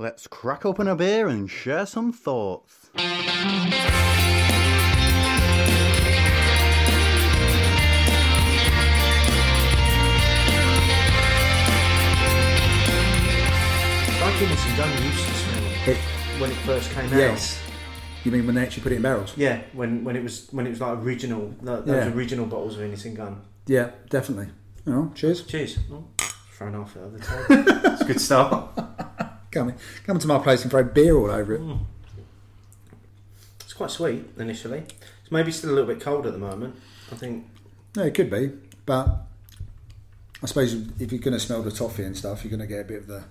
Let's 0.00 0.26
crack 0.26 0.64
open 0.64 0.88
a 0.88 0.96
beer 0.96 1.28
and 1.28 1.50
share 1.50 1.84
some 1.84 2.10
thoughts. 2.10 2.88
Like 14.20 14.38
Guinness 14.38 14.66
and 14.66 14.76
Gun 14.76 15.02
used 15.02 15.26
to 15.26 15.34
smell 15.34 15.64
It, 15.88 15.96
when 16.40 16.50
it 16.50 16.56
first 16.58 16.90
came 16.92 17.06
out. 17.06 17.12
yes. 17.12 17.58
You 18.24 18.30
mean 18.32 18.44
when 18.44 18.54
they 18.54 18.62
actually 18.62 18.82
put 18.82 18.92
it 18.92 18.96
in 18.96 19.02
barrels? 19.02 19.32
Yeah, 19.34 19.62
when, 19.72 20.04
when 20.04 20.14
it 20.14 20.22
was 20.22 20.48
when 20.50 20.66
it 20.66 20.70
was 20.70 20.80
like 20.82 20.98
original, 20.98 21.54
th- 21.64 21.84
those 21.84 21.86
Yeah. 21.86 22.12
original 22.12 22.44
bottles 22.44 22.76
of 22.76 22.82
anything 22.82 23.12
and 23.12 23.16
Gun. 23.16 23.40
Yeah, 23.66 23.90
definitely. 24.10 24.48
Oh, 24.86 25.10
cheers. 25.14 25.42
Cheers. 25.46 25.78
Oh, 25.90 26.04
thrown 26.52 26.74
off 26.74 26.92
the 26.92 27.04
other 27.06 27.18
time. 27.30 27.44
it's 27.94 28.02
a 28.02 28.04
good 28.04 28.20
start. 28.20 28.68
Come, 29.50 29.74
come 30.06 30.18
to 30.18 30.26
my 30.26 30.38
place 30.38 30.62
and 30.62 30.70
throw 30.70 30.84
beer 30.84 31.16
all 31.16 31.30
over 31.30 31.54
it. 31.54 31.60
Mm. 31.60 31.80
It's 33.60 33.72
quite 33.72 33.90
sweet 33.90 34.24
initially. 34.38 34.84
It's 35.22 35.30
maybe 35.30 35.50
still 35.50 35.70
a 35.70 35.74
little 35.74 35.92
bit 35.92 36.00
cold 36.00 36.26
at 36.26 36.32
the 36.32 36.38
moment. 36.38 36.76
I 37.10 37.16
think. 37.16 37.46
No, 37.96 38.04
it 38.04 38.14
could 38.14 38.30
be, 38.30 38.52
but 38.86 39.26
I 40.42 40.46
suppose 40.46 40.74
if 41.00 41.12
you're 41.12 41.20
going 41.20 41.34
to 41.34 41.40
smell 41.40 41.62
the 41.62 41.70
toffee 41.70 42.04
and 42.04 42.16
stuff, 42.16 42.44
you're 42.44 42.50
going 42.50 42.60
to 42.60 42.66
get 42.66 42.80
a 42.80 42.84
bit 42.84 42.98
of 42.98 43.06
the 43.08 43.24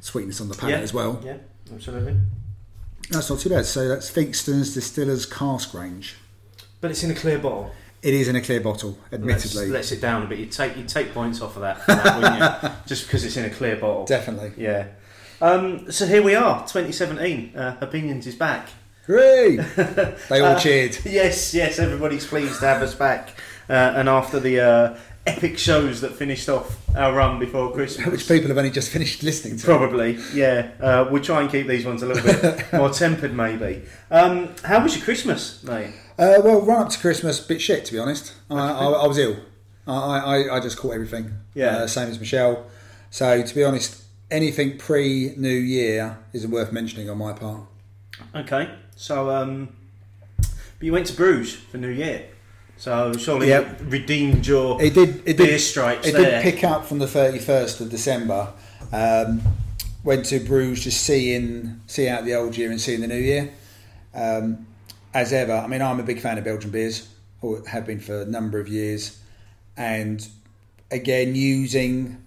sweetness 0.00 0.40
on 0.40 0.48
the 0.48 0.54
palate 0.54 0.76
yeah, 0.76 0.82
as 0.82 0.92
well. 0.92 1.20
Yeah, 1.24 1.38
absolutely. 1.72 2.16
That's 3.10 3.30
not 3.30 3.40
too 3.40 3.50
bad. 3.50 3.66
So 3.66 3.88
that's 3.88 4.10
Finkston's 4.10 4.74
Distillers 4.74 5.26
Cask 5.26 5.72
Range. 5.74 6.16
But 6.80 6.90
it's 6.90 7.02
in 7.02 7.10
a 7.10 7.14
clear 7.14 7.38
bottle. 7.38 7.72
It 8.02 8.14
is 8.14 8.26
in 8.26 8.34
a 8.34 8.40
clear 8.40 8.60
bottle, 8.60 8.98
admittedly. 9.12 9.66
Let's, 9.66 9.72
lets 9.72 9.92
it 9.92 10.00
down 10.00 10.24
a 10.24 10.26
bit. 10.26 10.40
You 10.40 10.46
take 10.46 10.76
you 10.76 10.84
take 10.84 11.14
points 11.14 11.40
off 11.40 11.54
of 11.54 11.62
that, 11.62 11.86
that 11.86 12.16
wouldn't 12.16 12.62
you? 12.62 12.70
Just 12.86 13.06
because 13.06 13.24
it's 13.24 13.36
in 13.36 13.44
a 13.44 13.50
clear 13.50 13.76
bottle. 13.76 14.04
Definitely. 14.06 14.52
Yeah. 14.56 14.88
Um, 15.42 15.90
so 15.90 16.06
here 16.06 16.22
we 16.22 16.36
are, 16.36 16.60
2017. 16.60 17.56
Uh, 17.56 17.76
Opinions 17.80 18.28
is 18.28 18.36
back. 18.36 18.68
Hooray! 19.08 19.56
they 20.28 20.40
all 20.40 20.52
Uh, 20.54 20.58
cheered. 20.60 20.96
Yes, 21.04 21.52
yes, 21.52 21.80
everybody's 21.80 22.24
pleased 22.24 22.60
to 22.60 22.66
have 22.66 22.80
us 22.80 22.94
back. 22.94 23.30
Uh, 23.68 23.72
and 23.72 24.08
after 24.08 24.38
the 24.38 24.60
uh, 24.60 24.96
epic 25.26 25.58
shows 25.58 26.00
that 26.02 26.12
finished 26.12 26.48
off 26.48 26.78
our 26.96 27.12
run 27.12 27.40
before 27.40 27.72
Christmas. 27.72 28.06
Which 28.06 28.28
people 28.28 28.48
have 28.48 28.58
only 28.58 28.70
just 28.70 28.92
finished 28.92 29.24
listening 29.24 29.56
to. 29.58 29.66
Probably, 29.66 30.16
yeah. 30.32 30.70
Uh, 30.80 31.08
we'll 31.10 31.20
try 31.22 31.40
and 31.40 31.50
keep 31.50 31.66
these 31.66 31.84
ones 31.84 32.04
a 32.04 32.06
little 32.06 32.22
bit 32.22 32.64
more 32.72 32.90
tempered, 32.90 33.34
maybe. 33.34 33.82
Um, 34.12 34.54
how 34.64 34.80
was 34.80 34.94
your 34.96 35.04
Christmas, 35.04 35.60
mate? 35.64 35.92
Uh, 36.16 36.38
well, 36.44 36.60
run 36.62 36.82
up 36.82 36.88
to 36.90 36.98
Christmas, 37.00 37.40
bit 37.40 37.60
shit 37.60 37.84
to 37.86 37.92
be 37.92 37.98
honest. 37.98 38.32
I, 38.48 38.54
I, 38.70 38.84
I 38.90 39.06
was 39.08 39.18
ill. 39.18 39.36
I, 39.88 39.90
I, 40.52 40.56
I 40.56 40.60
just 40.60 40.76
caught 40.76 40.94
everything. 40.94 41.32
Yeah. 41.54 41.78
Uh, 41.78 41.86
same 41.88 42.08
as 42.08 42.20
Michelle. 42.20 42.64
So 43.10 43.42
to 43.42 43.54
be 43.56 43.64
honest, 43.64 44.01
anything 44.32 44.78
pre 44.78 45.34
New 45.36 45.48
Year 45.48 46.18
isn't 46.32 46.50
worth 46.50 46.72
mentioning 46.72 47.08
on 47.08 47.18
my 47.18 47.32
part. 47.32 47.62
Okay, 48.34 48.68
so 48.96 49.30
um, 49.30 49.68
but 50.38 50.50
you 50.80 50.92
went 50.92 51.06
to 51.08 51.14
Bruges 51.14 51.54
for 51.54 51.78
New 51.78 51.88
Year, 51.88 52.26
so 52.76 53.12
surely 53.12 53.48
Yep. 53.48 53.80
it 53.80 53.84
redeemed 53.84 54.46
your 54.46 54.80
It 54.82 54.94
did. 54.94 55.22
It 55.26 55.36
beer 55.36 55.46
did. 55.46 55.58
stripes 55.60 56.06
It 56.08 56.12
there. 56.12 56.42
did 56.42 56.54
pick 56.54 56.64
up 56.64 56.84
from 56.86 56.98
the 56.98 57.06
thirty 57.08 57.38
first 57.38 57.80
of 57.80 57.90
December. 57.90 58.52
Um, 58.92 59.40
went 60.04 60.24
to 60.26 60.40
Bruges 60.40 60.84
just 60.84 61.02
seeing 61.02 61.80
see 61.86 62.08
out 62.08 62.24
the 62.24 62.34
old 62.34 62.56
year 62.56 62.70
and 62.70 62.80
seeing 62.80 63.00
the 63.00 63.06
new 63.08 63.14
year. 63.16 63.52
Um, 64.14 64.66
as 65.14 65.32
ever, 65.32 65.52
I 65.52 65.66
mean, 65.66 65.82
I'm 65.82 66.00
a 66.00 66.02
big 66.02 66.20
fan 66.20 66.38
of 66.38 66.44
Belgian 66.44 66.70
beers. 66.70 67.08
Or 67.40 67.60
have 67.66 67.86
been 67.86 67.98
for 67.98 68.22
a 68.22 68.24
number 68.24 68.60
of 68.60 68.68
years, 68.68 69.18
and 69.76 70.24
again 70.92 71.34
using 71.34 72.21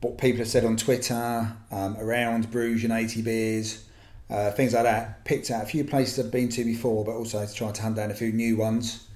what 0.00 0.18
people 0.18 0.38
have 0.38 0.48
said 0.48 0.64
on 0.64 0.76
Twitter 0.76 1.52
um, 1.70 1.96
around 1.98 2.50
Bruges 2.50 2.84
and 2.84 2.92
80 2.92 3.22
beers, 3.22 3.84
uh, 4.30 4.50
things 4.52 4.72
like 4.72 4.84
that. 4.84 5.24
Picked 5.24 5.50
out 5.50 5.62
a 5.62 5.66
few 5.66 5.84
places 5.84 6.24
I've 6.24 6.32
been 6.32 6.48
to 6.50 6.64
before, 6.64 7.04
but 7.04 7.12
also 7.12 7.46
tried 7.46 7.74
to 7.76 7.82
hunt 7.82 7.96
down 7.96 8.10
a 8.10 8.14
few 8.14 8.32
new 8.32 8.56
ones. 8.56 9.06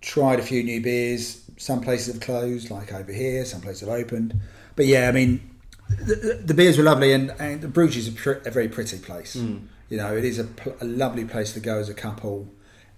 Tried 0.00 0.38
a 0.38 0.42
few 0.42 0.62
new 0.62 0.80
beers. 0.80 1.42
Some 1.58 1.80
places 1.80 2.14
have 2.14 2.22
closed, 2.22 2.70
like 2.70 2.92
over 2.92 3.12
here. 3.12 3.44
Some 3.44 3.60
places 3.60 3.80
have 3.80 3.90
opened. 3.90 4.38
But 4.74 4.86
yeah, 4.86 5.08
I 5.08 5.12
mean, 5.12 5.50
the, 5.88 6.40
the 6.44 6.54
beers 6.54 6.78
were 6.78 6.84
lovely, 6.84 7.12
and, 7.12 7.30
and 7.38 7.72
Bruges 7.72 8.08
is 8.08 8.14
a, 8.14 8.16
pr- 8.16 8.48
a 8.48 8.50
very 8.50 8.68
pretty 8.68 8.98
place. 8.98 9.34
You 9.88 9.98
know, 9.98 10.16
it 10.16 10.24
is 10.24 10.38
a, 10.38 10.44
pl- 10.44 10.76
a 10.80 10.84
lovely 10.84 11.24
place 11.24 11.52
to 11.54 11.60
go 11.60 11.78
as 11.78 11.88
a 11.88 11.94
couple. 11.94 12.48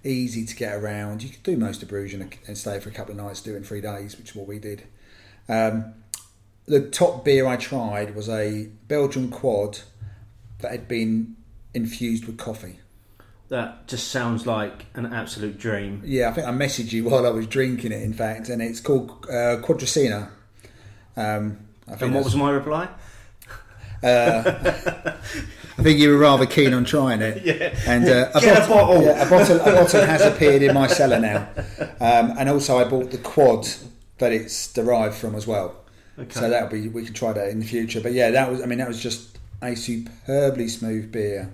Easy 0.05 0.45
to 0.47 0.57
get 0.57 0.75
around. 0.75 1.23
You 1.23 1.31
could 1.31 1.43
do 1.43 1.57
most 1.57 1.83
of 1.83 1.89
Bruges 1.89 2.21
and, 2.21 2.37
and 2.47 2.57
stay 2.57 2.79
for 2.81 2.89
a 2.89 2.93
couple 2.93 3.13
of 3.13 3.19
nights, 3.19 3.41
do 3.41 3.55
it 3.55 3.57
in 3.59 3.65
three 3.65 3.81
days, 3.81 4.17
which 4.17 4.31
is 4.31 4.37
what 4.37 4.47
we 4.47 4.59
did. 4.59 4.85
Um, 5.49 5.95
the 6.69 6.81
top 6.89 7.25
beer 7.25 7.47
I 7.47 7.57
tried 7.57 8.15
was 8.15 8.29
a 8.29 8.69
Belgian 8.89 9.31
quad 9.31 9.81
that 10.61 10.71
had 10.71 10.87
been 10.89 11.37
infused 11.75 12.27
with 12.27 12.37
coffee. 12.39 12.81
That 13.49 13.87
just 13.89 14.09
sounds 14.09 14.47
like 14.47 14.87
an 14.95 15.07
absolute 15.07 15.59
dream. 15.59 16.03
Yeah, 16.05 16.29
I 16.29 16.33
think 16.33 16.47
I 16.47 16.51
messaged 16.51 16.93
you 16.93 17.05
while 17.09 17.27
I 17.27 17.31
was 17.31 17.47
drinking 17.47 17.93
it, 17.93 18.03
in 18.03 18.13
fact, 18.13 18.49
and 18.51 18.61
it's 18.61 18.81
called 18.81 19.11
uh, 19.29 19.57
Quadracina. 19.63 20.29
Um, 21.17 21.59
I 21.87 21.93
think 21.93 22.03
And 22.03 22.15
what 22.15 22.25
was 22.25 22.37
my 22.37 22.51
reply? 22.51 22.89
I 24.03 25.17
think 25.83 25.99
you 25.99 26.11
were 26.11 26.19
rather 26.19 26.47
keen 26.47 26.73
on 26.75 26.85
trying 26.85 27.21
it. 27.23 27.43
Yeah. 27.49 27.75
And 27.87 28.07
uh, 28.09 28.31
a, 28.35 28.41
Get 28.41 28.65
a 28.65 28.69
bottle. 28.69 29.03
yeah, 29.03 29.27
a 29.27 29.31
bottle. 29.31 29.57
A 29.61 29.65
bottle 29.65 30.05
has 30.05 30.23
appeared 30.23 30.63
in 30.63 30.75
my 30.75 30.87
cellar 30.87 31.19
now, 31.19 31.49
um, 32.01 32.35
and 32.39 32.49
also 32.49 32.79
I 32.79 32.85
bought 32.85 33.11
the 33.11 33.19
quad 33.19 33.67
that 34.19 34.33
it's 34.33 34.73
derived 34.73 35.15
from 35.15 35.35
as 35.35 35.47
well. 35.47 35.75
Okay. 36.19 36.41
So 36.41 36.51
that'll 36.51 36.69
be 36.69 36.89
we 36.89 37.05
can 37.05 37.15
try 37.15 37.33
that 37.33 37.49
in 37.49 37.61
the 37.61 37.67
future. 37.67 38.01
But 38.01 38.13
yeah, 38.13 38.31
that 38.31 38.51
was. 38.51 38.63
I 38.63 38.67
mean, 38.67 38.79
that 38.79 38.89
was 38.89 39.03
just 39.03 39.39
a 39.63 39.75
superbly 39.75 40.69
smooth 40.69 41.13
beer 41.13 41.53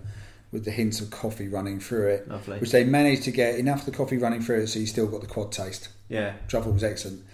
with 0.52 0.64
the 0.64 0.70
hints 0.70 1.00
of 1.00 1.10
coffee 1.10 1.48
running 1.48 1.80
through 1.80 2.08
it. 2.08 2.28
Lovely. 2.28 2.58
Which 2.58 2.70
they 2.70 2.84
managed 2.84 3.25
to 3.25 3.30
get 3.30 3.58
enough 3.58 3.80
of 3.80 3.86
the 3.86 3.92
coffee 3.92 4.19
running 4.19 4.41
through 4.41 4.60
it, 4.60 4.69
so 4.69 4.78
you 4.78 4.86
still 4.86 5.06
got 5.06 5.20
the 5.20 5.26
quad 5.26 5.50
taste. 5.52 5.88
Yeah. 6.08 6.34
thought 6.48 6.66
was 6.66 6.84
excellent. 6.84 7.25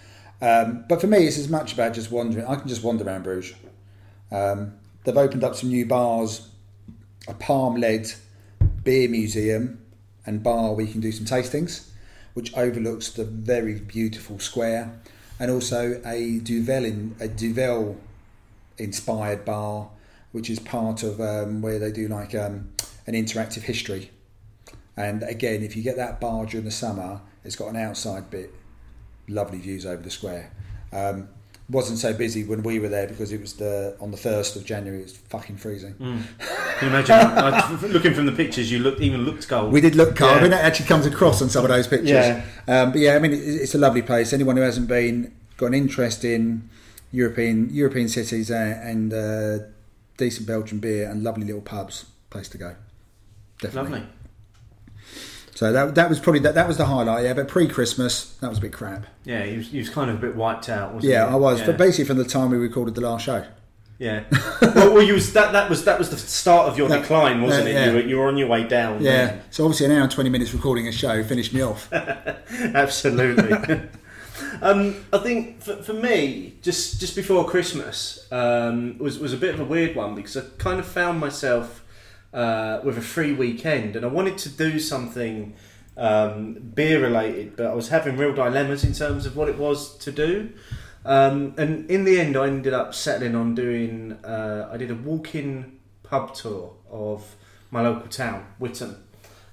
Um, 0.41 0.85
but 0.89 0.99
for 0.99 1.07
me, 1.07 1.19
it's 1.27 1.37
as 1.37 1.47
much 1.47 1.73
about 1.73 1.93
just 1.93 2.11
wandering. 2.11 2.45
I 2.47 2.55
can 2.55 2.67
just 2.67 2.83
wander 2.83 3.03
around 3.05 3.23
Bruges. 3.23 3.55
Um, 4.31 4.73
they've 5.03 5.15
opened 5.15 5.43
up 5.43 5.55
some 5.55 5.69
new 5.69 5.85
bars, 5.85 6.49
a 7.27 7.33
palm-led 7.35 8.11
beer 8.83 9.07
museum 9.07 9.85
and 10.25 10.41
bar 10.41 10.73
where 10.73 10.85
you 10.85 10.91
can 10.91 11.01
do 11.01 11.11
some 11.11 11.25
tastings, 11.25 11.89
which 12.33 12.55
overlooks 12.57 13.11
the 13.11 13.25
very 13.25 13.79
beautiful 13.79 14.39
square, 14.39 14.99
and 15.41 15.49
also 15.49 15.99
a 16.05 16.37
Duvel 16.37 16.85
in 16.85 17.15
a 17.19 17.27
Duvel 17.27 17.97
inspired 18.77 19.43
bar, 19.43 19.89
which 20.33 20.51
is 20.51 20.59
part 20.59 21.01
of 21.01 21.19
um, 21.19 21.63
where 21.63 21.79
they 21.79 21.91
do 21.91 22.07
like 22.07 22.35
um, 22.35 22.69
an 23.07 23.15
interactive 23.15 23.63
history. 23.63 24.11
And 24.95 25.23
again, 25.23 25.63
if 25.63 25.75
you 25.75 25.81
get 25.81 25.95
that 25.95 26.21
bar 26.21 26.45
during 26.45 26.65
the 26.65 26.71
summer, 26.71 27.21
it's 27.43 27.55
got 27.55 27.69
an 27.69 27.75
outside 27.75 28.29
bit, 28.29 28.53
lovely 29.27 29.57
views 29.57 29.83
over 29.83 30.03
the 30.03 30.11
square. 30.11 30.51
Um, 30.93 31.27
wasn't 31.71 31.97
so 31.97 32.13
busy 32.13 32.43
when 32.43 32.63
we 32.63 32.79
were 32.79 32.89
there 32.89 33.07
because 33.07 33.31
it 33.31 33.39
was 33.39 33.53
the 33.53 33.95
on 33.99 34.11
the 34.11 34.17
first 34.17 34.55
of 34.55 34.65
January. 34.65 34.99
It 34.99 35.03
was 35.03 35.17
fucking 35.17 35.57
freezing. 35.57 35.95
Can 35.95 36.27
you 36.81 36.87
imagine? 36.87 37.15
I, 37.15 37.81
looking 37.87 38.13
from 38.13 38.25
the 38.25 38.31
pictures, 38.31 38.71
you 38.71 38.79
look 38.79 38.99
even 38.99 39.23
looked 39.23 39.47
cold. 39.47 39.71
We 39.71 39.81
did 39.81 39.95
look 39.95 40.15
cold. 40.15 40.31
Yeah. 40.31 40.37
I 40.37 40.41
mean, 40.41 40.53
it 40.53 40.55
actually 40.55 40.87
comes 40.87 41.05
across 41.05 41.41
on 41.41 41.49
some 41.49 41.63
of 41.63 41.69
those 41.69 41.87
pictures. 41.87 42.09
Yeah. 42.09 42.43
Um, 42.67 42.91
but 42.91 42.99
yeah, 42.99 43.15
I 43.15 43.19
mean, 43.19 43.31
it, 43.31 43.37
it's 43.37 43.73
a 43.73 43.77
lovely 43.77 44.01
place. 44.01 44.33
Anyone 44.33 44.57
who 44.57 44.63
hasn't 44.63 44.87
been 44.87 45.33
got 45.57 45.67
an 45.67 45.73
interest 45.73 46.25
in 46.25 46.69
European 47.11 47.69
European 47.71 48.09
cities 48.09 48.51
uh, 48.51 48.79
and 48.83 49.13
uh, 49.13 49.59
decent 50.17 50.47
Belgian 50.47 50.79
beer 50.79 51.09
and 51.09 51.23
lovely 51.23 51.45
little 51.45 51.61
pubs, 51.61 52.05
place 52.29 52.49
to 52.49 52.57
go. 52.57 52.75
Definitely. 53.59 53.99
Lovely. 53.99 54.07
So 55.61 55.71
that 55.71 55.93
that 55.93 56.09
was 56.09 56.19
probably 56.19 56.39
that, 56.39 56.55
that 56.55 56.67
was 56.67 56.77
the 56.77 56.85
highlight. 56.85 57.23
Yeah, 57.23 57.35
but 57.35 57.47
pre 57.47 57.67
Christmas 57.67 58.33
that 58.37 58.49
was 58.49 58.57
a 58.57 58.61
bit 58.61 58.73
crap. 58.73 59.05
Yeah, 59.25 59.43
he 59.43 59.57
was, 59.57 59.67
he 59.67 59.77
was 59.77 59.91
kind 59.91 60.09
of 60.09 60.15
a 60.15 60.19
bit 60.19 60.35
wiped 60.35 60.69
out, 60.69 60.95
wasn't 60.95 61.13
Yeah, 61.13 61.27
he? 61.27 61.33
I 61.33 61.35
was. 61.35 61.59
Yeah. 61.59 61.67
But 61.67 61.77
basically, 61.77 62.05
from 62.05 62.17
the 62.17 62.25
time 62.25 62.49
we 62.49 62.57
recorded 62.57 62.95
the 62.95 63.01
last 63.01 63.25
show. 63.25 63.45
Yeah. 63.99 64.23
well, 64.59 64.95
well, 64.95 65.03
you 65.03 65.13
was 65.13 65.33
that 65.33 65.51
that 65.51 65.69
was 65.69 65.85
that 65.85 65.99
was 65.99 66.09
the 66.09 66.17
start 66.17 66.67
of 66.67 66.79
your 66.79 66.89
That- 66.89 67.01
decline, 67.03 67.43
wasn't 67.43 67.67
yeah, 67.67 67.69
it? 67.69 67.75
yeah. 67.75 67.85
You, 67.85 67.93
were, 67.93 68.01
you 68.01 68.17
were 68.17 68.27
on 68.27 68.37
your 68.37 68.47
way 68.47 68.63
down. 68.63 69.03
Yeah. 69.03 69.37
So 69.51 69.63
obviously, 69.63 69.85
an 69.85 69.91
hour 69.91 70.01
and 70.01 70.11
twenty 70.11 70.31
minutes 70.31 70.51
recording 70.51 70.87
a 70.87 70.91
show 70.91 71.23
finished 71.23 71.53
me 71.53 71.61
off. 71.61 71.93
Absolutely. 71.93 73.53
um, 74.63 74.95
I 75.13 75.19
think 75.19 75.61
for, 75.61 75.75
for 75.83 75.93
me, 75.93 76.55
just 76.63 76.99
just 76.99 77.15
before 77.15 77.45
Christmas 77.47 78.25
um, 78.31 78.97
was 78.97 79.19
was 79.19 79.31
a 79.31 79.37
bit 79.37 79.53
of 79.53 79.59
a 79.59 79.65
weird 79.65 79.95
one 79.95 80.15
because 80.15 80.35
I 80.35 80.41
kind 80.57 80.79
of 80.79 80.87
found 80.87 81.19
myself 81.19 81.80
uh, 82.33 82.79
with 82.83 82.97
a 82.97 83.01
free 83.01 83.33
weekend 83.33 83.95
and 83.95 84.05
I 84.05 84.09
wanted 84.09 84.37
to 84.39 84.49
do 84.49 84.79
something 84.79 85.53
um, 85.97 86.53
beer 86.53 87.01
related, 87.01 87.55
but 87.55 87.67
I 87.67 87.73
was 87.73 87.89
having 87.89 88.17
real 88.17 88.33
dilemmas 88.33 88.83
in 88.83 88.93
terms 88.93 89.25
of 89.25 89.35
what 89.35 89.49
it 89.49 89.57
was 89.57 89.97
to 89.99 90.11
do. 90.11 90.49
Um, 91.03 91.53
and 91.57 91.89
in 91.89 92.03
the 92.03 92.19
end, 92.19 92.37
I 92.37 92.47
ended 92.47 92.73
up 92.73 92.93
settling 92.93 93.35
on 93.35 93.55
doing. 93.55 94.13
Uh, 94.23 94.69
I 94.71 94.77
did 94.77 94.91
a 94.91 94.95
walk-in 94.95 95.79
pub 96.03 96.33
tour 96.33 96.73
of 96.89 97.35
my 97.71 97.81
local 97.81 98.07
town, 98.07 98.45
Witham, 98.59 98.97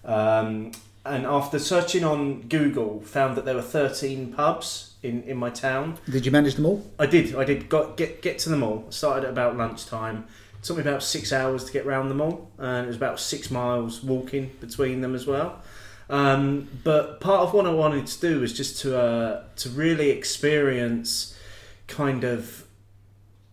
Um, 0.05 0.73
and 1.05 1.25
after 1.25 1.59
searching 1.59 2.05
on 2.05 2.43
Google, 2.43 3.01
found 3.01 3.37
that 3.37 3.45
there 3.47 3.55
were 3.55 3.63
13 3.63 4.33
pubs 4.33 4.95
in, 5.03 5.23
in 5.23 5.37
my 5.39 5.49
town. 5.49 5.99
Did 6.11 6.27
you 6.27 6.33
manage 6.33 6.57
them 6.57 6.67
all? 6.67 6.85
I 6.99 7.07
did. 7.07 7.35
I 7.35 7.45
did. 7.45 7.69
Got 7.69 7.97
get 7.97 8.21
get 8.21 8.39
to 8.41 8.51
them 8.51 8.63
all. 8.63 8.87
Started 8.91 9.25
at 9.25 9.31
about 9.31 9.57
lunchtime. 9.57 10.27
Took 10.63 10.77
me 10.77 10.83
about 10.83 11.03
six 11.03 11.33
hours 11.33 11.65
to 11.65 11.73
get 11.73 11.87
round 11.87 12.11
them 12.11 12.21
all, 12.21 12.51
and 12.59 12.85
it 12.85 12.87
was 12.89 12.97
about 12.97 13.21
six 13.21 13.51
miles 13.51 14.03
walking 14.03 14.51
between 14.61 15.01
them 15.01 15.15
as 15.15 15.27
well. 15.27 15.63
Um, 16.11 16.69
but 16.85 17.21
part 17.21 17.43
of 17.43 17.53
what 17.53 17.67
I 17.67 17.73
wanted 17.73 18.07
to 18.07 18.21
do 18.21 18.41
was 18.41 18.53
just 18.53 18.81
to 18.83 18.99
uh, 18.99 19.45
to 19.57 19.69
really 19.71 20.11
experience 20.11 21.39
kind 21.87 22.25
of 22.25 22.65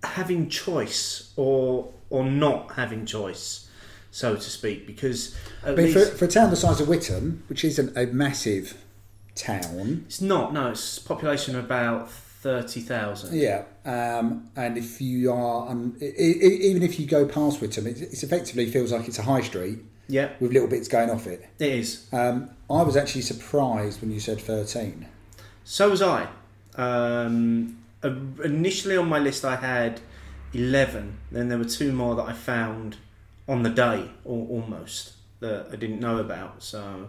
having 0.04 0.50
choice 0.50 1.34
or 1.36 1.92
or 2.10 2.24
not 2.24 2.74
having 2.74 3.06
choice, 3.06 3.70
so 4.12 4.36
to 4.36 4.42
speak. 4.42 4.88
Because 4.88 5.36
I 5.64 5.70
at 5.70 5.78
mean, 5.78 5.92
for, 5.92 6.06
for 6.06 6.26
a 6.26 6.28
town 6.28 6.50
the 6.50 6.56
size 6.56 6.80
of 6.80 6.88
Witham, 6.88 7.44
which 7.48 7.66
isn't 7.66 7.96
a 7.98 8.08
massive 8.08 8.78
town, 9.36 10.06
it's 10.08 10.22
not. 10.22 10.54
No, 10.54 10.72
it's 10.72 10.98
population 10.98 11.56
of 11.56 11.66
about 11.66 12.10
thirty 12.46 12.80
thousand. 12.82 13.36
yeah, 13.36 13.64
um, 13.86 14.50
and 14.56 14.78
if 14.78 15.02
you 15.02 15.32
are, 15.34 15.68
um, 15.68 15.98
even 16.00 16.84
if 16.84 17.00
you 17.00 17.08
go 17.08 17.26
past 17.26 17.60
Witham, 17.60 17.88
it, 17.88 18.00
it 18.02 18.22
effectively 18.24 18.68
feels 18.70 18.92
like 18.92 19.08
it's 19.08 19.18
a 19.18 19.24
high 19.24 19.42
street 19.42 19.80
Yeah, 20.08 20.30
with 20.40 20.54
little 20.54 20.68
bits 20.68 20.88
going 20.88 21.10
off 21.10 21.26
it. 21.26 21.40
it 21.60 21.72
is. 21.72 22.08
Um, 22.14 22.52
I 22.70 22.84
was 22.84 22.96
actually 22.96 23.24
surprised 23.24 24.00
when 24.02 24.12
you 24.12 24.20
said 24.20 24.40
13. 24.40 25.08
So 25.64 25.90
was 25.90 26.02
I. 26.04 26.28
Um, 26.76 27.80
initially 28.04 28.96
on 28.98 29.10
my 29.10 29.18
list, 29.20 29.44
I 29.44 29.56
had 29.56 30.02
eleven. 30.54 31.18
Then 31.32 31.50
there 31.50 31.58
were 31.58 31.66
two 31.80 31.92
more 31.92 32.14
that 32.16 32.28
I 32.28 32.34
found 32.34 32.98
on 33.48 33.64
the 33.64 33.70
day, 33.72 34.10
or 34.24 34.48
almost 34.50 35.14
that 35.40 35.68
I 35.72 35.76
didn't 35.78 36.00
know 36.00 36.18
about. 36.20 36.62
So, 36.64 37.08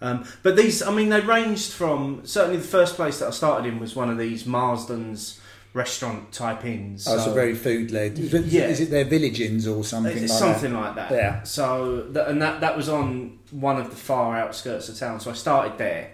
um, 0.00 0.24
but 0.42 0.56
these, 0.56 0.82
I 0.82 0.92
mean, 0.92 1.08
they 1.08 1.20
ranged 1.20 1.72
from 1.72 2.22
certainly 2.24 2.56
the 2.58 2.66
first 2.66 2.94
place 2.96 3.18
that 3.18 3.28
I 3.28 3.30
started 3.30 3.66
in 3.68 3.78
was 3.80 3.96
one 3.96 4.10
of 4.10 4.18
these 4.18 4.46
Marston's 4.46 5.40
restaurant 5.74 6.32
type 6.32 6.64
inns. 6.64 7.06
Oh, 7.06 7.18
So- 7.18 7.30
a 7.30 7.34
very 7.34 7.54
food 7.54 7.90
led. 7.90 8.18
Is, 8.18 8.32
Yeah. 8.52 8.66
is 8.68 8.80
it 8.80 8.90
their 8.90 9.04
village 9.04 9.40
inns 9.40 9.66
or 9.66 9.84
something 9.84 10.16
it's 10.16 10.30
like 10.32 10.38
something 10.38 10.72
that? 10.72 10.80
like 10.80 10.94
that. 10.96 11.10
Yeah. 11.12 11.42
So 11.42 12.06
th- 12.12 12.26
and 12.26 12.40
that 12.42 12.60
that 12.62 12.76
was 12.76 12.88
on 12.88 13.38
one 13.50 13.76
of 13.78 13.90
the 13.90 13.96
far 13.96 14.36
outskirts 14.36 14.88
of 14.88 14.96
town. 14.98 15.20
So 15.20 15.30
I 15.30 15.34
started 15.34 15.78
there. 15.78 16.12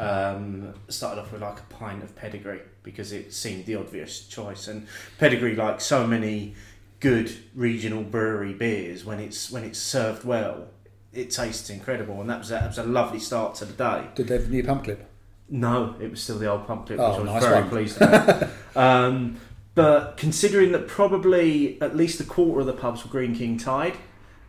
Um, 0.00 0.74
started 0.88 1.20
off 1.20 1.32
with 1.32 1.42
like 1.42 1.58
a 1.58 1.74
pint 1.74 2.04
of 2.04 2.14
pedigree 2.14 2.60
because 2.84 3.10
it 3.12 3.32
seemed 3.32 3.66
the 3.66 3.74
obvious 3.74 4.20
choice. 4.20 4.68
And 4.68 4.86
pedigree, 5.18 5.56
like 5.56 5.80
so 5.80 6.06
many 6.06 6.54
good 7.00 7.32
regional 7.54 8.04
brewery 8.04 8.52
beers, 8.52 9.04
when 9.04 9.18
it's 9.18 9.50
when 9.50 9.64
it's 9.64 9.78
served 9.78 10.24
well, 10.24 10.68
it 11.12 11.30
tastes 11.30 11.70
incredible. 11.70 12.20
And 12.20 12.28
that 12.30 12.38
was 12.38 12.50
a, 12.50 12.54
that 12.54 12.68
was 12.68 12.78
a 12.78 12.84
lovely 12.84 13.18
start 13.20 13.54
to 13.56 13.64
the 13.64 13.72
day. 13.72 14.06
Did 14.14 14.28
they 14.28 14.34
have 14.36 14.46
a 14.46 14.48
new 14.48 14.64
pump 14.64 14.84
clip? 14.84 15.08
No, 15.50 15.96
it 16.00 16.10
was 16.10 16.22
still 16.22 16.38
the 16.38 16.46
old 16.50 16.66
pump 16.66 16.86
clip, 16.86 16.98
Oh, 17.00 17.08
which 17.10 17.16
I 17.18 17.22
was 17.22 17.42
nice 17.42 17.42
very 17.44 17.60
one. 17.62 17.70
pleased 17.70 17.96
about. 18.02 18.48
um, 18.76 19.40
but 19.74 20.16
considering 20.16 20.72
that 20.72 20.86
probably 20.88 21.80
at 21.80 21.96
least 21.96 22.20
a 22.20 22.24
quarter 22.24 22.60
of 22.60 22.66
the 22.66 22.72
pubs 22.74 23.04
were 23.04 23.10
Greene 23.10 23.34
King 23.34 23.56
tied 23.58 23.96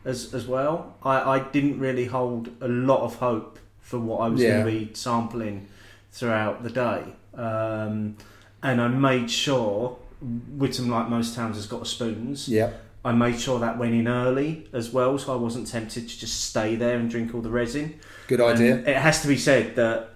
as 0.06 0.34
as 0.34 0.48
well, 0.48 0.96
I, 1.04 1.22
I 1.36 1.40
didn't 1.40 1.80
really 1.80 2.06
hold 2.06 2.50
a 2.62 2.68
lot 2.68 3.02
of 3.02 3.16
hope 3.16 3.60
for 3.80 3.98
what 4.00 4.18
I 4.20 4.28
was 4.30 4.42
Yeah. 4.42 4.64
going 4.64 4.66
to 4.66 4.72
be 4.88 4.94
sampling 4.94 5.68
throughout 6.12 6.64
the 6.64 6.70
day. 6.70 7.04
Um, 7.34 8.18
and 8.62 8.82
I 8.82 8.88
made 8.90 9.32
sure 9.32 9.98
Witham, 10.22 10.90
like 10.90 11.08
most 11.08 11.34
towns, 11.36 11.56
has 11.56 11.66
got 11.68 11.82
a 11.84 11.86
spoons. 11.86 12.50
Yeah. 12.50 12.72
I 13.04 13.14
made 13.14 13.40
sure 13.40 13.60
that 13.60 13.78
went 13.78 13.94
in 13.94 14.08
early 14.08 14.68
as 14.74 14.92
well, 14.92 15.18
so 15.18 15.34
I 15.34 15.38
wasn't 15.38 15.68
tempted 15.68 16.10
to 16.10 16.20
just 16.20 16.46
stay 16.46 16.76
there 16.76 16.98
and 16.98 17.10
drink 17.10 17.34
all 17.34 17.42
the 17.42 17.50
resin. 17.50 18.00
Good 18.28 18.42
idea. 18.42 18.76
And 18.76 18.88
it 18.88 18.98
has 18.98 19.22
to 19.22 19.28
be 19.28 19.38
said 19.38 19.76
that 19.78 20.10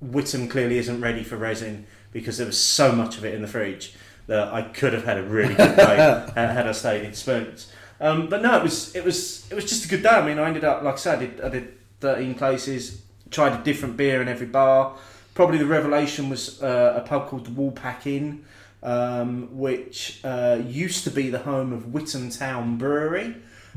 Witham 0.00 0.48
clearly 0.48 0.78
isn't 0.78 1.00
ready 1.00 1.24
for 1.24 1.36
resin 1.36 1.86
because 2.12 2.38
there 2.38 2.46
was 2.46 2.58
so 2.58 2.92
much 2.92 3.18
of 3.18 3.24
it 3.24 3.34
in 3.34 3.42
the 3.42 3.48
fridge 3.48 3.94
that 4.26 4.52
I 4.52 4.62
could 4.62 4.92
have 4.92 5.04
had 5.04 5.18
a 5.18 5.22
really 5.22 5.54
good 5.54 5.76
day 5.76 5.96
had 6.34 6.66
I 6.66 6.72
stayed 6.72 7.04
in 7.04 7.12
spoons. 7.14 7.70
Um, 8.00 8.28
but 8.28 8.42
no, 8.42 8.58
it 8.58 8.62
was 8.62 8.94
it 8.94 9.04
was 9.04 9.50
it 9.50 9.54
was 9.54 9.64
just 9.64 9.84
a 9.84 9.88
good 9.88 10.02
day. 10.02 10.10
I 10.10 10.24
mean, 10.24 10.38
I 10.38 10.46
ended 10.46 10.64
up 10.64 10.82
like 10.82 10.94
I 10.94 10.98
said, 10.98 11.18
I 11.18 11.26
did, 11.26 11.40
I 11.40 11.48
did 11.48 11.74
thirteen 12.00 12.34
places, 12.34 13.02
tried 13.30 13.58
a 13.58 13.62
different 13.62 13.96
beer 13.96 14.22
in 14.22 14.28
every 14.28 14.46
bar. 14.46 14.96
Probably 15.34 15.58
the 15.58 15.66
revelation 15.66 16.28
was 16.28 16.62
uh, 16.62 17.00
a 17.02 17.06
pub 17.06 17.28
called 17.28 17.46
the 17.46 17.50
Woolpack 17.50 18.06
Inn, 18.06 18.44
um, 18.84 19.48
which 19.56 20.20
uh, 20.22 20.60
used 20.64 21.04
to 21.04 21.10
be 21.10 21.30
the 21.30 21.40
home 21.40 21.72
of 21.72 21.92
Witham 21.92 22.30
Town 22.30 22.76
Brewery. 22.76 23.36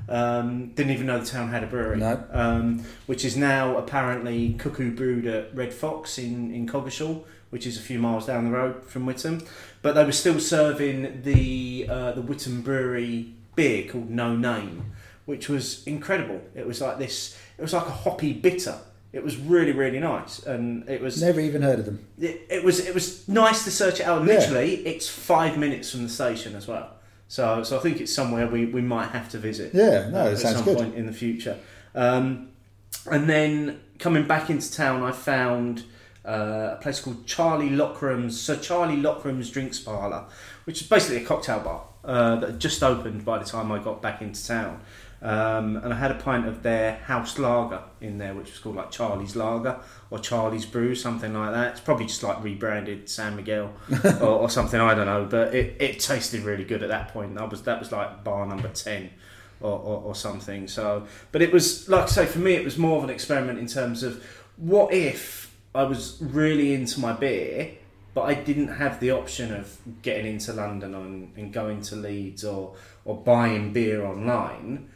Um, 0.09 0.67
didn't 0.69 0.91
even 0.91 1.07
know 1.07 1.19
the 1.19 1.25
town 1.25 1.49
had 1.49 1.63
a 1.63 1.67
brewery. 1.67 1.97
No. 1.97 2.23
Um, 2.31 2.83
which 3.07 3.25
is 3.25 3.35
now 3.35 3.77
apparently 3.77 4.53
Cuckoo 4.53 4.91
Brewed 4.91 5.25
at 5.25 5.55
Red 5.55 5.73
Fox 5.73 6.17
in, 6.17 6.53
in 6.53 6.67
Coggeshall, 6.67 7.23
which 7.49 7.65
is 7.65 7.77
a 7.77 7.81
few 7.81 7.99
miles 7.99 8.25
down 8.27 8.45
the 8.45 8.51
road 8.51 8.85
from 8.85 9.05
Witham. 9.05 9.43
But 9.81 9.95
they 9.95 10.05
were 10.05 10.11
still 10.11 10.39
serving 10.39 11.23
the 11.23 11.87
uh, 11.89 12.11
the 12.11 12.21
Witham 12.21 12.61
Brewery 12.61 13.33
beer 13.55 13.89
called 13.89 14.09
No 14.09 14.35
Name, 14.35 14.93
which 15.25 15.49
was 15.49 15.85
incredible. 15.87 16.41
It 16.55 16.67
was 16.67 16.79
like 16.79 16.99
this. 16.99 17.37
It 17.57 17.61
was 17.61 17.73
like 17.73 17.87
a 17.87 17.91
hoppy 17.91 18.33
bitter. 18.33 18.77
It 19.17 19.23
was 19.23 19.35
really 19.37 19.71
really 19.71 19.99
nice, 19.99 20.33
and 20.45 20.87
it 20.89 21.01
was 21.01 21.21
Never 21.21 21.39
even 21.41 21.61
heard 21.61 21.79
of 21.79 21.85
them. 21.85 21.99
it, 22.19 22.35
it 22.49 22.63
was 22.63 22.79
it 22.89 22.93
was 22.93 23.27
nice 23.27 23.63
to 23.65 23.71
search 23.71 23.99
it 23.99 24.05
out. 24.05 24.19
Yeah. 24.25 24.33
Literally, 24.35 24.75
it's 24.91 25.07
five 25.09 25.57
minutes 25.57 25.91
from 25.91 26.03
the 26.03 26.09
station 26.09 26.55
as 26.55 26.67
well. 26.67 26.87
So 27.27 27.63
so 27.63 27.77
I 27.77 27.81
think 27.81 27.99
it's 27.99 28.13
somewhere 28.13 28.47
we, 28.47 28.65
we 28.65 28.81
might 28.81 29.09
have 29.17 29.27
to 29.29 29.37
visit 29.37 29.73
Yeah, 29.73 30.09
no, 30.09 30.27
at 30.27 30.33
it 30.33 30.37
sounds 30.37 30.55
some 30.57 30.65
good. 30.65 30.77
point 30.77 30.95
in 30.95 31.05
the 31.07 31.13
future. 31.13 31.57
Um, 31.95 32.49
and 33.11 33.29
then 33.29 33.79
coming 33.99 34.25
back 34.27 34.49
into 34.49 34.71
town, 34.71 35.03
I 35.03 35.11
found 35.11 35.83
uh, 36.25 36.75
a 36.77 36.79
place 36.81 36.99
called 37.01 37.25
Charlie 37.25 37.69
Lockram's 37.69 38.39
Sir 38.39 38.55
Charlie 38.57 38.97
Lockram's 39.07 39.49
Drinks 39.49 39.79
Parlour, 39.79 40.25
which 40.65 40.81
is 40.81 40.87
basically 40.87 41.23
a 41.23 41.25
cocktail 41.25 41.59
bar 41.59 41.81
uh, 42.03 42.35
that 42.39 42.49
had 42.51 42.59
just 42.59 42.83
opened 42.83 43.25
by 43.25 43.37
the 43.39 43.45
time 43.45 43.71
I 43.71 43.79
got 43.79 44.01
back 44.01 44.21
into 44.21 44.45
town. 44.45 44.81
Um, 45.19 45.77
and 45.77 45.91
I 45.91 45.97
had 45.97 46.11
a 46.11 46.15
pint 46.15 46.47
of 46.47 46.61
their 46.61 46.97
house 46.97 47.39
lager 47.39 47.81
in 48.01 48.19
there, 48.19 48.35
which 48.35 48.51
was 48.51 48.59
called 48.59 48.75
like 48.75 48.91
Charlie's 48.91 49.35
Lager 49.35 49.79
or 50.11 50.19
Charlie's 50.19 50.65
Brew, 50.65 50.93
something 50.93 51.33
like 51.33 51.53
that. 51.53 51.71
It's 51.71 51.79
probably 51.79 52.05
just 52.05 52.21
like 52.21 52.43
rebranded 52.43 53.09
San 53.09 53.35
Miguel 53.35 53.73
or, 54.21 54.27
or 54.27 54.49
something. 54.49 54.79
I 54.79 54.93
don't 54.93 55.07
know, 55.07 55.25
but 55.25 55.55
it, 55.55 55.75
it 55.79 55.99
tasted 55.99 56.43
really 56.43 56.65
good 56.65 56.83
at 56.83 56.89
that 56.89 57.09
point. 57.09 57.33
That 57.35 57.49
was 57.49 57.63
that 57.63 57.79
was 57.79 57.91
like 57.91 58.23
bar 58.23 58.45
number 58.45 58.69
ten 58.69 59.09
or, 59.59 59.71
or, 59.71 60.01
or 60.03 60.15
something. 60.15 60.67
So, 60.67 61.07
but 61.31 61.41
it 61.41 61.51
was 61.51 61.89
like 61.89 62.03
I 62.03 62.07
say 62.07 62.25
for 62.27 62.39
me, 62.39 62.53
it 62.53 62.63
was 62.63 62.77
more 62.77 62.99
of 62.99 63.03
an 63.03 63.09
experiment 63.09 63.57
in 63.57 63.67
terms 63.67 64.03
of 64.03 64.23
what 64.57 64.93
if 64.93 65.55
I 65.73 65.83
was 65.83 66.17
really 66.21 66.73
into 66.73 66.99
my 66.99 67.13
beer, 67.13 67.71
but 68.13 68.21
I 68.21 68.35
didn't 68.35 68.69
have 68.69 68.99
the 68.99 69.11
option 69.11 69.53
of 69.53 69.77
getting 70.01 70.27
into 70.27 70.53
London 70.53 70.93
and, 70.93 71.35
and 71.35 71.51
going 71.51 71.81
to 71.83 71.95
Leeds 71.95 72.43
or 72.43 72.75
or 73.03 73.17
buying 73.17 73.73
beer 73.73 74.05
online. 74.05 74.89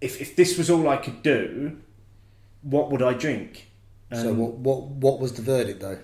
If 0.00 0.20
if 0.20 0.36
this 0.36 0.58
was 0.58 0.68
all 0.70 0.88
I 0.88 0.96
could 0.96 1.22
do, 1.22 1.78
what 2.62 2.90
would 2.90 3.02
I 3.02 3.12
drink? 3.14 3.70
so 4.12 4.30
Um, 4.30 4.38
what, 4.38 4.52
what 4.54 4.82
what 4.82 5.20
was 5.20 5.32
the 5.32 5.42
verdict 5.42 5.80
though? 5.80 5.98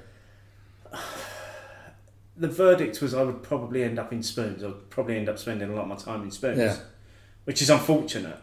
the 2.36 2.48
verdict 2.48 3.00
was 3.02 3.14
I 3.14 3.22
would 3.22 3.42
probably 3.42 3.84
end 3.84 3.98
up 3.98 4.12
in 4.12 4.22
spoons. 4.22 4.64
I'd 4.64 4.90
probably 4.90 5.16
end 5.16 5.28
up 5.28 5.38
spending 5.38 5.68
a 5.70 5.74
lot 5.74 5.82
of 5.82 5.88
my 5.88 5.96
time 5.96 6.22
in 6.22 6.30
spoons, 6.30 6.58
Yeah. 6.58 6.76
which 7.44 7.60
is 7.62 7.70
unfortunate 7.70 8.38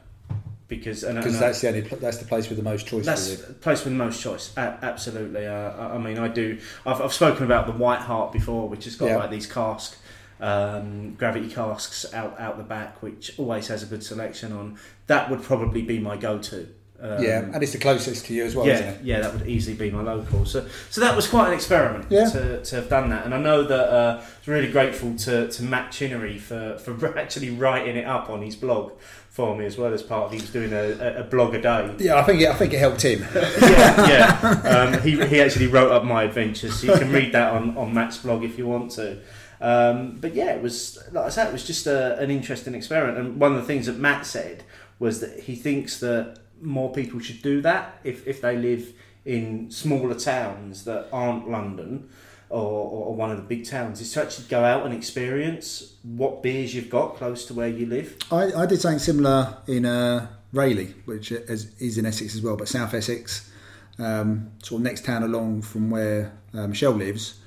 because 0.68 1.04
and, 1.04 1.18
Because 1.18 1.34
and 1.36 1.44
I- 1.44 1.48
that's 1.48 1.62
the 1.62 1.68
only 1.70 1.82
pl- 1.82 1.98
that's 1.98 2.18
the 2.20 2.26
place 2.26 2.48
with 2.48 2.58
the 2.60 2.64
most 2.64 2.86
choice. 2.88 3.06
That's 3.06 3.38
the 3.38 3.54
place 3.54 3.84
with 3.84 3.94
the 3.94 3.98
most 3.98 4.22
choice. 4.22 4.52
A- 4.56 4.78
absolutely. 4.84 5.48
Uh, 5.48 5.52
I- 5.72 5.96
I 5.96 5.98
mean, 5.98 6.20
I 6.20 6.28
do. 6.28 6.60
I've, 6.86 7.02
I've 7.02 7.14
spoken 7.14 7.44
about 7.44 7.66
the 7.66 7.74
White 7.74 8.02
Hart 8.02 8.32
before, 8.32 8.70
which 8.70 8.86
has 8.86 8.96
got 8.96 9.08
Yeah. 9.08 9.18
like 9.18 9.32
these 9.32 9.48
cask, 9.48 9.98
um, 10.40 11.16
gravity 11.16 11.50
casks 11.50 12.12
out 12.14 12.40
out 12.40 12.58
the 12.58 12.64
back, 12.64 13.02
which 13.02 13.32
always 13.38 13.68
has 13.68 13.84
a 13.84 13.86
good 13.86 14.04
selection 14.04 14.52
on. 14.54 14.78
That 15.08 15.30
would 15.30 15.44
probably 15.44 15.82
be 15.82 16.00
my 16.00 16.18
go-to. 16.18 16.68
Um, 17.02 17.24
yeah, 17.24 17.40
and 17.54 17.64
it's 17.64 17.72
the 17.72 17.78
closest 17.78 18.26
to 18.26 18.34
you 18.34 18.44
as 18.44 18.54
well, 18.58 18.68
isn't 18.68 18.86
yeah, 18.86 18.92
it? 18.92 19.02
yeah, 19.04 19.20
that 19.22 19.34
would 19.34 19.48
easily 19.48 19.78
be 19.78 19.90
my 19.90 20.02
local. 20.02 20.46
So, 20.46 20.68
so 20.90 21.00
that 21.00 21.16
was 21.16 21.28
quite 21.28 21.48
an 21.48 21.54
experiment 21.54 22.08
Yeah. 22.10 22.30
to, 22.30 22.62
to 22.62 22.76
have 22.76 22.90
done 22.90 23.10
that, 23.12 23.24
and 23.24 23.34
I 23.34 23.40
know 23.40 23.64
that 23.64 23.90
uh, 23.90 24.18
I 24.22 24.26
was 24.40 24.48
really 24.50 24.70
grateful 24.70 25.16
to, 25.16 25.48
to 25.50 25.64
Matt 25.64 25.94
Chinnery 25.94 26.38
for, 26.38 26.78
for 26.78 27.18
actually 27.18 27.52
writing 27.52 27.96
it 27.96 28.06
up 28.06 28.30
on 28.30 28.42
his 28.42 28.58
blog 28.58 28.92
for 29.30 29.56
me 29.56 29.64
as 29.66 29.78
well 29.78 29.94
as 29.94 30.04
part 30.04 30.26
of 30.26 30.32
he 30.34 30.42
was 30.42 30.50
doing 30.52 30.74
a, 30.74 30.92
a- 31.00 31.22
a 31.22 31.24
blog 31.24 31.54
a 31.56 31.62
day 31.62 31.96
Yeah, 32.00 32.18
I 32.18 32.24
think 32.24 32.42
it, 32.42 32.50
I 32.50 32.54
think 32.56 32.74
it 32.74 32.80
helped 32.80 33.02
him. 33.02 33.22
yeah, 33.34 34.10
yeah. 34.10 34.70
Um, 34.96 35.02
he, 35.02 35.26
he 35.28 35.40
actually 35.40 35.68
wrote 35.68 35.92
up 35.94 36.04
my 36.04 36.24
adventures. 36.24 36.82
So 36.82 36.92
you 36.92 37.00
can 37.00 37.14
read 37.14 37.32
that 37.32 37.54
on, 37.54 37.78
on 37.78 37.94
Matt's 37.94 38.18
blog 38.18 38.44
if 38.44 38.58
you 38.58 38.68
want 38.68 38.92
to. 38.94 39.20
Um, 39.62 40.18
but 40.22 40.34
yeah, 40.36 40.52
it 40.52 40.62
was 40.62 40.98
like 41.12 41.26
I 41.26 41.30
said, 41.30 41.48
it 41.48 41.54
was 41.54 41.66
just 41.66 41.86
a, 41.88 42.18
an 42.20 42.32
interesting 42.32 42.76
experiment. 42.76 43.18
And 43.18 43.40
one 43.40 43.54
of 43.54 43.58
the 43.62 43.68
things 43.68 43.88
that 43.88 43.98
Matt 43.98 44.26
said 44.26 44.64
was 45.00 45.20
that 45.22 45.42
he 45.42 45.56
thinks 45.56 46.00
that 46.00 46.40
more 46.62 46.92
people 46.92 47.20
should 47.20 47.42
do 47.42 47.62
that 47.62 48.00
if, 48.04 48.28
if 48.28 48.42
they 48.42 48.58
live 48.58 48.94
in 49.26 49.70
smaller 49.72 50.16
towns 50.16 50.86
that 50.86 51.08
aren't 51.12 51.50
London 51.50 52.10
or, 52.50 52.62
or 52.62 53.16
one 53.16 53.30
of 53.30 53.38
the 53.38 53.44
big 53.44 53.66
towns, 53.66 54.02
is 54.02 54.12
to 54.14 54.22
actually 54.22 54.48
go 54.48 54.64
out 54.64 54.84
and 54.86 54.94
experience 54.94 55.94
what 56.04 56.42
beers 56.42 56.74
you've 56.74 56.90
got 56.90 57.16
close 57.16 57.46
to 57.46 57.54
where 57.54 57.68
you 57.68 57.86
live. 57.86 58.18
I, 58.32 58.52
I 58.54 58.66
did 58.66 58.82
something 58.82 59.00
similar 59.00 59.58
in 59.68 59.86
uh, 59.86 60.28
Rayleigh, 60.52 60.94
which 61.06 61.32
is, 61.32 61.72
is 61.80 61.98
in 61.98 62.08
Essex 62.08 62.34
as 62.34 62.42
well, 62.42 62.58
but 62.58 62.68
South 62.68 62.94
Essex, 62.94 63.52
um, 64.00 64.52
sort 64.64 64.80
of 64.80 64.84
next 64.84 65.06
town 65.06 65.22
along 65.22 65.62
from 65.62 65.92
where 65.92 66.34
uh, 66.54 66.66
Michelle 66.66 66.94
lives, 66.94 67.40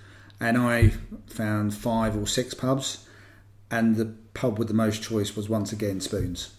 and 0.43 0.59
I 0.59 0.93
found 1.29 1.73
five 1.75 2.17
or 2.17 2.27
six 2.27 2.53
pubs, 2.53 3.07
and 3.71 3.97
the 3.97 4.13
pub 4.35 4.59
with 4.59 4.69
the 4.69 4.75
most 4.75 5.03
choice 5.03 5.35
was 5.37 5.49
once 5.49 5.73
again 5.73 6.01
Spoons. 6.01 6.55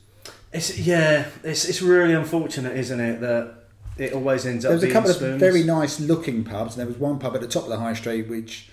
It's 0.52 0.80
yeah, 0.80 1.28
it's 1.44 1.66
it's 1.66 1.82
really 1.82 2.14
unfortunate, 2.14 2.76
isn't 2.78 3.00
it, 3.00 3.22
that 3.22 3.56
it 3.98 4.14
always 4.14 4.46
ends 4.46 4.66
up 4.66 4.70
There 4.70 4.76
was 4.78 4.84
a 4.84 4.92
couple 4.92 5.12
spoons. 5.14 5.34
of 5.36 5.40
very 5.40 5.64
nice 5.64 6.00
looking 6.00 6.44
pubs, 6.44 6.74
and 6.76 6.80
there 6.82 6.88
was 6.88 6.98
one 6.98 7.20
pub 7.20 7.36
at 7.36 7.42
the 7.42 7.48
top 7.48 7.64
of 7.64 7.70
the 7.70 7.78
high 7.80 7.94
street 7.94 8.28
which 8.30 8.70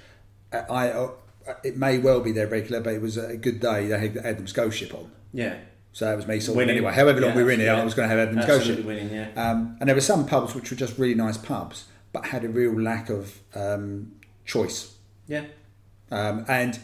I, 0.52 0.90
I 0.92 1.08
it 1.64 1.76
may 1.76 1.98
well 1.98 2.20
be 2.20 2.32
their 2.32 2.46
regular, 2.46 2.80
but 2.80 2.92
it 2.94 3.02
was 3.02 3.16
a 3.16 3.36
good 3.36 3.60
day. 3.60 3.86
They 3.88 3.98
had 3.98 4.14
Adnams 4.16 4.52
Ghost 4.52 4.78
ship 4.78 4.94
on, 4.94 5.10
yeah, 5.32 5.56
so 5.92 6.04
that 6.04 6.16
was 6.16 6.26
me 6.28 6.38
sort 6.38 6.52
of 6.54 6.56
Winning. 6.58 6.76
anyway. 6.76 6.92
However 6.92 7.20
long 7.20 7.30
Yeah, 7.30 7.36
we 7.36 7.44
were 7.44 7.50
in 7.50 7.60
here, 7.60 7.72
yeah. 7.74 7.80
I 7.80 7.84
was 7.84 7.94
going 7.94 8.08
to 8.08 8.14
have 8.14 8.28
Adnams 8.28 8.44
absolutely 8.44 8.76
ship. 8.76 8.84
winning. 8.86 9.10
Yeah, 9.14 9.28
Um, 9.50 9.76
and 9.80 9.88
there 9.88 9.96
were 9.96 10.00
some 10.02 10.26
pubs 10.26 10.54
which 10.54 10.70
were 10.70 10.76
just 10.76 10.98
really 10.98 11.14
nice 11.14 11.36
pubs, 11.38 11.84
but 12.12 12.26
had 12.26 12.44
a 12.44 12.48
real 12.48 12.78
lack 12.80 13.08
of 13.10 13.38
um, 13.54 14.12
choice. 14.44 14.94
Yeah, 15.30 15.44
Um, 16.10 16.44
and 16.48 16.78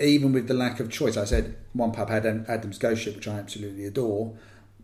even 0.00 0.32
with 0.32 0.46
the 0.46 0.54
lack 0.54 0.78
of 0.78 0.90
choice, 0.90 1.16
I 1.16 1.24
said 1.24 1.56
one 1.72 1.90
pub 1.90 2.08
had 2.08 2.22
Adnams 2.24 2.78
Ghost 2.78 3.02
Ship, 3.02 3.16
which 3.16 3.26
I 3.26 3.38
absolutely 3.38 3.84
adore, 3.84 4.34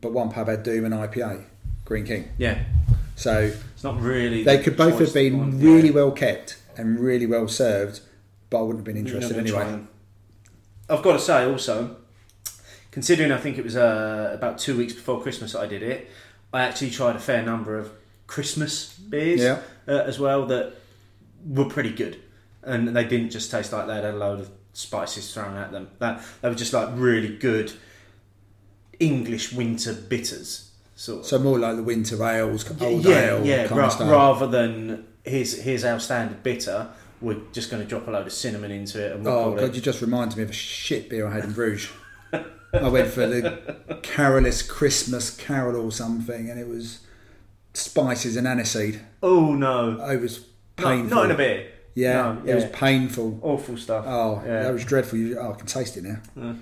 but 0.00 0.12
one 0.12 0.30
pub 0.30 0.48
had 0.48 0.64
Doom 0.64 0.84
and 0.84 0.92
IPA, 0.92 1.44
Greene 1.84 2.04
King. 2.04 2.28
yeah. 2.36 2.64
So 3.14 3.52
It's 3.74 3.82
not 3.84 4.00
really. 4.00 4.42
they 4.44 4.56
the 4.58 4.62
could 4.64 4.76
both 4.76 4.98
have 5.00 5.12
been 5.14 5.38
one- 5.38 5.60
really 5.60 5.88
yeah. 5.88 5.94
well 5.94 6.10
kept 6.12 6.56
and 6.76 6.98
really 7.00 7.26
well 7.26 7.46
served, 7.48 8.00
but 8.50 8.58
I 8.58 8.62
wouldn't 8.62 8.78
have 8.80 8.84
been 8.84 8.96
interested 8.96 9.34
You're 9.36 9.44
not 9.44 9.52
gonna 9.52 9.66
anyway. 9.72 9.86
I've 10.90 11.02
got 11.02 11.12
to 11.14 11.18
say 11.20 11.44
also, 11.44 11.96
considering 12.90 13.30
I 13.32 13.38
think 13.38 13.58
it 13.58 13.64
was 13.64 13.76
uh, 13.76 14.30
about 14.34 14.58
two 14.58 14.76
weeks 14.76 14.92
before 14.94 15.20
Christmas 15.22 15.52
that 15.52 15.60
I 15.60 15.66
did 15.66 15.82
it, 15.82 16.08
I 16.52 16.62
actually 16.62 16.90
tried 16.90 17.14
a 17.16 17.20
fair 17.20 17.42
number 17.42 17.76
of 17.78 17.90
Christmas 18.26 18.94
beers 18.94 19.40
Yeah. 19.40 19.60
uh, 19.86 19.92
as 20.06 20.18
well 20.18 20.46
that 20.46 20.74
were 21.46 21.64
pretty 21.68 21.92
good, 21.92 22.20
and 22.68 22.94
they 22.96 23.04
didn't 23.04 23.30
just 23.30 23.50
taste 23.50 23.72
like 23.72 23.86
they 23.86 23.94
had 23.94 24.04
a 24.04 24.12
load 24.12 24.40
of 24.40 24.50
spices 24.72 25.32
thrown 25.32 25.56
at 25.56 25.72
them. 25.72 25.88
That 25.98 26.22
they 26.40 26.48
were 26.48 26.54
just 26.54 26.72
like 26.72 26.88
really 26.94 27.36
good 27.36 27.72
English 29.00 29.52
winter 29.52 29.92
bitters. 29.94 30.70
Sort 30.96 31.20
of. 31.20 31.26
So 31.26 31.38
more 31.38 31.58
like 31.58 31.76
the 31.76 31.82
winter 31.82 32.22
ales, 32.24 32.68
old 32.80 33.04
yeah, 33.04 33.36
ale 33.36 33.44
yeah, 33.46 33.66
kind 33.68 33.78
ra- 33.80 34.10
rather 34.10 34.46
than 34.48 35.06
here's 35.24 35.60
here's 35.62 35.84
our 35.84 36.00
standard 36.00 36.42
bitter. 36.42 36.88
We're 37.20 37.40
just 37.52 37.70
going 37.70 37.82
to 37.82 37.88
drop 37.88 38.06
a 38.06 38.10
load 38.12 38.26
of 38.26 38.32
cinnamon 38.32 38.70
into 38.70 39.04
it 39.04 39.12
and 39.12 39.24
we'll 39.24 39.34
Oh 39.34 39.54
god, 39.54 39.64
it 39.64 39.74
you 39.74 39.80
just 39.80 40.00
reminded 40.00 40.36
me 40.36 40.44
of 40.44 40.50
a 40.50 40.52
shit 40.52 41.08
beer 41.10 41.26
I 41.26 41.32
had 41.34 41.44
in 41.44 41.52
Bruges. 41.52 41.90
I 42.32 42.88
went 42.88 43.08
for 43.08 43.26
the 43.26 43.98
Carolus 44.02 44.62
Christmas 44.62 45.34
Carol 45.34 45.84
or 45.84 45.90
something, 45.90 46.50
and 46.50 46.60
it 46.60 46.68
was 46.68 47.00
spices 47.74 48.36
and 48.36 48.46
aniseed. 48.46 49.00
Oh 49.22 49.54
no, 49.54 50.00
It 50.08 50.20
was 50.20 50.44
not, 50.78 50.88
painful. 50.88 51.16
not 51.16 51.24
in 51.26 51.30
a 51.30 51.36
beer. 51.36 51.72
Yeah, 51.98 52.36
No, 52.44 52.50
it 52.52 52.54
was 52.54 52.64
painful. 52.66 53.40
Awful 53.42 53.76
stuff. 53.76 54.04
Oh, 54.06 54.40
Yeah. 54.46 54.62
that 54.62 54.72
was 54.72 54.84
dreadful. 54.84 55.18
You, 55.18 55.38
oh, 55.38 55.52
I 55.52 55.56
can 55.56 55.66
taste 55.66 55.96
it 55.96 56.04
now. 56.04 56.18
Yeah. 56.36 56.54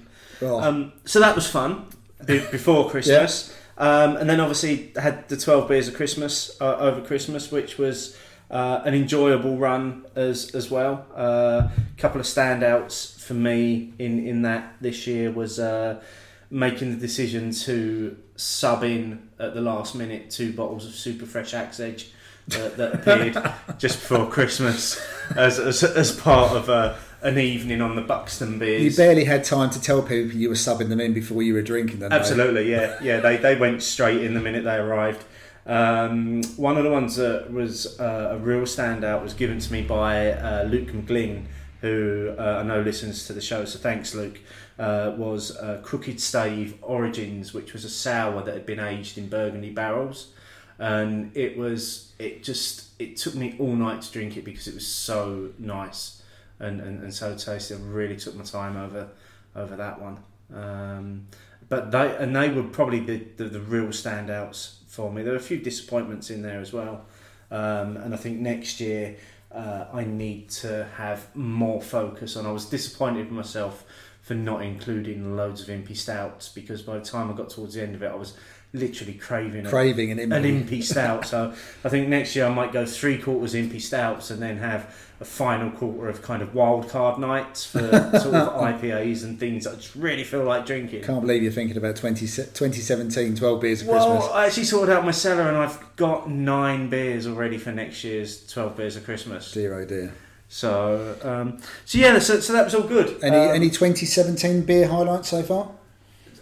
Oh. 0.43 0.61
Um, 0.61 0.93
so 1.05 1.21
that 1.21 1.35
was 1.35 1.47
fun 1.47 1.87
be- 2.25 2.47
before 2.51 2.89
Christmas, 2.95 3.55
um, 3.79 4.17
and 4.17 4.29
then 4.31 4.41
obviously 4.41 4.93
had 4.97 5.29
the 5.29 5.37
twelve 5.37 5.69
beers 5.69 5.89
of 5.89 5.95
Christmas 5.95 6.57
uh, 6.61 6.77
over 6.77 7.01
Christmas, 7.03 7.51
which 7.53 7.77
was 7.79 8.17
uh, 8.51 8.81
an 8.85 8.95
enjoyable 8.95 9.57
run 9.59 10.05
as 10.15 10.55
as 10.55 10.71
well. 10.71 11.07
A 11.15 11.19
uh, 11.19 11.71
couple 11.99 12.21
of 12.21 12.27
standouts 12.27 13.19
for 13.21 13.35
me 13.35 13.93
in 13.99 14.27
in 14.27 14.43
that 14.43 14.75
this 14.81 15.07
year 15.07 15.31
was 15.31 15.59
uh, 15.59 16.03
making 16.51 16.91
the 16.93 17.01
decision 17.09 17.51
to 17.51 18.17
sub 18.37 18.85
in 18.85 19.29
at 19.39 19.55
the 19.55 19.61
last 19.61 19.95
minute 19.95 20.31
two 20.31 20.53
bottles 20.53 20.87
of 20.87 20.95
super 20.95 21.27
fresh 21.27 21.53
Axe 21.55 21.81
Edge. 21.81 22.11
Uh, 22.53 22.69
that 22.77 22.95
appeared 22.95 23.79
just 23.79 23.99
before 23.99 24.31
Christmas 24.31 25.05
as, 25.35 25.59
as, 25.59 25.83
as 25.83 26.15
part 26.15 26.53
of 26.53 26.69
a, 26.69 26.97
an 27.23 27.39
evening 27.39 27.81
on 27.81 27.97
the 27.97 28.03
Buxton 28.03 28.61
beers. 28.61 28.83
you 28.83 29.05
barely 29.05 29.25
had 29.25 29.43
time 29.43 29.71
to 29.71 29.81
tell 29.81 30.01
people 30.01 30.37
you 30.37 30.49
were 30.49 30.55
subbing 30.55 30.89
them 30.89 31.01
in 31.01 31.13
before 31.13 31.43
you 31.43 31.55
were 31.55 31.63
drinking 31.63 31.99
them. 31.99 32.11
though. 32.11 32.17
Absolutely, 32.17 32.71
yeah, 32.71 32.99
yeah. 33.03 33.19
They 33.19 33.37
they 33.37 33.57
went 33.57 33.83
straight 33.83 34.23
in 34.23 34.35
the 34.35 34.41
minute 34.41 34.63
they 34.63 34.77
arrived. 34.77 35.25
Um, 35.67 36.43
one 36.57 36.77
of 36.77 36.85
the 36.85 36.91
ones 36.91 37.17
that 37.17 37.53
was 37.53 37.99
uh, 37.99 38.29
a 38.33 38.39
real 38.39 38.63
standout 38.63 39.23
was 39.23 39.35
given 39.35 39.59
to 39.59 39.73
me 39.73 39.83
by 39.83 40.31
uh, 40.33 40.63
Luke 40.65 40.89
McGlynn, 40.93 41.47
who 41.81 42.33
uh, 42.39 42.61
I 42.61 42.63
know 42.63 42.81
listens 42.81 43.27
to 43.27 43.33
the 43.33 43.41
show. 43.41 43.65
So 43.65 43.79
thanks, 43.79 44.15
Luke. 44.15 44.39
Uh, 44.79 45.15
was 45.17 45.57
uh, 45.57 45.81
Crooked 45.83 46.21
Stave 46.21 46.77
Origins, 46.83 47.53
which 47.55 47.73
was 47.73 47.85
a 47.85 47.89
sour 47.91 48.43
that 48.45 48.53
had 48.55 48.67
been 48.67 48.79
aged 48.79 49.17
in 49.19 49.29
Burgundy 49.29 49.71
barrels, 49.71 50.29
and 50.79 51.37
it 51.37 51.57
was 51.57 52.13
it 52.19 52.43
just 52.43 52.91
it 52.99 53.17
took 53.17 53.35
me 53.35 53.57
all 53.59 53.75
night 53.75 54.03
to 54.03 54.13
drink 54.13 54.37
it 54.37 54.45
because 54.45 54.69
it 54.69 54.75
was 54.75 54.87
so 54.87 55.51
nice 55.59 56.23
and, 56.59 56.81
and, 56.81 57.03
and 57.03 57.13
so 57.13 57.37
tasty. 57.37 57.75
I 57.75 57.79
really 57.79 58.17
took 58.17 58.35
my 58.35 58.45
time 58.45 58.77
over 58.77 59.09
over 59.55 59.77
that 59.77 60.01
one. 60.01 60.19
Um, 60.55 61.27
but 61.69 61.91
they 61.91 62.17
and 62.17 62.35
they 62.35 62.49
were 62.49 62.63
probably 62.63 63.01
the, 63.01 63.23
the, 63.37 63.45
the 63.45 63.61
real 63.61 63.89
standouts 63.89 64.77
for 64.87 65.11
me. 65.13 65.23
There 65.23 65.33
were 65.33 65.39
a 65.39 65.43
few 65.43 65.59
disappointments 65.59 66.31
in 66.31 66.43
there 66.43 66.61
as 66.61 66.73
well, 66.73 67.05
um, 67.51 67.97
and 67.97 68.15
I 68.15 68.17
think 68.17 68.39
next 68.39 68.81
year 68.81 69.17
uh, 69.53 69.87
I 69.93 70.05
need 70.05 70.51
to 70.51 70.89
have 70.97 71.35
more 71.35 71.83
focus 71.83 72.37
on. 72.37 72.47
I 72.47 72.53
was 72.53 72.67
disappointed 72.67 73.27
with 73.27 73.33
myself 73.33 73.85
for 74.23 74.35
not 74.35 74.63
including 74.63 75.37
loads 75.37 75.61
of 75.61 75.69
impy 75.69 75.97
stouts 75.97 76.49
because 76.49 76.83
by 76.83 76.99
the 76.99 77.05
time 77.05 77.31
I 77.31 77.37
got 77.37 77.51
towards 77.51 77.75
the 77.75 77.83
end 77.83 77.95
of 77.95 78.03
it, 78.03 78.11
I 78.11 78.15
was 78.17 78.37
literally 78.77 79.15
craving 79.15 79.67
a, 79.67 79.69
Craving 79.71 80.11
an 80.13 80.19
an 80.19 80.31
impy. 80.31 80.65
impy 80.69 80.83
stout. 80.83 81.27
So 81.27 81.53
I 81.85 81.89
think 81.89 82.09
next 82.09 82.37
year 82.37 82.47
I 82.47 82.51
might 82.55 82.73
go 82.73 82.85
three 82.87 83.19
quarters 83.19 83.55
impy 83.55 83.81
stouts 83.81 84.31
and 84.31 84.41
then 84.41 84.59
have 84.59 84.95
a 85.19 85.25
final 85.25 85.71
quarter 85.71 86.09
of 86.11 86.21
kind 86.21 86.43
of 86.43 86.55
wild 86.55 86.91
card 86.91 87.19
nights 87.19 87.65
for 87.65 87.81
sort 88.21 88.35
of 88.35 88.53
IPAs 88.61 89.25
and 89.25 89.41
things 89.41 89.65
that 89.65 89.73
I 89.73 89.77
just 89.77 89.95
really 89.97 90.25
feel 90.25 90.45
like 90.45 90.67
drinking. 90.67 91.03
Can't 91.05 91.23
believe 91.23 91.43
you're 91.43 91.53
thinking 91.53 91.79
about 91.79 91.97
20, 91.97 92.27
2017, 92.27 93.35
12 93.37 93.61
beers 93.61 93.81
of 93.83 93.89
Well, 93.89 94.11
Christmas. 94.11 94.33
I 94.35 94.47
actually 94.47 94.65
sorted 94.65 94.95
out 94.95 95.05
my 95.07 95.11
cellar 95.13 95.49
and 95.49 95.57
I've 95.57 95.97
got 95.97 96.29
nine 96.31 96.91
beers 96.91 97.27
already 97.27 97.57
for 97.57 97.73
next 97.73 98.05
year's 98.05 98.47
12 98.53 98.77
beers 98.77 98.97
of 98.97 99.05
Christmas. 99.05 99.53
Dear 99.53 99.81
oh 99.81 99.85
dear. 99.87 100.13
So, 100.49 101.17
um, 101.23 101.59
so 101.85 101.99
yeah, 101.99 102.19
so, 102.19 102.39
so 102.39 102.53
that 102.53 102.65
was 102.65 102.75
all 102.75 102.83
good. 102.87 103.17
Any 103.23 103.37
Um, 103.37 103.55
any 103.57 103.71
2017 103.71 104.63
beer 104.63 104.87
highlights 104.87 105.29
so 105.31 105.43
far? 105.43 105.71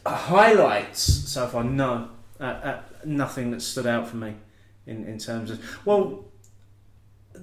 highlights 0.07 1.01
so 1.01 1.47
far? 1.47 1.65
No, 1.65 2.09
uh, 2.41 2.45
uh, 2.45 2.83
nothing 3.05 3.51
that 3.51 3.63
stood 3.63 3.87
out 3.87 4.09
for 4.09 4.17
me 4.17 4.35
in, 4.87 5.05
in 5.07 5.19
terms 5.19 5.51
of 5.51 5.61
well, 5.85 6.25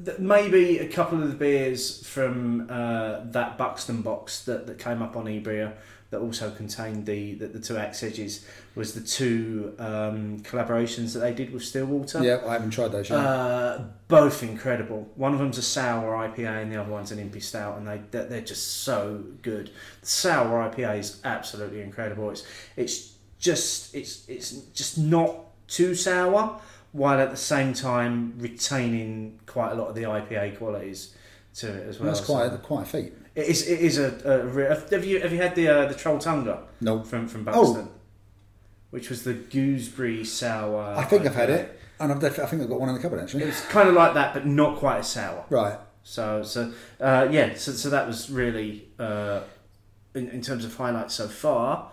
th- 0.06 0.20
maybe 0.20 0.80
a 0.80 0.88
couple 0.88 1.22
of 1.22 1.30
the 1.30 1.36
beers 1.36 2.06
from 2.06 2.68
uh, 2.70 3.22
that 3.26 3.58
Buxton 3.58 4.02
box 4.02 4.44
that, 4.46 4.68
that 4.68 4.80
came 4.80 5.02
up 5.02 5.16
on 5.16 5.26
Eebria 5.26 5.74
that 6.12 6.20
also 6.20 6.52
contained 6.52 7.06
the, 7.06 7.36
the, 7.36 7.48
the 7.48 7.60
two 7.60 7.78
axe 7.78 8.04
edges 8.04 8.46
was 8.76 8.94
the 8.94 9.02
two 9.02 9.74
um, 9.80 10.42
collaborations 10.42 11.14
that 11.14 11.20
they 11.20 11.34
did 11.34 11.54
with 11.54 11.64
Stillwater. 11.64 12.22
Yeah, 12.22 12.42
I 12.46 12.54
haven't 12.54 12.72
tried 12.72 12.92
those 12.92 13.10
yet. 13.10 13.18
Uh, 13.18 13.86
both 14.10 14.44
incredible. 14.44 15.10
One 15.16 15.32
of 15.34 15.40
them's 15.40 15.58
a 15.58 15.62
sour 15.62 16.14
IPA 16.16 16.64
and 16.64 16.72
the 16.72 16.82
other 16.82 16.92
one's 16.92 17.14
an 17.14 17.18
impy 17.18 17.42
stout, 17.42 17.78
and 17.78 17.88
they 17.88 18.02
they're, 18.12 18.26
they're 18.26 18.42
just 18.42 18.84
so 18.84 19.24
good. 19.42 19.72
The 20.02 20.08
sour 20.08 20.70
IPA 20.70 21.00
is 21.00 21.22
absolutely 21.24 21.82
incredible. 21.82 22.30
It's 22.30 22.44
it's 22.76 23.11
just 23.42 23.94
it's 23.94 24.28
it's 24.30 24.52
just 24.74 24.98
not 24.98 25.36
too 25.68 25.94
sour, 25.96 26.62
while 26.94 27.20
at 27.20 27.32
the 27.32 27.38
same 27.38 27.74
time 27.74 28.36
retaining 28.38 29.40
quite 29.46 29.72
a 29.72 29.76
lot 29.76 29.90
of 29.90 29.96
the 29.96 30.04
IPA 30.04 30.58
qualities 30.58 31.14
to 31.56 31.68
it 31.68 31.88
as 31.90 32.00
well. 32.00 32.08
That's 32.14 32.22
quite 32.26 32.48
So 32.50 32.56
a, 32.56 32.58
quite 32.60 32.84
a 32.84 32.86
feat. 32.86 33.14
it 33.36 33.48
is 33.48 33.68
it 33.68 33.80
is 33.82 33.98
a, 33.98 34.10
a 34.24 34.46
re- 34.46 34.78
have 34.92 35.04
you 35.04 35.20
have 35.20 35.34
you 35.34 35.40
had 35.40 35.56
the 35.56 35.68
uh, 35.68 35.86
the 35.88 35.96
Trolltunga 35.96 36.60
No, 36.80 37.04
from 37.04 37.28
from 37.28 37.46
Oh. 37.52 37.90
Which 38.92 39.10
was 39.10 39.24
the 39.24 39.34
gooseberry 39.34 40.26
sour. 40.26 40.96
I 40.98 41.06
think 41.06 41.26
I've 41.26 41.34
had 41.36 41.50
it, 41.50 41.80
and 41.98 42.12
I've 42.12 42.20
def- 42.20 42.40
I 42.40 42.46
think 42.46 42.62
I've 42.62 42.68
got 42.70 42.80
one 42.80 42.90
in 42.90 42.96
the 42.96 43.02
cupboard 43.02 43.22
actually. 43.22 43.44
It's 43.44 43.66
kind 43.68 43.88
of 43.88 43.96
like 43.96 44.14
that, 44.16 44.34
but 44.34 44.46
not 44.46 44.78
quite 44.80 44.98
as 45.00 45.10
sour. 45.10 45.46
Right. 45.50 45.80
So, 46.04 46.44
so 46.44 46.74
uh, 47.00 47.28
yeah, 47.32 47.54
so, 47.56 47.72
so 47.72 47.90
that 47.92 48.06
was 48.06 48.30
really 48.30 48.90
uh, 49.00 49.42
in, 50.14 50.28
in 50.30 50.42
terms 50.42 50.66
of 50.66 50.76
highlights 50.76 51.14
so 51.14 51.28
far. 51.30 51.92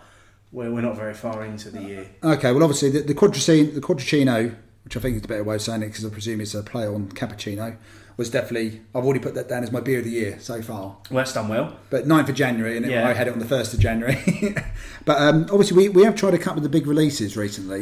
Where 0.51 0.71
we're 0.71 0.81
not 0.81 0.95
very 0.95 1.13
far 1.13 1.45
into 1.45 1.69
the 1.69 1.81
year. 1.81 2.09
Okay. 2.23 2.51
Well, 2.51 2.63
obviously 2.63 2.89
the, 2.89 3.01
the 3.01 3.13
quadricino, 3.13 3.73
the 3.73 3.81
quadricino, 3.81 4.55
which 4.83 4.97
I 4.97 4.99
think 4.99 5.17
is 5.17 5.23
a 5.23 5.27
better 5.27 5.43
way 5.43 5.55
of 5.55 5.61
saying 5.61 5.83
it 5.83 5.87
because 5.87 6.05
I 6.05 6.09
presume 6.09 6.41
it's 6.41 6.55
a 6.55 6.63
play 6.63 6.87
on 6.87 7.09
cappuccino, 7.09 7.77
was 8.17 8.29
definitely. 8.31 8.81
I've 8.95 9.05
already 9.05 9.19
put 9.19 9.35
that 9.35 9.47
down 9.47 9.63
as 9.63 9.71
my 9.71 9.79
beer 9.79 9.99
of 9.99 10.05
the 10.05 10.09
year 10.11 10.37
so 10.39 10.61
far. 10.61 10.97
Well, 11.11 11.17
that's 11.17 11.33
done 11.33 11.47
well. 11.49 11.77
But 11.91 12.05
9th 12.07 12.29
of 12.29 12.35
January, 12.35 12.75
and 12.77 12.85
it- 12.85 12.91
Yeah. 12.91 13.07
I 13.07 13.13
had 13.13 13.27
it 13.27 13.33
on 13.33 13.39
the 13.39 13.45
1st 13.45 13.75
of 13.75 13.79
January. 13.79 14.55
but 15.05 15.21
um, 15.21 15.43
obviously, 15.51 15.77
we, 15.77 15.89
we 15.89 16.03
have 16.03 16.15
tried 16.15 16.33
a 16.33 16.37
couple 16.39 16.57
of 16.57 16.63
the 16.63 16.69
big 16.69 16.87
releases 16.87 17.37
recently, 17.37 17.81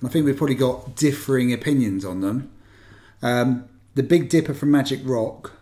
and 0.00 0.08
I 0.08 0.08
think 0.08 0.24
we've 0.24 0.36
probably 0.36 0.54
got 0.56 0.96
differing 0.96 1.52
opinions 1.52 2.04
on 2.04 2.22
them. 2.22 2.50
Um, 3.22 3.68
the 3.94 4.02
Big 4.02 4.28
Dipper 4.30 4.54
from 4.54 4.70
Magic 4.70 5.00
Rock, 5.04 5.52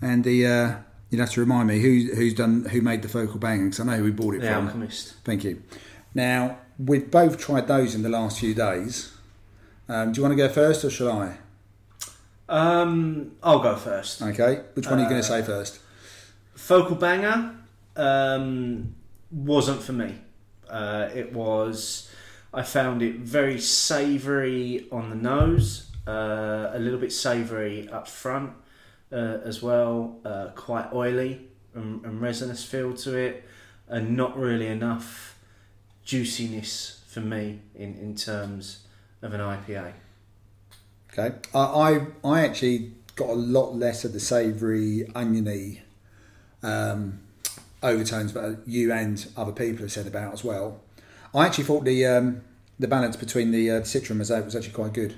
and 0.00 0.24
the 0.24 0.46
uh, 0.46 0.74
you'd 1.12 1.20
have 1.20 1.30
to 1.30 1.40
remind 1.40 1.68
me 1.68 1.78
who, 1.80 2.14
who's 2.16 2.34
done 2.34 2.64
who 2.64 2.80
made 2.80 3.02
the 3.02 3.08
Focal 3.08 3.38
Bang 3.38 3.66
because 3.66 3.78
I 3.78 3.84
know 3.84 3.96
who 3.98 4.04
we 4.04 4.10
bought 4.10 4.34
it 4.34 4.40
The 4.40 4.48
from. 4.48 4.66
Alchemist. 4.66 5.14
Thank 5.24 5.44
you. 5.44 5.62
Now 6.14 6.58
we've 6.78 7.08
both 7.10 7.38
tried 7.38 7.68
those 7.68 7.94
in 7.94 8.02
the 8.02 8.08
last 8.08 8.40
few 8.40 8.54
days. 8.54 9.12
Um, 9.88 10.10
do 10.12 10.18
you 10.18 10.22
want 10.26 10.32
to 10.32 10.36
go 10.36 10.48
first, 10.48 10.84
or 10.84 10.90
shall 10.90 11.12
I? 11.12 11.36
Um, 12.48 13.32
I'll 13.42 13.60
go 13.60 13.76
first. 13.76 14.22
Okay. 14.22 14.62
Which 14.74 14.86
one 14.86 14.98
are 14.98 15.02
you 15.02 15.08
going 15.08 15.18
Uh, 15.20 15.22
to 15.22 15.28
say 15.28 15.42
first? 15.42 15.78
Focal 16.54 16.96
banger. 16.96 17.54
um, 17.96 18.94
wasn't 19.30 19.82
for 19.82 19.92
me. 19.92 20.14
Uh, 20.68 21.08
it 21.14 21.32
was. 21.32 22.10
I 22.54 22.62
found 22.62 23.02
it 23.02 23.16
very 23.16 23.58
savoury 23.60 24.86
on 24.92 25.08
the 25.10 25.16
nose, 25.16 25.90
uh, 26.06 26.70
a 26.72 26.78
little 26.78 26.98
bit 26.98 27.12
savoury 27.12 27.88
up 27.88 28.08
front 28.08 28.52
uh, 29.12 29.38
as 29.44 29.62
well, 29.62 30.16
uh, 30.24 30.48
quite 30.54 30.92
oily 30.92 31.48
and, 31.74 32.04
and 32.04 32.20
resinous 32.20 32.64
feel 32.64 32.94
to 32.94 33.16
it, 33.16 33.44
and 33.88 34.16
not 34.16 34.36
really 34.36 34.66
enough 34.66 35.38
juiciness 36.04 37.02
for 37.08 37.20
me 37.20 37.60
in, 37.74 37.96
in 37.98 38.14
terms 38.14 38.84
of 39.20 39.34
an 39.34 39.40
IPA. 39.40 39.92
Okay, 41.12 41.36
I, 41.54 41.58
I 41.58 42.06
I 42.24 42.40
actually 42.40 42.92
got 43.16 43.28
a 43.28 43.34
lot 43.34 43.74
less 43.74 44.04
of 44.04 44.12
the 44.12 44.20
savoury, 44.20 45.06
oniony 45.14 45.80
um, 46.62 47.20
overtones, 47.82 48.32
but 48.32 48.66
you 48.66 48.92
and 48.92 49.26
other 49.36 49.52
people 49.52 49.82
have 49.82 49.92
said 49.92 50.06
about 50.06 50.32
as 50.32 50.42
well. 50.42 50.80
I 51.34 51.46
actually 51.46 51.64
thought 51.64 51.84
the 51.84 52.06
um, 52.06 52.42
the 52.78 52.88
balance 52.88 53.16
between 53.16 53.50
the 53.50 53.70
uh, 53.70 53.80
Citra 53.82 54.10
and 54.10 54.18
Mosaic 54.18 54.44
was 54.44 54.56
actually 54.56 54.72
quite 54.72 54.92
good, 54.92 55.14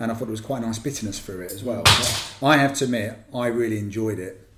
and 0.00 0.10
I 0.10 0.14
thought 0.14 0.24
there 0.26 0.30
was 0.32 0.40
quite 0.40 0.62
a 0.62 0.66
nice 0.66 0.78
bitterness 0.78 1.18
through 1.20 1.40
it 1.42 1.52
as 1.52 1.62
well. 1.62 1.82
I 2.42 2.56
have 2.56 2.74
to 2.74 2.84
admit, 2.84 3.16
I 3.34 3.46
really 3.46 3.78
enjoyed 3.78 4.18
it. 4.18 4.48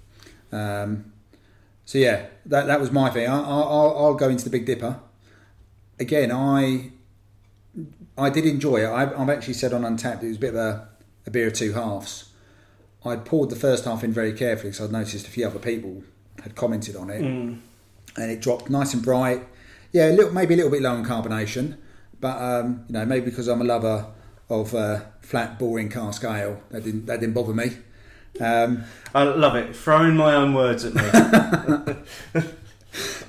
Um, 0.53 1.13
so 1.85 1.99
yeah, 1.99 2.27
that 2.47 2.67
that 2.67 2.81
was 2.81 2.91
my 2.91 3.11
thing. 3.11 3.29
I, 3.29 3.37
I, 3.39 3.43
I'll, 3.43 3.97
I'll 3.99 4.15
go 4.15 4.29
into 4.29 4.45
the 4.45 4.51
Big 4.51 4.67
Dipper 4.67 4.99
again. 5.99 6.33
I 6.33 6.91
I 8.19 8.31
did 8.31 8.47
enjoy 8.47 8.79
it. 8.85 8.89
I've, 8.89 9.19
I've 9.19 9.29
actually 9.31 9.55
said 9.55 9.73
on 9.73 9.83
Untappd 9.83 10.23
it 10.23 10.29
was 10.29 10.37
a 10.37 10.41
bit 10.41 10.51
of 10.51 10.57
a, 10.57 10.89
a 11.27 11.31
beer 11.31 11.49
of 11.49 11.53
two 11.53 11.73
halves. 11.75 12.31
I'd 13.05 13.25
poured 13.25 13.51
the 13.51 13.57
first 13.57 13.85
half 13.85 14.03
in 14.03 14.13
very 14.13 14.33
carefully 14.33 14.71
because 14.71 14.87
I'd 14.87 14.93
noticed 14.93 15.27
a 15.29 15.31
few 15.31 15.47
other 15.47 15.59
people 15.61 16.03
had 16.43 16.55
commented 16.57 16.97
on 16.97 17.11
it, 17.11 17.23
Mm. 17.23 17.59
and 18.17 18.31
it 18.31 18.41
dropped 18.41 18.69
nice 18.71 18.95
and 18.95 19.03
bright. 19.03 19.47
Yeah, 19.93 20.11
a 20.11 20.13
little, 20.13 20.33
maybe 20.33 20.55
a 20.55 20.57
little 20.57 20.73
bit 20.73 20.83
low 20.83 20.95
in 20.97 21.05
carbonation, 21.05 21.77
but 22.21 22.37
um, 22.41 22.85
you 22.89 22.95
know 22.95 23.05
maybe 23.05 23.27
because 23.27 23.47
I'm 23.49 23.61
a 23.61 23.65
lover 23.65 24.07
of 24.49 24.75
uh, 24.75 25.01
flat, 25.21 25.59
boring 25.59 25.89
cask 25.89 26.25
ale, 26.25 26.63
that 26.71 26.85
didn't 26.85 27.07
that 27.07 27.21
didn't 27.21 27.35
bother 27.35 27.55
me. 27.55 27.79
Um, 28.41 28.85
I 29.15 29.23
love 29.23 29.57
it. 29.57 29.75
Throwing 29.75 30.17
my 30.17 30.35
own 30.35 30.55
words 30.55 30.85
at 30.85 30.95
me. 30.95 32.43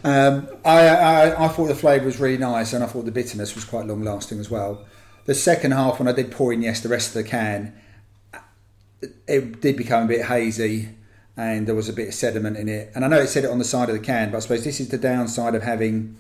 Um, 0.04 0.48
I, 0.64 0.88
I, 0.88 1.46
I 1.46 1.48
thought 1.50 1.68
the 1.68 1.76
flavour 1.76 2.06
was 2.06 2.20
really 2.20 2.38
nice, 2.38 2.72
and 2.72 2.84
I 2.84 2.88
thought 2.88 3.06
the 3.06 3.12
bitterness 3.12 3.56
was 3.56 3.66
quite 3.66 3.86
long 3.86 4.04
lasting 4.04 4.40
as 4.40 4.50
well. 4.50 4.86
The 5.26 5.36
second 5.36 5.72
half, 5.72 6.00
when 6.00 6.08
I 6.08 6.14
did 6.14 6.32
pour 6.32 6.54
in 6.54 6.62
yes 6.62 6.80
the 6.80 6.90
rest 6.90 7.10
of 7.10 7.14
the 7.16 7.24
can, 7.24 7.74
it 9.28 9.60
did 9.60 9.76
become 9.76 10.04
a 10.04 10.08
bit 10.08 10.26
hazy, 10.26 10.90
and 11.36 11.68
there 11.68 11.76
was 11.76 11.90
a 11.90 11.94
bit 11.94 12.08
of 12.08 12.14
sediment 12.14 12.58
in 12.58 12.70
it. 12.70 12.92
And 12.96 13.04
I 13.04 13.08
know 13.08 13.20
it 13.20 13.28
said 13.28 13.44
it 13.44 13.50
on 13.50 13.60
the 13.60 13.66
side 13.66 13.90
of 13.90 13.96
the 13.96 14.02
can, 14.02 14.32
but 14.32 14.38
I 14.38 14.40
suppose 14.40 14.64
this 14.64 14.80
is 14.80 14.90
the 14.90 14.98
downside 14.98 15.56
of 15.56 15.64
having 15.64 16.18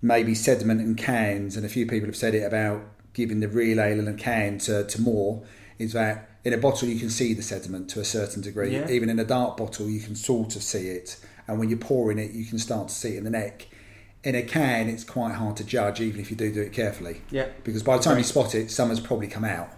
maybe 0.00 0.34
sediment 0.34 0.80
in 0.80 0.94
cans. 0.94 1.56
And 1.56 1.66
a 1.66 1.68
few 1.68 1.86
people 1.86 2.06
have 2.06 2.16
said 2.16 2.34
it 2.34 2.44
about 2.44 2.82
giving 3.12 3.40
the 3.40 3.48
real 3.48 3.80
ale 3.80 3.98
in 3.98 4.08
a 4.08 4.14
can 4.14 4.58
to, 4.58 4.84
to 4.84 5.00
more. 5.00 5.42
Is 5.78 5.92
that 5.92 6.30
in 6.44 6.52
a 6.52 6.58
bottle 6.58 6.88
you 6.88 6.98
can 6.98 7.10
see 7.10 7.34
the 7.34 7.42
sediment 7.42 7.90
to 7.90 8.00
a 8.00 8.04
certain 8.04 8.42
degree. 8.42 8.74
Yeah. 8.74 8.90
Even 8.90 9.10
in 9.10 9.18
a 9.18 9.24
dark 9.24 9.56
bottle, 9.56 9.88
you 9.88 10.00
can 10.00 10.14
sort 10.14 10.56
of 10.56 10.62
see 10.62 10.88
it 10.88 11.18
and 11.48 11.58
when 11.58 11.70
you're 11.70 11.78
pouring 11.78 12.18
it, 12.18 12.32
you 12.32 12.44
can 12.44 12.58
start 12.58 12.88
to 12.88 12.94
see 12.94 13.14
it 13.14 13.18
in 13.18 13.24
the 13.24 13.30
neck. 13.30 13.66
In 14.22 14.34
a 14.34 14.42
can, 14.42 14.88
it's 14.88 15.04
quite 15.04 15.34
hard 15.34 15.56
to 15.56 15.64
judge, 15.64 16.00
even 16.00 16.20
if 16.20 16.30
you 16.30 16.36
do 16.36 16.52
do 16.52 16.60
it 16.60 16.72
carefully, 16.72 17.22
yeah. 17.30 17.48
because 17.64 17.82
by 17.82 17.96
the 17.96 18.02
time 18.02 18.18
you 18.18 18.24
spot 18.24 18.54
it, 18.54 18.70
summer's 18.70 19.00
probably 19.00 19.28
come 19.28 19.44
out. 19.44 19.70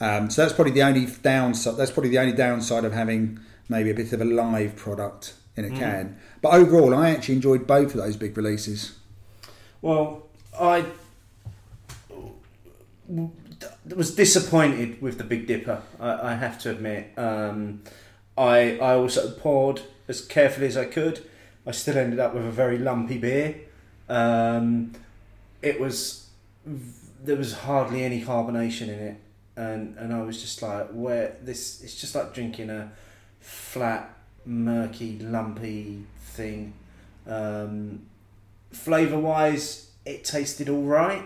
Um, 0.00 0.28
so 0.28 0.42
that's 0.42 0.52
probably 0.52 0.72
the 0.72 0.82
only 0.82 1.06
downside. 1.06 1.76
That's 1.76 1.92
probably 1.92 2.10
the 2.10 2.18
only 2.18 2.32
downside 2.32 2.84
of 2.84 2.92
having 2.92 3.38
maybe 3.68 3.90
a 3.90 3.94
bit 3.94 4.12
of 4.12 4.20
a 4.20 4.24
live 4.24 4.74
product 4.74 5.34
in 5.56 5.64
a 5.64 5.70
can. 5.70 6.18
But 6.42 6.54
overall, 6.54 6.94
I 6.94 7.10
actually 7.10 7.36
enjoyed 7.36 7.66
both 7.66 7.94
of 7.94 8.00
those 8.00 8.16
big 8.16 8.36
releases. 8.36 8.98
Well, 9.80 10.26
I 10.58 10.84
was 13.08 14.14
disappointed 14.14 15.00
with 15.02 15.18
the 15.18 15.24
Big 15.24 15.46
Dipper. 15.46 15.82
I, 16.00 16.32
I 16.32 16.34
have 16.34 16.58
to 16.60 16.70
admit. 16.70 17.12
Um, 17.16 17.82
I 18.36 18.78
I 18.78 18.94
also 18.94 19.30
poured 19.32 19.82
as 20.08 20.20
carefully 20.20 20.66
as 20.66 20.76
I 20.76 20.86
could. 20.86 21.24
I 21.66 21.72
still 21.72 21.96
ended 21.96 22.18
up 22.18 22.34
with 22.34 22.44
a 22.44 22.50
very 22.50 22.78
lumpy 22.78 23.18
beer. 23.18 23.56
Um, 24.08 24.92
it 25.62 25.80
was 25.80 26.28
there 27.22 27.36
was 27.36 27.54
hardly 27.54 28.04
any 28.04 28.22
carbonation 28.22 28.88
in 28.88 28.98
it, 28.98 29.16
and 29.56 29.96
and 29.98 30.12
I 30.12 30.22
was 30.22 30.40
just 30.40 30.62
like, 30.62 30.88
where 30.90 31.36
this? 31.42 31.82
It's 31.82 32.00
just 32.00 32.14
like 32.14 32.34
drinking 32.34 32.70
a 32.70 32.92
flat, 33.40 34.14
murky, 34.44 35.18
lumpy 35.18 36.04
thing. 36.20 36.74
Um, 37.26 38.06
flavor 38.72 39.18
wise, 39.18 39.90
it 40.04 40.24
tasted 40.24 40.68
all 40.68 40.82
right, 40.82 41.24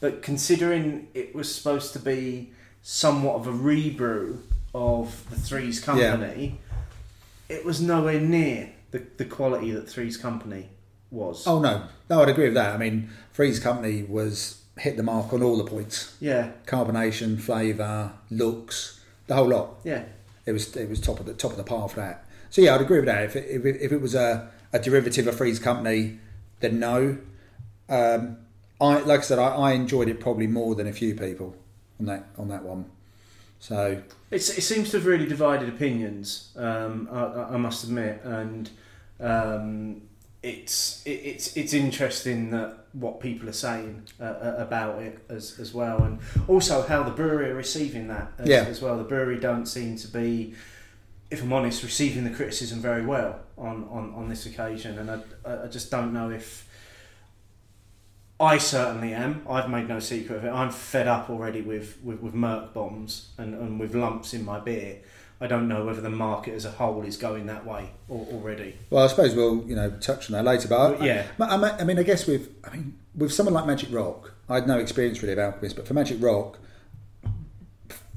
but 0.00 0.22
considering 0.22 1.08
it 1.14 1.34
was 1.34 1.52
supposed 1.54 1.92
to 1.94 1.98
be 1.98 2.52
somewhat 2.82 3.36
of 3.36 3.46
a 3.46 3.52
rebrew 3.52 4.42
of 4.74 5.28
the 5.30 5.36
Three's 5.36 5.80
Company, 5.80 6.60
it 7.48 7.64
was 7.64 7.80
nowhere 7.80 8.20
near 8.20 8.70
the, 8.90 9.02
the 9.16 9.24
quality 9.24 9.70
that 9.72 9.88
Three's 9.88 10.16
Company 10.16 10.68
was. 11.10 11.46
Oh 11.46 11.60
no, 11.60 11.84
no, 12.08 12.22
I'd 12.22 12.28
agree 12.28 12.44
with 12.46 12.54
that. 12.54 12.74
I 12.74 12.78
mean, 12.78 13.10
Three's 13.32 13.58
Company 13.60 14.02
was 14.04 14.62
hit 14.78 14.96
the 14.96 15.02
mark 15.02 15.32
on 15.32 15.42
all 15.42 15.56
the 15.56 15.64
points: 15.64 16.16
Yeah, 16.20 16.50
carbonation, 16.66 17.40
flavour, 17.40 18.12
looks, 18.30 19.00
the 19.26 19.34
whole 19.34 19.48
lot. 19.48 19.76
yeah, 19.84 20.04
It 20.46 20.52
was 20.52 20.76
it 20.76 20.88
was 20.88 21.00
top 21.00 21.20
of 21.20 21.26
the 21.26 21.34
top 21.34 21.50
of 21.52 21.56
the 21.56 21.64
par 21.64 21.88
for 21.88 21.96
that. 22.00 22.24
So 22.50 22.62
yeah, 22.62 22.74
I'd 22.74 22.80
agree 22.80 22.98
with 22.98 23.06
that. 23.06 23.24
If 23.24 23.36
it, 23.36 23.46
if 23.50 23.64
it, 23.66 23.76
if 23.80 23.92
it 23.92 24.00
was 24.00 24.14
a, 24.14 24.50
a 24.72 24.78
derivative 24.78 25.26
of 25.26 25.36
Three's 25.36 25.58
Company, 25.58 26.18
then 26.60 26.78
no. 26.78 27.18
Um, 27.90 28.38
I 28.80 28.98
like 29.00 29.20
I 29.20 29.22
said, 29.22 29.38
I, 29.38 29.48
I 29.54 29.72
enjoyed 29.72 30.08
it 30.08 30.20
probably 30.20 30.46
more 30.46 30.74
than 30.74 30.86
a 30.86 30.92
few 30.92 31.14
people 31.14 31.56
on 31.98 32.06
that 32.06 32.26
on 32.38 32.48
that 32.48 32.62
one. 32.64 32.86
So 33.60 34.00
It's, 34.30 34.56
it 34.56 34.62
seems 34.62 34.90
to 34.92 34.98
have 34.98 35.06
really 35.06 35.26
divided 35.26 35.68
opinions. 35.68 36.52
Um, 36.56 37.08
I, 37.10 37.54
I- 37.54 37.56
must 37.56 37.82
admit, 37.82 38.20
and 38.22 38.70
um, 39.18 40.02
it's 40.44 41.02
it, 41.04 41.10
it's 41.10 41.56
it's 41.56 41.72
interesting 41.72 42.50
that 42.50 42.76
what 42.92 43.20
people 43.20 43.48
are 43.48 43.52
saying 43.52 44.04
uh, 44.20 44.24
uh, 44.24 44.54
about 44.58 45.02
it 45.02 45.18
as 45.28 45.58
as 45.58 45.74
well, 45.74 46.02
and 46.04 46.20
also 46.46 46.82
how 46.86 47.02
the 47.02 47.10
brewery 47.10 47.50
are 47.50 47.54
receiving 47.56 48.06
that 48.08 48.30
as, 48.38 48.48
Yeah. 48.48 48.64
as 48.68 48.80
well. 48.80 48.96
The 48.96 49.02
brewery 49.04 49.40
don't 49.40 49.66
seem 49.66 49.96
to 49.96 50.08
be, 50.08 50.54
if 51.30 51.42
I'm 51.42 51.52
honest, 51.52 51.82
receiving 51.82 52.22
the 52.22 52.30
criticism 52.30 52.80
very 52.80 53.04
well 53.04 53.40
on 53.56 53.88
on, 53.90 54.14
on 54.14 54.28
this 54.28 54.46
occasion, 54.46 54.98
and 55.00 55.10
I 55.10 55.64
I 55.64 55.66
just 55.66 55.90
don't 55.90 56.12
know 56.12 56.30
if. 56.30 56.67
I 58.40 58.58
certainly 58.58 59.12
am. 59.14 59.42
I've 59.48 59.68
made 59.68 59.88
no 59.88 59.98
secret 59.98 60.36
of 60.36 60.44
it. 60.44 60.50
I'm 60.50 60.70
fed 60.70 61.08
up 61.08 61.28
already 61.28 61.60
with, 61.60 61.98
with, 62.04 62.20
with 62.20 62.34
murk 62.34 62.72
bombs 62.72 63.30
and, 63.36 63.54
and 63.54 63.80
with 63.80 63.94
lumps 63.94 64.32
in 64.32 64.44
my 64.44 64.60
beer. 64.60 64.98
I 65.40 65.46
don't 65.46 65.68
know 65.68 65.84
whether 65.84 66.00
the 66.00 66.10
market 66.10 66.54
as 66.54 66.64
a 66.64 66.70
whole 66.70 67.02
is 67.02 67.16
going 67.16 67.46
that 67.46 67.64
way 67.64 67.90
al- 68.10 68.26
already. 68.32 68.76
well, 68.90 69.04
I 69.04 69.06
suppose 69.08 69.34
we'll 69.36 69.64
you 69.68 69.76
know 69.76 69.90
touch 70.00 70.30
on 70.30 70.32
that 70.32 70.44
later. 70.44 70.66
But 70.68 71.00
I, 71.00 71.04
Yeah. 71.04 71.26
I, 71.40 71.44
I, 71.56 71.78
I 71.78 71.84
mean, 71.84 71.98
I 71.98 72.02
guess 72.02 72.26
with 72.26 72.48
I 72.64 72.74
mean 72.76 72.98
with 73.16 73.32
someone 73.32 73.54
like 73.54 73.64
Magic 73.66 73.92
Rock, 73.92 74.34
I 74.48 74.56
had 74.56 74.66
no 74.66 74.78
experience 74.78 75.22
really 75.22 75.34
of 75.34 75.38
alchemist, 75.38 75.76
but 75.76 75.86
for 75.86 75.94
Magic 75.94 76.20
Rock, 76.20 76.58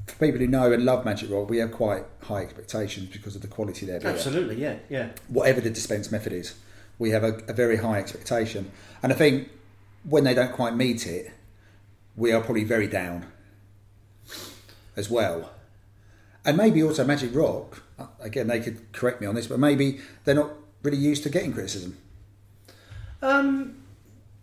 for 0.06 0.14
people 0.18 0.40
who 0.40 0.48
know 0.48 0.72
and 0.72 0.84
love 0.84 1.04
Magic 1.04 1.30
Rock, 1.30 1.48
we 1.48 1.58
have 1.58 1.70
quite 1.70 2.02
high 2.22 2.42
expectations 2.42 3.08
because 3.10 3.36
of 3.36 3.42
the 3.42 3.48
quality 3.48 3.86
there. 3.86 4.00
Absolutely, 4.04 4.60
yeah, 4.60 4.76
yeah. 4.88 5.10
whatever 5.28 5.60
the 5.60 5.70
dispense 5.70 6.10
method 6.10 6.32
is, 6.32 6.54
we 6.98 7.10
have 7.10 7.22
a, 7.22 7.40
a 7.48 7.52
very 7.52 7.76
high 7.76 7.98
expectation. 8.00 8.72
And 9.02 9.12
I 9.12 9.16
think 9.16 9.48
when 10.04 10.24
they 10.24 10.34
don't 10.34 10.52
quite 10.52 10.74
meet 10.74 11.06
it, 11.06 11.32
we 12.16 12.32
are 12.32 12.40
probably 12.40 12.64
very 12.64 12.86
down 12.86 13.26
as 14.96 15.08
well. 15.10 15.50
And 16.44 16.56
maybe 16.56 16.82
also 16.82 17.04
Magic 17.04 17.34
Rock, 17.34 17.82
uh, 17.98 18.06
again, 18.20 18.48
they 18.48 18.60
could 18.60 18.92
correct 18.92 19.20
me 19.20 19.26
on 19.26 19.34
this, 19.34 19.46
but 19.46 19.58
maybe 19.58 20.00
they're 20.24 20.34
not 20.34 20.50
really 20.82 20.98
used 20.98 21.22
to 21.22 21.30
getting 21.30 21.52
criticism. 21.52 21.96
Um, 23.22 23.76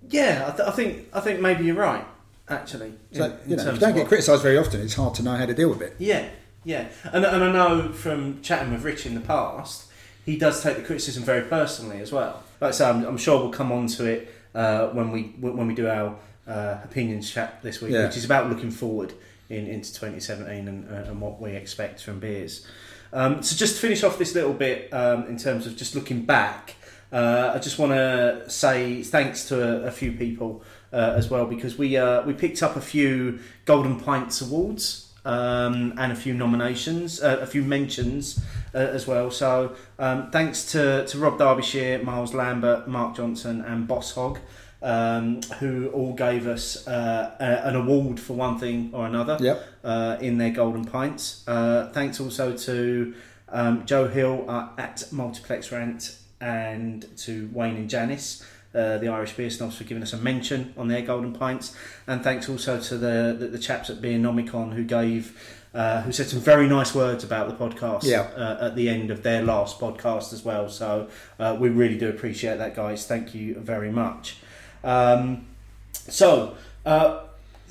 yeah, 0.10 0.46
I, 0.48 0.56
th- 0.58 0.68
I 0.68 0.72
think 0.72 1.08
I 1.14 1.20
think 1.20 1.42
maybe 1.42 1.66
you're 1.66 1.76
right. 1.76 2.06
Actually, 2.48 2.94
So, 3.12 3.26
in- 3.26 3.52
you 3.52 3.56
know, 3.58 3.68
if 3.68 3.74
you 3.76 3.80
don't 3.80 3.94
get 3.96 4.08
criticised 4.08 4.42
very 4.42 4.58
often, 4.58 4.82
it's 4.82 4.96
hard 4.96 5.14
to 5.16 5.24
know 5.24 5.36
how 5.36 5.46
to 5.46 5.54
deal 5.54 5.70
with 5.70 5.82
it. 5.82 5.96
Yeah, 6.00 6.30
yeah, 6.64 6.88
and 7.04 7.26
and 7.26 7.44
I 7.44 7.52
know 7.52 7.92
from 7.92 8.42
chatting 8.42 8.72
with 8.72 8.84
Rich 8.84 9.06
in 9.06 9.14
the 9.14 9.22
past, 9.22 9.92
he 10.26 10.38
does 10.38 10.64
take 10.64 10.78
the 10.78 10.84
criticism 10.84 11.24
very 11.24 11.42
personally 11.48 12.00
as 12.02 12.12
well. 12.12 12.42
Like 12.62 12.70
I 12.70 12.72
say, 12.72 12.90
I'm, 12.90 13.06
I'm 13.06 13.18
sure 13.18 13.40
we'll 13.40 13.52
come 13.52 13.72
on 13.72 13.88
to 13.88 14.06
it 14.06 14.34
uh, 14.56 14.88
when 14.88 15.12
we 15.12 15.24
when 15.40 15.68
we 15.68 15.76
do 15.76 15.88
our 15.88 16.16
uh, 16.48 16.78
opinions 16.84 17.30
chat 17.30 17.62
this 17.62 17.82
week, 17.82 17.92
Yeah. 17.92 18.06
which 18.06 18.18
is 18.18 18.26
about 18.26 18.50
looking 18.50 18.72
forward 18.72 19.14
in 19.50 19.68
into 19.68 19.90
2017 19.94 20.68
and, 20.68 20.90
uh, 20.90 21.10
and 21.10 21.22
what 21.22 21.40
we 21.42 21.52
expect 21.52 22.02
from 22.02 22.20
beers. 22.20 22.66
Um, 23.12 23.42
so 23.42 23.56
just 23.56 23.76
to 23.76 23.82
finish 23.82 24.04
off 24.04 24.18
this 24.20 24.36
little 24.36 24.54
bit 24.54 24.94
um, 24.94 25.26
in 25.28 25.38
terms 25.38 25.66
of 25.66 25.76
just 25.76 25.96
looking 25.96 26.26
back, 26.26 26.76
uh, 27.12 27.54
I 27.56 27.60
just 27.60 27.80
want 27.80 27.92
to 27.94 28.44
say 28.48 29.02
thanks 29.02 29.48
to 29.48 29.84
a, 29.84 29.88
a 29.88 29.92
few 29.92 30.12
people 30.12 30.64
uh, 30.94 31.14
as 31.16 31.30
well 31.30 31.46
because 31.46 31.78
we 31.78 31.98
uh, 31.98 32.22
we 32.24 32.34
picked 32.34 32.62
up 32.62 32.76
a 32.76 32.82
few 32.82 33.40
Golden 33.66 34.00
Pints 34.00 34.42
awards 34.42 35.09
um, 35.26 35.94
and 35.98 36.12
a 36.12 36.16
few 36.16 36.34
nominations, 36.34 37.22
uh, 37.22 37.40
a 37.42 37.46
few 37.46 37.64
mentions 37.64 38.44
uh, 38.74 38.78
as 38.78 39.08
well. 39.08 39.32
So 39.32 39.76
um, 39.98 40.32
thanks 40.32 40.72
to, 40.72 41.06
to 41.08 41.18
Rob 41.18 41.38
Derbyshire, 41.38 42.04
Miles 42.04 42.34
Lambert, 42.34 42.88
Mark 42.88 43.16
Johnson, 43.16 43.62
and 43.62 43.88
Boss 43.88 44.14
Hog. 44.16 44.40
Um, 44.82 45.42
who 45.60 45.90
all 45.90 46.14
gave 46.14 46.48
us 46.48 46.88
uh, 46.88 47.36
a, 47.38 47.68
an 47.68 47.76
award 47.76 48.18
for 48.18 48.32
one 48.32 48.58
thing 48.60 48.92
or 48.94 49.06
another 49.06 49.36
Yep. 49.38 49.68
uh, 49.84 50.18
in 50.22 50.38
their 50.38 50.52
golden 50.52 50.86
pints. 50.86 51.44
Uh, 51.46 51.90
thanks 51.92 52.22
also 52.22 52.56
to 52.56 53.14
um, 53.50 53.86
Joe 53.86 54.08
Hill 54.08 54.46
uh, 54.48 54.70
at 54.78 55.04
Multiplex 55.12 55.74
Rant 55.74 56.16
and 56.40 57.06
to 57.18 57.50
Wayne 57.52 57.76
and 57.76 57.90
Janice, 57.90 58.42
uh, 58.74 58.98
the 58.98 59.08
Irish 59.08 59.34
Beer 59.34 59.50
Snobs, 59.50 59.78
for 59.78 59.84
giving 59.84 60.04
us 60.04 60.14
a 60.14 60.18
mention 60.18 60.74
on 60.78 60.88
their 60.88 61.02
golden 61.02 61.34
pints. 61.34 61.76
And 62.08 62.24
thanks 62.24 62.48
also 62.50 62.80
to 62.80 62.98
the 62.98 63.36
the, 63.38 63.48
the 63.48 63.60
chaps 63.60 63.90
at 63.90 64.02
Beer 64.02 64.20
Nomicon 64.20 64.74
who 64.74 64.84
gave. 64.84 65.56
Uh, 65.72 66.02
who 66.02 66.12
said 66.12 66.26
some 66.26 66.40
very 66.40 66.68
nice 66.68 66.96
words 66.96 67.24
about 67.24 67.48
the 67.48 67.54
podcast 67.54 68.04
Yeah. 68.04 68.22
uh, 68.36 68.66
at 68.70 68.76
the 68.76 68.90
end 68.90 69.12
of 69.12 69.22
their 69.22 69.44
last 69.44 69.80
podcast 69.80 70.34
as 70.34 70.44
well. 70.44 70.68
So 70.68 71.10
uh, 71.38 71.56
we 71.60 71.70
really 71.70 71.96
do 71.96 72.10
appreciate 72.10 72.58
that, 72.58 72.74
guys. 72.76 73.06
Thank 73.06 73.36
you 73.36 73.54
very 73.54 73.92
much. 73.92 74.38
Um, 74.84 75.46
so 75.94 76.56
uh, 76.88 77.22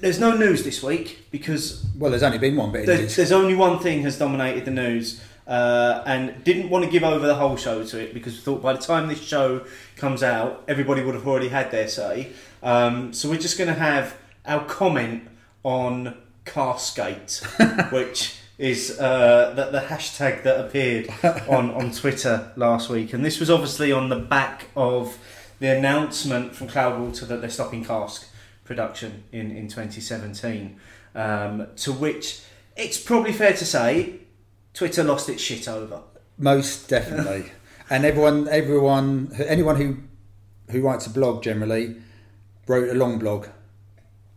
there's 0.00 0.20
no 0.20 0.36
news 0.36 0.62
this 0.62 0.80
week 0.80 1.24
because 1.32 1.84
Well, 1.98 2.10
there's 2.10 2.22
only 2.22 2.38
been 2.38 2.54
one 2.54 2.70
bit 2.70 2.86
there's 2.86 3.32
only 3.32 3.56
one 3.56 3.80
thing 3.80 4.02
has 4.02 4.16
dominated 4.16 4.64
the 4.64 4.70
news, 4.70 5.20
uh, 5.48 6.02
and 6.04 6.44
didn't 6.44 6.68
want 6.68 6.84
to 6.84 6.90
give 6.90 7.02
over 7.02 7.26
the 7.26 7.34
whole 7.34 7.56
show 7.56 7.82
to 7.82 7.98
it 7.98 8.12
because 8.12 8.34
we 8.34 8.40
thought 8.40 8.62
by 8.62 8.74
the 8.74 8.78
time 8.78 9.08
this 9.08 9.22
show 9.22 9.64
comes 9.96 10.22
out, 10.22 10.62
everybody 10.68 11.02
would 11.02 11.14
have 11.14 11.26
already 11.26 11.48
had 11.48 11.70
their 11.70 11.88
say. 11.88 12.30
Um, 12.62 13.14
so 13.14 13.30
we're 13.30 13.38
just 13.38 13.56
going 13.56 13.72
to 13.72 13.80
have 13.80 14.14
our 14.44 14.64
comment 14.66 15.26
on 15.64 16.16
Caskgate, 16.44 17.90
which 17.92 18.38
is 18.58 19.00
uh, 19.00 19.54
the, 19.56 19.70
the 19.70 19.86
hashtag 19.86 20.42
that 20.42 20.60
appeared 20.60 21.08
on, 21.48 21.70
on 21.70 21.92
Twitter 21.92 22.52
last 22.56 22.90
week, 22.90 23.14
and 23.14 23.24
this 23.24 23.40
was 23.40 23.48
obviously 23.48 23.90
on 23.90 24.10
the 24.10 24.16
back 24.16 24.66
of 24.76 25.16
the 25.60 25.74
announcement 25.74 26.54
from 26.54 26.68
Cloudwater 26.68 27.26
that 27.26 27.40
they're 27.40 27.50
stopping 27.50 27.84
cask 27.84 28.28
production 28.64 29.24
in, 29.32 29.50
in 29.50 29.68
2017. 29.68 30.78
Um, 31.14 31.68
to 31.76 31.92
which 31.92 32.42
it's 32.76 33.00
probably 33.00 33.32
fair 33.32 33.54
to 33.54 33.64
say 33.64 34.20
Twitter 34.78 35.02
lost 35.02 35.28
its 35.28 35.42
shit 35.42 35.66
over. 35.66 36.02
Most 36.38 36.88
definitely. 36.88 37.50
and 37.90 38.04
everyone, 38.04 38.46
everyone, 38.46 39.32
anyone 39.36 39.74
who 39.74 39.96
who 40.70 40.82
writes 40.82 41.04
a 41.04 41.10
blog 41.10 41.42
generally 41.42 41.96
wrote 42.68 42.88
a 42.88 42.94
long 42.94 43.18
blog 43.18 43.48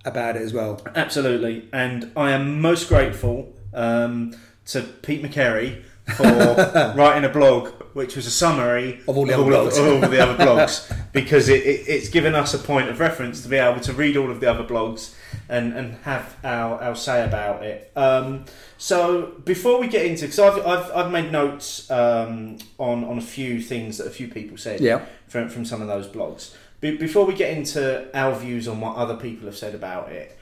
about 0.03 0.35
it 0.35 0.41
as 0.41 0.51
well. 0.51 0.81
Absolutely, 0.95 1.69
and 1.71 2.11
I 2.17 2.31
am 2.31 2.59
most 2.59 2.89
grateful 2.89 3.53
um, 3.71 4.33
to 4.65 4.81
Pete 4.81 5.21
McCary 5.21 5.83
for 6.15 6.23
writing 6.97 7.23
a 7.23 7.29
blog 7.29 7.69
which 7.93 8.15
was 8.15 8.25
a 8.25 8.31
summary 8.31 9.01
Of 9.07 9.17
all 9.17 9.25
the 9.25 9.33
other 9.33 9.43
blogs. 9.43 9.77
of 9.79 10.03
all 10.03 10.09
the 10.09 10.19
other 10.19 10.45
blogs 10.45 10.95
because 11.13 11.49
it, 11.49 11.65
it, 11.65 11.87
it's 11.87 12.09
given 12.09 12.35
us 12.35 12.53
a 12.53 12.57
point 12.57 12.87
of 12.89 12.99
reference 12.99 13.43
to 13.43 13.49
be 13.49 13.57
able 13.57 13.81
to 13.81 13.93
read 13.93 14.15
all 14.17 14.31
of 14.31 14.39
the 14.39 14.49
other 14.49 14.63
blogs 14.63 15.13
and, 15.49 15.73
and 15.73 15.95
have 16.03 16.37
our, 16.43 16.81
our 16.81 16.95
say 16.95 17.23
about 17.25 17.63
it. 17.63 17.91
Um, 17.95 18.45
so 18.77 19.33
before 19.45 19.79
we 19.79 19.87
get 19.87 20.05
into, 20.05 20.21
because 20.25 20.39
I've, 20.39 20.65
I've, 20.65 20.91
I've 20.95 21.11
made 21.11 21.31
notes 21.31 21.89
um, 21.91 22.57
on 22.77 23.03
on 23.03 23.17
a 23.17 23.21
few 23.21 23.61
things 23.61 23.97
that 23.97 24.07
a 24.07 24.11
few 24.11 24.27
people 24.29 24.57
said 24.57 24.79
Yeah. 24.79 25.05
from, 25.27 25.49
from 25.49 25.65
some 25.65 25.81
of 25.81 25.87
those 25.87 26.07
blogs. 26.07 26.55
Be- 26.79 26.97
before 26.97 27.25
we 27.25 27.33
get 27.35 27.55
into 27.55 28.09
our 28.17 28.33
views 28.33 28.67
on 28.67 28.79
what 28.81 28.95
other 28.95 29.15
people 29.17 29.45
have 29.45 29.57
said 29.57 29.75
about 29.75 30.11
it, 30.11 30.37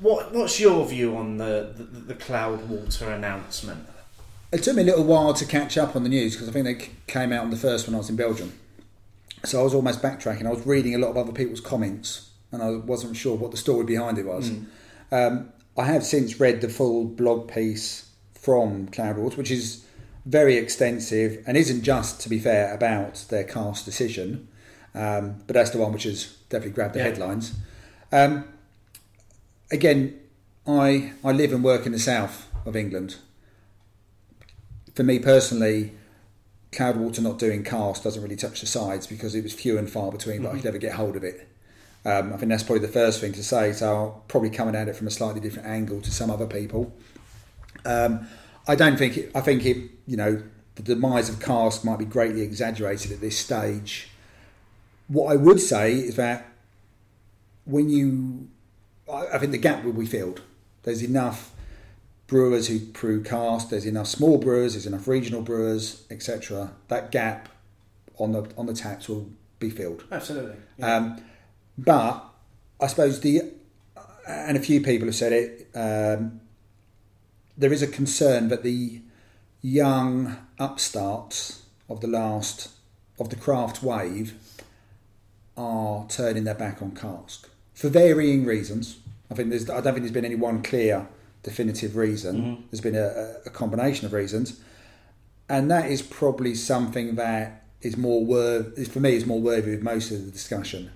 what 0.00 0.32
what's 0.34 0.60
your 0.60 0.86
view 0.86 1.16
on 1.16 1.38
the 1.38 1.72
the, 1.74 1.82
the 1.84 2.14
Cloudwater 2.14 3.14
announcement? 3.14 3.86
It 4.52 4.62
took 4.62 4.76
me 4.76 4.82
a 4.82 4.86
little 4.86 5.04
while 5.04 5.34
to 5.34 5.44
catch 5.44 5.76
up 5.76 5.96
on 5.96 6.02
the 6.02 6.08
news 6.08 6.34
because 6.34 6.48
I 6.48 6.52
think 6.52 6.64
they 6.66 6.90
came 7.06 7.32
out 7.32 7.42
on 7.44 7.50
the 7.50 7.56
first 7.56 7.86
when 7.86 7.94
I 7.94 7.98
was 7.98 8.08
in 8.08 8.16
Belgium. 8.16 8.52
So 9.44 9.60
I 9.60 9.64
was 9.64 9.74
almost 9.74 10.00
backtracking. 10.02 10.46
I 10.46 10.50
was 10.50 10.66
reading 10.66 10.94
a 10.94 10.98
lot 10.98 11.10
of 11.10 11.16
other 11.16 11.32
people's 11.32 11.60
comments 11.60 12.30
and 12.52 12.62
I 12.62 12.70
wasn't 12.70 13.16
sure 13.16 13.36
what 13.36 13.50
the 13.50 13.56
story 13.56 13.84
behind 13.84 14.18
it 14.18 14.26
was. 14.26 14.50
Um, 15.10 15.52
I 15.76 15.84
have 15.84 16.04
since 16.04 16.40
read 16.40 16.60
the 16.60 16.68
full 16.68 17.04
blog 17.04 17.48
piece 17.50 18.08
from 18.34 18.88
Cloudwater, 18.88 19.36
which 19.36 19.50
is 19.50 19.84
very 20.24 20.56
extensive 20.56 21.42
and 21.46 21.56
isn't 21.56 21.82
just, 21.82 22.20
to 22.22 22.28
be 22.28 22.38
fair, 22.38 22.72
about 22.72 23.24
their 23.28 23.44
cask 23.44 23.84
decision, 23.84 24.48
um, 24.94 25.42
but 25.46 25.54
that's 25.54 25.70
the 25.70 25.78
one 25.78 25.92
which 25.92 26.04
has 26.04 26.36
definitely 26.48 26.72
grabbed 26.74 26.94
the 26.94 26.98
Yeah. 27.00 27.04
headlines. 27.06 27.52
Um, 28.10 28.44
again, 29.70 30.18
I 30.66 31.12
I 31.22 31.32
live 31.32 31.52
and 31.52 31.62
work 31.62 31.84
in 31.86 31.92
the 31.92 31.98
south 31.98 32.46
of 32.64 32.74
England. 32.74 33.16
For 34.96 35.02
me 35.02 35.18
personally, 35.18 35.92
Cloudwater 36.72 37.20
not 37.20 37.38
doing 37.38 37.62
cask 37.62 38.02
doesn't 38.02 38.22
really 38.22 38.34
touch 38.34 38.62
the 38.62 38.66
sides 38.66 39.06
because 39.06 39.34
it 39.34 39.42
was 39.42 39.52
few 39.52 39.76
and 39.76 39.90
far 39.90 40.10
between, 40.10 40.42
but 40.42 40.48
I 40.48 40.54
could 40.54 40.64
never 40.64 40.78
get 40.78 40.94
hold 40.94 41.16
of 41.16 41.22
it. 41.22 41.46
Um, 42.06 42.32
I 42.32 42.38
think 42.38 42.48
that's 42.48 42.62
probably 42.62 42.86
the 42.86 42.92
first 42.92 43.20
thing 43.20 43.34
to 43.34 43.44
say. 43.44 43.74
So 43.74 43.94
I'll 43.94 44.24
probably 44.26 44.48
coming 44.48 44.74
at 44.74 44.88
it 44.88 44.96
from 44.96 45.06
a 45.06 45.10
slightly 45.10 45.40
different 45.40 45.68
angle 45.68 46.00
to 46.00 46.10
some 46.10 46.30
other 46.30 46.46
people. 46.46 46.94
Um, 47.84 48.26
I 48.66 48.74
don't 48.74 48.96
think 48.96 49.18
it, 49.18 49.32
I 49.34 49.42
think 49.42 49.66
it. 49.66 49.90
You 50.06 50.16
know, 50.16 50.42
the 50.76 50.82
demise 50.82 51.28
of 51.28 51.40
cask 51.40 51.84
might 51.84 51.98
be 51.98 52.06
greatly 52.06 52.40
exaggerated 52.40 53.12
at 53.12 53.20
this 53.20 53.38
stage. 53.38 54.08
What 55.08 55.30
I 55.30 55.36
would 55.36 55.60
say 55.60 55.92
is 55.92 56.16
that 56.16 56.46
when 57.66 57.90
you, 57.90 58.48
I, 59.12 59.26
I 59.34 59.38
think 59.38 59.52
the 59.52 59.58
gap 59.58 59.84
will 59.84 59.92
be 59.92 60.06
filled. 60.06 60.40
There's 60.84 61.02
enough 61.02 61.52
brewers 62.26 62.68
who 62.68 62.80
brew 62.80 63.22
cask. 63.22 63.70
There's 63.70 63.86
enough 63.86 64.08
small 64.08 64.38
brewers. 64.38 64.74
There's 64.74 64.86
enough 64.86 65.06
regional 65.06 65.42
brewers, 65.42 66.06
etc. 66.10 66.72
That 66.88 67.10
gap 67.10 67.48
on 68.18 68.32
the 68.32 68.50
on 68.56 68.66
the 68.66 68.74
taps 68.74 69.08
will 69.08 69.30
be 69.58 69.70
filled. 69.70 70.04
Absolutely. 70.10 70.56
Um, 70.82 71.22
but 71.78 72.24
I 72.80 72.86
suppose 72.86 73.20
the 73.20 73.52
and 74.26 74.56
a 74.56 74.60
few 74.60 74.80
people 74.80 75.06
have 75.06 75.14
said 75.14 75.32
it. 75.32 75.68
Um, 75.74 76.40
there 77.56 77.72
is 77.72 77.82
a 77.82 77.86
concern 77.86 78.48
that 78.48 78.62
the 78.62 79.00
young 79.62 80.36
upstarts 80.58 81.62
of 81.88 82.00
the 82.00 82.06
last 82.06 82.70
of 83.18 83.30
the 83.30 83.36
craft 83.36 83.82
wave 83.82 84.34
are 85.56 86.06
turning 86.08 86.44
their 86.44 86.54
back 86.54 86.82
on 86.82 86.94
cask 86.94 87.48
for 87.72 87.88
varying 87.88 88.44
reasons. 88.44 88.98
I 89.30 89.34
think 89.34 89.50
there's 89.50 89.68
I 89.70 89.80
don't 89.80 89.94
think 89.94 89.98
there's 89.98 90.12
been 90.12 90.24
any 90.24 90.34
one 90.34 90.62
clear 90.62 91.08
definitive 91.46 91.96
reason. 91.96 92.36
Mm-hmm. 92.36 92.62
There's 92.70 92.80
been 92.80 92.96
a, 92.96 93.36
a 93.46 93.50
combination 93.50 94.04
of 94.04 94.12
reasons, 94.12 94.60
and 95.48 95.70
that 95.70 95.90
is 95.90 96.02
probably 96.02 96.54
something 96.54 97.14
that 97.14 97.64
is 97.80 97.96
more 97.96 98.24
worth 98.24 98.92
for 98.92 99.00
me 99.00 99.14
is 99.14 99.24
more 99.24 99.40
worthy 99.40 99.74
of 99.74 99.82
most 99.82 100.10
of 100.10 100.26
the 100.26 100.30
discussion. 100.30 100.90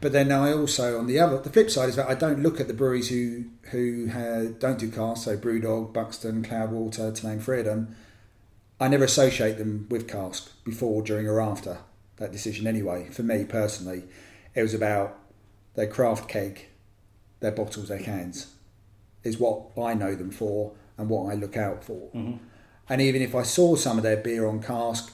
But 0.00 0.12
then 0.12 0.32
I 0.32 0.52
also 0.52 0.98
on 0.98 1.06
the 1.06 1.20
other 1.20 1.38
the 1.38 1.50
flip 1.50 1.70
side 1.70 1.90
is 1.90 1.96
that 1.96 2.08
I 2.08 2.14
don't 2.14 2.42
look 2.42 2.58
at 2.58 2.68
the 2.68 2.74
breweries 2.74 3.10
who 3.10 3.44
who 3.70 4.08
ha 4.10 4.52
don't 4.58 4.78
do 4.78 4.90
cask, 4.90 5.24
so 5.24 5.36
Brewdog, 5.36 5.92
Buxton, 5.92 6.42
Cloudwater, 6.42 7.14
to 7.14 7.26
name 7.26 7.38
three 7.38 7.60
of 7.60 7.66
them. 7.66 7.94
I 8.80 8.88
never 8.88 9.04
associate 9.04 9.58
them 9.58 9.86
with 9.90 10.08
cask 10.08 10.50
before, 10.64 11.02
during, 11.02 11.28
or 11.28 11.40
after 11.40 11.78
that 12.16 12.32
decision. 12.32 12.66
Anyway, 12.66 13.10
for 13.10 13.22
me 13.22 13.44
personally, 13.44 14.04
it 14.54 14.62
was 14.62 14.74
about 14.74 15.18
their 15.74 15.86
craft 15.86 16.28
keg, 16.28 16.66
their 17.40 17.52
bottles, 17.52 17.88
their 17.88 18.00
cans, 18.00 18.54
is 19.24 19.38
what 19.38 19.62
I 19.80 19.94
know 19.94 20.14
them 20.14 20.30
for 20.30 20.72
and 20.98 21.08
what 21.08 21.30
I 21.32 21.34
look 21.34 21.56
out 21.56 21.84
for. 21.84 22.10
And 22.88 23.00
even 23.00 23.22
if 23.22 23.34
I 23.34 23.42
saw 23.42 23.76
some 23.76 23.96
of 23.96 24.02
their 24.02 24.16
beer 24.16 24.46
on 24.46 24.60
cask, 24.62 25.12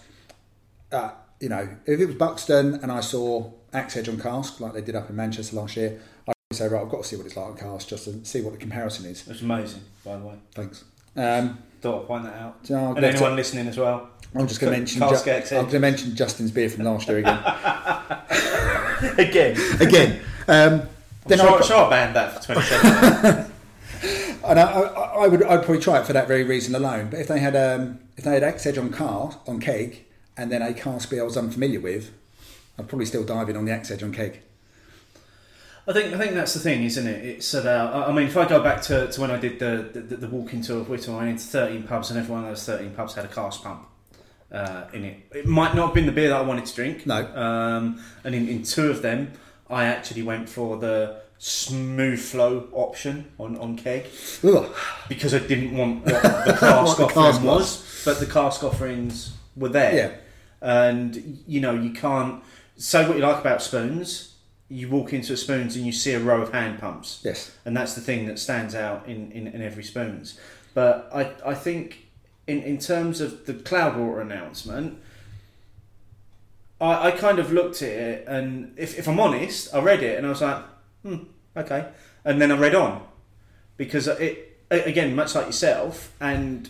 uh, 0.91 1.11
you 1.41 1.49
know, 1.49 1.69
if 1.87 2.01
it 2.01 2.07
was 2.07 2.15
Buxton 2.17 2.75
and 2.83 2.91
I 2.91 3.01
saw 3.01 3.51
Axe 3.73 3.97
Edge 3.99 4.09
on 4.09 4.19
cask, 4.19 4.59
like 4.61 4.73
they 4.73 4.81
did 4.81 4.97
up 4.97 5.09
in 5.11 5.17
Manchester 5.17 5.55
last 5.57 5.77
year, 5.77 6.01
I'd 6.27 6.35
say, 6.57 6.67
right, 6.67 6.83
I've 6.83 6.89
got 6.89 7.03
to 7.03 7.09
see 7.09 7.17
what 7.17 7.27
it's 7.27 7.37
like 7.37 7.47
on 7.47 7.57
cask 7.57 7.89
just 7.89 8.05
to 8.05 8.25
see 8.25 8.41
what 8.41 8.53
the 8.55 8.59
comparison 8.59 9.05
is. 9.07 9.29
It's 9.29 9.43
amazing, 9.43 9.83
by 10.05 10.17
the 10.17 10.25
way. 10.25 10.35
Thanks. 10.55 10.85
Um, 11.15 11.63
Thought 11.81 12.03
I'd 12.03 12.07
point 12.09 12.25
that 12.25 12.35
out. 12.35 12.57
I'll 12.71 12.87
and 12.93 12.95
get 12.97 13.01
to- 13.03 13.17
anyone 13.19 13.37
listening 13.37 13.69
as 13.69 13.77
well. 13.79 14.09
I'm 14.35 14.47
just 14.49 14.61
going 14.61 14.73
to 14.73 14.79
mention. 14.79 15.01
Ju- 15.01 15.07
I'm 15.07 15.63
going 15.65 15.71
to 15.71 15.79
mention 15.79 16.15
Justin's 16.17 16.51
beer 16.51 16.69
from 16.69 16.85
last 16.85 17.07
year 17.09 17.19
again. 17.19 17.39
Again. 19.19 19.57
again. 19.81 20.21
Um, 20.49 20.81
then 21.27 21.39
Then 21.39 21.41
I, 21.41 21.61
sure, 21.61 21.85
I 21.85 21.91
banned 21.91 22.17
that 22.17 22.35
for 22.45 22.53
27 22.55 23.53
and 24.49 24.59
I, 24.59 24.65
I, 24.65 25.25
I 25.25 25.29
would 25.29 25.43
I'd 25.43 25.65
probably 25.65 25.81
try 25.81 26.01
it 26.01 26.07
for 26.07 26.13
that 26.13 26.29
very 26.29 26.45
reason 26.45 26.75
alone. 26.75 27.11
But 27.11 27.21
if 27.21 27.29
they 27.29 27.39
had 27.39 27.57
um, 27.57 28.01
if 28.17 28.25
they 28.25 28.35
had 28.35 28.43
Axe 28.43 28.67
Edge 28.67 28.79
on 28.79 28.91
car 28.91 29.39
on 29.47 29.61
keg 29.61 30.05
and 30.37 30.51
then 30.51 30.63
a 30.63 30.73
cask 30.73 31.11
beer 31.11 31.23
I 31.23 31.25
was 31.25 31.37
unfamiliar 31.37 31.81
with, 31.81 32.13
I'd 32.79 32.89
probably 32.89 33.07
still 33.07 33.25
dive 33.25 33.49
in 33.49 33.57
on 33.57 33.65
the 33.65 33.73
Axe 33.73 33.91
Edge 33.91 34.03
on 34.03 34.13
keg. 34.13 34.41
I 35.87 35.93
think 35.93 36.15
I 36.15 36.19
think 36.19 36.35
that's 36.35 36.53
the 36.53 36.61
thing, 36.61 36.85
isn't 36.85 37.07
it? 37.07 37.25
It's 37.25 37.55
about. 37.55 37.95
I 37.95 38.11
I 38.11 38.13
mean, 38.13 38.27
if 38.27 38.37
I 38.37 38.47
go 38.47 38.63
back 38.63 38.83
to, 38.83 39.11
to 39.11 39.21
when 39.21 39.31
I 39.31 39.39
did 39.39 39.59
the, 39.59 39.89
the, 39.93 40.17
the 40.17 40.29
walking 40.29 40.61
tour 40.61 40.81
of 40.81 40.89
Whittle, 40.89 41.15
I 41.15 41.19
went 41.19 41.31
into 41.31 41.45
13 41.45 41.85
pubs, 41.85 42.11
and 42.11 42.19
every 42.19 42.31
one 42.31 42.45
of 42.45 42.51
those 42.51 42.65
13 42.65 42.91
pubs 42.91 43.15
had 43.15 43.25
a 43.25 43.29
cask 43.29 43.63
pump 43.63 43.87
uh, 44.53 44.85
in 44.93 45.05
it. 45.05 45.17
It 45.33 45.47
might 45.47 45.75
not 45.75 45.87
have 45.87 45.95
been 45.95 46.05
the 46.05 46.13
beer 46.13 46.29
that 46.29 46.37
I 46.37 46.43
wanted 46.43 46.67
to 46.67 46.75
drink. 46.75 47.07
No. 47.07 47.27
Um, 47.35 48.03
and 48.23 48.35
in, 48.35 48.49
in 48.49 48.63
two 48.65 48.91
of 48.91 49.01
them, 49.01 49.33
I 49.71 49.85
actually 49.85 50.23
went 50.23 50.49
for 50.49 50.77
the 50.77 51.23
smooth 51.39 52.19
flow 52.19 52.69
option 52.73 53.31
on, 53.39 53.57
on 53.59 53.77
keg 53.77 54.07
Ugh. 54.43 54.75
because 55.09 55.33
I 55.35 55.39
didn't 55.39 55.77
want 55.77 56.05
what 56.05 56.23
the 56.23 56.53
cask 56.59 56.99
What 56.99 57.15
the 57.15 57.21
offering 57.21 57.33
cask 57.33 57.43
was, 57.43 58.03
but 58.05 58.19
the 58.19 58.27
cask 58.27 58.65
offerings 58.65 59.35
were 59.57 59.69
there. 59.69 59.95
Yeah. 59.95 60.13
And 60.61 61.41
you 61.47 61.61
know, 61.61 61.75
you 61.75 61.91
can't 61.93 62.43
say 62.77 63.07
what 63.07 63.17
you 63.17 63.23
like 63.23 63.41
about 63.41 63.63
spoons. 63.63 64.35
You 64.69 64.89
walk 64.89 65.13
into 65.13 65.33
a 65.33 65.37
spoons 65.37 65.77
and 65.77 65.87
you 65.87 65.93
see 65.93 66.13
a 66.13 66.21
row 66.21 66.43
of 66.43 66.53
hand 66.53 66.79
pumps, 66.81 67.23
Yes. 67.25 67.53
and 67.65 67.77
that's 67.77 67.95
the 67.95 68.01
thing 68.03 68.27
that 68.27 68.39
stands 68.39 68.75
out 68.75 69.07
in, 69.09 69.31
in, 69.33 69.47
in 69.47 69.63
every 69.63 69.85
spoons. 69.85 70.39
But 70.75 71.09
I, 71.15 71.33
I 71.51 71.55
think 71.55 72.09
in, 72.47 72.63
in 72.63 72.79
terms 72.79 73.21
of 73.21 73.47
the 73.47 73.55
Cloudwater 73.55 74.21
announcement, 74.21 74.99
I, 76.81 77.09
I 77.09 77.11
kind 77.13 77.39
of 77.39 77.53
looked 77.53 77.81
at 77.83 77.89
it, 77.89 78.25
and 78.29 78.75
if, 78.77 78.99
if 78.99 79.09
I'm 79.09 79.19
honest, 79.21 79.75
I 79.75 79.81
read 79.81 80.03
it 80.03 80.19
and 80.19 80.27
I 80.27 80.31
was 80.31 80.43
like, 80.43 80.63
hmm, 81.03 81.17
okay. 81.57 81.89
And 82.25 82.41
then 82.41 82.53
I 82.53 82.59
read 82.59 82.75
on 82.75 83.03
because 83.77 84.09
it, 84.09 84.61
again, 84.71 85.15
much 85.15 85.35
like 85.35 85.47
yourself, 85.47 86.13
and 86.21 86.69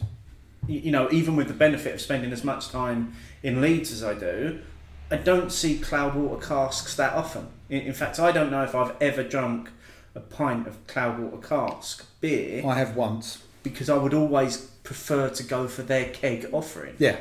you 0.67 0.91
know, 0.91 1.09
even 1.11 1.37
with 1.37 1.49
the 1.49 1.55
benefit 1.55 1.95
of 1.95 2.01
spending 2.01 2.33
as 2.33 2.45
much 2.45 2.69
time 2.69 3.15
in 3.43 3.61
Leeds 3.61 3.91
as 3.93 4.05
I 4.05 4.15
do, 4.15 4.61
I 5.11 5.17
don't 5.17 5.51
see 5.51 5.79
Cloudwater 5.79 6.47
casks 6.47 6.95
that 6.97 7.15
often. 7.15 7.49
In, 7.71 7.83
in 7.83 7.95
fact, 7.95 8.19
I 8.21 8.31
don't 8.33 8.51
know 8.51 8.63
if 8.63 8.75
I've 8.75 8.95
ever 9.01 9.23
drunk 9.23 9.71
a 10.15 10.21
pint 10.21 10.67
of 10.67 10.87
Cloudwater 10.87 11.43
cask 11.43 12.07
beer 12.21 12.67
I 12.67 12.75
have 12.75 12.97
once. 12.97 13.43
because 13.63 13.89
I 13.89 13.97
would 13.97 14.15
always 14.15 14.57
prefer 14.83 15.29
to 15.31 15.43
go 15.43 15.69
for 15.69 15.83
their 15.83 16.07
keg 16.11 16.49
offering 16.53 16.95
Yeah. 16.99 17.17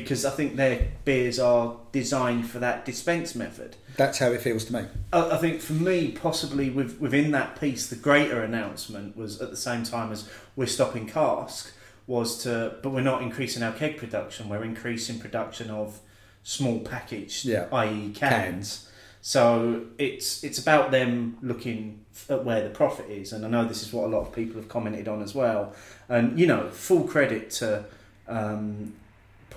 Because 0.00 0.24
I 0.24 0.30
think 0.30 0.56
their 0.56 0.88
beers 1.04 1.38
are 1.38 1.76
designed 1.92 2.48
for 2.48 2.58
that 2.58 2.84
dispense 2.84 3.34
method. 3.34 3.76
That's 3.96 4.18
how 4.18 4.28
it 4.32 4.40
feels 4.40 4.64
to 4.66 4.72
me. 4.74 4.84
I, 5.12 5.30
I 5.32 5.36
think 5.38 5.60
for 5.60 5.72
me, 5.72 6.12
possibly 6.12 6.70
with, 6.70 7.00
within 7.00 7.30
that 7.32 7.60
piece, 7.60 7.86
the 7.88 7.96
greater 7.96 8.42
announcement 8.42 9.16
was 9.16 9.40
at 9.40 9.50
the 9.50 9.56
same 9.56 9.84
time 9.84 10.12
as 10.12 10.28
we're 10.56 10.66
stopping 10.66 11.06
cask 11.08 11.72
was 12.06 12.42
to, 12.44 12.76
but 12.82 12.90
we're 12.90 13.00
not 13.02 13.22
increasing 13.22 13.62
our 13.62 13.72
keg 13.72 13.96
production. 13.96 14.48
We're 14.48 14.64
increasing 14.64 15.18
production 15.18 15.70
of 15.70 16.00
small 16.42 16.80
packaged, 16.80 17.44
Yeah. 17.44 17.66
i.e. 17.72 18.10
cans. 18.12 18.14
Cans. 18.18 18.84
So 19.20 19.82
it's 19.98 20.44
it's 20.44 20.58
about 20.58 20.90
them 20.92 21.36
looking 21.42 22.04
at 22.30 22.44
where 22.44 22.62
the 22.62 22.70
profit 22.70 23.10
is, 23.10 23.32
and 23.32 23.44
I 23.44 23.48
know 23.48 23.64
this 23.66 23.82
is 23.82 23.92
what 23.92 24.04
a 24.04 24.08
lot 24.08 24.20
of 24.20 24.32
people 24.32 24.56
have 24.60 24.68
commented 24.68 25.08
on 25.08 25.22
as 25.22 25.34
well. 25.34 25.74
And 26.08 26.38
you 26.38 26.46
know, 26.46 26.70
full 26.70 27.02
credit 27.02 27.50
to 27.60 27.84
um, 28.28 28.94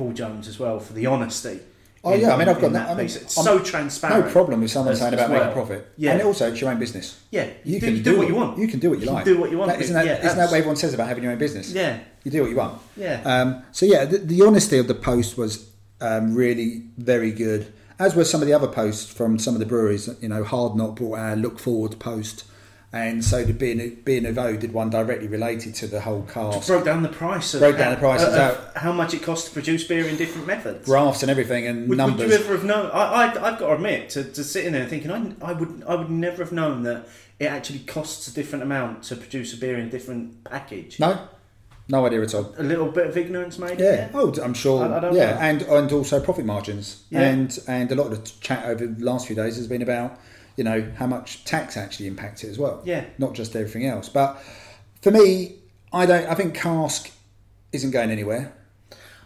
Paul 0.01 0.13
Jones 0.13 0.47
as 0.47 0.57
well 0.59 0.79
for 0.79 0.93
the 0.93 1.05
honesty. 1.05 1.59
Oh, 2.03 2.13
in- 2.13 2.21
yeah, 2.21 2.33
I 2.33 2.37
mean, 2.37 2.49
I've 2.49 2.55
got 2.59 2.73
that- 2.73 2.87
that 2.87 2.89
I 2.89 2.95
mean. 2.95 3.05
It's 3.05 3.37
I'm- 3.37 3.45
so 3.45 3.59
transparent. 3.59 4.25
No 4.25 4.31
problem 4.31 4.61
with 4.61 4.71
someone 4.71 4.93
as- 4.93 4.99
saying 4.99 5.13
about 5.13 5.29
well. 5.29 5.39
making 5.41 5.53
profit. 5.53 5.87
Yeah. 5.97 6.13
And 6.13 6.21
also, 6.23 6.49
it's 6.51 6.59
your 6.59 6.71
own 6.71 6.79
business. 6.79 7.19
Yeah, 7.29 7.45
You, 7.63 7.75
you, 7.75 7.79
can 7.79 7.89
do, 7.89 7.95
you 7.97 8.03
do 8.03 8.17
what 8.17 8.27
you 8.27 8.33
want. 8.33 8.57
You 8.57 8.67
can 8.67 8.79
do 8.79 8.89
what 8.89 8.95
you, 8.97 9.01
You 9.01 9.07
can 9.07 9.15
like. 9.17 9.25
do 9.25 9.39
what 9.39 9.51
you 9.51 9.57
want. 9.59 9.71
That, 9.71 9.81
isn't 9.81 9.93
that, 9.93 10.05
Yeah, 10.07 10.25
isn't 10.25 10.37
that 10.39 10.49
what 10.49 10.57
everyone 10.57 10.75
says 10.77 10.95
about 10.95 11.07
having 11.07 11.21
your 11.23 11.31
own 11.33 11.37
business? 11.37 11.71
Yeah, 11.71 11.99
You 12.23 12.31
do 12.31 12.41
what 12.41 12.49
you 12.49 12.57
want. 12.57 12.81
yeah. 12.97 13.21
Um, 13.23 13.61
so 13.71 13.85
yeah, 13.85 14.05
the, 14.05 14.17
the 14.17 14.41
honesty 14.41 14.79
of 14.79 14.87
the 14.87 14.95
post 14.95 15.37
was 15.37 15.69
um, 16.01 16.33
really 16.33 16.85
very 16.97 17.31
good, 17.31 17.71
as 17.99 18.15
were 18.15 18.25
some 18.25 18.41
of 18.41 18.47
the 18.47 18.53
other 18.53 18.67
posts 18.67 19.13
from 19.13 19.37
some 19.37 19.53
of 19.53 19.59
the 19.59 19.67
breweries. 19.67 20.09
You 20.21 20.29
know, 20.29 20.43
Hard 20.43 20.75
Not 20.75 20.95
brought 20.95 21.19
our 21.19 21.35
Look 21.35 21.59
Forward 21.59 21.99
post, 21.99 22.45
and 22.93 23.23
so 23.23 23.45
did 23.45 23.57
Beer 23.57 23.91
Beer 24.03 24.19
Nouveau 24.21 24.57
did 24.57 24.73
one 24.73 24.89
directly 24.89 25.27
related 25.27 25.73
to 25.75 25.87
the 25.87 26.01
whole 26.01 26.23
cask, 26.23 26.67
broke 26.67 26.85
down 26.85 27.03
the 27.03 27.09
price. 27.09 27.53
Of 27.53 27.61
Broke 27.61 27.75
how, 27.77 27.83
down 27.83 27.91
the 27.93 27.99
prices 27.99 28.27
of 28.27 28.33
out. 28.35 28.77
how 28.77 28.91
much 28.91 29.13
it 29.13 29.23
costs 29.23 29.47
to 29.47 29.53
produce 29.53 29.83
beer 29.85 30.05
in 30.07 30.17
different 30.17 30.45
methods. 30.47 30.85
graphs, 30.85 31.21
and 31.23 31.31
everything, 31.31 31.67
and 31.67 31.81
Would, 31.81 31.89
would 31.89 31.97
numbers. 31.97 32.29
you 32.31 32.37
ever 32.37 32.53
have 32.53 32.65
known? 32.65 32.89
I, 32.91 32.99
I, 32.99 33.23
I've 33.27 33.59
got 33.59 33.67
to 33.67 33.73
admit 33.73 34.09
to, 34.11 34.23
to 34.23 34.43
sitting 34.43 34.73
there 34.73 34.85
thinking 34.87 35.11
I, 35.11 35.33
I 35.41 35.53
would 35.53 35.83
I 35.87 35.95
would 35.95 36.09
never 36.09 36.43
have 36.43 36.51
known 36.51 36.83
that 36.83 37.07
it 37.39 37.45
actually 37.45 37.79
costs 37.79 38.27
a 38.27 38.33
different 38.33 38.63
amount 38.63 39.03
to 39.03 39.15
produce 39.15 39.53
a 39.53 39.57
beer 39.57 39.77
in 39.77 39.87
a 39.87 39.89
different 39.89 40.43
package. 40.43 40.99
no, 40.99 41.27
no 41.87 42.05
idea 42.05 42.21
at 42.21 42.33
all. 42.35 42.53
A 42.57 42.63
little 42.63 42.89
bit 42.91 43.07
of 43.07 43.17
ignorance, 43.17 43.57
maybe. 43.57 43.81
Yeah. 43.83 44.09
Oh, 44.13 44.33
I'm 44.43 44.53
sure. 44.53 44.83
I- 44.85 44.97
I 44.97 44.99
don't 44.99 45.15
yeah, 45.15 45.31
know. 45.31 45.37
and 45.39 45.61
and 45.63 45.91
also 45.93 46.19
profit 46.19 46.45
margins. 46.45 47.03
Yeah. 47.09 47.21
And 47.21 47.57
and 47.67 47.91
a 47.91 47.95
lot 47.95 48.11
of 48.11 48.23
the 48.23 48.31
chat 48.41 48.65
over 48.65 48.85
the 48.85 49.03
last 49.03 49.27
few 49.27 49.35
days 49.35 49.55
has 49.57 49.67
been 49.67 49.81
about 49.81 50.19
you 50.57 50.63
know 50.63 50.91
how 50.97 51.07
much 51.07 51.45
tax 51.45 51.77
actually 51.77 52.07
impacts 52.07 52.43
it 52.43 52.49
as 52.49 52.57
well. 52.57 52.81
Yeah. 52.85 53.05
Not 53.17 53.33
just 53.33 53.55
everything 53.55 53.85
else. 53.85 54.09
But 54.09 54.41
for 55.01 55.11
me, 55.11 55.55
I 55.93 56.05
don't. 56.05 56.27
I 56.27 56.35
think 56.35 56.53
cask 56.53 57.11
isn't 57.71 57.91
going 57.91 58.11
anywhere. 58.11 58.53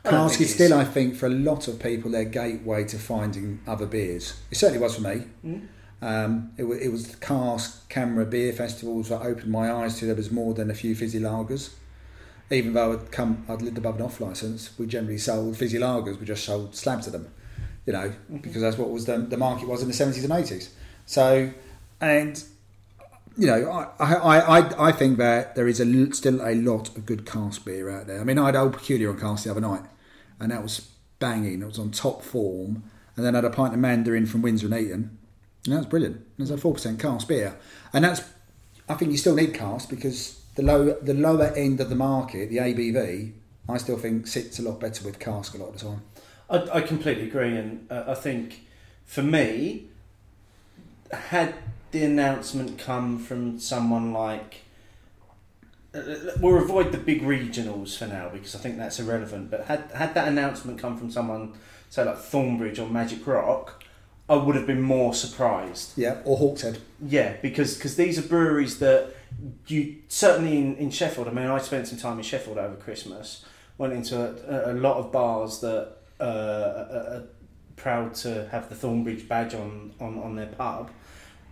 Cask 0.04 0.40
is 0.40 0.54
still, 0.54 0.74
I 0.74 0.84
think, 0.86 1.16
for 1.16 1.26
a 1.26 1.32
lot 1.32 1.68
of 1.68 1.80
people, 1.80 2.12
their 2.12 2.26
gateway 2.26 2.84
to 2.86 3.00
finding 3.00 3.60
other 3.66 3.88
beers. 3.88 4.40
It 4.52 4.58
certainly 4.58 4.80
was 4.80 4.96
for 4.96 5.02
me. 5.02 5.24
Mm. 5.44 5.68
Um, 6.02 6.52
it, 6.58 6.64
was, 6.64 6.80
it 6.80 6.90
was 6.90 7.08
the 7.08 7.18
cask 7.18 7.92
CAMRA 7.92 8.30
beer 8.30 8.54
festivals 8.54 9.10
that 9.10 9.22
opened 9.22 9.52
my 9.52 9.72
eyes 9.72 9.98
to 10.00 10.06
there 10.06 10.14
was 10.14 10.30
more 10.30 10.54
than 10.54 10.70
a 10.70 10.76
few 10.76 10.94
fizzy 10.94 11.20
lagers. 11.20 11.74
Even 12.52 12.74
though 12.74 12.94
I'd 12.94 13.12
come, 13.12 13.44
I'd 13.50 13.64
lived 13.64 13.80
above 13.80 13.96
an 13.96 14.04
off 14.04 14.22
license. 14.22 14.78
We 14.78 14.86
generally 14.86 15.18
sold 15.18 15.58
fizzy 15.58 15.80
lagers. 15.80 16.20
We 16.20 16.26
just 16.28 16.44
sold 16.44 16.76
slabs 16.76 17.08
of 17.08 17.14
them, 17.14 17.34
you 17.88 17.94
know, 17.94 18.14
because 18.42 18.62
that's 18.62 18.78
what 18.78 18.92
was 18.92 19.06
the, 19.06 19.18
the 19.18 19.38
market 19.38 19.68
was 19.68 19.82
in 19.82 19.88
the 19.88 19.94
seventies 19.96 20.24
and 20.24 20.34
eighties. 20.34 20.72
So, 21.06 21.52
and 22.02 22.44
you 23.38 23.48
know, 23.48 23.70
I, 24.00 24.14
I, 24.14 24.40
I, 24.40 24.88
I 24.88 24.92
think 24.92 25.18
that 25.18 25.56
there 25.56 25.68
is 25.68 25.80
a, 25.80 26.14
still 26.14 26.42
a 26.42 26.56
lot 26.56 26.96
of 26.96 27.06
good 27.06 27.26
cask 27.26 27.66
beer 27.66 27.90
out 27.90 28.08
there. 28.08 28.22
I 28.22 28.24
mean, 28.24 28.40
I 28.40 28.48
had 28.48 28.56
Old 28.56 28.74
Peculier 28.74 29.10
on 29.10 29.20
cask 29.20 29.44
the 29.44 29.52
other 29.52 29.62
night, 29.62 29.84
and 30.40 30.52
that 30.52 30.64
was 30.64 30.90
banging. 31.20 31.62
It 31.62 31.66
was 31.66 31.80
on 31.80 31.92
top 31.92 32.24
form. 32.24 32.84
And 33.16 33.26
then 33.26 33.36
I 33.36 33.40
had 33.40 33.46
a 33.46 33.50
pint 33.50 33.74
of 33.74 33.80
Mandarin 33.80 34.26
from 34.26 34.42
Windsor 34.42 34.68
and 34.68 34.76
Eton, 34.76 35.18
and 35.66 35.74
that 35.74 35.78
was 35.78 35.86
brilliant. 35.86 36.18
It 36.38 36.42
was 36.42 36.52
a 36.52 36.58
four 36.58 36.74
percent 36.74 37.00
cask 37.00 37.28
beer, 37.28 37.58
and 37.94 38.04
that's. 38.04 38.22
I 38.88 38.94
think 38.94 39.12
you 39.12 39.18
still 39.18 39.36
need 39.36 39.54
cask 39.54 39.90
because 39.90 40.42
the 40.56 40.62
low, 40.62 40.92
the 41.02 41.14
lower 41.14 41.48
end 41.56 41.80
of 41.80 41.90
the 41.90 41.96
market, 41.96 42.50
the 42.50 42.58
ABV, 42.58 43.32
I 43.68 43.78
still 43.78 43.98
think 43.98 44.28
sits 44.28 44.60
a 44.60 44.62
lot 44.62 44.80
better 44.80 45.04
with 45.04 45.18
cask 45.18 45.56
a 45.56 45.58
lot 45.58 45.70
of 45.70 45.80
the 45.80 45.86
time. 45.86 46.02
I, 46.50 46.78
I 46.78 46.82
completely 46.82 47.28
agree, 47.28 47.58
and 47.58 47.90
uh, 47.90 48.04
I 48.08 48.14
think 48.16 48.68
for 49.06 49.24
me, 49.24 49.90
had 51.16 51.56
the 51.92 52.04
announcement 52.04 52.78
come 52.78 53.20
from 53.20 53.60
someone 53.60 54.14
like. 54.14 54.62
We'll 56.42 56.62
avoid 56.62 56.92
the 56.92 56.98
big 56.98 57.22
regionals 57.22 57.98
for 57.98 58.06
now 58.06 58.28
because 58.28 58.54
I 58.54 58.60
think 58.60 58.78
that's 58.78 59.00
irrelevant. 59.00 59.50
But 59.50 59.66
had 59.66 59.92
had 59.94 60.14
that 60.16 60.28
announcement 60.28 60.78
come 60.78 60.98
from 60.98 61.10
someone, 61.10 61.54
say 61.90 62.04
like 62.04 62.18
Thornbridge 62.18 62.80
or 62.80 62.90
Magic 62.90 63.26
Rock, 63.26 63.84
I 64.28 64.36
would 64.36 64.56
have 64.56 64.68
been 64.68 64.82
more 64.82 65.14
surprised. 65.14 65.98
Yeah, 65.98 66.22
or 66.26 66.38
Hawkshead. 66.38 66.80
Yeah, 67.02 67.38
because 67.42 67.78
cause 67.80 67.96
these 67.96 68.20
are 68.20 68.28
breweries 68.28 68.80
that 68.80 69.14
you 69.68 69.98
certainly 70.08 70.58
in, 70.58 70.76
in 70.76 70.90
Sheffield. 70.90 71.28
I 71.28 71.32
mean, 71.32 71.48
I 71.48 71.60
spent 71.60 71.88
some 71.88 71.98
time 71.98 72.18
in 72.18 72.24
Sheffield 72.24 72.58
over 72.58 72.76
Christmas. 72.76 73.46
Went 73.78 73.94
into 73.94 74.18
a, 74.18 74.72
a 74.72 74.74
lot 74.74 74.98
of 74.98 75.12
bars 75.12 75.60
that 75.60 75.98
uh, 76.20 76.24
are, 76.24 77.18
are 77.18 77.24
proud 77.76 78.16
to 78.16 78.48
have 78.52 78.70
the 78.70 78.76
Thornbridge 78.76 79.28
badge 79.28 79.54
on, 79.54 79.94
on, 80.00 80.18
on 80.20 80.36
their 80.36 80.48
pub, 80.48 80.90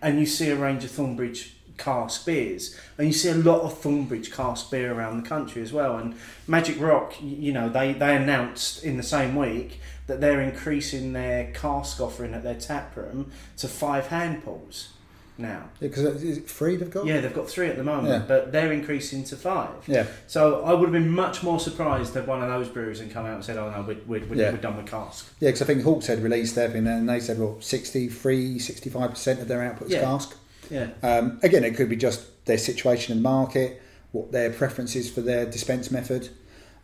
and 0.04 0.20
you 0.20 0.26
see 0.26 0.50
a 0.50 0.56
range 0.56 0.84
of 0.84 0.90
Thornbridge 0.90 1.52
cask 1.76 2.24
beers, 2.24 2.78
and 2.98 3.06
you 3.06 3.12
see 3.12 3.30
a 3.30 3.34
lot 3.34 3.62
of 3.62 3.80
Thornbridge 3.80 4.30
cask 4.30 4.70
beer 4.70 4.92
around 4.92 5.22
the 5.22 5.28
country 5.28 5.62
as 5.62 5.72
well. 5.72 5.96
And 5.96 6.14
Magic 6.46 6.80
Rock, 6.80 7.14
you 7.20 7.52
know, 7.52 7.68
they 7.68 7.94
they 7.94 8.14
announced 8.14 8.84
in 8.84 8.96
the 8.96 9.02
same 9.02 9.34
week 9.34 9.80
that 10.06 10.20
they're 10.20 10.42
increasing 10.42 11.14
their 11.14 11.50
cask 11.52 12.00
offering 12.00 12.34
at 12.34 12.42
their 12.42 12.54
tap 12.54 12.94
room 12.96 13.32
to 13.56 13.66
five 13.66 14.08
hand 14.08 14.44
pulls 14.44 14.93
now. 15.36 15.68
Yeah, 15.80 15.88
because 15.88 16.04
is 16.22 16.38
it 16.38 16.48
free 16.48 16.76
they've 16.76 16.90
got? 16.90 17.06
Yeah, 17.06 17.20
they've 17.20 17.34
got 17.34 17.48
three 17.48 17.68
at 17.68 17.76
the 17.76 17.82
moment, 17.84 18.08
Yeah. 18.08 18.22
but 18.26 18.52
they're 18.52 18.72
increasing 18.72 19.24
to 19.24 19.36
five. 19.36 19.70
Yeah. 19.86 20.06
So 20.26 20.62
I 20.64 20.72
would 20.72 20.86
have 20.86 20.92
been 20.92 21.10
much 21.10 21.42
more 21.42 21.58
surprised 21.58 22.16
if 22.16 22.26
one 22.26 22.42
of 22.42 22.48
those 22.48 22.68
breweries 22.68 23.00
had 23.00 23.12
come 23.12 23.26
out 23.26 23.34
and 23.34 23.44
said, 23.44 23.56
"Oh 23.56 23.70
no, 23.70 23.82
we're, 23.82 23.98
we're, 24.06 24.34
Yeah. 24.34 24.50
we're 24.52 24.58
done 24.58 24.76
with 24.76 24.86
cask." 24.86 25.26
Yeah, 25.40 25.48
because 25.48 25.62
I 25.62 25.64
think 25.66 25.82
Hawkshead 25.82 26.22
released 26.22 26.54
their 26.54 26.68
thing 26.70 26.86
and 26.86 27.08
they 27.08 27.20
said, 27.20 27.38
well, 27.38 27.56
63, 27.60 28.58
65% 28.58 29.40
of 29.40 29.48
their 29.48 29.62
output 29.62 29.88
is 29.88 29.94
Yeah. 29.94 30.00
cask. 30.02 30.36
Yeah, 30.70 30.86
Um, 31.02 31.38
again, 31.42 31.62
it 31.64 31.74
could 31.76 31.88
be 31.90 31.96
just 31.96 32.44
their 32.46 32.56
situation 32.58 33.12
in 33.16 33.22
the 33.22 33.28
market, 33.28 33.82
what 34.12 34.32
their 34.32 34.50
preferences 34.50 35.10
for 35.10 35.20
their 35.20 35.44
dispense 35.44 35.90
method. 35.90 36.28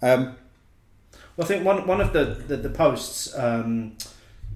Um, 0.03 0.35
well, 1.37 1.45
I 1.45 1.45
think 1.45 1.65
one 1.65 1.87
one 1.87 2.01
of 2.01 2.13
the 2.13 2.25
the, 2.47 2.57
the 2.57 2.69
posts 2.69 3.33
um, 3.39 3.97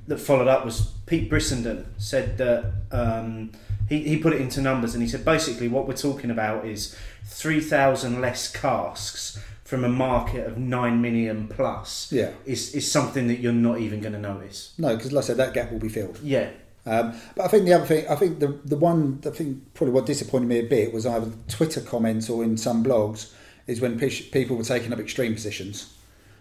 that 0.09 0.19
followed 0.19 0.49
up 0.49 0.65
was 0.67 0.93
Pete 1.07 1.31
Brissenden 1.31 1.87
said 1.97 2.37
that 2.37 2.73
um, 2.93 3.53
he 3.89 4.01
he 4.03 4.17
put 4.19 4.33
it 4.33 4.41
into 4.41 4.61
numbers 4.61 4.95
and 4.95 5.03
he 5.03 5.09
said 5.09 5.25
basically 5.25 5.69
what 5.69 5.87
we're 5.89 5.95
talking 5.97 6.31
about 6.31 6.65
is 6.67 6.97
three 7.25 7.61
thousand 7.61 8.21
less 8.21 8.51
casks 8.51 9.39
from 9.65 9.83
a 9.85 9.89
market 9.89 10.47
of 10.47 10.59
nine 10.59 11.01
million 11.01 11.49
plus. 11.49 12.13
yeah, 12.13 12.31
Is, 12.45 12.75
is 12.75 12.91
something 12.91 13.29
that 13.29 13.41
you're 13.41 13.53
not 13.53 13.79
even 13.81 14.01
going 14.01 14.13
to 14.13 14.19
notice. 14.21 14.75
no, 14.79 14.95
because 14.95 15.11
like 15.13 15.25
I 15.25 15.27
said, 15.29 15.37
that 15.39 15.55
gap 15.55 15.73
will 15.73 15.79
be 15.79 15.89
filled. 15.89 16.19
Yeah, 16.23 16.51
Um, 16.85 17.15
but 17.35 17.47
I 17.47 17.49
think 17.49 17.65
the 17.65 17.73
other 17.73 17.87
thing, 17.87 18.07
I 18.09 18.15
think 18.15 18.41
the 18.41 18.49
the 18.65 18.77
one, 18.77 19.21
the 19.23 19.31
thing 19.31 19.63
probably 19.73 19.95
what 19.95 20.05
disappointed 20.07 20.49
me 20.49 20.59
a 20.59 20.65
bit 20.69 20.93
was 20.93 21.07
either 21.07 21.31
Twitter 21.49 21.81
comments 21.81 22.29
or 22.29 22.45
in 22.45 22.57
some 22.59 22.85
blogs 22.85 23.33
is 23.67 23.81
when 23.81 23.99
people 23.99 24.57
were 24.57 24.65
taking 24.65 24.93
up 24.93 24.99
extreme 25.01 25.33
positions. 25.35 25.95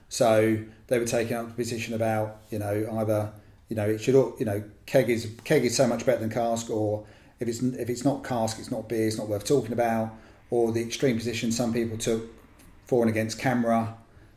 So 0.09 0.57
they 0.87 0.99
were 0.99 1.05
taking 1.05 1.35
up 1.37 1.47
the 1.47 1.53
position 1.53 1.93
about 1.93 2.37
you 2.51 2.59
know 2.59 2.87
either 2.99 3.31
you 3.69 3.75
know 3.77 3.87
it 3.87 3.99
should 4.01 4.15
all- 4.15 4.35
you 4.37 4.45
know 4.45 4.63
keg 4.85 5.09
is 5.09 5.31
keg 5.45 5.63
is 5.65 5.75
so 5.75 5.87
much 5.87 6.05
better 6.05 6.19
than 6.19 6.29
cask 6.29 6.69
or 6.69 7.05
if 7.43 7.49
it's 7.49 7.61
if 7.61 7.89
it's 7.89 8.03
not 8.03 8.23
cask, 8.23 8.57
it's 8.59 8.71
not 8.71 8.89
beer, 8.89 9.07
it's 9.07 9.17
not 9.17 9.27
worth 9.27 9.45
talking 9.45 9.73
about. 9.73 10.11
Or 10.49 10.71
the 10.71 10.81
extreme 10.81 11.17
position 11.17 11.51
some 11.51 11.73
people 11.73 11.97
took 11.97 12.23
for 12.85 13.01
and 13.03 13.09
against 13.09 13.39
CAMRA. 13.39 13.93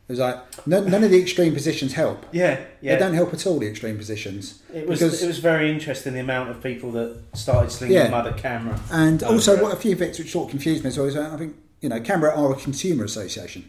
It 0.07 0.13
was 0.13 0.19
like 0.19 0.65
none, 0.67 0.89
none 0.89 1.03
of 1.03 1.11
the 1.11 1.19
extreme 1.21 1.53
positions 1.53 1.93
help. 1.93 2.25
Yeah, 2.31 2.59
yeah. 2.81 2.93
They 2.95 2.99
don't 2.99 3.13
help 3.13 3.33
at 3.33 3.45
all. 3.45 3.59
The 3.59 3.67
extreme 3.67 3.97
positions. 3.97 4.61
It 4.73 4.87
was 4.87 4.99
because- 4.99 5.21
it 5.21 5.27
was 5.27 5.39
very 5.39 5.69
interesting 5.69 6.13
the 6.13 6.21
amount 6.21 6.49
of 6.49 6.63
people 6.63 6.91
that 6.93 7.17
started 7.33 7.71
slinging 7.71 7.97
Yeah. 7.97 8.09
mud 8.09 8.25
at 8.25 8.37
CAMRA. 8.37 8.79
And 8.89 9.21
over 9.23 9.33
also, 9.33 9.57
it. 9.57 9.61
what 9.61 9.73
a 9.73 9.75
few 9.75 9.95
bits 9.95 10.17
which 10.17 10.31
sort 10.31 10.45
of 10.45 10.51
confused 10.51 10.83
me 10.83 10.87
as 10.89 10.97
well 10.97 11.07
is 11.07 11.15
I 11.17 11.35
think 11.37 11.55
you 11.81 11.89
know 11.89 11.99
CAMRA 11.99 12.35
are 12.37 12.51
a 12.51 12.55
consumer 12.55 13.03
association. 13.03 13.65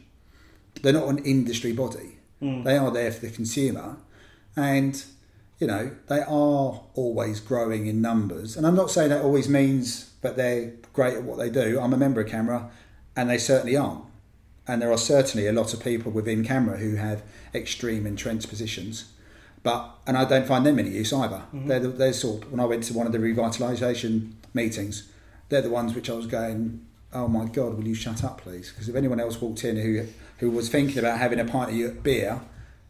They're 0.82 0.92
not 0.92 1.08
an 1.08 1.18
industry 1.18 1.72
body. 1.72 2.18
Hmm. 2.40 2.62
They 2.62 2.76
are 2.76 2.90
there 2.92 3.10
for 3.10 3.26
the 3.26 3.32
consumer, 3.32 3.96
and 4.56 5.02
you 5.58 5.66
know 5.66 5.90
they 6.08 6.20
are 6.20 6.82
always 6.94 7.40
growing 7.40 7.86
in 7.86 8.00
numbers. 8.00 8.56
And 8.56 8.66
I'm 8.66 8.76
not 8.76 8.90
saying 8.90 9.10
that 9.10 9.22
always 9.22 9.48
means 9.48 10.12
that 10.22 10.36
they're 10.36 10.72
great 10.92 11.14
at 11.14 11.22
what 11.22 11.38
they 11.38 11.50
do. 11.50 11.80
I'm 11.80 11.92
a 11.92 11.96
member 11.96 12.20
of 12.20 12.28
CAMRA, 12.28 12.70
and 13.16 13.30
they 13.30 13.38
certainly 13.38 13.76
aren't. 13.76 14.04
And 14.66 14.82
there 14.82 14.92
are 14.92 14.98
certainly 14.98 15.46
a 15.46 15.52
lot 15.52 15.72
of 15.72 15.82
people 15.82 16.12
within 16.12 16.44
CAMRA 16.44 16.78
who 16.78 16.96
have 16.96 17.22
extreme 17.54 18.06
entrenched 18.06 18.48
positions. 18.48 19.12
But 19.62 19.90
and 20.06 20.16
I 20.16 20.24
don't 20.24 20.46
find 20.46 20.64
them 20.64 20.78
any 20.78 20.90
use 20.90 21.12
either. 21.12 21.36
Mm-hmm. 21.36 21.66
They're, 21.66 21.80
the, 21.80 21.88
they're 21.88 22.12
sort 22.12 22.44
of, 22.44 22.52
when 22.52 22.60
I 22.60 22.64
went 22.64 22.84
to 22.84 22.94
one 22.94 23.06
of 23.06 23.12
the 23.12 23.18
revitalisation 23.18 24.32
meetings, 24.54 25.10
they're 25.48 25.62
the 25.62 25.70
ones 25.70 25.94
which 25.94 26.08
I 26.10 26.14
was 26.14 26.26
going, 26.26 26.86
oh 27.12 27.26
my 27.26 27.46
god, 27.46 27.74
will 27.74 27.86
you 27.86 27.94
shut 27.94 28.22
up, 28.22 28.42
please? 28.42 28.70
Because 28.70 28.88
if 28.88 28.94
anyone 28.94 29.18
else 29.18 29.40
walked 29.40 29.64
in 29.64 29.76
who 29.76 30.06
who 30.38 30.50
was 30.50 30.68
thinking 30.68 30.98
about 30.98 31.18
having 31.18 31.40
a 31.40 31.44
pint 31.44 31.70
of 31.82 32.02
beer, 32.02 32.40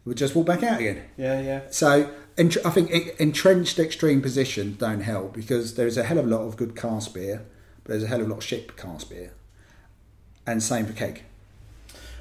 would 0.05 0.17
just 0.17 0.35
walk 0.35 0.45
back 0.45 0.63
out 0.63 0.79
again. 0.79 1.03
Yeah, 1.17 1.39
yeah. 1.39 1.61
So 1.71 2.11
entr- 2.39 2.65
I 2.65 2.71
think 2.71 2.91
en- 2.91 3.11
entrenched 3.19 3.77
extreme 3.77 4.21
positions 4.21 4.77
don't 4.77 5.01
help 5.01 5.33
because 5.33 5.75
there 5.75 5.87
is 5.87 5.97
a 5.97 6.03
hell 6.03 6.17
of 6.17 6.25
a 6.25 6.29
lot 6.29 6.41
of 6.41 6.57
good 6.57 6.75
cask 6.75 7.13
beer, 7.13 7.45
but 7.83 7.91
there's 7.91 8.03
a 8.03 8.07
hell 8.07 8.21
of 8.21 8.27
a 8.27 8.29
lot 8.29 8.37
of 8.37 8.43
shit 8.43 8.75
cask 8.77 9.09
beer, 9.09 9.33
and 10.47 10.63
same 10.63 10.85
for 10.85 10.93
keg. 10.93 11.23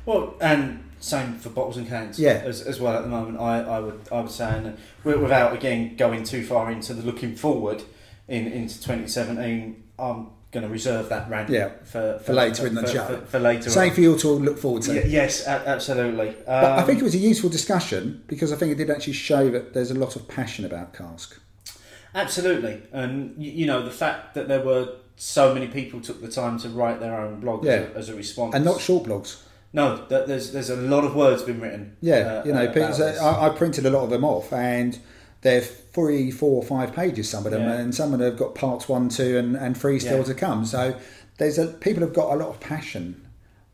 Well, 0.05 0.35
and 0.41 0.85
same 1.01 1.35
for 1.35 1.51
bottles 1.51 1.77
and 1.77 1.87
cans. 1.87 2.19
Yeah. 2.19 2.43
As, 2.45 2.61
as 2.63 2.81
well 2.81 2.97
at 2.97 3.03
the 3.03 3.09
moment, 3.09 3.39
I, 3.39 3.61
I 3.61 3.79
would 3.79 4.01
I 4.11 4.21
would 4.21 4.31
say, 4.31 4.51
and 4.51 4.79
without 5.05 5.53
again 5.55 5.97
going 5.97 6.25
too 6.25 6.45
far 6.45 6.71
into 6.71 6.95
the 6.95 7.03
looking 7.03 7.37
forward 7.37 7.83
in 8.27 8.47
into 8.47 8.75
2017, 8.77 9.83
I'm 9.99 10.11
um, 10.11 10.31
going 10.51 10.65
to 10.65 10.69
reserve 10.71 11.09
that 11.11 11.29
rant. 11.29 11.51
Yeah, 11.51 11.71
For, 11.85 12.19
for 12.25 12.33
later 12.33 12.67
in 12.67 12.75
the 12.75 12.83
for, 12.83 12.89
show. 12.89 13.05
For, 13.05 13.27
for 13.27 13.39
later. 13.39 13.69
Same 13.71 13.91
on. 13.91 13.95
for 13.95 14.01
you 14.01 14.13
all 14.13 14.19
to 14.19 14.29
look 14.29 14.59
forward 14.59 14.83
to. 14.85 14.93
Y- 14.93 15.03
yes, 15.07 15.47
a- 15.47 15.69
absolutely. 15.69 16.35
But 16.47 16.65
I 16.65 16.77
Um, 16.81 16.87
think 16.87 17.01
it 17.01 17.05
was 17.05 17.15
a 17.15 17.19
useful 17.19 17.51
discussion 17.51 18.23
because 18.27 18.53
I 18.53 18.57
think 18.57 18.73
it 18.73 18.77
did 18.79 18.91
actually 18.91 19.13
show 19.13 19.51
that 19.51 19.75
there's 19.75 19.91
a 19.91 19.95
lot 19.95 20.17
of 20.17 20.27
passion 20.29 20.65
about 20.65 20.95
cask. 20.95 21.39
Absolutely, 22.15 22.81
and 22.93 23.35
you 23.37 23.67
know 23.67 23.83
the 23.85 23.91
fact 23.91 24.35
that 24.35 24.49
there 24.49 24.63
were 24.65 24.89
so 25.17 25.53
many 25.53 25.67
people 25.67 26.01
took 26.01 26.21
the 26.23 26.29
time 26.29 26.59
to 26.61 26.69
write 26.71 27.01
their 27.01 27.21
own 27.21 27.41
blog 27.41 27.65
Yeah. 27.65 27.73
as, 27.73 27.81
a, 27.95 27.99
as 27.99 28.09
a 28.09 28.15
response, 28.15 28.55
And 28.55 28.65
not 28.65 28.81
short 28.81 29.05
blogs. 29.07 29.43
no, 29.75 30.07
there's 30.09 30.53
there's 30.53 30.71
a 30.71 30.77
lot 30.77 31.05
of 31.05 31.15
words 31.15 31.43
been 31.43 31.61
written. 31.61 31.97
Yeah, 32.01 32.15
uh, 32.17 32.45
you 32.47 32.53
know, 32.55 32.67
this. 32.73 32.99
I, 33.21 33.47
I 33.47 33.51
printed 33.51 33.85
a 33.85 33.91
lot 33.91 34.05
of 34.05 34.11
them 34.11 34.25
off, 34.25 34.53
and 34.53 34.99
they're 35.42 35.61
three, 35.61 36.31
four, 36.31 36.62
five 36.62 36.92
pages. 36.92 37.29
Some 37.29 37.46
of 37.46 37.53
them, 37.53 37.62
Yeah. 37.62 37.74
and 37.79 37.94
some 37.94 38.12
of 38.12 38.18
them 38.18 38.31
have 38.31 38.38
got 38.38 38.55
parts 38.55 38.88
one, 38.88 39.09
two, 39.09 39.37
and, 39.38 39.57
and 39.57 39.77
three 39.77 39.98
still 40.01 40.18
Yeah. 40.18 40.24
to 40.24 40.35
come. 40.35 40.64
So 40.64 40.94
there's 41.38 41.59
a 41.59 41.66
people 41.68 42.03
have 42.03 42.12
got 42.14 42.33
a 42.33 42.37
lot 42.37 42.48
of 42.48 42.61
passion, 42.61 43.20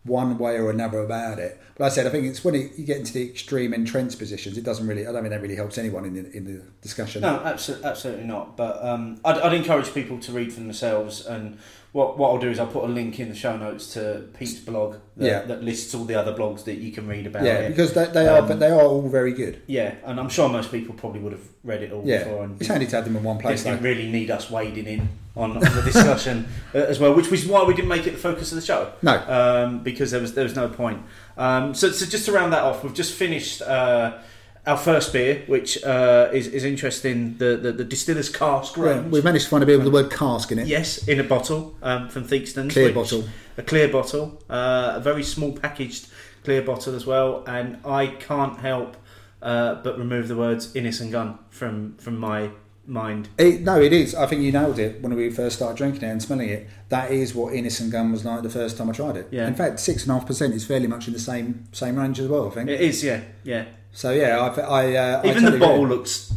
one 0.05 0.37
way 0.39 0.59
or 0.59 0.71
another 0.71 0.99
about 0.99 1.39
it. 1.39 1.59
But 1.77 1.85
like 1.85 1.93
I 1.93 1.95
said, 1.97 2.07
I 2.07 2.11
think 2.11 2.27
it's 2.27 2.45
when 2.45 2.55
it, 2.55 2.79
you 2.79 2.85
get 2.85 2.99
into 2.99 3.13
the 3.13 3.29
extreme 3.29 3.75
entrenched 3.75 4.19
positions, 4.19 4.57
it 4.57 4.65
doesn't 4.65 4.87
really. 4.87 5.07
I 5.07 5.13
don't 5.13 5.23
think 5.23 5.31
that 5.35 5.43
really 5.43 5.57
helps 5.57 5.77
anyone 5.77 6.05
in 6.05 6.15
the, 6.15 6.31
in 6.37 6.45
the 6.45 6.63
discussion. 6.83 7.23
No, 7.23 7.41
absolutely, 7.45 7.87
absolutely 7.87 8.25
not. 8.27 8.57
But 8.57 8.85
um, 8.85 9.21
I'd, 9.25 9.39
I'd 9.39 9.55
encourage 9.55 9.93
people 9.93 10.19
to 10.21 10.33
read 10.33 10.53
for 10.53 10.61
themselves. 10.61 11.27
And 11.27 11.59
what 11.91 12.17
what 12.17 12.31
I'll 12.31 12.39
do 12.39 12.49
is 12.51 12.61
I'll 12.61 12.67
put 12.69 12.85
a 12.85 12.93
link 12.93 13.19
in 13.19 13.29
the 13.29 13.35
show 13.35 13.57
notes 13.57 13.93
to 13.95 14.29
Pete's 14.39 14.61
blog 14.61 14.97
that, 15.17 15.27
Yeah. 15.27 15.43
that 15.43 15.65
lists 15.65 15.95
all 15.97 16.05
the 16.05 16.15
other 16.15 16.33
blogs 16.33 16.63
that 16.65 16.77
you 16.79 16.93
can 16.93 17.09
read 17.09 17.27
about 17.27 17.43
yeah, 17.45 17.59
it. 17.61 17.71
because 17.71 17.93
they, 17.93 18.07
they 18.07 18.29
are, 18.29 18.39
Um, 18.39 18.49
but 18.49 18.61
they 18.61 18.71
are 18.71 18.81
all 18.83 19.09
very 19.09 19.33
good. 19.33 19.61
yeah, 19.67 19.95
and 20.05 20.19
I'm 20.21 20.29
sure 20.29 20.49
most 20.49 20.71
people 20.71 20.95
probably 20.95 21.21
would 21.21 21.33
have 21.33 21.47
read 21.65 21.83
it 21.83 21.93
all 21.93 22.03
Yeah, 22.05 22.25
before. 22.25 22.45
And 22.45 22.61
it's 22.61 22.69
handy 22.69 22.87
to 22.87 22.97
have 22.97 23.05
them 23.05 23.17
in 23.17 23.23
one 23.25 23.39
place. 23.39 23.63
didn't 23.65 23.83
Though. 23.83 23.89
really 23.89 24.11
need 24.11 24.31
us 24.31 24.51
wading 24.51 24.87
in 24.87 25.09
on, 25.37 25.53
on 25.57 25.61
the 25.61 25.83
discussion 25.85 26.47
uh, 26.75 26.79
as 26.79 26.99
well, 27.01 27.15
which 27.15 27.31
was 27.31 27.47
why 27.47 27.63
we 27.65 27.75
didn't 27.75 27.89
make 27.89 28.07
it 28.07 28.13
the 28.13 28.19
focus 28.19 28.53
of 28.53 28.57
the 28.57 28.65
show. 28.65 28.93
No, 29.03 29.17
um, 29.29 29.83
because 29.83 30.11
there 30.13 30.21
was 30.21 30.35
there 30.35 30.45
was 30.45 30.55
no 30.57 30.69
point. 30.69 31.01
Um, 31.37 31.75
so, 31.75 31.91
so 31.91 32.07
just 32.07 32.27
to 32.27 32.33
round 32.33 32.53
that 32.53 32.63
off, 32.63 32.85
we've 32.85 32.95
just 32.95 33.15
finished 33.15 33.63
uh, 33.63 34.19
our 34.67 34.77
first 34.77 35.13
beer, 35.13 35.43
which 35.47 35.83
uh, 35.85 36.31
is 36.33 36.47
is 36.47 36.65
interesting. 36.65 37.37
The 37.39 37.57
the, 37.57 37.73
the 37.73 37.85
distiller's 37.85 38.29
cask 38.29 38.77
yeah, 38.77 38.85
range. 38.85 39.13
we've 39.13 39.25
managed 39.25 39.45
to 39.45 39.51
find 39.51 39.63
a 39.63 39.67
beer 39.67 39.77
with 39.77 39.85
the 39.85 39.91
word 39.91 40.11
cask 40.11 40.53
in 40.53 40.59
it. 40.59 40.67
Yes, 40.67 41.07
in 41.09 41.21
a 41.21 41.25
bottle 41.25 41.77
um, 41.83 42.09
from 42.09 42.25
Theakston's. 42.25 42.73
Clear 42.73 42.87
which- 42.87 42.95
bottle. 42.95 43.25
A 43.57 43.63
clear 43.63 43.87
bottle, 43.87 44.43
uh, 44.51 44.95
a 44.97 45.01
very 45.01 45.23
small 45.23 45.53
packaged 45.53 46.09
clear 46.43 46.61
bottle 46.61 46.97
as 46.97 47.07
well, 47.07 47.45
and 47.47 47.79
I 47.85 48.09
can't 48.09 48.59
help 48.59 48.97
uh, 49.43 49.77
but 49.77 49.97
remove 49.97 50.27
the 50.27 50.37
words 50.37 50.75
Innis 50.75 51.01
and 51.01 51.13
Gunn 51.13 51.39
from 51.51 51.97
from 51.99 52.19
my 52.19 52.51
mind. 52.87 53.29
It, 53.39 53.61
no, 53.63 53.81
it 53.81 53.93
is. 53.93 54.15
I 54.15 54.27
think 54.27 54.43
you 54.43 54.53
nailed 54.53 54.79
it 54.79 55.01
when 55.03 55.15
we 55.15 55.31
first 55.31 55.57
started 55.57 55.77
drinking 55.77 56.03
it 56.03 56.11
and 56.11 56.23
smelling 56.23 56.49
it. 56.49 56.69
That 56.95 57.11
is 57.11 57.35
what 57.35 57.55
Innis 57.55 57.81
and 57.81 57.91
Gunn 57.91 58.13
was 58.13 58.25
like 58.25 58.43
the 58.43 58.51
first 58.61 58.79
time 58.79 58.89
I 58.89 58.93
tried 58.93 59.17
it. 59.17 59.27
Yeah. 59.33 59.49
In 59.49 59.55
fact, 59.57 59.81
six 59.81 60.03
and 60.05 60.13
a 60.13 60.15
half 60.15 60.27
percent 60.29 60.55
is 60.55 60.65
fairly 60.65 60.87
much 60.87 61.09
in 61.09 61.13
the 61.13 61.19
same 61.19 61.65
same 61.73 61.97
range 61.97 62.21
as 62.21 62.29
well. 62.29 62.47
I 62.47 62.51
think. 62.51 62.71
It 62.71 62.81
is, 62.81 63.03
yeah, 63.03 63.23
yeah. 63.43 63.65
so 63.91 64.13
yeah, 64.13 64.39
I, 64.39 64.61
I, 64.61 64.95
uh, 64.95 65.23
I 65.23 65.27
Even 65.29 65.43
totally 65.43 65.51
the 65.59 65.59
bottle 65.59 65.85
agree. 65.87 65.97
looks 65.97 66.33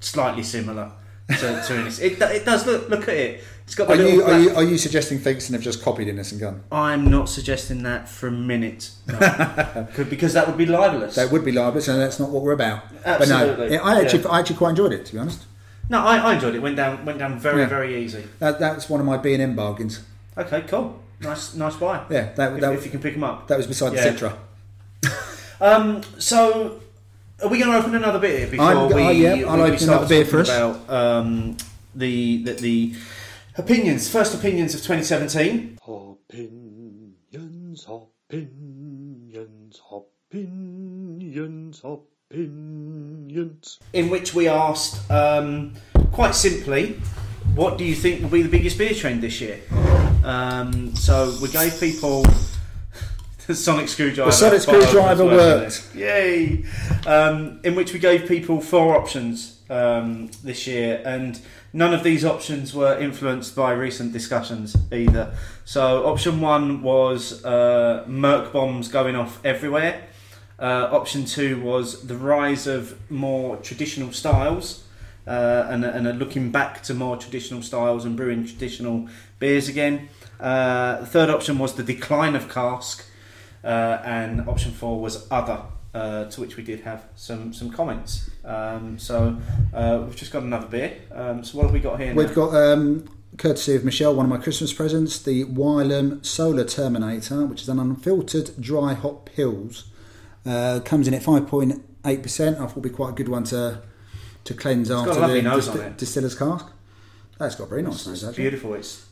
slightly 0.00 0.42
similar 0.42 0.92
to, 1.28 1.62
to 1.66 1.80
Innis. 1.80 1.98
It, 1.98 2.20
it 2.20 2.44
does 2.44 2.66
look. 2.66 2.90
Look 2.90 3.02
at 3.08 3.14
it. 3.14 3.44
It's 3.64 3.74
got 3.74 3.88
the 3.88 3.94
Are 3.94 4.06
you, 4.06 4.22
are 4.22 4.38
you 4.38 4.50
are 4.56 4.64
you 4.64 4.76
suggesting 4.76 5.18
Theakston 5.18 5.52
have 5.52 5.62
just 5.62 5.82
copied 5.82 6.08
Innis 6.08 6.30
and 6.32 6.40
Gunn? 6.42 6.62
I'm 6.70 7.10
not 7.10 7.30
suggesting 7.30 7.82
that 7.84 8.06
for 8.06 8.26
a 8.26 8.32
minute, 8.32 8.90
no. 9.06 9.88
Could- 9.94 10.10
because 10.10 10.34
that 10.34 10.46
would 10.46 10.58
be 10.58 10.66
libelous. 10.66 11.14
That 11.14 11.32
would 11.32 11.44
be 11.44 11.52
libelous, 11.52 11.88
and 11.88 11.98
that's 11.98 12.20
not 12.20 12.28
what 12.28 12.42
we're 12.42 12.52
about. 12.52 12.82
Absolutely, 13.06 13.68
But 13.68 13.82
no, 13.82 13.82
I 13.90 14.00
actually 14.02 14.24
yeah. 14.24 14.28
I 14.28 14.40
actually 14.40 14.56
quite 14.56 14.70
enjoyed 14.70 14.92
it 14.92 15.06
to 15.06 15.12
be 15.14 15.18
honest. 15.20 15.46
No, 15.92 16.00
I, 16.00 16.16
I 16.16 16.34
enjoyed 16.34 16.54
it. 16.54 16.62
Went 16.62 16.76
down, 16.76 17.04
went 17.04 17.18
down 17.18 17.38
very, 17.38 17.60
Yeah. 17.60 17.68
very 17.68 18.02
easy. 18.02 18.24
That, 18.38 18.58
that's 18.58 18.88
one 18.88 18.98
of 18.98 19.04
my 19.06 19.18
B 19.18 19.34
and 19.34 19.42
M 19.42 19.54
bargains. 19.54 20.00
Okay, 20.38 20.62
cool. 20.62 20.98
Nice, 21.20 21.54
nice 21.54 21.76
buy. 21.76 22.02
Yeah, 22.10 22.32
that 22.32 22.54
If, 22.54 22.60
that, 22.62 22.72
if 22.72 22.84
you 22.86 22.90
can 22.90 23.00
pick 23.00 23.12
them 23.14 23.24
up. 23.24 23.46
that 23.48 23.58
was 23.58 23.66
beside 23.66 23.92
Yeah. 23.92 24.08
the 24.10 24.18
Citra. 24.18 24.36
Um, 25.60 26.02
so, 26.18 26.80
are 27.40 27.48
we 27.48 27.58
going 27.60 27.70
to 27.70 27.78
open 27.78 27.94
another 27.94 28.18
beer 28.18 28.48
before 28.48 28.64
I'm- 28.66 28.88
we? 28.92 29.02
uh, 29.06 29.10
yeah, 29.10 29.34
we- 29.34 29.44
I'll 29.44 29.56
we 29.58 29.62
open 29.62 29.78
start 29.78 29.98
another 29.98 30.08
beer 30.08 30.24
talking 30.24 30.30
for 30.32 30.40
us. 30.40 30.48
About 30.48 30.90
um, 30.90 31.56
the, 31.94 32.42
the 32.42 32.52
the 32.54 32.94
opinions, 33.58 34.08
first 34.10 34.34
opinions 34.34 34.74
of 34.74 34.80
2017. 34.80 35.78
Opinions, 35.86 37.86
opinions, 37.86 39.80
opinions, 39.92 39.92
opinions. 39.92 41.82
In 42.32 44.10
which 44.10 44.34
we 44.34 44.48
asked 44.48 45.10
um, 45.10 45.74
quite 46.12 46.34
simply, 46.34 47.00
what 47.54 47.78
do 47.78 47.84
you 47.84 47.94
think 47.94 48.22
will 48.22 48.30
be 48.30 48.42
the 48.42 48.48
biggest 48.48 48.78
beer 48.78 48.94
trend 48.94 49.22
this 49.22 49.40
year? 49.40 49.60
Um, 50.24 50.94
so 50.94 51.36
we 51.42 51.48
gave 51.48 51.78
people 51.78 52.24
the 53.46 53.54
sonic 53.54 53.88
screwdriver. 53.88 54.30
The 54.30 54.36
sonic 54.36 54.60
screwdriver 54.62 55.24
worked. 55.24 55.92
there. 55.94 56.20
Yay! 56.20 56.64
Um, 57.06 57.60
in 57.64 57.74
which 57.74 57.92
we 57.92 57.98
gave 57.98 58.28
people 58.28 58.60
four 58.60 58.96
options 58.96 59.60
um, 59.68 60.30
this 60.44 60.66
year, 60.66 61.02
and 61.04 61.40
none 61.72 61.92
of 61.92 62.02
these 62.02 62.24
options 62.24 62.74
were 62.74 62.98
influenced 62.98 63.56
by 63.56 63.72
recent 63.72 64.12
discussions 64.12 64.76
either. 64.92 65.34
So 65.64 66.06
option 66.06 66.40
one 66.40 66.82
was 66.82 67.44
uh, 67.44 68.04
murk 68.06 68.52
bombs 68.52 68.88
going 68.88 69.16
off 69.16 69.44
everywhere. 69.44 70.08
Uh, 70.62 70.88
option 70.92 71.24
two 71.24 71.60
was 71.60 72.06
the 72.06 72.16
rise 72.16 72.68
of 72.68 72.96
more 73.10 73.56
traditional 73.56 74.12
styles 74.12 74.84
uh, 75.26 75.66
and, 75.68 75.84
and 75.84 76.06
a 76.06 76.12
looking 76.12 76.52
back 76.52 76.84
to 76.84 76.94
more 76.94 77.16
traditional 77.16 77.62
styles 77.62 78.04
and 78.04 78.16
brewing 78.16 78.46
traditional 78.46 79.08
beers 79.40 79.68
again. 79.68 80.08
Uh, 80.38 81.00
the 81.00 81.06
third 81.06 81.28
option 81.28 81.58
was 81.58 81.74
the 81.74 81.82
decline 81.82 82.36
of 82.36 82.48
cask, 82.48 83.04
uh, 83.64 83.98
and 84.04 84.48
option 84.48 84.70
four 84.70 85.00
was 85.00 85.26
other. 85.30 85.62
Uh, 85.94 86.24
to 86.30 86.40
which 86.40 86.56
we 86.56 86.62
did 86.62 86.80
have 86.80 87.04
some 87.16 87.52
some 87.52 87.68
comments. 87.68 88.30
Um, 88.46 88.98
so 88.98 89.36
uh, 89.74 90.02
we've 90.02 90.16
just 90.16 90.32
got 90.32 90.42
another 90.42 90.66
beer. 90.66 90.96
Um, 91.12 91.44
so 91.44 91.58
what 91.58 91.64
have 91.64 91.72
we 91.74 91.80
got 91.80 92.00
here? 92.00 92.14
We've 92.14 92.28
now? 92.28 92.34
got, 92.34 92.54
um, 92.54 93.10
courtesy 93.36 93.74
of 93.74 93.84
Michelle, 93.84 94.14
one 94.14 94.24
of 94.24 94.30
my 94.30 94.38
Christmas 94.38 94.72
presents, 94.72 95.18
the 95.18 95.44
Wylam 95.44 96.24
Solar 96.24 96.64
Terminator, 96.64 97.44
which 97.44 97.60
is 97.60 97.68
an 97.68 97.78
unfiltered 97.78 98.58
dry 98.58 98.94
hop 98.94 99.28
pils. 99.36 99.84
Uh, 100.44 100.80
comes 100.84 101.06
in 101.08 101.14
at 101.14 101.22
5.8%. 101.22 101.74
I 102.04 102.54
thought 102.56 102.74
would 102.74 102.82
be 102.82 102.90
quite 102.90 103.10
a 103.10 103.12
good 103.12 103.28
one 103.28 103.44
to 103.44 103.82
to 104.44 104.54
cleanse 104.54 104.88
got 104.88 105.06
a 105.06 105.10
after 105.20 105.32
the 105.34 105.42
nose 105.42 105.66
dis- 105.68 105.76
on 105.76 105.80
it. 105.82 105.96
distiller's 105.98 106.34
cask. 106.34 106.66
That's 107.38 107.54
got 107.54 107.64
a 107.64 107.66
very 107.68 107.82
nice 107.82 107.94
It's, 107.94 108.06
nose, 108.08 108.22
it's 108.22 108.28
actually. 108.30 108.42
beautiful. 108.42 108.74
It's 108.74 109.06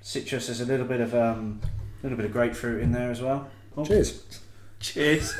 citrus. 0.00 0.46
There's 0.46 0.60
a 0.60 0.66
little 0.66 0.86
bit 0.86 1.00
of 1.00 1.14
um, 1.14 1.60
a 2.00 2.02
little 2.02 2.16
bit 2.16 2.26
of 2.26 2.32
grapefruit 2.32 2.82
in 2.82 2.90
there 2.92 3.10
as 3.10 3.20
well. 3.20 3.48
Oh, 3.76 3.84
Cheers. 3.84 4.24
Cheers. 4.80 5.34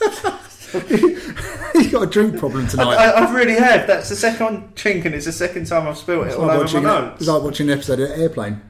You've 0.74 1.92
got 1.92 2.02
a 2.02 2.06
drink 2.10 2.38
problem 2.38 2.66
tonight. 2.66 2.96
I, 2.96 3.10
I 3.26 3.32
really 3.32 3.54
had. 3.54 3.86
That's 3.86 4.08
the 4.08 4.16
second 4.16 4.74
drink, 4.74 5.04
and 5.04 5.14
it's 5.14 5.26
the 5.26 5.32
second 5.32 5.66
time 5.66 5.86
I've 5.86 5.96
spilled 5.98 6.24
it 6.26 6.28
It's 6.30 6.36
all 6.36 6.46
like, 6.46 6.58
over 6.58 6.80
my 6.80 7.00
notes. 7.00 7.20
it's 7.20 7.28
like 7.28 7.42
watching 7.42 7.68
an 7.70 7.74
episode 7.78 8.00
of 8.00 8.10
Airplane. 8.10 8.60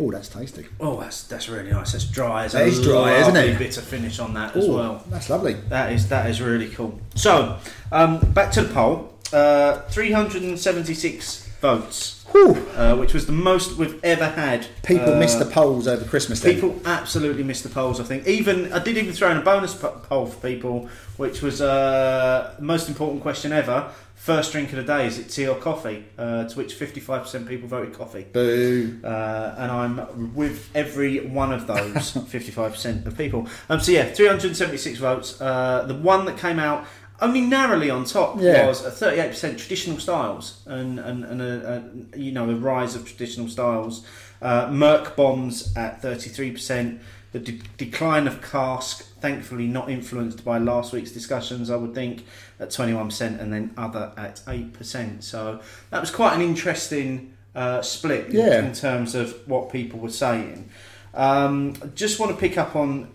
Oh, 0.00 0.10
that's 0.12 0.28
tasty. 0.28 0.66
Oh, 0.78 1.00
that's 1.00 1.24
that's 1.24 1.48
really 1.48 1.70
nice. 1.72 1.92
That's 1.92 2.04
dry. 2.04 2.44
It's 2.44 2.54
That 2.54 2.62
a 2.62 2.66
is 2.66 2.80
dry, 2.82 3.16
isn't 3.16 3.36
it? 3.36 3.58
Bit 3.58 3.76
of 3.76 3.84
finish 3.84 4.18
on 4.20 4.32
that 4.34 4.54
as 4.56 4.64
Oh, 4.68 4.74
well. 4.76 5.04
that's 5.10 5.28
lovely. 5.28 5.54
That 5.70 5.92
is 5.92 6.08
that 6.08 6.30
is 6.30 6.40
really 6.40 6.68
cool. 6.68 6.98
So, 7.16 7.58
um, 7.90 8.18
back 8.32 8.52
to 8.52 8.62
the 8.62 8.72
poll. 8.72 9.12
Uh, 9.32 9.80
376 9.90 11.47
votes, 11.60 12.24
uh, 12.34 12.96
which 12.96 13.12
was 13.14 13.26
the 13.26 13.32
most 13.32 13.76
we've 13.76 14.02
ever 14.04 14.28
had. 14.28 14.66
People 14.84 15.14
uh, 15.14 15.18
missed 15.18 15.38
the 15.38 15.44
polls 15.46 15.88
over 15.88 16.04
Christmas. 16.04 16.40
Then. 16.40 16.54
People 16.54 16.80
absolutely 16.84 17.42
missed 17.42 17.62
the 17.64 17.68
polls. 17.68 18.00
I 18.00 18.04
think 18.04 18.26
even 18.26 18.72
I 18.72 18.78
did 18.82 18.96
even 18.96 19.12
throw 19.12 19.30
in 19.30 19.36
a 19.38 19.42
bonus 19.42 19.74
po- 19.74 20.00
poll 20.02 20.26
for 20.26 20.40
people, 20.48 20.88
which 21.16 21.42
was 21.42 21.60
uh, 21.60 22.54
the 22.58 22.64
most 22.64 22.88
important 22.88 23.22
question 23.22 23.52
ever. 23.52 23.90
First 24.14 24.50
drink 24.50 24.70
of 24.70 24.76
the 24.76 24.82
day 24.82 25.06
is 25.06 25.16
it 25.20 25.30
tea 25.30 25.46
or 25.46 25.54
coffee? 25.54 26.04
Uh, 26.18 26.44
to 26.44 26.56
which 26.56 26.74
fifty-five 26.74 27.22
percent 27.22 27.46
people 27.46 27.68
voted 27.68 27.94
coffee, 27.94 28.26
Boo. 28.32 28.98
uh, 29.04 29.54
and 29.56 29.70
I'm 29.70 30.34
with 30.34 30.68
every 30.74 31.24
one 31.24 31.52
of 31.52 31.68
those 31.68 32.10
fifty-five 32.28 32.72
percent 32.72 33.06
of 33.06 33.16
people. 33.16 33.46
Um, 33.68 33.78
so 33.78 33.92
yeah, 33.92 34.06
three 34.06 34.26
hundred 34.26 34.56
seventy-six 34.56 34.98
votes. 34.98 35.40
Uh, 35.40 35.84
the 35.86 35.94
one 35.94 36.24
that 36.24 36.36
came 36.36 36.58
out 36.58 36.84
only 37.20 37.40
narrowly 37.40 37.90
on 37.90 38.04
top 38.04 38.36
Yeah. 38.40 38.66
was 38.66 38.84
a 38.84 38.90
thirty-eight 38.90 39.30
percent 39.30 39.58
traditional 39.58 39.98
styles, 39.98 40.60
and 40.66 40.98
and, 40.98 41.24
and 41.24 41.42
a, 41.42 41.82
a, 42.14 42.18
you 42.18 42.32
know 42.32 42.48
a 42.50 42.54
rise 42.54 42.94
of 42.94 43.04
traditional 43.06 43.48
styles. 43.48 44.06
Uh, 44.40 44.68
murk 44.70 45.16
bombs 45.16 45.76
at 45.76 46.00
thirty-three 46.02 46.52
percent. 46.52 47.00
The 47.32 47.40
de- 47.40 47.60
decline 47.76 48.26
of 48.26 48.40
cask, 48.40 49.04
thankfully 49.20 49.66
not 49.66 49.90
influenced 49.90 50.42
by 50.46 50.56
last 50.56 50.94
week's 50.94 51.10
discussions, 51.10 51.68
I 51.70 51.76
would 51.76 51.94
think, 51.94 52.24
at 52.58 52.70
twenty-one 52.70 53.08
percent, 53.08 53.40
and 53.40 53.52
then 53.52 53.72
other 53.76 54.12
at 54.16 54.40
eight 54.48 54.72
percent. 54.72 55.24
So 55.24 55.60
that 55.90 56.00
was 56.00 56.10
quite 56.10 56.34
an 56.34 56.40
interesting 56.40 57.34
uh, 57.54 57.82
split 57.82 58.26
in- 58.28 58.36
Yeah. 58.36 58.64
in 58.64 58.72
terms 58.72 59.14
of 59.14 59.36
what 59.46 59.70
people 59.70 59.98
were 59.98 60.10
saying. 60.10 60.70
Um, 61.14 61.74
I 61.82 61.86
just 61.88 62.20
want 62.20 62.32
to 62.32 62.38
pick 62.38 62.56
up 62.56 62.76
on 62.76 63.08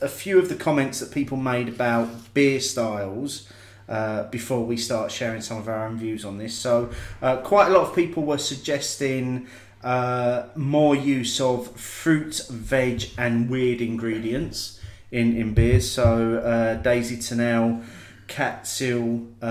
a 0.00 0.08
few 0.08 0.38
of 0.38 0.48
the 0.48 0.54
comments 0.54 1.00
that 1.00 1.12
people 1.12 1.36
made 1.36 1.68
about 1.68 2.34
beer 2.34 2.60
styles 2.60 3.48
uh, 3.88 4.24
before 4.30 4.64
we 4.64 4.76
start 4.76 5.10
sharing 5.10 5.40
some 5.40 5.58
of 5.58 5.68
our 5.68 5.86
own 5.86 5.98
views 5.98 6.24
on 6.24 6.38
this. 6.38 6.54
So, 6.54 6.90
uh, 7.20 7.38
quite 7.38 7.68
a 7.68 7.70
lot 7.70 7.88
of 7.88 7.94
people 7.94 8.22
were 8.22 8.38
suggesting 8.38 9.48
uh, 9.82 10.44
more 10.54 10.94
use 10.94 11.40
of 11.40 11.72
fruit, 11.76 12.46
veg, 12.48 13.10
and 13.18 13.50
weird 13.50 13.80
ingredients 13.80 14.80
in, 15.10 15.36
in 15.36 15.54
beers. 15.54 15.90
So, 15.90 16.36
uh, 16.36 16.74
Daisy 16.74 17.20
Tennell, 17.20 17.82
Kat 18.28 18.66
Seal, 18.66 19.26
uh, 19.42 19.44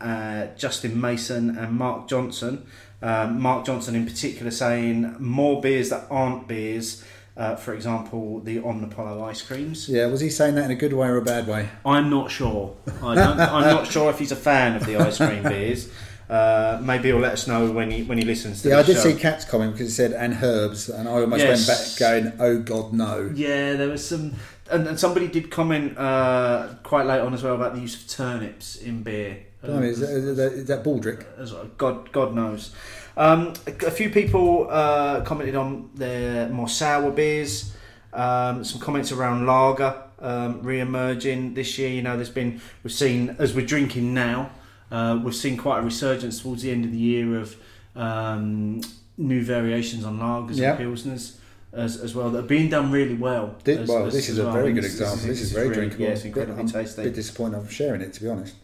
uh, 0.00 0.46
Justin 0.56 0.98
Mason, 0.98 1.58
and 1.58 1.72
Mark 1.76 2.08
Johnson. 2.08 2.66
Mark 3.02 3.66
Johnson, 3.66 3.96
in 3.96 4.06
particular, 4.06 4.50
saying 4.50 5.16
more 5.18 5.60
beers 5.60 5.90
that 5.90 6.06
aren't 6.08 6.46
beers. 6.48 7.04
Uh, 7.34 7.56
for 7.56 7.72
example, 7.72 8.40
the 8.40 8.58
Omnipollo 8.58 9.22
ice 9.26 9.40
creams. 9.40 9.88
Yeah, 9.88 10.06
was 10.06 10.20
he 10.20 10.28
saying 10.28 10.54
that 10.56 10.66
in 10.66 10.70
a 10.70 10.74
good 10.74 10.92
way 10.92 11.08
or 11.08 11.16
a 11.16 11.22
bad 11.22 11.46
way? 11.46 11.70
I'm 11.84 12.10
not 12.10 12.30
sure. 12.30 12.76
I 13.02 13.14
don't, 13.14 13.40
I'm 13.40 13.62
not 13.74 13.86
sure 13.86 14.10
if 14.10 14.18
he's 14.18 14.32
a 14.32 14.36
fan 14.36 14.76
of 14.76 14.84
the 14.84 14.96
ice 14.96 15.16
cream 15.16 15.42
beers. 15.42 15.90
Uh, 16.28 16.78
maybe 16.82 17.08
he'll 17.08 17.18
let 17.18 17.32
us 17.32 17.46
know 17.46 17.70
when 17.70 17.90
he 17.90 18.02
when 18.04 18.16
he 18.16 18.24
listens 18.24 18.62
to 18.62 18.68
Yeah, 18.70 18.78
I 18.78 18.82
did 18.82 18.96
show. 18.96 19.02
see 19.02 19.14
Cat's 19.14 19.44
comment 19.44 19.72
because 19.72 19.88
he 19.88 19.92
said 19.92 20.12
and 20.12 20.34
herbs, 20.42 20.88
and 20.88 21.08
I 21.08 21.12
almost 21.12 21.42
Yes. 21.42 21.68
went 21.68 21.78
back 21.78 21.98
going, 21.98 22.32
"Oh 22.40 22.58
God, 22.62 22.92
no!" 22.94 23.30
Yeah, 23.34 23.74
there 23.74 23.88
was 23.88 24.06
some, 24.06 24.34
and, 24.70 24.86
and 24.86 24.98
somebody 25.00 25.28
did 25.28 25.50
comment 25.50 25.96
uh, 25.98 26.68
quite 26.84 27.06
late 27.06 27.20
on 27.20 27.34
as 27.34 27.42
well 27.42 27.54
about 27.54 27.74
the 27.74 27.80
use 27.80 27.94
of 28.02 28.08
turnips 28.08 28.76
in 28.76 29.02
beer. 29.02 29.38
Blimey, 29.62 29.88
is, 29.88 30.00
that, 30.00 30.10
is, 30.10 30.36
that, 30.36 30.52
is 30.52 30.64
that 30.66 30.82
Baldrick? 30.84 31.24
as 31.38 31.52
well. 31.52 31.66
God, 31.78 32.10
God 32.12 32.34
knows. 32.34 32.74
Um, 33.16 33.52
a, 33.66 33.86
a 33.86 33.90
few 33.90 34.10
people 34.10 34.68
uh, 34.70 35.20
commented 35.22 35.54
on 35.54 35.90
their 35.94 36.48
more 36.48 36.68
sour 36.68 37.10
beers. 37.10 37.74
Um, 38.12 38.62
some 38.64 38.80
comments 38.80 39.10
around 39.12 39.46
lager 39.46 39.94
um, 40.18 40.62
re-emerging 40.62 41.54
this 41.54 41.78
year. 41.78 41.88
You 41.90 42.02
know, 42.02 42.16
there's 42.16 42.28
been 42.30 42.60
we've 42.82 42.92
seen 42.92 43.36
as 43.38 43.54
we're 43.54 43.66
drinking 43.66 44.12
now, 44.14 44.50
uh, 44.90 45.18
we've 45.22 45.34
seen 45.34 45.56
quite 45.56 45.78
a 45.78 45.82
resurgence 45.82 46.42
towards 46.42 46.62
the 46.62 46.70
end 46.70 46.84
of 46.84 46.92
the 46.92 46.98
year 46.98 47.38
of 47.38 47.56
um, 47.96 48.80
new 49.18 49.42
variations 49.44 50.04
on 50.04 50.18
lagers 50.18 50.56
Yeah. 50.56 50.76
and 50.76 50.80
pilsners. 50.96 51.36
As, 51.74 51.96
as 52.02 52.14
well, 52.14 52.28
that 52.28 52.38
are 52.40 52.42
being 52.46 52.68
done 52.68 52.92
really 52.92 53.14
well. 53.14 53.56
Did, 53.64 53.80
as- 53.80 53.88
well, 53.88 54.04
as- 54.04 54.12
this 54.12 54.28
is 54.28 54.38
a 54.38 54.44
well. 54.44 54.52
very 54.52 54.74
good 54.74 54.84
This- 54.84 54.92
example. 55.00 55.26
This, 55.26 55.40
is, 55.40 55.52
very 55.52 55.68
really- 55.68 55.74
drinkable. 55.80 56.04
Yeah, 56.04 56.10
it's 56.10 56.24
incredibly 56.26 56.60
I'm 56.60 56.68
tasty. 56.68 57.00
a 57.00 57.04
bit 57.06 57.14
disappointed 57.14 57.56
I'm 57.56 57.68
sharing 57.70 58.02
it, 58.02 58.12
to 58.12 58.22
be 58.22 58.28
honest. 58.28 58.56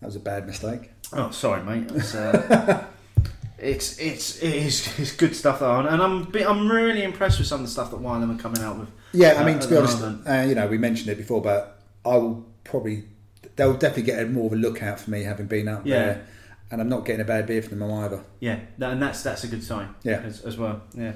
That 0.00 0.06
was 0.08 0.16
a 0.16 0.20
bad 0.20 0.46
mistake. 0.46 0.90
Oh, 1.14 1.30
sorry, 1.30 1.62
mate. 1.62 1.90
It's, 3.60 3.98
it's 3.98 4.42
it's 4.42 4.42
it 4.42 5.00
is 5.00 5.12
good 5.18 5.36
stuff 5.36 5.60
though, 5.60 5.80
and 5.80 6.02
I'm 6.02 6.34
I'm 6.34 6.70
really 6.70 7.02
impressed 7.02 7.38
with 7.38 7.48
some 7.48 7.60
of 7.60 7.66
the 7.66 7.72
stuff 7.72 7.90
that 7.90 8.00
Wylam 8.00 8.34
are 8.34 8.40
coming 8.40 8.62
out 8.62 8.78
with. 8.78 8.88
Yeah, 9.12 9.32
I 9.32 9.42
uh, 9.42 9.44
mean, 9.44 9.58
to 9.58 9.68
be 9.68 9.76
honest, 9.76 10.02
uh, 10.02 10.44
you 10.48 10.54
know, 10.54 10.66
we 10.66 10.78
mentioned 10.78 11.10
it 11.10 11.18
before, 11.18 11.42
but 11.42 11.82
I 12.04 12.16
will 12.16 12.46
probably 12.64 13.04
they'll 13.56 13.74
definitely 13.74 14.04
get 14.04 14.22
a 14.22 14.26
more 14.26 14.46
of 14.46 14.52
a 14.52 14.56
look 14.56 14.82
out 14.82 15.00
for 15.00 15.10
me 15.10 15.24
having 15.24 15.46
been 15.46 15.68
up 15.68 15.84
Yeah. 15.84 15.96
there, 15.96 16.26
and 16.70 16.80
I'm 16.80 16.88
not 16.88 17.04
getting 17.04 17.20
a 17.20 17.24
bad 17.24 17.46
beer 17.46 17.60
from 17.60 17.78
them 17.80 17.92
either. 17.92 18.24
Yeah, 18.38 18.60
and 18.80 19.02
that's 19.02 19.22
that's 19.22 19.44
a 19.44 19.48
good 19.48 19.62
sign. 19.64 19.94
Yeah. 20.02 20.20
as, 20.24 20.40
as 20.42 20.56
well. 20.56 20.82
Yeah. 20.94 21.12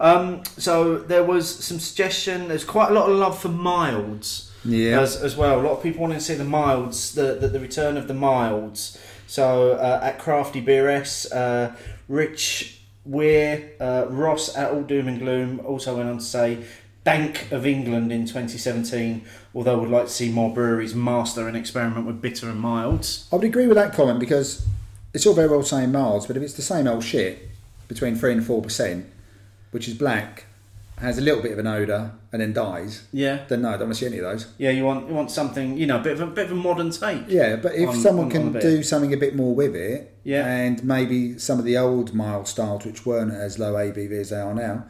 Um, 0.00 0.42
so 0.56 0.98
there 0.98 1.22
was 1.24 1.64
some 1.64 1.78
suggestion. 1.78 2.48
There's 2.48 2.64
quite 2.64 2.90
a 2.90 2.94
lot 2.94 3.08
of 3.08 3.16
love 3.16 3.38
for 3.38 3.48
milds. 3.48 4.50
Yeah, 4.64 5.00
as, 5.00 5.22
as 5.22 5.36
well. 5.36 5.60
A 5.60 5.62
lot 5.62 5.72
of 5.72 5.82
people 5.82 6.00
want 6.02 6.14
to 6.14 6.20
see 6.20 6.34
the 6.34 6.44
milds, 6.44 7.14
the, 7.14 7.34
the, 7.34 7.48
the 7.48 7.60
return 7.60 7.98
of 7.98 8.08
the 8.08 8.14
milds. 8.14 8.98
So 9.26 9.72
uh, 9.72 10.00
at 10.02 10.18
Crafty 10.18 10.60
Beer 10.60 10.88
S, 10.88 11.30
uh, 11.32 11.74
Rich 12.08 12.80
Weir, 13.04 13.72
uh, 13.80 14.06
Ross 14.08 14.56
at 14.56 14.70
All 14.70 14.82
Doom 14.82 15.08
and 15.08 15.18
Gloom 15.18 15.60
also 15.60 15.96
went 15.96 16.08
on 16.08 16.18
to 16.18 16.24
say 16.24 16.64
Bank 17.04 17.52
of 17.52 17.66
England 17.66 18.12
in 18.12 18.22
2017, 18.24 19.24
although 19.54 19.78
would 19.78 19.90
like 19.90 20.06
to 20.06 20.12
see 20.12 20.30
more 20.30 20.52
breweries 20.52 20.94
master 20.94 21.46
and 21.46 21.56
experiment 21.56 22.06
with 22.06 22.22
bitter 22.22 22.48
and 22.48 22.58
milds. 22.58 23.28
I 23.30 23.36
would 23.36 23.44
agree 23.44 23.66
with 23.66 23.76
that 23.76 23.92
comment 23.92 24.20
because 24.20 24.66
it's 25.12 25.26
all 25.26 25.34
very 25.34 25.48
well 25.48 25.62
saying 25.62 25.92
miles, 25.92 26.26
but 26.26 26.36
if 26.36 26.42
it's 26.42 26.54
the 26.54 26.62
same 26.62 26.86
old 26.86 27.04
shit 27.04 27.50
between 27.88 28.16
three 28.16 28.32
and 28.32 28.44
four 28.44 28.62
percent, 28.62 29.06
which 29.70 29.86
is 29.86 29.94
black, 29.94 30.46
has 30.98 31.18
a 31.18 31.20
little 31.20 31.42
bit 31.42 31.52
of 31.52 31.58
an 31.58 31.66
odour, 31.66 32.12
and 32.32 32.40
then 32.40 32.52
dies, 32.52 33.02
Yeah, 33.12 33.44
then 33.48 33.62
no, 33.62 33.68
I 33.70 33.72
don't 33.72 33.88
want 33.88 33.94
to 33.94 34.00
see 34.00 34.06
any 34.06 34.18
of 34.18 34.24
those. 34.24 34.46
yeah. 34.58 34.70
You 34.70 34.84
want 34.84 35.08
you 35.08 35.14
want 35.14 35.30
something, 35.30 35.76
you 35.76 35.86
know, 35.86 35.96
a 35.98 36.02
bit 36.02 36.12
of 36.14 36.20
a 36.20 36.26
bit 36.26 36.46
of 36.46 36.52
a 36.52 36.54
modern 36.54 36.90
take. 36.90 37.22
Yeah, 37.28 37.56
but 37.56 37.74
if 37.74 37.88
On- 37.88 37.96
someone 37.96 38.26
on- 38.26 38.30
can 38.30 38.42
on 38.42 38.48
a 38.48 38.50
bit. 38.52 38.62
do 38.62 38.82
something 38.82 39.12
a 39.12 39.16
bit 39.16 39.34
more 39.34 39.54
with 39.54 39.74
it, 39.74 40.14
Yeah. 40.24 40.46
and 40.46 40.82
maybe 40.84 41.38
some 41.38 41.58
of 41.58 41.64
the 41.64 41.76
old 41.76 42.14
mild 42.14 42.46
styles 42.48 42.84
which 42.86 43.04
weren't 43.04 43.32
as 43.32 43.58
low 43.58 43.74
ABV 43.74 44.12
as 44.20 44.30
they 44.30 44.36
are 44.40 44.54
now, 44.54 44.84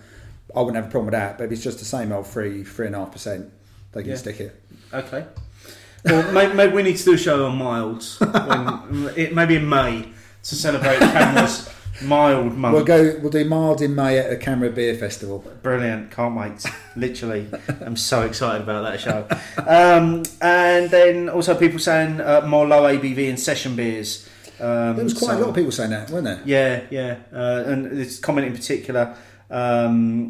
I 0.54 0.60
wouldn't 0.60 0.76
have 0.76 0.86
a 0.86 0.90
problem 0.90 1.06
with 1.06 1.12
that. 1.14 1.38
But 1.38 1.44
if 1.44 1.52
it's 1.52 1.62
just 1.62 1.78
the 1.78 1.84
same 1.84 2.12
old 2.12 2.26
three, 2.26 2.62
three 2.64 2.86
and 2.86 2.94
a 2.94 2.98
half 3.00 3.12
percent, 3.12 3.50
they 3.92 4.02
can 4.02 4.10
Yeah. 4.10 4.16
stick 4.16 4.40
it. 4.40 4.60
Okay. 4.92 5.24
Well, 6.04 6.32
maybe, 6.34 6.52
maybe 6.54 6.72
we 6.74 6.82
need 6.82 6.96
to 6.98 7.04
do 7.04 7.14
a 7.14 7.18
show 7.18 7.46
on 7.46 7.56
milds. 7.56 8.20
When, 8.20 9.10
it, 9.16 9.34
maybe 9.34 9.56
in 9.56 9.66
May 9.68 10.08
to 10.44 10.54
celebrate 10.54 10.98
CAMRA's 11.00 11.70
mild 12.02 12.56
month. 12.56 12.74
We'll 12.74 12.84
go. 12.84 13.18
We'll 13.20 13.30
do 13.30 13.44
mild 13.44 13.80
in 13.80 13.94
May 13.94 14.18
at 14.18 14.30
the 14.30 14.36
CAMRA 14.36 14.74
Beer 14.74 14.94
Festival. 14.96 15.38
Brilliant. 15.62 16.10
Can't 16.10 16.34
wait. 16.36 16.64
Literally. 16.96 17.48
I'm 17.80 17.96
so 17.96 18.22
excited 18.22 18.62
about 18.62 18.82
that 18.82 19.00
show. 19.00 19.26
Um, 19.66 20.22
and 20.40 20.90
then 20.90 21.28
also 21.28 21.54
people 21.56 21.78
saying 21.78 22.20
uh, 22.20 22.42
more 22.46 22.66
low 22.66 22.82
ABV 22.82 23.28
and 23.28 23.38
session 23.38 23.76
beers. 23.76 24.28
Um, 24.60 24.96
There 24.96 25.04
was 25.04 25.14
quite 25.14 25.32
so- 25.32 25.38
a 25.38 25.40
lot 25.40 25.48
of 25.50 25.54
people 25.54 25.72
saying 25.72 25.90
that, 25.90 26.10
weren't 26.10 26.24
there? 26.24 26.40
Yeah, 26.44 26.82
yeah. 26.90 27.16
Uh, 27.32 27.64
and 27.66 27.86
this 27.86 28.18
comment 28.18 28.46
in 28.46 28.52
particular 28.52 29.16
um, 29.50 30.28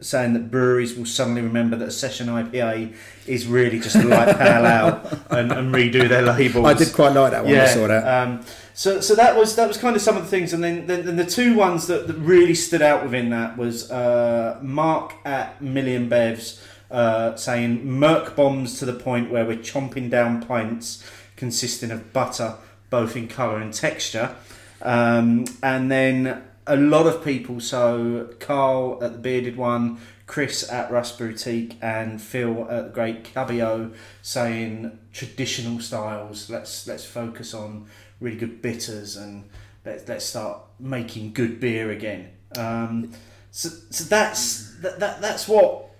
saying 0.00 0.34
that 0.34 0.50
breweries 0.50 0.94
will 0.96 1.06
suddenly 1.06 1.40
remember 1.42 1.76
that 1.76 1.88
a 1.88 1.92
session 1.92 2.28
IPA 2.28 2.94
is 3.26 3.46
really 3.46 3.80
just 3.80 3.96
a 3.96 4.02
light 4.02 4.36
pale 4.38 4.66
ale 4.66 5.20
and, 5.30 5.50
and 5.52 5.74
redo 5.74 6.08
their 6.08 6.22
labels. 6.22 6.66
I 6.66 6.74
did 6.74 6.92
quite 6.92 7.12
like 7.12 7.30
that 7.32 7.44
one. 7.44 7.54
I 7.54 7.66
saw 7.66 7.86
that. 7.86 8.06
Um, 8.06 8.44
so, 8.74 9.00
so 9.00 9.14
that 9.14 9.36
was 9.36 9.54
that 9.54 9.68
was 9.68 9.78
kind 9.78 9.94
of 9.94 10.02
some 10.02 10.16
of 10.16 10.24
the 10.24 10.28
things, 10.28 10.52
and 10.52 10.62
then, 10.62 10.86
then, 10.86 11.06
then 11.06 11.14
the 11.14 11.24
two 11.24 11.54
ones 11.54 11.86
that, 11.86 12.08
that 12.08 12.16
really 12.16 12.54
stood 12.54 12.82
out 12.82 13.04
within 13.04 13.30
that 13.30 13.56
was 13.56 13.88
uh, 13.88 14.58
Mark 14.62 15.14
at 15.24 15.62
Million 15.62 16.10
Bevs 16.10 16.60
uh, 16.90 17.36
saying 17.36 17.88
murk 17.88 18.34
bombs 18.34 18.78
to 18.80 18.84
the 18.84 18.92
point 18.92 19.30
where 19.30 19.44
we're 19.44 19.56
chomping 19.58 20.10
down 20.10 20.42
pints 20.42 21.08
consisting 21.36 21.92
of 21.92 22.12
butter, 22.12 22.56
both 22.90 23.16
in 23.16 23.28
colour 23.28 23.58
and 23.58 23.72
texture, 23.72 24.34
um, 24.82 25.44
and 25.62 25.88
then 25.88 26.42
a 26.66 26.76
lot 26.76 27.06
of 27.06 27.24
people. 27.24 27.60
So 27.60 28.34
Carl 28.40 28.98
at 29.02 29.12
the 29.12 29.18
bearded 29.18 29.56
one. 29.56 29.98
Chris 30.26 30.68
at 30.70 30.90
Rust 30.90 31.18
Boutique 31.18 31.76
and 31.82 32.20
Phil 32.20 32.66
at 32.70 32.84
the 32.84 32.90
Great 32.90 33.24
Cabio 33.24 33.92
saying 34.22 34.98
traditional 35.12 35.80
styles. 35.80 36.48
Let's 36.48 36.86
let's 36.86 37.04
focus 37.04 37.52
on 37.52 37.86
really 38.24 38.38
good 38.38 38.62
bitters 38.62 39.16
and 39.16 39.48
let's 39.84 40.08
let's 40.08 40.24
start 40.24 40.58
making 40.80 41.32
good 41.32 41.60
beer 41.60 41.90
again. 41.90 42.30
Um, 42.56 43.12
so, 43.50 43.68
so 43.90 44.04
that's 44.04 44.76
that, 44.78 44.98
that 44.98 45.20
that's 45.20 45.46
what 45.46 45.90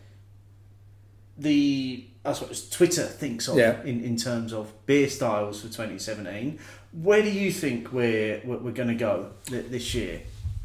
the 1.36 2.06
that's 2.22 2.40
what 2.40 2.66
Twitter 2.70 3.04
thinks 3.04 3.48
of 3.48 3.58
Yeah. 3.58 3.82
in, 3.82 4.02
in 4.02 4.16
terms 4.16 4.52
of 4.52 4.72
beer 4.86 5.08
styles 5.08 5.60
for 5.60 5.66
2017. 5.68 6.58
Where 6.92 7.22
do 7.22 7.30
you 7.30 7.52
think 7.52 7.92
we're 7.92 8.40
we're, 8.44 8.58
we're 8.58 8.72
going 8.72 8.88
to 8.88 8.94
go 8.94 9.30
this 9.50 9.94
year? 9.94 10.22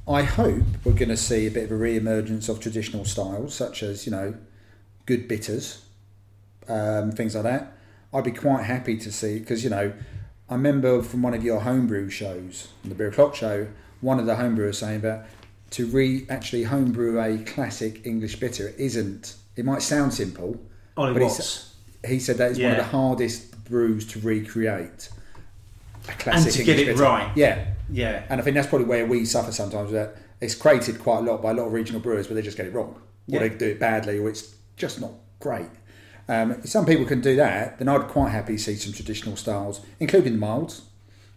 I 0.08 0.24
hope 0.24 0.64
we're 0.84 0.94
going 0.94 1.10
to 1.10 1.18
see 1.18 1.46
a 1.46 1.52
bit 1.52 1.66
of 1.66 1.72
a 1.72 1.76
re-emergence 1.76 2.50
of 2.50 2.60
traditional 2.60 3.06
styles, 3.06 3.54
such 3.54 3.84
as 3.84 4.06
you 4.08 4.12
know, 4.12 4.34
good 5.06 5.28
bitters, 5.28 5.86
um, 6.68 7.12
things 7.12 7.36
like 7.36 7.44
that. 7.44 7.74
I'd 8.12 8.24
be 8.24 8.32
quite 8.32 8.64
happy 8.64 8.98
to 8.98 9.12
see 9.12 9.38
because 9.40 9.64
you 9.64 9.70
know, 9.70 9.94
I 10.50 10.54
remember 10.56 11.02
from 11.02 11.22
one 11.22 11.34
of 11.34 11.44
your 11.44 11.60
homebrew 11.62 12.10
shows, 12.10 12.70
the 12.84 12.96
Beer 12.96 13.08
O'Clock 13.10 13.36
Show, 13.36 13.68
one 14.02 14.20
of 14.20 14.26
the 14.26 14.34
homebrewers 14.36 14.76
saying 14.76 15.02
that 15.02 15.28
to 15.72 15.86
re 15.86 16.26
actually 16.30 16.64
homebrew 16.64 17.20
a 17.22 17.38
classic 17.44 18.06
English 18.06 18.40
bitter 18.40 18.70
isn't. 18.78 19.36
It 19.56 19.66
might 19.66 19.82
sound 19.82 20.14
simple, 20.14 20.60
oh, 20.98 21.04
Ollie 21.04 21.14
But 21.14 21.24
Watts. 21.24 21.76
he 22.08 22.20
said 22.20 22.38
that 22.38 22.52
it's 22.52 22.60
one 22.60 22.72
of 22.72 22.78
the 22.78 22.84
hardest 22.84 23.64
brews 23.66 24.08
to 24.08 24.20
recreate. 24.22 25.10
A 26.08 26.12
And 26.12 26.20
classic 26.20 26.54
to 26.54 26.64
get 26.64 26.80
English 26.80 26.88
it 26.88 26.92
bitter. 26.94 27.04
right. 27.04 27.32
Yeah, 27.36 27.66
Yeah. 27.92 28.24
and 28.30 28.40
I 28.40 28.44
think 28.44 28.56
that's 28.56 28.68
probably 28.68 28.88
where 28.88 29.06
we 29.06 29.26
suffer 29.26 29.52
sometimes. 29.52 29.92
That 29.92 30.16
it's 30.42 30.56
created 30.56 30.98
quite 31.00 31.20
a 31.20 31.22
lot 31.22 31.44
by 31.44 31.52
a 31.52 31.54
lot 31.54 31.68
of 31.68 31.74
regional 31.74 32.02
brewers, 32.02 32.26
but 32.28 32.34
they 32.36 32.42
just 32.42 32.58
get 32.58 32.66
it 32.66 32.74
wrong, 32.74 32.96
or 32.96 33.02
Yeah. 33.28 33.40
they 33.40 33.50
do 33.50 33.68
it 33.68 33.80
badly, 33.80 34.18
or 34.18 34.30
it's 34.30 34.56
just 34.78 35.00
not 35.02 35.12
great. 35.40 35.68
Um, 36.30 36.52
if 36.52 36.70
some 36.70 36.86
people 36.86 37.06
can 37.06 37.22
do 37.22 37.36
that, 37.38 37.80
then 37.80 37.88
I'd 37.88 38.08
quite 38.08 38.30
happy 38.30 38.56
see 38.58 38.76
some 38.76 38.94
traditional 38.94 39.36
styles, 39.36 39.82
including 40.00 40.34
the 40.34 40.40
milds. 40.40 40.84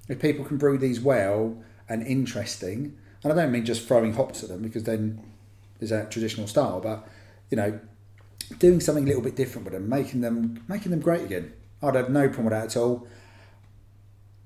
If 0.06 0.20
people 0.20 0.44
can 0.44 0.58
brew 0.58 0.76
these 0.76 1.00
well 1.00 1.56
and 1.88 2.06
interesting, 2.06 2.98
and 3.24 3.32
I 3.32 3.34
don't 3.36 3.50
mean 3.50 3.64
just 3.64 3.88
throwing 3.88 4.12
hops 4.12 4.42
at 4.42 4.50
them 4.50 4.60
because 4.60 4.84
then 4.84 5.22
there's 5.78 5.90
that 5.90 6.10
traditional 6.10 6.46
style, 6.46 6.78
but 6.80 7.08
you 7.48 7.56
know, 7.56 7.80
doing 8.58 8.80
something 8.80 9.04
a 9.04 9.06
little 9.06 9.22
bit 9.22 9.34
different 9.34 9.64
with 9.64 9.72
them, 9.72 9.88
making 9.88 10.20
them 10.20 10.62
making 10.68 10.90
them 10.90 11.00
great 11.00 11.22
again. 11.22 11.54
I'd 11.82 11.94
have 11.94 12.10
no 12.10 12.28
problem 12.28 12.44
with 12.44 12.52
that 12.52 12.64
at 12.64 12.76
all. 12.76 13.08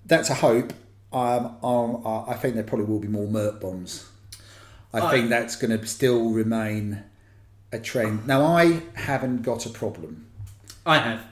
That's 0.06 0.30
a 0.30 0.34
hope. 0.34 0.72
Um, 1.12 1.56
um, 1.64 2.04
I 2.28 2.34
think 2.34 2.54
there 2.54 2.62
probably 2.62 2.86
will 2.86 3.00
be 3.00 3.08
more 3.08 3.26
murk 3.26 3.60
bombs. 3.60 4.08
I 4.94 5.00
I- 5.00 5.10
think 5.10 5.28
that's 5.28 5.56
going 5.56 5.76
to 5.76 5.84
still 5.86 6.30
remain 6.30 7.02
a 7.72 7.80
trend. 7.80 8.26
Now, 8.28 8.44
I 8.44 8.82
haven't 8.94 9.42
got 9.42 9.66
a 9.66 9.70
problem. 9.70 10.25
I 10.86 10.98
have. 10.98 11.26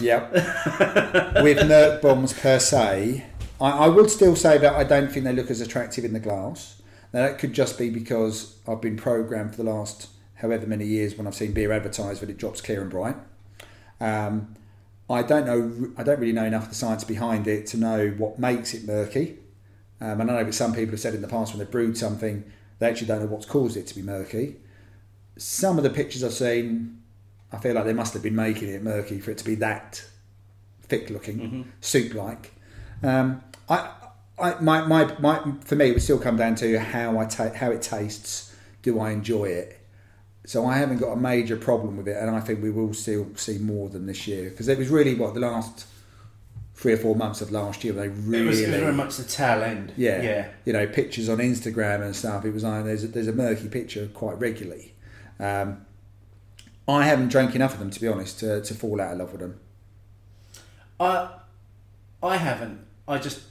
Yep. 0.00 0.32
with 1.42 1.66
murk 1.66 2.02
bombs 2.02 2.32
per 2.32 2.58
se, 2.58 3.24
I, 3.60 3.70
I 3.70 3.88
would 3.88 4.10
still 4.10 4.36
say 4.36 4.58
that 4.58 4.74
I 4.74 4.84
don't 4.84 5.10
think 5.10 5.24
they 5.24 5.32
look 5.32 5.50
as 5.50 5.60
attractive 5.60 6.04
in 6.04 6.12
the 6.12 6.20
glass. 6.20 6.80
Now 7.12 7.22
that 7.22 7.38
could 7.38 7.54
just 7.54 7.78
be 7.78 7.90
because 7.90 8.58
I've 8.68 8.82
been 8.82 8.96
programmed 8.96 9.52
for 9.52 9.62
the 9.62 9.70
last 9.70 10.08
however 10.34 10.66
many 10.66 10.86
years 10.86 11.16
when 11.16 11.26
I've 11.26 11.34
seen 11.34 11.52
beer 11.52 11.72
advertised 11.72 12.20
that 12.22 12.30
it 12.30 12.36
drops 12.36 12.60
clear 12.60 12.82
and 12.82 12.90
bright. 12.90 13.16
Um, 14.00 14.54
I 15.10 15.22
don't 15.22 15.46
know. 15.46 15.90
I 15.96 16.02
don't 16.02 16.20
really 16.20 16.32
know 16.32 16.44
enough 16.44 16.64
of 16.64 16.68
the 16.68 16.74
science 16.74 17.02
behind 17.02 17.48
it 17.48 17.66
to 17.68 17.76
know 17.78 18.10
what 18.10 18.38
makes 18.38 18.74
it 18.74 18.86
murky. 18.86 19.38
Um, 20.00 20.20
and 20.20 20.30
I 20.30 20.34
know 20.34 20.44
that 20.44 20.52
some 20.52 20.74
people 20.74 20.92
have 20.92 21.00
said 21.00 21.14
in 21.14 21.22
the 21.22 21.28
past 21.28 21.52
when 21.52 21.58
they've 21.58 21.70
brewed 21.70 21.96
something, 21.96 22.44
they 22.78 22.88
actually 22.88 23.08
don't 23.08 23.20
know 23.20 23.26
what's 23.26 23.46
caused 23.46 23.76
it 23.76 23.86
to 23.88 23.94
be 23.94 24.02
murky. 24.02 24.56
Some 25.38 25.78
of 25.78 25.82
the 25.82 25.90
pictures 25.90 26.22
I've 26.22 26.34
seen, 26.34 26.97
I 27.52 27.58
feel 27.58 27.74
like 27.74 27.84
they 27.84 27.92
must 27.94 28.12
have 28.14 28.22
been 28.22 28.36
making 28.36 28.68
it 28.68 28.82
murky 28.82 29.20
for 29.20 29.30
it 29.30 29.38
to 29.38 29.44
be 29.44 29.54
that 29.56 30.04
thick 30.82 31.10
looking, 31.10 31.72
soup 31.80 32.14
like. 32.14 32.52
Um, 33.02 33.42
I, 33.68 33.90
I, 34.38 34.60
my, 34.60 34.86
my, 34.86 35.14
my, 35.18 35.52
for 35.64 35.74
me, 35.76 35.88
it 35.90 35.92
would 35.94 36.02
still 36.02 36.18
come 36.18 36.36
down 36.36 36.54
to 36.56 36.78
how 36.78 37.18
I 37.18 37.24
ta- 37.26 37.52
how 37.54 37.70
it 37.70 37.82
tastes. 37.82 38.54
Do 38.82 39.00
I 39.00 39.10
enjoy 39.10 39.46
it? 39.46 39.74
So 40.46 40.64
I 40.64 40.78
haven't 40.78 40.98
got 40.98 41.12
a 41.12 41.16
major 41.16 41.56
problem 41.56 41.96
with 41.96 42.08
it, 42.08 42.16
and 42.16 42.30
I 42.30 42.40
think 42.40 42.62
we 42.62 42.70
will 42.70 42.94
still 42.94 43.26
see 43.34 43.58
more 43.58 43.88
than 43.88 44.06
this 44.06 44.26
year 44.26 44.50
because 44.50 44.68
it 44.68 44.78
was 44.78 44.88
really 44.88 45.14
what 45.14 45.34
the 45.34 45.40
last 45.40 45.86
three 46.74 46.92
or 46.92 46.96
four 46.96 47.16
months 47.16 47.40
of 47.40 47.50
last 47.50 47.82
year 47.82 47.92
they 47.92 48.04
It 48.06 48.12
really 48.18 48.46
was, 48.46 48.60
it 48.60 48.68
was 48.70 48.80
very 48.80 48.92
much 48.92 49.16
the 49.16 49.24
tail 49.24 49.62
end. 49.64 49.92
yeah, 49.96 50.22
Yeah. 50.22 50.48
You 50.64 50.72
know, 50.72 50.86
pictures 50.86 51.28
on 51.28 51.38
Instagram 51.38 52.02
and 52.02 52.14
stuff. 52.14 52.44
It 52.44 52.52
was 52.54 52.62
like 52.62 52.84
there's 52.84 53.02
a, 53.04 53.08
there's 53.08 53.26
a 53.26 53.32
murky 53.32 53.68
picture 53.68 54.06
quite 54.14 54.38
regularly. 54.38 54.94
Um, 55.40 55.84
I 56.88 57.04
haven't 57.04 57.28
drank 57.28 57.54
enough 57.54 57.74
of 57.74 57.80
them 57.80 57.90
to 57.90 58.00
be 58.00 58.08
honest 58.08 58.40
to, 58.40 58.62
to 58.62 58.74
fall 58.74 59.00
out 59.00 59.12
of 59.12 59.18
love 59.18 59.32
with 59.32 59.42
them. 59.42 59.60
I, 60.98 61.28
I 62.22 62.36
haven't. 62.38 62.80
I 63.06 63.18
just 63.18 63.42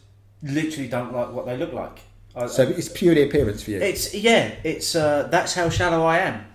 literally 0.41 0.89
don't 0.89 1.13
like 1.13 1.31
what 1.31 1.45
they 1.45 1.55
look 1.55 1.71
like. 1.71 1.99
I, 2.35 2.47
So 2.47 2.63
it's 2.63 2.89
purely 2.89 3.23
appearance 3.23 3.63
for 3.63 3.71
you. 3.71 3.81
It's 3.81 4.13
yeah, 4.13 4.55
it's 4.63 4.95
uh, 4.95 5.27
that's 5.31 5.53
how 5.53 5.69
shallow 5.69 6.03
I 6.03 6.17
am 6.19 6.45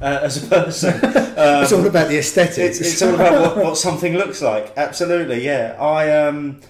uh, 0.00 0.20
as 0.22 0.42
a 0.42 0.46
person. 0.46 0.98
it's 1.02 1.72
all 1.72 1.86
about 1.86 2.08
the 2.08 2.18
aesthetics. 2.18 2.58
it's, 2.58 2.80
it's 2.80 3.02
all 3.02 3.14
about 3.14 3.56
what, 3.56 3.64
what 3.64 3.76
something 3.76 4.14
looks 4.14 4.42
like. 4.42 4.72
Absolutely, 4.76 5.44
yeah. 5.44 5.76
I 5.78 6.26
um, 6.26 6.60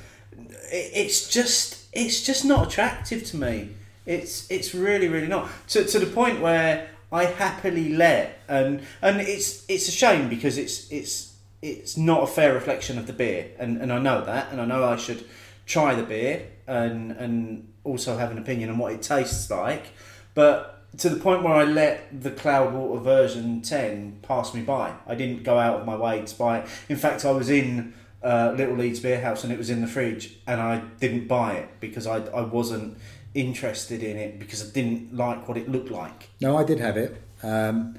it, 0.43 0.91
it's 0.95 1.29
just 1.29 1.87
it's 1.93 2.23
just 2.23 2.45
not 2.45 2.67
attractive 2.69 3.25
to 3.27 3.37
me. 3.37 3.71
It's 4.05 4.51
it's 4.51 4.75
really 4.75 5.09
really 5.09 5.29
not 5.29 5.49
to 5.69 5.85
to 5.85 5.99
the 5.99 6.07
point 6.07 6.41
where 6.41 6.91
I 7.13 7.25
happily 7.25 7.91
let 7.91 8.39
and 8.49 8.83
and 9.03 9.21
it's 9.21 9.65
it's 9.69 9.89
a 9.89 9.93
shame 9.93 10.29
because 10.29 10.59
it's 10.59 10.91
it's 10.91 11.35
it's 11.63 11.97
not 11.97 12.23
a 12.23 12.27
fair 12.27 12.55
reflection 12.55 12.99
of 12.99 13.07
the 13.07 13.13
beer 13.13 13.51
and 13.59 13.81
and 13.81 13.93
I 13.93 13.99
know 13.99 14.25
that 14.25 14.53
and 14.53 14.61
I 14.61 14.65
know 14.65 14.85
I 14.85 14.97
should 14.97 15.25
try 15.67 15.95
the 15.95 16.03
beer 16.03 16.47
and 16.67 17.13
and 17.13 17.73
also 17.85 18.17
have 18.17 18.31
an 18.31 18.39
opinion 18.39 18.71
on 18.71 18.79
what 18.79 18.93
it 18.93 19.03
tastes 19.03 19.51
like, 19.51 19.87
but 20.35 20.77
to 20.99 21.09
the 21.09 21.21
point 21.21 21.43
where 21.43 21.55
I 21.55 21.65
let 21.65 22.23
the 22.23 22.31
Cloudwater 22.31 23.03
version 23.03 23.63
10 23.63 24.21
pass 24.23 24.53
me 24.53 24.63
by. 24.63 24.95
I 25.07 25.15
didn't 25.15 25.45
go 25.45 25.59
out 25.59 25.81
of 25.81 25.87
my 25.87 25.97
way 25.97 26.23
to 26.23 26.37
buy 26.37 26.59
it. 26.61 26.69
In 26.89 26.97
fact, 26.97 27.25
I 27.25 27.31
was 27.31 27.49
in 27.49 27.95
uh, 28.23 28.55
Little 28.57 28.75
Leeds 28.75 28.99
Beer 29.01 29.21
House 29.21 29.45
and 29.45 29.53
it 29.53 29.59
was 29.59 29.71
in 29.71 29.81
the 29.81 29.87
fridge 29.87 30.37
and 30.47 30.61
I 30.61 30.83
didn't 30.99 31.29
buy 31.29 31.55
it 31.55 31.69
because 31.79 32.07
I, 32.07 32.17
I 32.27 32.43
wasn't 32.43 32.99
interested 33.35 34.03
in 34.03 34.17
it 34.17 34.39
because 34.39 34.69
I 34.69 34.73
didn't 34.73 35.15
like 35.15 35.49
what 35.49 35.57
it 35.57 35.69
looked 35.69 35.91
like. 35.91 36.29
No, 36.41 36.57
I 36.57 36.65
did 36.65 36.79
have 36.81 36.97
it, 36.97 37.17
um, 37.43 37.99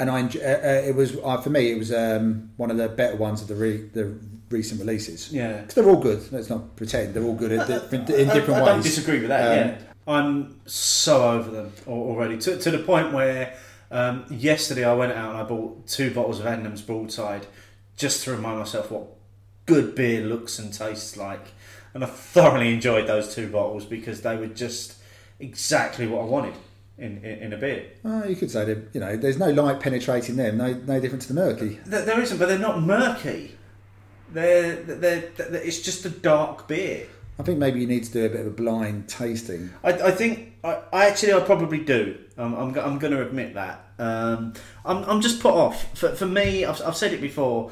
and 0.00 0.10
I 0.10 0.22
uh, 0.22 0.24
uh, 0.24 0.82
it 0.88 0.94
was 0.94 1.16
uh, 1.22 1.40
for 1.40 1.50
me. 1.50 1.70
It 1.72 1.78
was 1.78 1.92
um, 1.92 2.50
one 2.56 2.70
of 2.70 2.76
the 2.76 2.88
better 2.88 3.16
ones 3.16 3.42
of 3.42 3.48
the 3.48 3.54
re- 3.54 3.88
the 3.92 4.14
recent 4.50 4.80
releases. 4.80 5.32
Yeah. 5.32 5.62
'Cause 5.64 5.74
they're 5.74 5.88
all 5.88 6.00
good. 6.00 6.30
Let's 6.32 6.48
not 6.48 6.76
pretend 6.76 7.14
they're 7.14 7.24
all 7.24 7.34
good 7.34 7.52
in, 7.52 7.66
different 7.66 8.08
in 8.10 8.30
I- 8.30 8.34
different 8.34 8.60
I, 8.60 8.62
ways. 8.62 8.72
don't 8.74 8.82
disagree 8.82 9.18
with 9.20 9.28
that. 9.28 9.42
Um, 9.50 9.68
yeah, 9.68 9.78
I'm 10.06 10.60
so 10.66 11.30
over 11.30 11.50
them 11.50 11.72
already 11.88 12.38
to, 12.38 12.56
to 12.58 12.70
the 12.70 12.78
point 12.78 13.12
where 13.12 13.54
um, 13.90 14.24
yesterday 14.30 14.84
I 14.84 14.94
went 14.94 15.12
out 15.12 15.30
and 15.30 15.38
I 15.38 15.42
bought 15.42 15.86
two 15.88 16.12
bottles 16.14 16.38
of 16.40 16.46
Adnams 16.46 16.80
Broadside 16.86 17.46
just 17.96 18.22
to 18.24 18.30
remind 18.30 18.58
myself 18.60 18.90
what 18.92 19.06
good 19.66 19.96
beer 19.96 20.20
looks 20.22 20.60
and 20.60 20.72
tastes 20.72 21.16
like, 21.16 21.48
and 21.96 22.04
I 22.04 22.08
thoroughly 22.08 22.74
enjoyed 22.74 23.06
those 23.06 23.34
two 23.34 23.48
bottles 23.48 23.86
because 23.86 24.20
they 24.20 24.36
were 24.36 24.48
just 24.48 24.96
exactly 25.40 26.06
what 26.06 26.20
I 26.20 26.24
wanted 26.26 26.54
in 26.98 27.18
in, 27.24 27.38
in 27.38 27.52
a 27.54 27.56
beer. 27.56 27.86
Oh, 28.04 28.24
you 28.24 28.36
could 28.36 28.50
say 28.50 28.66
that 28.66 28.90
you 28.92 29.00
know 29.00 29.16
there's 29.16 29.38
no 29.38 29.50
light 29.50 29.80
penetrating 29.80 30.36
them. 30.36 30.58
No, 30.58 30.74
no 30.74 31.00
different 31.00 31.22
to 31.22 31.28
the 31.28 31.34
murky. 31.34 31.80
There, 31.86 32.04
there 32.04 32.20
isn't, 32.20 32.36
but 32.36 32.48
they're 32.48 32.58
not 32.58 32.82
murky. 32.82 33.56
They're, 34.30 34.76
they're, 34.76 35.30
they're, 35.36 35.54
it's 35.54 35.80
just 35.80 36.04
a 36.04 36.10
dark 36.10 36.68
beer. 36.68 37.06
I 37.38 37.42
think 37.42 37.58
maybe 37.58 37.80
you 37.80 37.86
need 37.86 38.04
to 38.04 38.12
do 38.12 38.26
a 38.26 38.28
bit 38.28 38.40
of 38.40 38.46
a 38.46 38.50
blind 38.50 39.08
tasting. 39.08 39.70
I, 39.82 39.92
I 39.92 40.10
think 40.10 40.54
I, 40.64 40.82
I 40.92 41.06
actually 41.06 41.32
I 41.32 41.40
probably 41.40 41.78
do. 41.78 42.18
Um, 42.36 42.54
I'm 42.54 42.78
I'm 42.78 42.98
going 42.98 43.12
to 43.14 43.22
admit 43.22 43.54
that. 43.54 43.88
Um, 43.98 44.52
I'm 44.84 45.02
I'm 45.04 45.20
just 45.22 45.40
put 45.40 45.54
off. 45.54 45.96
For 45.96 46.14
for 46.14 46.26
me, 46.26 46.66
I've, 46.66 46.82
I've 46.82 46.96
said 46.96 47.14
it 47.14 47.22
before. 47.22 47.70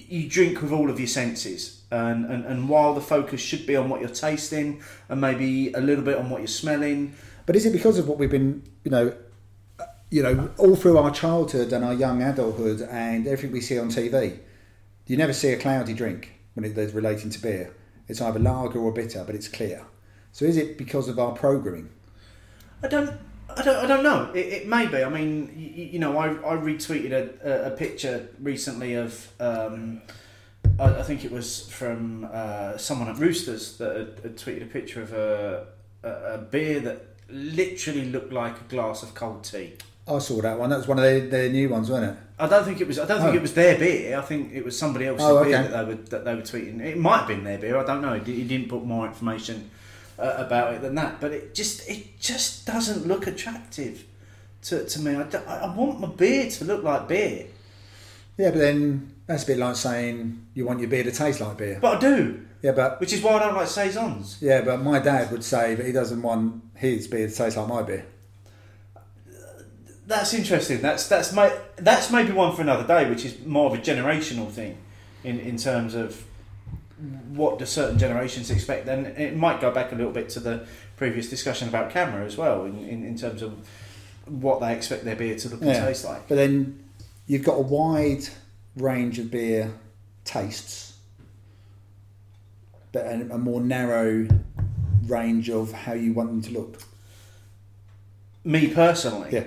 Y- 0.00 0.06
You 0.08 0.28
drink 0.28 0.62
with 0.62 0.72
all 0.72 0.90
of 0.90 0.98
your 0.98 1.08
senses, 1.08 1.82
and, 1.90 2.24
and 2.26 2.44
and 2.44 2.68
while 2.68 2.94
the 2.94 3.00
focus 3.00 3.40
should 3.40 3.66
be 3.66 3.76
on 3.76 3.88
what 3.88 4.00
you're 4.00 4.08
tasting 4.28 4.82
and 5.08 5.20
maybe 5.20 5.72
a 5.72 5.80
little 5.80 6.04
bit 6.04 6.16
on 6.16 6.30
what 6.30 6.40
you're 6.40 6.48
smelling, 6.48 7.14
But 7.46 7.56
is 7.56 7.66
it 7.66 7.72
because 7.72 7.98
of 7.98 8.06
what 8.08 8.18
we've 8.18 8.30
been, 8.30 8.62
you 8.84 8.90
know, 8.90 9.12
you 10.10 10.22
know, 10.22 10.50
all 10.58 10.76
through 10.76 10.98
our 10.98 11.10
childhood 11.10 11.72
and 11.72 11.84
our 11.84 11.94
young 11.94 12.22
adulthood 12.22 12.80
and 12.82 13.26
everything 13.26 13.52
we 13.52 13.60
see 13.60 13.78
on 13.78 13.88
TV? 13.88 14.38
You 15.06 15.16
never 15.16 15.32
see 15.32 15.48
a 15.52 15.56
cloudy 15.56 15.94
drink 15.94 16.32
when 16.54 16.64
it, 16.64 16.74
there's 16.76 16.92
relating 16.92 17.30
to 17.30 17.40
beer. 17.42 17.74
It's 18.08 18.20
either 18.20 18.38
lager 18.38 18.78
or 18.80 18.92
bitter, 18.92 19.24
but 19.24 19.34
it's 19.34 19.48
clear. 19.48 19.84
So 20.32 20.44
is 20.44 20.56
it 20.56 20.78
because 20.78 21.08
of 21.08 21.18
our 21.18 21.32
programming? 21.32 21.90
I 22.82 22.88
don't. 22.88 23.10
I 23.56 23.62
don't, 23.62 23.76
I 23.76 23.86
don't 23.86 24.02
know. 24.02 24.30
It, 24.34 24.46
it 24.46 24.68
may 24.68 24.86
be. 24.86 25.02
I 25.02 25.08
mean, 25.08 25.52
you, 25.56 25.84
you 25.84 25.98
know, 25.98 26.18
I, 26.18 26.28
I 26.28 26.56
retweeted 26.56 27.12
a, 27.12 27.66
a, 27.66 27.70
picture 27.70 28.28
recently 28.40 28.94
of, 28.94 29.28
um, 29.40 30.02
I, 30.78 30.84
I 31.00 31.02
think 31.02 31.24
it 31.24 31.32
was 31.32 31.68
from 31.70 32.28
uh, 32.32 32.76
someone 32.76 33.08
at 33.08 33.18
Roosters 33.18 33.76
that 33.78 33.96
had, 33.96 34.20
had 34.22 34.36
tweeted 34.36 34.62
a 34.62 34.66
picture 34.66 35.02
of 35.02 35.12
a, 35.12 35.66
a, 36.02 36.10
a 36.34 36.38
beer 36.38 36.80
that 36.80 37.06
literally 37.28 38.06
looked 38.06 38.32
like 38.32 38.60
a 38.60 38.64
glass 38.64 39.02
of 39.02 39.14
cold 39.14 39.44
tea. 39.44 39.74
I 40.08 40.18
saw 40.18 40.40
that 40.42 40.58
one. 40.58 40.70
That 40.70 40.78
was 40.78 40.88
one 40.88 40.98
of 40.98 41.04
their, 41.04 41.20
their 41.20 41.48
new 41.50 41.68
ones, 41.68 41.90
wasn't 41.90 42.12
it? 42.12 42.22
I 42.38 42.48
don't 42.48 42.64
think 42.64 42.80
it 42.80 42.88
was. 42.88 42.98
I 42.98 43.06
don't 43.06 43.20
think 43.20 43.32
Oh. 43.34 43.36
it 43.36 43.42
was 43.42 43.54
their 43.54 43.78
beer. 43.78 44.18
I 44.18 44.22
think 44.22 44.52
it 44.52 44.64
was 44.64 44.76
somebody 44.76 45.06
else's 45.06 45.24
Oh, 45.24 45.44
beer 45.44 45.62
that 45.62 45.70
they 45.70 45.84
were 45.84 46.00
that 46.02 46.24
they 46.24 46.34
were 46.34 46.40
tweeting. 46.40 46.80
It 46.80 46.96
might 46.96 47.18
have 47.18 47.28
been 47.28 47.44
their 47.44 47.58
beer. 47.58 47.76
I 47.76 47.84
don't 47.84 48.00
know. 48.02 48.14
He 48.18 48.44
didn't 48.44 48.68
put 48.68 48.84
more 48.84 49.06
information 49.06 49.70
uh, 50.20 50.44
about 50.46 50.74
it 50.74 50.82
than 50.82 50.94
that. 50.96 51.20
But 51.20 51.32
it 51.32 51.54
just 51.54 51.88
it 51.88 52.18
just 52.20 52.66
doesn't 52.66 53.06
look 53.06 53.26
attractive 53.26 54.04
to, 54.62 54.84
to 54.84 55.00
me. 55.00 55.16
I, 55.16 55.24
I 55.66 55.74
want 55.74 56.00
my 56.00 56.08
beer 56.08 56.50
to 56.50 56.64
look 56.64 56.82
like 56.84 57.08
beer. 57.08 57.46
Yeah, 58.36 58.50
but 58.50 58.58
then 58.60 59.14
that's 59.26 59.44
a 59.44 59.46
bit 59.48 59.58
like 59.58 59.76
saying 59.76 60.46
you 60.54 60.64
want 60.66 60.80
your 60.80 60.88
beer 60.88 61.04
to 61.04 61.12
taste 61.12 61.40
like 61.40 61.56
beer. 61.58 61.78
But 61.80 61.96
I 61.98 62.00
do, 62.00 62.40
Yeah, 62.62 62.72
but 62.72 62.98
which 63.00 63.12
is 63.12 63.20
why 63.22 63.32
I 63.34 63.38
don't 63.40 63.54
like 63.54 63.68
saisons. 63.68 64.38
yeah, 64.40 64.62
but 64.62 64.78
my 64.82 64.98
dad 64.98 65.30
would 65.30 65.44
say 65.44 65.74
that 65.74 65.84
he 65.84 65.92
doesn't 65.92 66.22
want 66.22 66.62
his 66.74 67.06
beer 67.08 67.28
to 67.28 67.34
taste 67.34 67.56
like 67.56 67.68
my 67.68 67.82
beer. 67.82 68.06
That's 70.06 70.34
interesting. 70.34 70.80
That's 70.80 71.06
that's 71.08 71.32
my 71.32 71.52
that's 71.76 72.10
maybe 72.10 72.32
one 72.32 72.54
for 72.56 72.62
another 72.62 72.86
day, 72.86 73.08
which 73.08 73.24
is 73.24 73.44
more 73.46 73.66
of 73.72 73.74
a 73.78 73.82
generational 73.82 74.50
thing, 74.50 74.76
in 75.22 75.38
in 75.38 75.56
terms 75.56 75.94
of 75.94 76.24
what 77.30 77.58
do 77.58 77.66
certain 77.66 77.98
generations 77.98 78.50
expect. 78.50 78.86
And 78.88 79.06
it 79.06 79.36
might 79.36 79.60
go 79.60 79.70
back 79.70 79.92
a 79.92 79.94
little 79.94 80.12
bit 80.12 80.28
to 80.30 80.40
the 80.40 80.66
previous 80.96 81.28
discussion 81.30 81.68
about 81.68 81.90
CAMRA 81.90 82.26
as 82.26 82.36
well, 82.36 82.64
in, 82.64 82.78
in, 82.86 83.04
in 83.04 83.16
terms 83.16 83.42
of 83.42 83.54
what 84.26 84.60
they 84.60 84.74
expect 84.74 85.04
their 85.04 85.16
beer 85.16 85.34
to 85.36 85.48
look 85.48 85.60
and 85.62 85.70
Yeah. 85.70 85.84
taste 85.86 86.04
like. 86.04 86.28
But 86.28 86.34
then 86.36 86.84
you've 87.26 87.42
got 87.44 87.54
a 87.54 87.62
wide 87.62 88.24
range 88.76 89.18
of 89.18 89.30
beer 89.30 89.72
tastes, 90.24 90.94
but 92.92 93.06
a, 93.06 93.34
a 93.34 93.38
more 93.38 93.60
narrow 93.60 94.28
range 95.06 95.48
of 95.50 95.72
how 95.72 95.94
you 95.94 96.12
want 96.12 96.28
them 96.30 96.42
to 96.42 96.50
look. 96.52 96.82
Me 98.44 98.68
personally, 98.68 99.30
Yeah. 99.32 99.44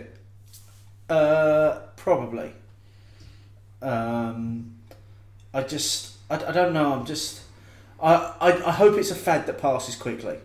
Uh, 1.10 1.80
probably. 1.96 2.52
Um, 3.82 4.76
I 5.54 5.62
just, 5.62 6.16
I, 6.30 6.36
I 6.36 6.52
don't 6.52 6.74
know. 6.74 6.94
I'm 6.94 7.06
just, 7.06 7.42
I, 8.02 8.34
I, 8.40 8.68
I 8.68 8.72
hope 8.72 8.98
it's 8.98 9.12
a 9.12 9.16
fad 9.16 9.46
that 9.48 9.58
passes 9.58 9.96
quickly. 9.96 10.38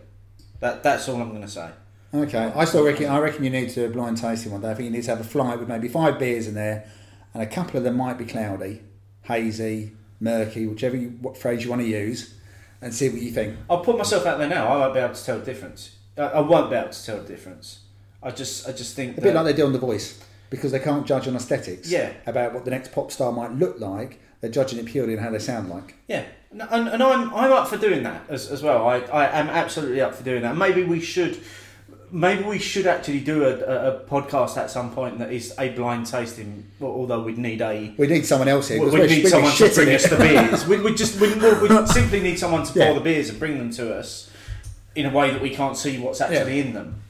That 0.59 0.83
that's 0.83 1.07
all 1.07 1.21
I'm 1.21 1.29
going 1.29 1.41
to 1.41 1.47
say. 1.47 1.69
Okay, 2.13 2.51
I 2.55 2.65
still 2.65 2.83
reckon. 2.83 3.07
I 3.07 3.19
reckon 3.19 3.43
you 3.43 3.49
need 3.49 3.69
to 3.71 3.87
blind 3.89 4.17
tasting 4.17 4.51
one 4.51 4.61
day. 4.61 4.71
I 4.71 4.73
think 4.73 4.85
you 4.85 4.91
need 4.91 5.03
to 5.03 5.11
have 5.11 5.21
a 5.21 5.23
flight 5.23 5.59
with 5.59 5.67
maybe 5.67 5.87
five 5.87 6.17
beers 6.17 6.47
in 6.47 6.55
there, 6.55 6.89
and 7.33 7.43
a 7.43 7.45
couple 7.45 7.77
of 7.77 7.83
them 7.83 7.97
might 7.97 8.17
be 8.17 8.25
cloudy, 8.25 8.81
hazy, 9.23 9.91
murky, 10.19 10.65
whichever 10.65 10.97
you, 10.97 11.09
what 11.21 11.37
phrase 11.37 11.63
you 11.63 11.69
want 11.69 11.81
to 11.81 11.87
use, 11.87 12.33
and 12.81 12.93
see 12.93 13.09
what 13.09 13.21
you 13.21 13.31
think. 13.31 13.57
I'll 13.69 13.81
put 13.81 13.97
myself 13.97 14.25
out 14.25 14.39
there 14.39 14.49
now. 14.49 14.67
I 14.67 14.77
won't 14.77 14.93
be 14.93 14.99
able 14.99 15.13
to 15.13 15.23
tell 15.23 15.39
the 15.39 15.45
difference. 15.45 15.97
I, 16.17 16.23
I 16.23 16.39
won't 16.39 16.69
be 16.69 16.75
able 16.75 16.89
to 16.89 17.05
tell 17.05 17.17
the 17.17 17.27
difference. 17.27 17.81
I 18.23 18.31
just, 18.31 18.67
I 18.67 18.71
just 18.71 18.95
think 18.95 19.11
A 19.11 19.15
that, 19.15 19.21
bit 19.21 19.35
like 19.35 19.45
they 19.45 19.53
do 19.53 19.65
on 19.65 19.73
The 19.73 19.79
Voice, 19.79 20.19
because 20.49 20.71
they 20.71 20.79
can't 20.79 21.05
judge 21.05 21.27
on 21.27 21.35
aesthetics. 21.35 21.89
Yeah. 21.91 22.11
About 22.25 22.53
what 22.53 22.65
the 22.65 22.71
next 22.71 22.91
pop 22.91 23.11
star 23.11 23.31
might 23.31 23.51
look 23.51 23.79
like. 23.79 24.19
They're 24.41 24.49
judging 24.51 24.79
it 24.79 24.85
purely 24.85 25.17
on 25.17 25.23
how 25.23 25.31
they 25.31 25.39
sound 25.39 25.69
like. 25.69 25.95
Yeah, 26.07 26.23
and, 26.51 26.61
and 26.87 27.03
I'm 27.03 27.33
I'm 27.33 27.51
up 27.51 27.67
for 27.67 27.77
doing 27.77 28.03
that 28.03 28.21
as, 28.29 28.49
as 28.49 28.63
well. 28.63 28.87
I, 28.87 28.99
I 28.99 29.39
am 29.39 29.49
absolutely 29.49 29.99
up 30.01 30.15
for 30.15 30.23
doing 30.23 30.41
that. 30.43 30.55
Maybe 30.55 30.83
we 30.83 31.01
should, 31.01 31.39
maybe 32.09 32.43
we 32.43 32.57
should 32.57 32.87
actually 32.87 33.19
do 33.19 33.43
a, 33.43 33.57
a, 33.59 33.95
a 33.97 33.99
podcast 34.05 34.55
at 34.55 34.71
some 34.71 34.91
point 34.91 35.19
that 35.19 35.33
is 35.33 35.53
a 35.59 35.69
blind 35.69 36.05
tasting. 36.07 36.65
Although 36.81 37.21
we'd 37.21 37.37
need 37.37 37.61
a 37.61 37.93
We 37.97 38.07
need 38.07 38.25
someone 38.25 38.47
else 38.47 38.69
here. 38.69 38.81
we 38.81 39.07
need 39.07 39.27
someone 39.27 39.51
to 39.53 39.69
bring 39.73 39.89
it. 39.89 39.95
us 39.95 40.09
the 40.09 40.15
beers. 40.17 40.65
we 40.65 40.79
we 40.79 40.95
just 40.95 41.19
we, 41.19 41.27
we 41.33 41.85
simply 41.87 42.21
need 42.21 42.39
someone 42.39 42.63
to 42.65 42.71
pour 42.71 42.81
Yeah. 42.83 42.93
the 42.93 43.01
beers 43.01 43.29
and 43.29 43.39
bring 43.39 43.57
them 43.57 43.71
to 43.71 43.93
us 43.95 44.29
in 44.95 45.05
a 45.05 45.09
way 45.11 45.31
that 45.31 45.41
we 45.41 45.49
can't 45.53 45.75
see 45.77 45.99
what's 45.99 46.21
actually 46.21 46.59
in 46.61 46.73
them. 46.73 47.01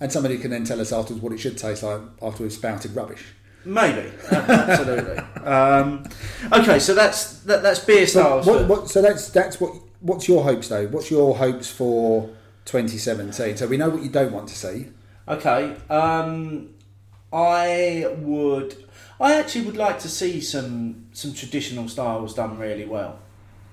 And 0.00 0.10
somebody 0.10 0.38
can 0.38 0.50
then 0.50 0.64
tell 0.64 0.80
us 0.80 0.90
afterwards 0.92 1.22
what 1.22 1.32
it 1.32 1.38
should 1.38 1.56
taste 1.58 1.82
like 1.82 2.00
after 2.22 2.42
we've 2.42 2.52
spouted 2.52 2.96
rubbish. 2.96 3.24
Maybe, 3.64 4.10
absolutely. 4.30 5.16
um, 5.44 6.04
okay, 6.52 6.78
so 6.78 6.94
that's 6.94 7.38
that, 7.40 7.62
that's 7.62 7.80
beer 7.80 8.06
So, 8.06 8.20
styles. 8.20 8.46
what, 8.46 8.68
what, 8.68 8.90
so 8.90 9.02
that's 9.02 9.28
that's 9.30 9.60
what. 9.60 9.72
What's 10.00 10.28
your 10.28 10.42
hopes 10.44 10.68
though? 10.68 10.86
What's 10.88 11.10
your 11.10 11.34
hopes 11.34 11.70
for 11.70 12.28
2017? 12.66 13.56
So 13.56 13.66
we 13.66 13.78
know 13.78 13.88
what 13.88 14.02
you 14.02 14.10
don't 14.10 14.32
want 14.32 14.48
to 14.48 14.54
see. 14.54 14.88
Okay. 15.26 15.74
Um, 15.88 16.74
I 17.32 18.14
would. 18.18 18.76
I 19.18 19.34
actually 19.36 19.64
would 19.64 19.78
like 19.78 19.98
to 20.00 20.08
see 20.08 20.42
some 20.42 21.06
some 21.12 21.32
traditional 21.32 21.88
styles 21.88 22.34
done 22.34 22.58
really 22.58 22.84
well. 22.84 23.18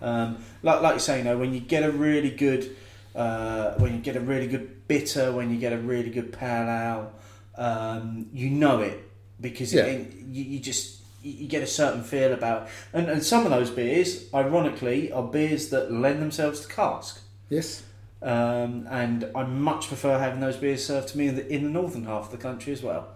Um, 0.02 0.38
like 0.64 0.82
like 0.82 0.94
you 0.94 1.00
say, 1.02 1.18
you 1.18 1.26
know, 1.26 1.38
when 1.38 1.54
you 1.54 1.60
get 1.60 1.84
a 1.84 1.92
really 1.92 2.32
good, 2.32 2.76
uh, 3.14 3.74
when 3.74 3.94
you 3.94 4.00
get 4.00 4.16
a 4.16 4.22
really 4.22 4.48
good 4.48 4.88
bitter, 4.88 5.34
when 5.34 5.52
you 5.52 5.58
get 5.60 5.74
a 5.74 5.78
really 5.78 6.10
good 6.12 6.32
pale 6.32 6.70
ale, 6.70 7.14
um, 7.58 8.28
you 8.34 8.50
know 8.50 8.80
it 8.80 9.11
because 9.42 9.74
Yeah. 9.74 9.86
it, 9.86 10.14
you, 10.30 10.44
you 10.44 10.60
just 10.60 11.02
you 11.24 11.48
get 11.48 11.62
a 11.62 11.68
certain 11.68 12.04
feel 12.04 12.34
about. 12.34 12.68
And 12.94 13.10
and 13.10 13.24
some 13.24 13.46
of 13.46 13.52
those 13.52 13.70
beers, 13.70 14.26
ironically, 14.34 15.12
are 15.12 15.24
beers 15.24 15.70
that 15.70 15.92
lend 15.92 16.22
themselves 16.22 16.62
to 16.62 16.68
cask. 16.68 17.22
Yes. 17.50 17.84
Um, 18.24 18.88
and 18.90 19.30
I 19.36 19.44
much 19.44 19.88
prefer 19.88 20.18
having 20.20 20.40
those 20.42 20.56
beers 20.58 20.86
served 20.86 21.10
to 21.10 21.18
me 21.18 21.28
in 21.28 21.36
the, 21.36 21.48
in 21.52 21.64
the 21.64 21.70
northern 21.70 22.06
half 22.06 22.26
of 22.26 22.32
the 22.32 22.38
country 22.38 22.72
as 22.72 22.84
well, 22.84 23.08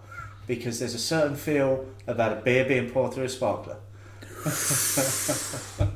because 0.48 0.80
there's 0.80 0.94
a 0.94 0.98
certain 0.98 1.36
feel 1.36 1.86
about 2.08 2.32
a 2.32 2.36
beer 2.36 2.64
being 2.64 2.90
poured 2.90 3.14
through 3.14 3.24
a 3.24 3.28
sparkler. 3.28 3.76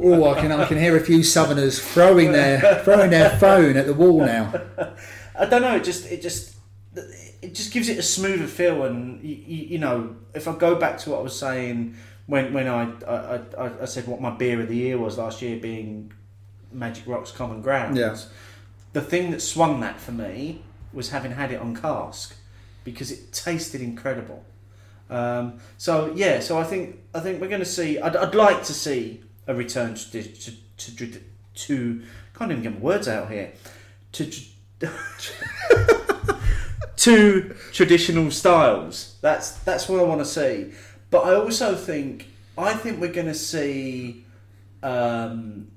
Oh, 0.03 0.31
I 0.31 0.41
can 0.41 0.51
I 0.53 0.64
can 0.66 0.78
hear 0.78 0.97
a 0.97 1.01
few 1.01 1.22
Southerners 1.22 1.78
throwing 1.81 2.33
their 2.33 2.83
throwing 2.85 3.11
their 3.11 3.39
phone 3.39 3.76
at 3.76 3.87
the 3.87 3.95
wall 3.95 4.20
now. 4.24 4.53
I 5.39 5.47
don't 5.47 5.62
know. 5.62 5.76
It 5.76 5.85
just 5.85 6.07
it 6.07 6.20
just 6.22 6.55
it 7.43 7.55
just 7.55 7.72
gives 7.72 7.88
it 7.88 7.99
a 7.99 8.03
smoother 8.03 8.47
feel, 8.47 8.84
and 8.84 9.22
you, 9.22 9.34
you 9.34 9.78
know, 9.78 10.16
if 10.34 10.47
I 10.47 10.55
go 10.55 10.74
back 10.74 10.99
to 10.99 11.11
what 11.11 11.20
I 11.20 11.22
was 11.22 11.38
saying 11.38 11.97
when 12.26 12.53
when 12.53 12.68
I 12.68 12.93
I, 13.07 13.41
I, 13.59 13.82
I 13.82 13.84
said 13.84 14.07
what 14.07 14.20
my 14.20 14.30
beer 14.30 14.61
of 14.61 14.68
the 14.68 14.76
year 14.76 14.99
was 14.99 15.18
last 15.18 15.43
year, 15.43 15.59
being 15.59 16.12
Magic 16.72 17.07
Rock's 17.07 17.32
Common 17.32 17.62
Ground. 17.62 17.97
Yeah. 17.97 18.16
The 18.93 19.01
thing 19.01 19.30
that 19.30 19.41
swung 19.41 19.80
that 19.80 20.01
for 20.01 20.12
me 20.12 20.62
was 20.93 21.11
having 21.11 21.32
had 21.32 21.53
it 21.53 21.61
on 21.61 21.76
cask 21.76 22.34
because 22.84 23.11
it 23.11 23.32
tasted 23.32 23.80
incredible. 23.80 24.45
Um, 25.09 25.61
so 25.78 26.12
yeah, 26.14 26.41
so 26.41 26.59
I 26.59 26.64
think 26.64 26.99
I 27.14 27.20
think 27.20 27.41
we're 27.41 27.49
going 27.49 27.61
to 27.61 27.66
see. 27.66 27.99
I'd, 27.99 28.16
I'd 28.16 28.34
like 28.34 28.64
to 28.64 28.74
see 28.74 29.22
a 29.47 29.55
return 29.55 29.95
to 29.95 30.22
to 30.22 30.53
to, 30.76 30.97
to, 30.97 31.20
to 31.55 32.03
can't 32.34 32.53
even 32.53 32.62
get 32.62 32.74
my 32.74 32.80
words 32.80 33.09
out 33.09 33.30
here 33.30 33.53
to 34.12 34.30
to 34.30 34.47
traditional 37.72 38.30
styles. 38.30 39.16
That's 39.20 39.53
that's 39.61 39.88
what 39.88 40.01
I 40.01 40.03
want 40.05 40.20
to 40.20 40.26
see. 40.26 40.72
But 41.11 41.24
I 41.24 41.34
also 41.34 41.74
think 41.74 42.28
I 42.59 42.74
think 42.74 43.01
we're 43.01 43.12
going 43.12 43.26
to 43.26 43.34
see, 43.34 44.24
um, 44.82 45.68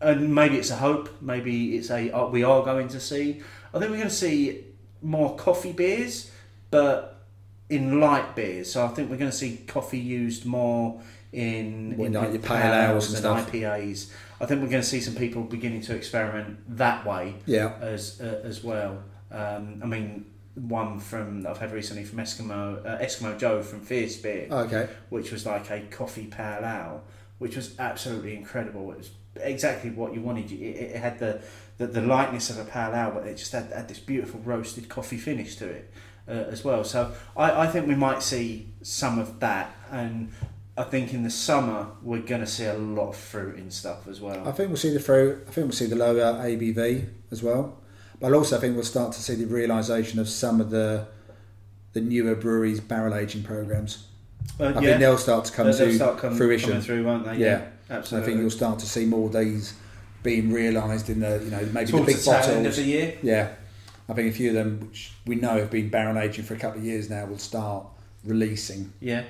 and 0.00 0.34
maybe 0.34 0.56
it's 0.58 0.70
a 0.70 0.76
hope. 0.76 1.08
Maybe 1.20 1.76
it's 1.76 1.90
a 1.90 2.10
uh, 2.10 2.26
we 2.28 2.44
are 2.44 2.62
going 2.64 2.88
to 2.88 3.00
see. 3.00 3.42
I 3.74 3.78
think 3.78 3.90
we're 3.90 3.98
going 3.98 4.08
to 4.08 4.14
see 4.14 4.64
more 5.02 5.36
coffee 5.36 5.72
beers, 5.72 6.30
but 6.70 7.24
in 7.68 8.00
light 8.00 8.34
beers. 8.34 8.72
So 8.72 8.84
I 8.84 8.88
think 8.88 9.10
we're 9.10 9.16
going 9.16 9.30
to 9.30 9.36
see 9.36 9.58
coffee 9.68 9.98
used 9.98 10.44
more 10.44 11.00
in, 11.32 11.94
Well, 11.96 12.06
in 12.08 12.12
like 12.14 12.26
in 12.28 12.32
your 12.34 12.42
pale 12.42 12.74
ales 12.74 13.08
and 13.10 13.18
stuff. 13.18 13.50
IPAs. 13.52 14.10
I 14.40 14.46
think 14.46 14.62
we're 14.62 14.68
going 14.70 14.82
to 14.82 14.88
see 14.88 15.00
some 15.00 15.14
people 15.14 15.42
beginning 15.42 15.82
to 15.82 15.94
experiment 15.94 16.58
that 16.76 17.04
way 17.06 17.34
Yeah. 17.46 17.74
as 17.80 18.20
uh, 18.20 18.40
as 18.42 18.64
well. 18.64 19.02
Um, 19.30 19.80
I 19.82 19.86
mean, 19.86 20.26
one 20.68 20.98
from 21.00 21.46
I've 21.46 21.58
had 21.58 21.72
recently 21.72 22.04
from 22.04 22.18
Eskimo 22.18 22.84
uh, 22.84 22.98
Eskimo 22.98 23.38
Joe 23.38 23.62
from 23.62 23.80
Fierce 23.80 24.16
Beer, 24.16 24.48
Okay. 24.50 24.88
which 25.08 25.32
was 25.32 25.46
like 25.46 25.70
a 25.70 25.80
coffee 25.90 26.26
pale 26.26 26.64
ale, 26.64 27.02
which 27.38 27.56
was 27.56 27.74
absolutely 27.78 28.36
incredible. 28.36 28.90
It 28.92 28.98
was 28.98 29.10
exactly 29.36 29.90
what 29.90 30.12
you 30.14 30.20
wanted. 30.20 30.50
It, 30.52 30.56
it 30.56 30.96
had 30.96 31.18
the, 31.18 31.40
the 31.78 31.86
the 31.86 32.02
lightness 32.02 32.50
of 32.50 32.58
a 32.58 32.64
pale 32.64 32.94
ale, 32.94 33.12
but 33.14 33.26
it 33.26 33.36
just 33.36 33.52
had, 33.52 33.70
had 33.72 33.88
this 33.88 33.98
beautiful 33.98 34.40
roasted 34.40 34.88
coffee 34.88 35.16
finish 35.18 35.56
to 35.56 35.66
it 35.68 35.90
uh, 36.28 36.32
as 36.32 36.64
well. 36.64 36.84
So 36.84 37.12
I, 37.36 37.62
I 37.62 37.66
think 37.68 37.86
we 37.86 37.94
might 37.94 38.22
see 38.22 38.68
some 38.82 39.18
of 39.18 39.40
that, 39.40 39.74
and 39.90 40.32
I 40.76 40.84
think 40.84 41.14
in 41.14 41.22
the 41.22 41.30
summer 41.30 41.88
we're 42.02 42.20
going 42.22 42.40
to 42.42 42.46
see 42.46 42.64
a 42.66 42.74
lot 42.74 43.08
of 43.10 43.16
fruit 43.16 43.56
in 43.56 43.70
stuff 43.70 44.06
as 44.08 44.20
well. 44.20 44.46
I 44.46 44.52
think 44.52 44.68
we'll 44.68 44.76
see 44.76 44.92
the 44.92 45.00
fruit. 45.00 45.44
I 45.48 45.50
think 45.52 45.64
we'll 45.66 45.72
see 45.72 45.86
the 45.86 45.96
lower 45.96 46.34
ABV 46.34 47.06
as 47.30 47.42
well. 47.42 47.78
But 48.20 48.32
I 48.32 48.36
also, 48.36 48.56
I 48.56 48.60
think 48.60 48.74
we'll 48.76 48.84
start 48.84 49.12
to 49.12 49.20
see 49.22 49.34
the 49.34 49.46
realization 49.46 50.18
of 50.18 50.28
some 50.28 50.60
of 50.60 50.70
the 50.70 51.06
the 51.92 52.00
newer 52.00 52.34
breweries' 52.36 52.80
barrel 52.80 53.14
aging 53.14 53.42
programs. 53.42 54.06
Uh, 54.58 54.64
I 54.64 54.68
yeah. 54.68 54.80
think 54.80 55.00
they'll 55.00 55.18
start 55.18 55.44
to 55.46 55.52
come 55.52 55.66
They'll- 55.66 55.76
to 55.76 55.92
start 55.94 56.18
come- 56.18 56.36
fruition. 56.36 56.80
through, 56.80 57.04
won't 57.04 57.24
they? 57.24 57.36
Yeah. 57.36 57.62
Absolutely. 57.90 58.24
I 58.24 58.30
think 58.30 58.40
you'll 58.42 58.50
start 58.50 58.78
to 58.78 58.86
see 58.86 59.04
more 59.04 59.26
of 59.26 59.32
these 59.32 59.74
being 60.22 60.52
realised 60.52 61.10
in 61.10 61.18
the 61.20 61.40
you 61.44 61.50
know 61.50 61.66
maybe 61.72 61.90
Towards 61.90 62.06
the 62.06 62.12
big 62.12 62.16
the 62.22 62.30
bottles. 62.30 62.48
end 62.56 62.66
of 62.66 62.76
the 62.76 62.82
year. 62.82 63.14
Yeah, 63.22 63.48
I 64.08 64.12
think 64.12 64.28
a 64.30 64.32
few 64.32 64.50
of 64.50 64.54
them, 64.54 64.80
which 64.80 65.12
we 65.26 65.34
know 65.34 65.56
have 65.58 65.70
been 65.70 65.88
barrel 65.88 66.16
aging 66.18 66.44
for 66.44 66.54
a 66.54 66.58
couple 66.58 66.78
of 66.78 66.84
years 66.86 67.10
now, 67.10 67.24
will 67.26 67.38
start 67.38 67.86
releasing. 68.24 68.92
Yeah, 69.00 69.24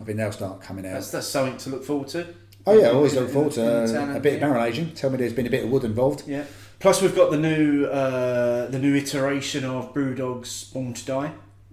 I 0.00 0.04
think 0.04 0.18
they'll 0.18 0.32
start 0.32 0.60
coming 0.60 0.84
out. 0.86 0.94
that's 0.94 1.10
that's 1.12 1.26
something 1.28 1.56
to 1.58 1.70
look 1.70 1.84
forward 1.84 2.08
to. 2.08 2.26
oh 2.66 2.78
yeah, 2.78 2.88
I 2.88 2.90
always 2.90 3.14
look 3.14 3.30
forward 3.30 3.56
In- 3.56 3.64
in 3.64 3.86
the 3.86 3.92
to 3.92 4.12
uh, 4.12 4.16
a 4.16 4.20
bit 4.20 4.34
of 4.34 4.40
barrel 4.40 4.62
aging. 4.62 4.92
Tell 4.92 5.08
me 5.08 5.16
there's 5.16 5.32
been 5.32 5.46
a 5.46 5.50
bit 5.50 5.64
of 5.64 5.70
wood 5.70 5.84
involved. 5.84 6.24
Yeah. 6.26 6.44
Plus, 6.84 7.00
we've 7.00 7.16
got 7.16 7.30
the 7.30 7.38
new 7.38 7.86
uh, 7.86 8.66
the 8.66 8.78
new 8.78 8.94
iteration 8.94 9.64
of 9.64 9.94
Brewdog's 9.94 10.64
Born 10.64 10.92
to 10.92 11.02
Die. 11.06 11.32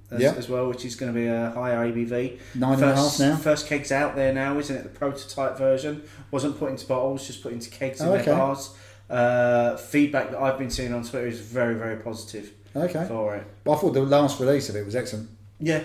As, 0.10 0.22
Yeah. 0.22 0.32
as 0.38 0.48
well, 0.48 0.70
which 0.70 0.86
is 0.86 0.96
going 0.96 1.14
to 1.14 1.20
be 1.20 1.28
a 1.28 1.50
higher 1.50 1.86
ABV. 1.86 2.40
Nine 2.56 2.74
and 2.76 2.84
a 2.84 2.96
half 2.96 2.96
first, 2.96 3.20
now. 3.20 3.36
First 3.36 3.68
kegs 3.68 3.92
out 3.92 4.16
there 4.16 4.32
now, 4.34 4.58
isn't 4.58 4.74
it? 4.74 4.84
The 4.84 4.90
prototype 4.90 5.58
version 5.58 6.04
wasn't 6.32 6.58
put 6.58 6.70
into 6.70 6.86
bottles, 6.86 7.28
just 7.28 7.44
put 7.44 7.52
into 7.52 7.70
kegs 7.70 8.00
in 8.00 8.08
Oh, 8.08 8.12
their 8.18 8.24
bars. 8.24 8.70
Uh, 9.10 9.76
feedback 9.76 10.32
that 10.32 10.40
I've 10.40 10.58
been 10.58 10.70
seeing 10.70 10.94
on 10.94 11.04
Twitter 11.04 11.28
is 11.28 11.42
very, 11.42 11.76
very 11.76 11.98
positive 11.98 12.50
Okay, 12.74 13.04
for 13.06 13.36
it. 13.36 13.44
but 13.66 13.74
I 13.74 13.76
thought 13.82 13.92
the 13.94 14.04
last 14.04 14.40
release 14.40 14.70
of 14.70 14.78
it 14.78 14.86
was 14.86 14.96
excellent. 14.96 15.30
Yeah. 15.60 15.82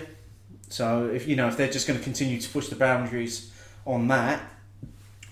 So 0.69 1.07
if 1.13 1.27
you 1.27 1.35
know 1.35 1.49
if 1.49 1.57
they're 1.57 1.69
just 1.69 1.85
going 1.85 1.99
to 1.99 2.03
continue 2.03 2.39
to 2.39 2.49
push 2.49 2.69
the 2.69 2.77
boundaries 2.77 3.51
on 3.85 4.07
that. 4.07 4.41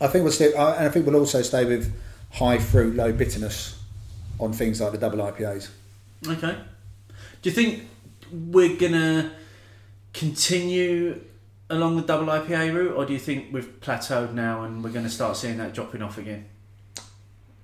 I 0.01 0.07
think 0.07 0.23
we'll 0.25 0.33
stay, 0.33 0.53
uh, 0.53 0.73
and 0.73 0.85
I 0.85 0.89
think 0.89 1.05
we'll 1.05 1.15
also 1.15 1.41
stay 1.43 1.63
with 1.63 1.93
high 2.31 2.57
fruit, 2.57 2.93
low 2.97 3.13
bitterness 3.13 3.79
on 4.39 4.53
things 4.53 4.81
like 4.81 4.91
the 4.91 4.97
double 4.97 5.19
IPAs. 5.19 5.69
Okay. 6.27 6.57
Do 7.41 7.49
you 7.49 7.55
think 7.55 7.83
we're 8.31 8.75
gonna 8.77 9.31
continue 10.13 11.21
along 11.69 11.95
the 11.97 12.01
double 12.03 12.27
IPA 12.27 12.73
route, 12.73 12.95
or 12.95 13.05
do 13.05 13.13
you 13.13 13.19
think 13.19 13.53
we've 13.53 13.79
plateaued 13.81 14.33
now 14.33 14.63
and 14.63 14.83
we're 14.83 14.91
going 14.91 15.05
to 15.05 15.11
start 15.11 15.35
seeing 15.35 15.57
that 15.57 15.73
dropping 15.73 16.01
off 16.01 16.17
again? 16.17 16.45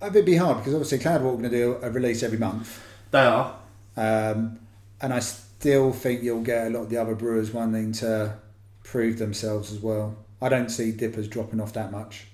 It'd 0.01 0.25
be 0.25 0.35
hard 0.35 0.57
because 0.57 0.73
obviously 0.73 0.97
Cloudwater 0.97 1.15
are 1.33 1.37
going 1.37 1.43
to 1.43 1.49
do 1.49 1.77
a 1.81 1.91
release 1.91 2.23
every 2.23 2.39
month, 2.39 2.81
They 3.11 3.19
are. 3.19 3.55
um, 3.95 4.59
and 4.99 5.13
I 5.13 5.19
still 5.19 5.93
think 5.93 6.23
you'll 6.23 6.41
get 6.41 6.67
a 6.67 6.69
lot 6.71 6.81
of 6.81 6.89
the 6.89 6.97
other 6.97 7.13
brewers 7.13 7.51
wanting 7.51 7.91
to 7.93 8.35
prove 8.83 9.19
themselves 9.19 9.71
as 9.71 9.79
well. 9.79 10.15
I 10.41 10.49
don't 10.49 10.69
see 10.69 10.91
dippers 10.91 11.27
dropping 11.27 11.61
off 11.61 11.73
that 11.73 11.91
much. 11.91 12.25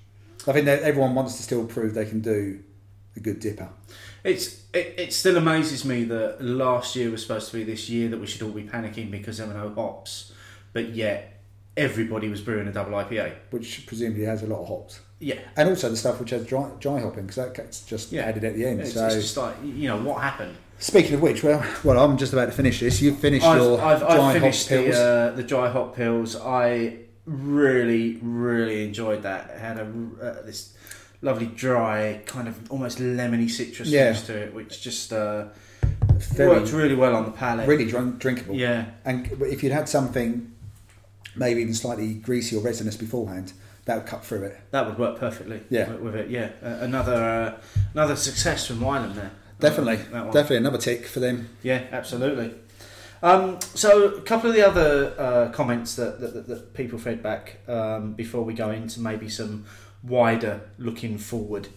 I 0.48 0.54
think 0.54 0.66
that 0.66 0.84
everyone 0.84 1.14
wants 1.14 1.36
to 1.36 1.44
still 1.44 1.66
prove 1.66 1.94
they 1.94 2.06
can 2.06 2.22
do 2.22 2.60
a 3.18 3.20
good 3.20 3.40
dipper. 3.40 3.70
It's 4.24 4.62
it, 4.74 4.96
it 4.98 5.14
still 5.14 5.38
amazes 5.38 5.84
me 5.86 6.04
that 6.06 6.42
last 6.42 6.96
year 6.96 7.10
was 7.10 7.22
supposed 7.22 7.52
to 7.52 7.58
be 7.58 7.64
this 7.64 7.90
year 7.90 8.10
that 8.10 8.20
we 8.20 8.28
should 8.28 8.42
all 8.44 8.52
be 8.52 8.64
panicking 8.64 9.12
because 9.12 9.38
there 9.38 9.48
were 9.48 9.54
no 9.54 9.70
hops, 9.74 10.32
but 10.74 10.90
yet 10.90 11.34
everybody 11.76 12.28
was 12.30 12.42
brewing 12.42 12.68
a 12.68 12.72
double 12.72 12.94
IPA. 12.94 13.34
which 13.52 13.86
presumably 13.86 14.24
has 14.26 14.42
a 14.42 14.48
lot 14.48 14.62
of 14.62 14.68
hops, 14.68 15.00
Yeah. 15.20 15.36
and 15.56 15.70
also 15.70 15.90
the 15.90 15.96
stuff 15.98 16.20
which 16.20 16.32
has 16.32 16.44
dry, 16.46 16.68
dry 16.80 17.00
hopping 17.00 17.24
because 17.28 17.36
that 17.36 17.54
gets 17.54 17.82
just 17.86 18.12
Yeah. 18.12 18.24
added 18.24 18.44
at 18.46 18.56
the 18.56 18.66
end. 18.66 18.82
It's, 18.82 18.94
so, 18.94 19.06
it's 19.06 19.16
just 19.16 19.38
like 19.38 19.56
you 19.64 19.88
know 19.88 19.98
what 19.98 20.22
happened. 20.22 20.56
speaking 20.80 21.14
of 21.16 21.22
which, 21.22 21.44
well, 21.44 21.64
well, 21.84 22.04
I'm 22.04 22.18
just 22.18 22.34
about 22.34 22.46
to 22.48 22.52
finish 22.52 22.80
this. 22.80 23.02
You've 23.02 23.20
finished 23.20 23.46
I've, 23.46 23.62
your 23.62 23.80
I've, 23.82 24.00
dry 24.00 24.10
I've 24.18 24.34
finished 24.34 24.70
hop 24.70 24.78
pils. 24.80 24.92
the 24.92 25.32
uh, 25.34 25.36
the 25.36 25.44
dry 25.44 25.70
hop 25.70 25.96
pils. 25.96 26.36
I 26.44 26.98
really 27.26 28.18
really 28.24 28.84
enjoyed 28.86 29.22
that. 29.24 29.52
It 29.52 29.60
had 29.60 29.78
a 29.78 29.84
uh, 30.22 30.42
this 30.46 30.74
lovely 31.22 31.48
dry 31.48 32.22
kind 32.26 32.48
of 32.48 32.72
almost 32.72 33.00
lemony 33.00 33.50
citrus 33.50 33.90
Yeah. 33.90 34.14
to 34.14 34.38
it, 34.38 34.54
which 34.54 34.82
just 34.82 35.12
uh, 35.14 35.46
Very- 36.34 36.50
worked 36.50 36.72
really 36.72 36.96
well 36.96 37.16
on 37.16 37.26
the 37.26 37.32
palate. 37.32 37.68
really 37.68 37.86
drink, 37.86 38.20
drinkable. 38.20 38.56
Yeah. 38.56 38.86
And 39.06 39.30
if 39.44 39.64
you'd 39.64 39.72
had 39.72 39.90
something, 39.90 40.52
maybe 41.36 41.62
even 41.62 41.74
slightly 41.74 42.14
greasy 42.16 42.56
or 42.56 42.62
resinous 42.62 42.96
beforehand, 42.96 43.54
that 43.86 43.96
would 43.98 44.06
cut 44.06 44.24
through 44.26 44.44
it. 44.44 44.58
That 44.72 44.86
would 44.86 44.98
work 45.00 45.18
perfectly. 45.20 45.62
Yeah. 45.70 45.90
with, 45.96 46.16
it. 46.16 46.30
Yeah, 46.30 46.50
uh, 46.62 46.78
another 46.82 47.14
uh, 47.16 47.62
another 47.94 48.16
success 48.16 48.68
from 48.68 48.80
Wylam 48.80 49.16
there. 49.16 49.32
Definitely, 49.60 49.96
That 50.12 50.26
one. 50.26 50.34
definitely 50.34 50.58
another 50.58 50.78
tick 50.78 51.08
for 51.08 51.20
them. 51.20 51.50
Yeah, 51.64 51.84
absolutely. 51.92 52.54
Um, 53.24 53.58
so, 53.74 54.10
a 54.10 54.22
couple 54.22 54.52
of 54.52 54.56
the 54.56 54.68
other 54.68 55.16
uh, 55.18 55.52
comments 55.52 55.96
that, 55.96 56.20
that, 56.22 56.34
that, 56.36 56.48
that 56.48 56.74
people 56.76 57.00
fed 57.00 57.24
back 57.24 57.58
um, 57.68 58.14
before 58.14 58.44
we 58.44 58.54
go 58.54 58.70
into 58.70 59.00
maybe 59.02 59.28
some 59.30 59.66
wider 60.04 60.62
looking 60.78 61.18
forward 61.18 61.70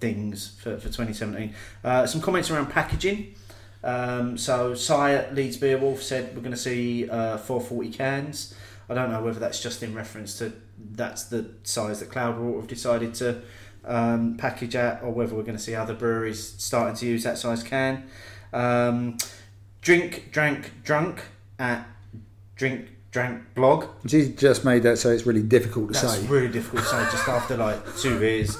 things 0.00 0.56
for, 0.60 0.76
for 0.76 0.86
2017. 0.86 1.54
Uh, 1.82 2.06
some 2.06 2.20
comments 2.20 2.50
around 2.50 2.70
packaging. 2.70 3.34
Um, 3.82 4.36
so, 4.36 4.74
Cy 4.74 5.14
at 5.14 5.34
Leeds 5.34 5.56
Beer 5.56 5.78
Wolf 5.78 6.02
said 6.02 6.34
we're 6.34 6.42
going 6.42 6.52
to 6.52 6.56
see 6.56 7.08
uh, 7.08 7.38
440 7.38 7.90
cans. 7.90 8.54
I 8.88 8.94
don't 8.94 9.10
know 9.10 9.22
whether 9.22 9.38
that's 9.38 9.62
just 9.62 9.82
in 9.82 9.94
reference 9.94 10.38
to 10.38 10.52
that's 10.92 11.24
the 11.24 11.50
size 11.62 12.00
that 12.00 12.08
Cloudwater 12.08 12.56
have 12.56 12.68
decided 12.68 13.14
to 13.14 13.42
um, 13.84 14.36
package 14.36 14.76
at, 14.76 15.02
or 15.02 15.10
whether 15.10 15.34
we're 15.34 15.42
going 15.42 15.56
to 15.56 15.62
see 15.62 15.74
other 15.74 15.94
breweries 15.94 16.54
starting 16.58 16.96
to 16.96 17.06
use 17.06 17.24
that 17.24 17.38
size 17.38 17.62
can. 17.62 18.08
Um, 18.52 19.18
drink, 19.80 20.30
drank, 20.32 20.82
drunk 20.84 21.22
at 21.58 21.86
drink, 22.56 22.90
drank 23.10 23.54
blog. 23.54 23.86
She's 24.06 24.28
just 24.36 24.64
made 24.64 24.82
that 24.82 24.98
so 24.98 25.10
it's 25.10 25.26
really 25.26 25.42
difficult 25.42 25.94
to 25.94 26.00
That's 26.00 26.14
say. 26.18 26.26
really 26.26 26.48
difficult 26.48 26.82
to 26.82 26.88
say 26.88 27.02
just 27.10 27.28
after 27.28 27.56
like 27.56 27.96
two 27.96 28.18
beers. 28.20 28.56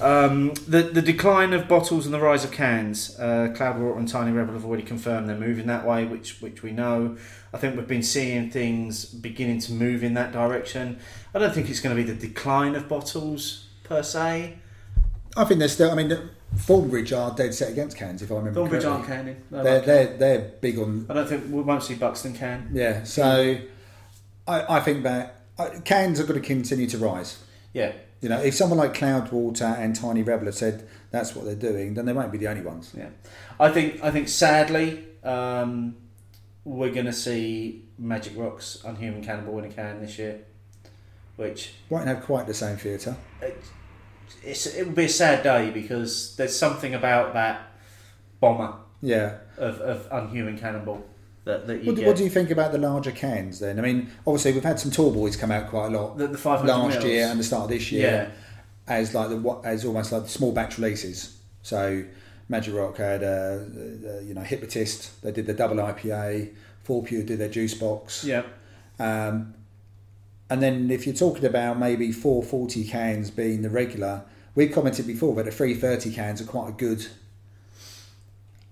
Um, 0.00 0.54
the 0.66 0.82
the 0.82 1.02
decline 1.02 1.52
of 1.52 1.68
bottles 1.68 2.06
and 2.06 2.14
the 2.14 2.20
rise 2.20 2.42
of 2.44 2.50
cans. 2.52 3.18
Uh, 3.18 3.52
Cloudwater 3.54 3.98
and 3.98 4.08
Tiny 4.08 4.32
Rebel 4.32 4.54
have 4.54 4.64
already 4.64 4.82
confirmed 4.82 5.28
they're 5.28 5.36
moving 5.38 5.66
that 5.66 5.86
way, 5.86 6.06
which 6.06 6.40
which 6.40 6.62
we 6.62 6.72
know. 6.72 7.16
I 7.52 7.58
think 7.58 7.76
we've 7.76 7.86
been 7.86 8.02
seeing 8.02 8.50
things 8.50 9.04
beginning 9.04 9.58
to 9.60 9.72
move 9.72 10.02
in 10.02 10.14
that 10.14 10.32
direction. 10.32 10.98
I 11.34 11.38
don't 11.38 11.52
think 11.52 11.68
it's 11.68 11.80
going 11.80 11.94
to 11.94 12.02
be 12.02 12.10
the 12.10 12.18
decline 12.18 12.74
of 12.76 12.88
bottles 12.88 13.66
per 13.84 14.02
se. 14.02 14.56
I 15.36 15.44
think 15.44 15.58
they're 15.58 15.68
still. 15.68 15.90
I 15.90 15.94
mean, 15.94 16.08
the- 16.08 16.30
Thornbridge 16.56 17.12
are 17.16 17.32
dead 17.36 17.54
set 17.54 17.70
against 17.70 17.96
cans, 17.96 18.22
if 18.22 18.32
I 18.32 18.34
remember 18.36 18.58
Thornbridge 18.60 18.84
aren't 18.90 19.04
correctly. 19.04 19.34
canning. 19.50 19.64
They're 19.64 19.80
they're 19.82 20.16
they're 20.16 20.38
big 20.60 20.78
on 20.80 21.06
I 21.08 21.14
don't 21.14 21.28
think 21.28 21.44
we 21.52 21.60
won't 21.62 21.82
see 21.82 21.94
Buxton 21.94 22.32
can. 22.34 22.70
yeah. 22.72 23.04
So 23.04 23.56
I, 24.50 24.76
I 24.78 24.80
think 24.80 25.02
that 25.04 25.42
uh, 25.58 25.70
cans 25.84 26.18
are 26.20 26.24
going 26.24 26.40
to 26.40 26.46
continue 26.46 26.86
to 26.88 26.98
rise. 26.98 27.38
Yeah, 27.72 27.92
You 28.20 28.28
know, 28.28 28.40
if 28.40 28.54
someone 28.54 28.78
like 28.78 28.94
Cloudwater 28.94 29.78
and 29.78 29.94
Tiny 29.94 30.22
Rebel 30.22 30.46
have 30.46 30.56
said 30.56 30.88
that's 31.12 31.36
what 31.36 31.44
they're 31.44 31.54
doing, 31.54 31.94
then 31.94 32.04
they 32.04 32.12
won't 32.12 32.32
be 32.32 32.38
the 32.38 32.48
only 32.48 32.62
ones. 32.62 32.92
Yeah, 32.96 33.10
I 33.60 33.70
think 33.70 34.02
I 34.02 34.10
think 34.10 34.28
sadly 34.28 35.04
um, 35.22 35.94
we're 36.64 36.90
going 36.92 37.06
to 37.06 37.12
see 37.12 37.84
Magic 37.98 38.32
Rocks 38.36 38.82
Unhuman 38.84 39.22
Cannibal 39.22 39.58
in 39.60 39.66
a 39.66 39.68
can 39.68 40.00
this 40.00 40.18
year, 40.18 40.40
which 41.36 41.74
Won't 41.88 42.08
have 42.08 42.22
quite 42.24 42.46
the 42.48 42.54
same 42.54 42.76
theatre. 42.76 43.16
it, 43.40 43.62
it 44.44 44.86
will 44.86 44.94
be 44.94 45.04
a 45.04 45.08
sad 45.08 45.42
day 45.44 45.70
because 45.70 46.34
there's 46.36 46.56
something 46.58 46.94
about 46.94 47.34
that 47.34 47.70
bomber 48.40 48.74
Yeah. 49.00 49.38
of, 49.58 49.80
of 49.80 50.08
Unhuman 50.10 50.58
Cannibal 50.58 51.06
that, 51.50 51.66
that 51.66 51.84
What, 51.84 51.98
what 52.06 52.16
do 52.16 52.24
you 52.24 52.30
think 52.30 52.50
about 52.50 52.72
the 52.72 52.78
larger 52.78 53.12
cans 53.12 53.58
then? 53.60 53.78
I 53.78 53.82
mean, 53.82 54.10
obviously 54.26 54.52
we've 54.52 54.64
had 54.64 54.78
some 54.80 54.90
tall 54.90 55.10
boys 55.12 55.36
come 55.36 55.50
out 55.50 55.68
quite 55.68 55.86
a 55.92 55.98
lot 55.98 56.16
the, 56.18 56.26
the 56.28 56.38
500 56.38 56.68
last 56.72 56.92
mils. 56.94 57.04
year 57.04 57.26
and 57.28 57.38
the 57.40 57.44
start 57.44 57.64
of 57.64 57.70
this 57.70 57.90
year 57.92 58.30
Yeah, 58.88 58.94
as 58.94 59.14
like 59.14 59.28
the 59.30 59.36
what- 59.36 59.64
as 59.64 59.84
almost 59.84 60.12
like 60.12 60.22
the 60.24 60.28
small 60.28 60.52
batch 60.52 60.78
releases. 60.78 61.36
So 61.62 62.04
Magic 62.48 62.74
Rock 62.74 62.96
had 62.96 63.22
uh, 63.22 63.26
uh, 63.26 64.20
you 64.20 64.34
know 64.34 64.40
Hypnotist. 64.42 65.22
They 65.22 65.30
did 65.32 65.46
the 65.46 65.54
double 65.54 65.76
IPA. 65.76 66.50
Fourpure 66.86 67.22
did 67.24 67.38
their 67.38 67.48
juice 67.48 67.74
box. 67.74 68.24
yeah, 68.24 68.42
Um, 68.98 69.54
and 70.48 70.60
then 70.60 70.90
if 70.90 71.06
you're 71.06 71.14
talking 71.14 71.44
about 71.44 71.78
maybe 71.78 72.10
440 72.10 72.84
cans 72.84 73.30
being 73.30 73.62
the 73.62 73.70
regular, 73.70 74.24
we 74.56 74.66
commented 74.68 75.06
before 75.06 75.36
that 75.36 75.44
the 75.44 75.52
330 75.52 76.12
cans 76.12 76.40
are 76.40 76.46
quite 76.46 76.70
a 76.70 76.72
good, 76.72 77.06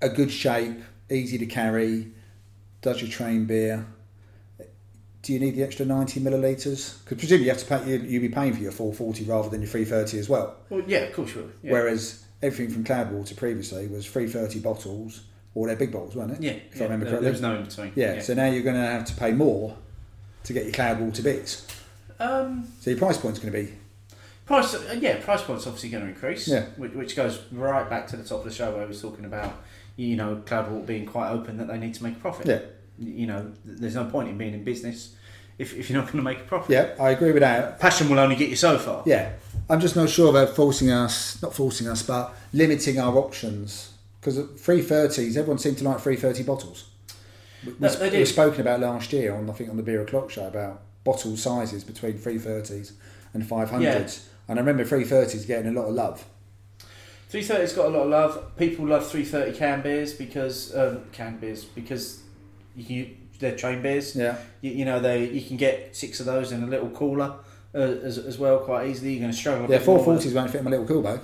a 0.00 0.08
good 0.08 0.30
shape, 0.32 0.80
easy 1.10 1.38
to 1.38 1.46
carry, 1.46 2.08
does 2.82 3.00
your 3.00 3.10
train 3.10 3.46
beer. 3.46 3.86
Do 5.22 5.32
you 5.32 5.40
need 5.40 5.56
the 5.56 5.62
extra 5.64 5.84
90 5.84 6.20
millilitres? 6.20 7.02
Because 7.04 7.18
presumably 7.18 7.46
you 7.46 7.50
have 7.50 7.58
to 7.60 7.66
pay, 7.66 7.90
you, 7.90 7.98
you'll 7.98 8.22
be 8.22 8.28
paying 8.28 8.54
for 8.54 8.60
your 8.60 8.70
440 8.72 9.24
rather 9.24 9.48
than 9.48 9.60
your 9.60 9.68
330 9.68 10.18
as 10.18 10.28
well. 10.28 10.56
well, 10.70 10.82
yeah, 10.86 10.98
of 11.00 11.12
course 11.12 11.34
you 11.34 11.42
will. 11.42 11.50
Yeah. 11.62 11.72
Whereas 11.72 12.24
everything 12.40 12.72
from 12.72 12.84
Cloudwater 12.84 13.36
previously 13.36 13.88
was 13.88 14.06
330 14.06 14.60
bottles, 14.60 15.22
or 15.54 15.66
their 15.66 15.76
big 15.76 15.90
bottles, 15.92 16.14
weren't 16.14 16.32
it? 16.32 16.40
yeah, 16.40 16.52
If 16.52 16.76
yeah, 16.76 16.82
I 16.82 16.84
remember 16.84 17.06
correctly. 17.06 17.24
there 17.24 17.32
was 17.32 17.40
no 17.42 17.56
in 17.56 17.64
between. 17.64 17.92
Yeah, 17.96 18.20
so 18.22 18.34
now 18.34 18.46
you're 18.46 18.62
going 18.62 18.76
to 18.76 18.80
have 18.82 19.04
to 19.06 19.14
pay 19.14 19.32
more 19.32 19.76
to 20.44 20.52
get 20.52 20.64
your 20.64 20.72
Cloudwater 20.72 21.22
bits. 21.24 21.66
um, 22.20 22.68
So 22.80 22.90
your 22.90 22.98
price 22.98 23.18
point's 23.18 23.40
going 23.40 23.52
to 23.52 23.60
be 23.60 23.74
Price, 24.46 24.72
uh, 24.74 24.96
yeah, 24.98 25.16
price 25.22 25.42
point's 25.42 25.66
obviously 25.66 25.90
going 25.90 26.04
to 26.04 26.08
increase. 26.08 26.48
Yeah. 26.48 26.66
Which, 26.78 26.92
which 26.92 27.16
goes 27.16 27.42
right 27.52 27.90
back 27.90 28.06
to 28.08 28.16
the 28.16 28.24
top 28.24 28.38
of 28.38 28.44
the 28.44 28.50
show 28.52 28.70
where 28.72 28.82
I 28.82 28.86
was 28.86 29.02
talking 29.02 29.26
about, 29.26 29.52
you 29.98 30.14
know, 30.16 30.40
Cloudwater 30.46 30.86
being 30.86 31.04
quite 31.04 31.30
open 31.30 31.58
that 31.58 31.66
they 31.66 31.76
need 31.76 31.92
to 31.94 32.02
make 32.04 32.16
a 32.16 32.20
profit. 32.20 32.46
yeah, 32.46 32.60
You 32.98 33.26
know, 33.26 33.52
there's 33.64 33.96
no 33.96 34.04
point 34.04 34.28
in 34.28 34.38
being 34.38 34.54
in 34.54 34.62
business 34.62 35.14
if, 35.58 35.74
if 35.76 35.90
you're 35.90 35.98
not 36.00 36.06
going 36.06 36.18
to 36.18 36.22
make 36.22 36.38
a 36.38 36.44
profit. 36.44 36.70
yeah. 36.70 36.94
I 37.04 37.10
agree 37.10 37.32
with 37.32 37.40
that. 37.42 37.80
Passion 37.80 38.08
will 38.08 38.20
only 38.20 38.36
get 38.36 38.48
you 38.48 38.54
so 38.56 38.78
far. 38.78 39.02
Yeah, 39.04 39.32
I'm 39.68 39.80
just 39.80 39.96
not 39.96 40.08
sure 40.08 40.30
about 40.30 40.54
forcing 40.54 40.90
us, 40.92 41.42
not 41.42 41.52
forcing 41.52 41.88
us, 41.88 42.02
but 42.02 42.32
limiting 42.52 43.00
our 43.00 43.16
options 43.16 43.92
because 44.20 44.38
at 44.38 44.46
330s, 44.56 45.36
everyone 45.36 45.58
seemed 45.58 45.78
to 45.78 45.84
like 45.84 45.98
330 46.00 46.44
bottles. 46.44 46.88
We, 47.66 47.74
No, 47.80 47.88
they 47.88 48.10
we 48.10 48.18
were 48.20 48.24
spoken 48.24 48.60
about 48.60 48.78
last 48.78 49.12
year 49.12 49.34
on 49.34 49.50
I 49.50 49.52
think 49.52 49.68
on 49.68 49.76
the 49.76 49.82
beer 49.82 50.00
o'clock 50.02 50.30
show 50.30 50.46
about 50.46 50.80
bottle 51.02 51.36
sizes 51.36 51.82
between 51.82 52.14
330s 52.14 52.92
and 53.34 53.42
500s, 53.42 53.80
Yeah. 53.82 54.08
and 54.48 54.58
I 54.60 54.62
remember 54.62 54.84
330s 54.84 55.44
getting 55.46 55.76
a 55.76 55.80
lot 55.80 55.88
of 55.88 55.94
love. 55.94 56.24
330's 57.30 57.74
got 57.74 57.86
a 57.86 57.88
lot 57.88 58.02
of 58.04 58.08
love. 58.08 58.56
People 58.56 58.86
love 58.86 59.06
330 59.06 59.58
can 59.58 59.82
beers 59.82 60.14
because 60.14 60.74
um, 60.74 61.02
can 61.12 61.36
beers 61.36 61.64
because 61.64 62.22
you 62.76 63.16
they're 63.38 63.56
train 63.56 63.82
beers. 63.82 64.16
Yeah, 64.16 64.38
You, 64.60 64.72
you 64.72 64.84
know 64.84 64.98
they 65.00 65.28
you 65.28 65.42
can 65.42 65.56
get 65.56 65.94
six 65.94 66.20
of 66.20 66.26
those 66.26 66.52
in 66.52 66.62
a 66.62 66.66
little 66.66 66.90
cooler 66.90 67.34
uh, 67.74 67.78
as, 67.78 68.18
as 68.18 68.38
well 68.38 68.60
quite 68.60 68.88
easily. 68.88 69.12
You're 69.12 69.20
going 69.20 69.32
to 69.32 69.36
struggle. 69.36 69.70
Yeah. 69.70 69.84
more 69.84 69.98
440s 69.98 70.34
won't 70.34 70.50
fit 70.50 70.58
in 70.58 70.64
my 70.64 70.70
little 70.70 70.86
cool 70.86 71.02
bag. 71.02 71.20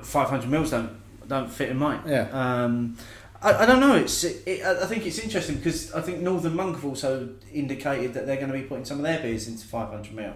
500 0.00 0.48
mils 0.48 0.70
don't 0.70 1.00
don't 1.28 1.50
fit 1.50 1.70
in 1.70 1.76
mine. 1.76 2.02
Yeah. 2.06 2.28
Um, 2.32 2.96
I, 3.42 3.54
I 3.54 3.66
don't 3.66 3.80
know. 3.80 3.96
It's 3.96 4.22
it, 4.24 4.62
I 4.64 4.82
I 4.82 4.86
think 4.86 5.06
it's 5.06 5.18
interesting 5.18 5.56
because 5.56 5.92
I 5.92 6.00
think 6.02 6.20
Northern 6.20 6.54
Monk 6.54 6.76
have 6.76 6.84
also 6.84 7.30
indicated 7.52 8.14
that 8.14 8.26
they're 8.26 8.36
going 8.36 8.52
to 8.52 8.58
be 8.58 8.64
putting 8.64 8.84
some 8.84 8.98
of 8.98 9.02
their 9.02 9.20
beers 9.20 9.48
into 9.48 9.66
500 9.66 10.14
mil 10.14 10.34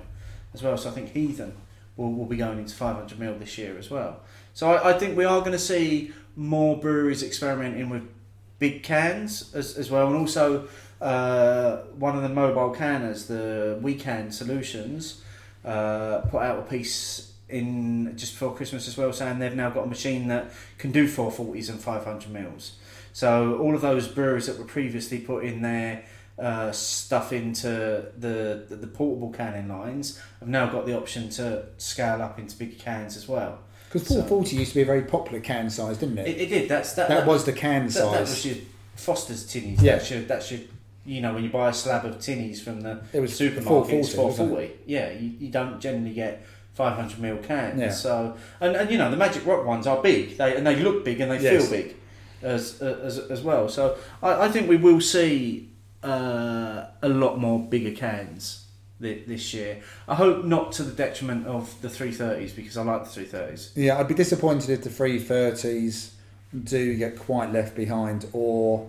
as 0.53 0.63
well. 0.63 0.77
So 0.77 0.91
I 0.91 0.93
think 0.93 1.13
Heathen 1.13 1.55
will, 1.97 2.13
will 2.13 2.27
be 2.27 2.37
going 2.37 2.59
into 2.59 2.75
500 2.75 3.19
mil 3.19 3.39
this 3.39 3.57
year 3.59 3.79
as 3.79 3.91
well. 3.91 4.21
So 4.57 4.73
I, 4.73 4.95
I 4.95 4.99
think 4.99 5.19
we 5.19 5.27
are 5.27 5.41
going 5.41 5.53
to 5.53 5.59
see 5.59 6.13
more 6.35 6.79
breweries 6.79 7.23
experimenting 7.23 7.91
with 7.91 8.09
big 8.59 8.83
cans 8.83 9.55
as, 9.55 9.77
as 9.77 9.91
well, 9.91 10.07
and 10.07 10.17
also 10.17 10.67
uh, 10.99 11.83
one 11.99 12.17
of 12.17 12.23
the 12.23 12.31
mobile 12.31 12.71
canners, 12.71 13.27
the 13.27 13.79
Weekend 13.83 14.35
Solutions. 14.35 15.23
uh, 15.63 16.21
put 16.31 16.41
out 16.41 16.59
a 16.61 16.63
piece 16.63 17.35
in 17.51 18.17
just 18.17 18.33
before 18.33 18.55
Christmas 18.55 18.89
as 18.89 18.97
well, 18.97 19.13
saying 19.13 19.41
they've 19.41 19.55
now 19.55 19.69
got 19.69 19.85
a 19.85 19.89
machine 19.89 20.29
that 20.29 20.51
can 20.79 20.91
do 20.91 21.07
440s 21.07 21.69
and 21.69 21.79
500 21.79 22.31
mils. 22.31 22.79
So 23.13 23.59
all 23.59 23.75
of 23.75 23.83
those 23.83 24.09
breweries 24.09 24.47
that 24.47 24.59
were 24.59 24.65
previously 24.65 25.19
putting 25.19 25.61
their 25.61 26.07
uh, 26.39 26.73
stuff 26.73 27.31
into 27.31 28.11
the, 28.17 28.65
the 28.69 28.77
the 28.77 28.87
portable 28.87 29.33
canning 29.33 29.69
lines 29.69 30.19
have 30.41 30.49
now 30.49 30.67
got 30.67 30.87
the 30.87 30.97
option 30.97 31.29
to 31.31 31.67
scale 31.77 32.23
up 32.23 32.39
into 32.39 32.57
bigger 32.57 32.77
cans 32.77 33.19
as 33.19 33.29
well. 33.29 33.59
Because 34.03 34.17
So- 34.17 34.23
440 34.23 34.57
used 34.57 34.71
to 34.71 34.75
be 34.77 34.83
a 34.83 34.87
very 34.87 35.03
popular 35.03 35.41
can 35.41 35.71
size, 35.71 35.99
didn't 35.99 36.19
it? 36.19 36.29
It, 36.29 36.41
it 36.43 36.47
did. 36.49 36.69
That's 36.69 36.93
that. 36.95 37.09
that, 37.09 37.27
was 37.27 37.45
the 37.45 37.53
can 37.53 37.87
that, 37.87 37.93
size. 37.93 38.13
that 38.13 38.21
was 38.21 38.47
your 38.47 38.57
Foster's 38.97 39.45
tinnies. 39.47 39.81
Yeah. 39.83 39.97
That's 39.97 40.11
your 40.11 40.21
that's 40.23 40.51
your 40.51 40.61
you 41.05 41.21
know 41.21 41.35
when 41.35 41.45
you 41.45 41.51
buy 41.51 41.69
a 41.69 41.73
slab 41.73 42.05
of 42.05 42.17
tinnies 42.17 42.61
from 42.61 42.81
the 42.81 43.01
It 43.13 43.21
was 43.21 43.35
supermarket, 43.37 43.95
it's 43.95 44.15
440, 44.15 44.27
wasn't 44.27 44.49
440. 44.51 44.73
Yeah, 44.87 45.11
you, 45.13 45.33
you 45.39 45.49
don't 45.51 45.81
generally 45.81 46.15
get 46.15 46.45
500 46.75 47.19
ml 47.19 47.43
cans. 47.47 47.81
Yeah. 47.81 47.91
So 47.91 48.37
and, 48.61 48.75
and 48.77 48.91
you 48.91 48.99
know 48.99 49.11
the 49.11 49.17
Magic 49.17 49.45
Rock 49.47 49.67
ones 49.67 49.87
are 49.87 50.03
big. 50.03 50.37
They 50.37 50.57
and 50.57 50.67
they 50.67 50.77
look 50.77 51.05
big 51.05 51.21
and 51.21 51.31
they 51.31 51.41
Yes. 51.41 51.69
feel 51.69 51.83
big 51.83 51.97
as 52.43 52.81
as 52.81 53.19
as 53.19 53.43
well. 53.43 53.69
So 53.69 53.97
I, 54.23 54.47
I 54.47 54.49
think 54.51 54.69
we 54.69 54.77
will 54.77 55.01
see 55.01 55.69
uh, 56.03 56.85
a 57.03 57.09
lot 57.09 57.39
more 57.39 57.59
bigger 57.61 57.93
cans 57.93 58.66
this 58.99 59.53
year. 59.53 59.83
I 60.09 60.15
hope 60.15 60.45
not 60.45 60.73
to 60.73 60.83
the 60.83 60.93
detriment 60.93 61.47
of 61.47 61.81
the 61.83 61.89
330s 61.89 62.55
because 62.57 62.77
I 62.77 62.83
like 62.83 63.11
the 63.11 63.21
330s. 63.21 63.73
Yeah, 63.75 63.99
I'd 63.99 64.09
be 64.09 64.15
disappointed 64.15 64.71
if 64.71 64.83
the 64.83 64.91
330s 64.91 66.13
do 66.65 66.97
get 66.97 67.19
quite 67.19 67.53
left 67.53 67.75
behind, 67.75 68.27
or 68.33 68.89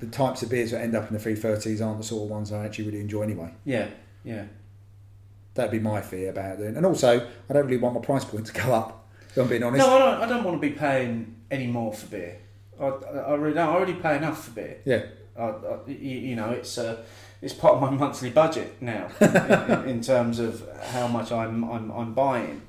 the 0.00 0.06
types 0.06 0.42
of 0.42 0.50
beers 0.50 0.72
that 0.72 0.82
end 0.82 0.94
up 0.94 1.10
in 1.10 1.16
the 1.16 1.22
330s 1.22 1.84
aren't 1.84 1.98
the 1.98 2.04
sort 2.04 2.24
of 2.24 2.30
ones 2.30 2.52
I 2.52 2.64
actually 2.64 2.86
really 2.86 3.00
enjoy 3.00 3.22
anyway. 3.22 3.52
Yeah, 3.64 3.88
yeah. 4.24 4.44
That'd 5.54 5.70
be 5.70 5.78
my 5.78 6.00
fear 6.00 6.30
about 6.30 6.60
it. 6.60 6.76
And 6.76 6.84
also, 6.84 7.28
I 7.48 7.52
don't 7.52 7.64
really 7.64 7.76
want 7.76 7.94
my 7.94 8.00
price 8.00 8.24
point 8.24 8.46
to 8.46 8.52
go 8.52 8.72
up. 8.74 9.08
If 9.30 9.38
I'm 9.38 9.48
being 9.48 9.62
honest. 9.62 9.84
No, 9.84 9.96
I 9.96 9.98
don't. 9.98 10.22
I 10.22 10.26
don't 10.28 10.44
want 10.44 10.60
to 10.60 10.68
be 10.68 10.74
paying 10.74 11.34
any 11.50 11.66
more 11.66 11.92
for 11.92 12.06
beer. 12.06 12.38
I, 12.80 12.84
I, 12.84 13.18
I 13.18 13.34
really. 13.34 13.58
I 13.58 13.66
already 13.66 13.94
pay 13.94 14.16
enough 14.16 14.44
for 14.44 14.50
beer. 14.52 14.78
Yeah, 14.84 15.06
I, 15.36 15.42
I, 15.42 15.78
you, 15.88 15.94
you 15.94 16.36
know, 16.36 16.50
it's 16.50 16.78
uh, 16.78 17.04
it's 17.44 17.54
part 17.54 17.74
of 17.74 17.80
my 17.82 17.90
monthly 17.90 18.30
budget 18.30 18.80
now 18.80 19.08
in, 19.20 19.88
in, 19.88 20.00
terms 20.00 20.38
of 20.38 20.66
how 20.92 21.06
much 21.06 21.30
I'm 21.30 21.64
I'm, 21.64 21.90
I'm 21.90 22.14
buying. 22.14 22.62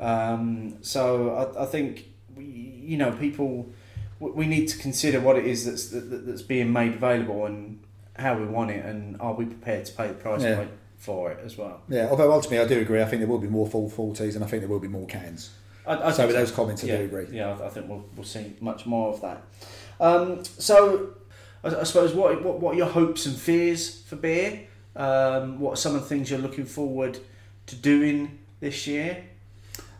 Um, 0.00 0.76
so 0.82 1.30
I, 1.56 1.62
I 1.62 1.66
think 1.66 2.04
we, 2.36 2.44
you 2.44 2.96
know 2.96 3.12
people 3.12 3.70
we 4.20 4.46
need 4.46 4.66
to 4.68 4.78
consider 4.78 5.20
what 5.20 5.36
it 5.36 5.46
is 5.46 5.64
that's 5.64 5.88
that, 5.90 6.26
that's 6.26 6.42
being 6.42 6.72
made 6.72 6.94
available 6.94 7.46
and 7.46 7.78
how 8.16 8.36
we 8.36 8.44
want 8.44 8.70
it 8.70 8.84
and 8.84 9.20
are 9.20 9.34
we 9.34 9.44
prepared 9.44 9.86
to 9.86 9.92
pay 9.92 10.08
the 10.08 10.14
price 10.14 10.42
Yeah. 10.42 10.56
point 10.56 10.70
for 10.96 11.30
it 11.30 11.38
as 11.44 11.56
well. 11.56 11.80
yeah. 11.88 12.08
Although 12.10 12.32
ultimately, 12.32 12.58
I 12.58 12.66
do 12.66 12.80
agree. 12.80 13.00
I 13.00 13.04
think 13.04 13.20
there 13.20 13.28
will 13.28 13.38
be 13.38 13.46
more 13.46 13.68
full 13.68 13.88
40s, 13.88 14.34
and 14.34 14.42
I 14.42 14.48
think 14.48 14.62
there 14.62 14.68
will 14.68 14.80
be 14.80 14.88
more 14.88 15.06
cans. 15.06 15.50
I, 15.86 15.92
I 15.94 16.10
so 16.10 16.16
think 16.16 16.26
with 16.30 16.36
those 16.36 16.50
comments, 16.50 16.82
I 16.82 16.88
yeah, 16.88 16.96
do 16.96 17.04
agree. 17.04 17.26
Yeah, 17.30 17.56
I, 17.56 17.66
I 17.66 17.68
think 17.70 17.88
we'll, 17.88 18.04
we'll 18.16 18.24
see 18.24 18.56
much 18.60 18.84
more 18.84 19.14
of 19.14 19.20
that. 19.20 19.42
Um, 20.00 20.44
so, 20.44 21.14
I, 21.64 21.76
I 21.76 21.82
suppose 21.84 22.14
what, 22.14 22.42
what 22.42 22.60
what 22.60 22.74
are 22.74 22.78
your 22.78 22.86
hopes 22.86 23.26
and 23.26 23.36
fears 23.36 24.02
for 24.02 24.16
beer? 24.16 24.66
Um, 24.96 25.60
what 25.60 25.72
are 25.72 25.76
some 25.76 25.94
of 25.94 26.02
the 26.02 26.06
things 26.06 26.30
you're 26.30 26.40
looking 26.40 26.64
forward 26.64 27.18
to 27.66 27.76
doing 27.76 28.38
this 28.60 28.86
year? 28.86 29.24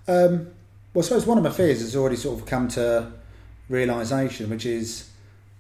Um, 0.07 0.51
well, 0.93 1.05
I 1.05 1.09
suppose 1.09 1.27
one 1.27 1.39
of 1.39 1.45
my 1.45 1.51
fears 1.51 1.81
has 1.81 1.95
already 1.95 2.17
sort 2.17 2.41
of 2.41 2.47
come 2.47 2.69
to 2.69 3.13
realisation, 3.69 4.51
which 4.51 4.67
is 4.67 5.11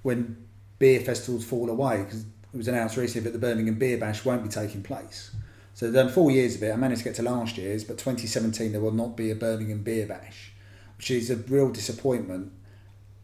when 0.03 0.37
beer 0.79 1.01
festivals 1.01 1.45
fall 1.45 1.69
away, 1.69 2.03
because 2.03 2.23
it 2.23 2.57
was 2.57 2.69
announced 2.69 2.97
recently 2.97 3.31
that 3.31 3.39
the 3.39 3.47
Birmingham 3.47 3.75
Beer 3.75 3.99
Bash 3.99 4.25
won't 4.25 4.43
be 4.43 4.49
taking 4.49 4.83
place. 4.83 5.31
So 5.75 5.87
they've 5.87 5.95
done 5.95 6.09
four 6.09 6.31
years 6.31 6.57
of 6.57 6.63
it. 6.63 6.73
I 6.73 6.77
managed 6.77 7.03
to 7.03 7.05
get 7.05 7.15
to 7.17 7.23
last 7.23 7.57
year's, 7.59 7.85
but 7.85 7.99
2017 7.99 8.73
there 8.73 8.81
will 8.81 8.91
not 8.91 9.17
be 9.17 9.31
a 9.31 9.35
Birmingham 9.37 9.83
Beer 9.83 10.07
Bash, 10.07 10.53
which 10.97 11.11
is 11.11 11.31
a 11.31 11.37
real 11.37 11.71
disappointment. 11.71 12.51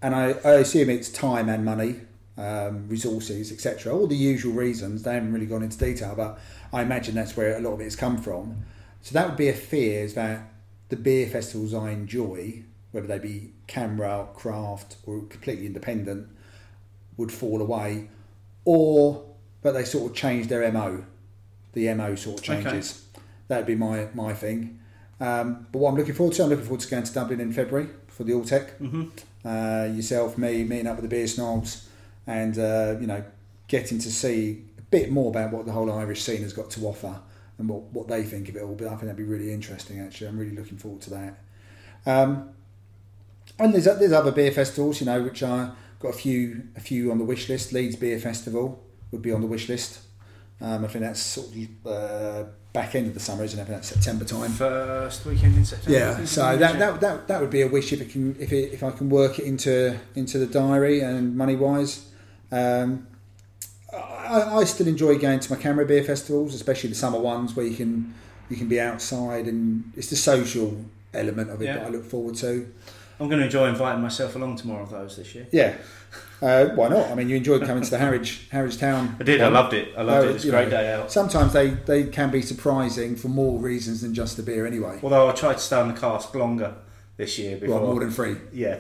And 0.00 0.14
I, 0.14 0.34
I 0.44 0.52
assume 0.52 0.90
it's 0.90 1.08
time 1.08 1.48
and 1.48 1.64
money, 1.64 1.96
um, 2.37 2.89
resources, 2.89 3.53
etc. 3.53 3.95
All 3.95 4.07
the 4.07 4.16
usual 4.16 4.53
reasons. 4.55 5.03
They 5.03 5.14
haven't 5.14 5.32
really 5.32 5.47
gone 5.47 5.62
into 5.62 5.78
detail, 5.78 6.14
but 6.16 6.39
I 6.72 6.82
imagine 6.82 7.14
that's 7.14 7.37
where 7.37 7.57
a 7.57 7.61
lot 7.61 7.72
of 7.74 7.80
it's 7.80 7.97
come 7.97 8.18
from. 8.18 8.64
So 9.03 9.12
that 9.14 9.28
would 9.28 9.37
be 9.37 9.49
a 9.49 9.55
fear 9.55 10.03
is 10.03 10.14
that 10.14 10.51
the 10.89 10.97
beer 10.97 11.26
festivals 11.26 11.74
I 11.74 11.91
enjoy, 11.91 12.62
whether 12.93 13.07
they 13.07 13.18
be 13.18 13.53
CAMRA, 13.68 14.35
craft, 14.35 14.97
or 15.07 15.22
completely 15.22 15.66
independent, 15.66 16.28
would 17.16 17.30
fall 17.32 17.61
away, 17.61 18.09
or 18.64 19.24
but 19.62 19.72
they 19.72 19.85
sort 19.85 20.11
of 20.11 20.16
change 20.16 20.49
their 20.49 20.70
mo. 20.72 21.05
The 21.72 21.93
mo 21.95 22.14
sort 22.14 22.41
of 22.41 22.49
Okay. 22.51 22.62
changes. 22.62 23.05
That'd 23.49 23.66
be 23.66 23.74
my 23.74 24.09
my 24.14 24.32
thing. 24.35 24.78
Um, 25.20 25.66
but 25.70 25.78
what 25.78 25.91
I'm 25.91 25.97
looking 25.97 26.14
forward 26.14 26.35
to, 26.37 26.43
I'm 26.45 26.51
looking 26.51 26.64
forward 26.64 26.80
to 26.80 26.89
going 26.89 27.05
to 27.05 27.12
Dublin 27.12 27.41
in 27.41 27.53
February 27.53 27.89
for 28.09 28.24
the 28.24 28.32
Alltech. 28.32 28.78
Mm-hmm. 28.80 29.05
Uh, 29.47 29.95
yourself, 29.95 30.37
me, 30.39 30.64
meeting 30.64 30.87
up 30.87 30.97
with 30.97 31.03
the 31.05 31.09
beer 31.09 31.26
snobs, 31.26 31.89
and 32.26 32.58
uh, 32.58 32.96
you 33.00 33.06
know, 33.06 33.24
getting 33.68 33.98
to 33.98 34.10
see 34.10 34.64
a 34.78 34.82
bit 34.82 35.10
more 35.10 35.30
about 35.30 35.52
what 35.52 35.66
the 35.66 35.72
whole 35.72 35.90
Irish 35.92 36.22
scene 36.22 36.42
has 36.42 36.52
got 36.52 36.70
to 36.70 36.86
offer 36.86 37.20
and 37.58 37.68
what, 37.68 37.82
what 37.92 38.08
they 38.08 38.22
think 38.22 38.48
of 38.48 38.56
it 38.56 38.62
all. 38.62 38.74
But 38.74 38.86
I 38.86 38.90
think 38.90 39.02
that'd 39.02 39.16
be 39.16 39.24
really 39.24 39.52
interesting. 39.52 40.00
Actually, 40.00 40.28
I'm 40.28 40.38
really 40.38 40.56
looking 40.56 40.78
forward 40.78 41.02
to 41.02 41.10
that. 41.10 41.38
Um, 42.06 42.50
and 43.58 43.72
there's 43.72 43.84
there's 43.84 44.12
other 44.12 44.32
beer 44.32 44.52
festivals, 44.52 45.00
you 45.00 45.06
know, 45.06 45.22
which 45.22 45.42
I 45.42 45.70
got 46.00 46.08
a 46.08 46.16
few 46.16 46.68
a 46.76 46.80
few 46.80 47.10
on 47.10 47.18
the 47.18 47.24
wish 47.24 47.48
list. 47.48 47.72
Leeds 47.72 47.96
Beer 47.96 48.18
Festival 48.18 48.82
would 49.10 49.22
be 49.22 49.32
on 49.32 49.40
the 49.40 49.46
wish 49.46 49.68
list. 49.68 50.00
Um, 50.60 50.84
I 50.84 50.88
think 50.88 51.04
that's 51.04 51.20
sort 51.20 51.48
of 51.48 51.86
uh, 51.86 52.44
back 52.72 52.94
end 52.94 53.08
of 53.08 53.14
the 53.14 53.20
summer, 53.20 53.44
isn't 53.44 53.58
it? 53.58 53.62
I 53.62 53.64
think 53.66 53.76
that's 53.76 53.88
September 53.88 54.24
time. 54.24 54.50
First 54.52 55.26
weekend 55.26 55.56
in 55.56 55.64
September. 55.64 55.98
Yeah, 55.98 56.24
so 56.24 56.56
that, 56.56 56.78
that 56.78 57.00
that 57.00 57.28
that 57.28 57.40
would 57.40 57.50
be 57.50 57.62
a 57.62 57.68
wish 57.68 57.92
if 57.92 58.00
it 58.00 58.10
can 58.10 58.36
if 58.38 58.52
it, 58.52 58.72
if 58.72 58.82
I 58.82 58.90
can 58.90 59.10
work 59.10 59.38
it 59.38 59.44
into 59.44 59.98
into 60.14 60.38
the 60.38 60.46
diary 60.46 61.00
and 61.00 61.36
money 61.36 61.56
wise. 61.56 62.10
Um, 62.53 63.07
I, 63.92 64.57
I 64.59 64.64
still 64.64 64.88
enjoy 64.88 65.18
going 65.18 65.40
to 65.40 65.55
my 65.55 65.61
CAMRA 65.61 65.86
beer 65.86 66.03
festivals, 66.03 66.55
especially 66.55 66.90
the 66.90 66.97
summer 66.97 67.18
ones 67.18 67.55
where 67.55 67.66
you 67.66 67.76
can 67.76 68.14
you 68.51 68.57
can 68.57 68.68
be 68.68 68.80
outside 68.80 69.47
and 69.47 69.92
it's 69.97 70.11
the 70.11 70.16
social 70.16 70.84
element 71.14 71.51
of 71.51 71.62
it 71.62 71.66
Yeah. 71.66 71.74
that 71.78 71.86
I 71.86 71.88
look 71.90 72.05
forward 72.05 72.34
to. 72.36 72.68
I'm 73.20 73.28
going 73.28 73.38
to 73.38 73.45
enjoy 73.45 73.68
inviting 73.68 74.03
myself 74.03 74.34
along 74.34 74.57
to 74.57 74.66
more 74.66 74.80
of 74.80 74.90
those 74.90 75.16
this 75.16 75.34
year. 75.36 75.47
Yeah, 75.53 75.76
uh, 76.42 76.66
why 76.74 76.88
not? 76.88 77.11
I 77.12 77.14
mean, 77.14 77.28
you 77.28 77.36
enjoyed 77.36 77.62
coming 77.64 77.84
to 77.84 77.90
the 77.90 77.99
Harwich 77.99 78.49
Harwich 78.51 78.76
Town. 78.78 79.16
I 79.20 79.22
did. 79.22 79.40
I 79.40 79.47
loved 79.49 79.72
it. 79.72 79.95
I 79.97 80.03
loved 80.03 80.26
Uh, 80.26 80.28
it. 80.28 80.30
It 80.30 80.34
was 80.34 80.45
a 80.47 80.51
great 80.51 80.64
know, 80.64 80.70
day 80.70 80.92
out. 80.92 81.12
Sometimes 81.12 81.53
they, 81.53 81.68
they 81.70 82.05
can 82.05 82.30
be 82.32 82.42
surprising 82.42 83.14
for 83.14 83.28
more 83.28 83.61
reasons 83.61 84.01
than 84.03 84.14
just 84.14 84.36
the 84.36 84.42
beer, 84.42 84.66
anyway. 84.66 84.99
Although 85.03 85.28
I 85.28 85.32
tried 85.32 85.55
to 85.55 85.59
stay 85.61 85.76
on 85.76 85.86
the 85.95 85.99
cask 85.99 86.34
longer 86.34 86.74
this 87.16 87.38
year 87.38 87.57
before. 87.57 87.80
Well, 87.80 87.90
more 87.92 88.01
than 88.01 88.11
three. 88.11 88.36
yeah. 88.53 88.78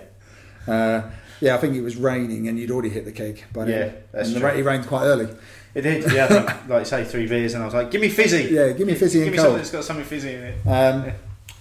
Uh, 0.66 1.02
yeah, 1.44 1.54
I 1.54 1.58
think 1.58 1.76
it 1.76 1.82
was 1.82 1.96
raining 1.96 2.48
and 2.48 2.58
you'd 2.58 2.70
already 2.70 2.88
hit 2.88 3.04
the 3.04 3.12
keg 3.12 3.44
then. 3.52 3.68
Yeah, 3.68 3.90
that's 4.12 4.28
and 4.30 4.38
true. 4.38 4.46
ra- 4.46 4.54
it 4.54 4.62
rained 4.64 4.86
quite 4.86 5.04
early. 5.04 5.28
It 5.74 5.82
did. 5.82 6.10
Yeah, 6.10 6.24
I 6.24 6.28
think, 6.28 6.68
like 6.68 6.86
say 6.86 7.04
three 7.04 7.26
beers, 7.26 7.52
and 7.52 7.62
I 7.62 7.66
was 7.66 7.74
like, 7.74 7.90
"Give 7.90 8.00
me 8.00 8.08
fizzy." 8.08 8.44
Yeah, 8.54 8.72
give 8.72 8.86
me 8.86 8.94
fizzy 8.94 9.18
Give 9.18 9.26
and 9.28 9.32
me 9.32 9.36
something 9.36 9.50
cold. 9.50 9.58
that's 9.60 9.70
got 9.70 9.84
something 9.84 10.06
fizzy 10.06 10.34
in 10.34 10.42
it. 10.42 10.66
Um, 10.66 11.12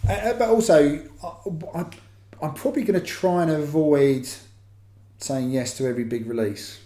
uh, 0.09 0.33
but 0.33 0.49
also, 0.49 1.01
I, 1.75 1.85
I'm 2.41 2.53
probably 2.53 2.83
going 2.83 2.99
to 2.99 3.05
try 3.05 3.41
and 3.43 3.51
avoid 3.51 4.27
saying 5.17 5.51
yes 5.51 5.75
to 5.77 5.87
every 5.87 6.03
big 6.05 6.27
release. 6.27 6.79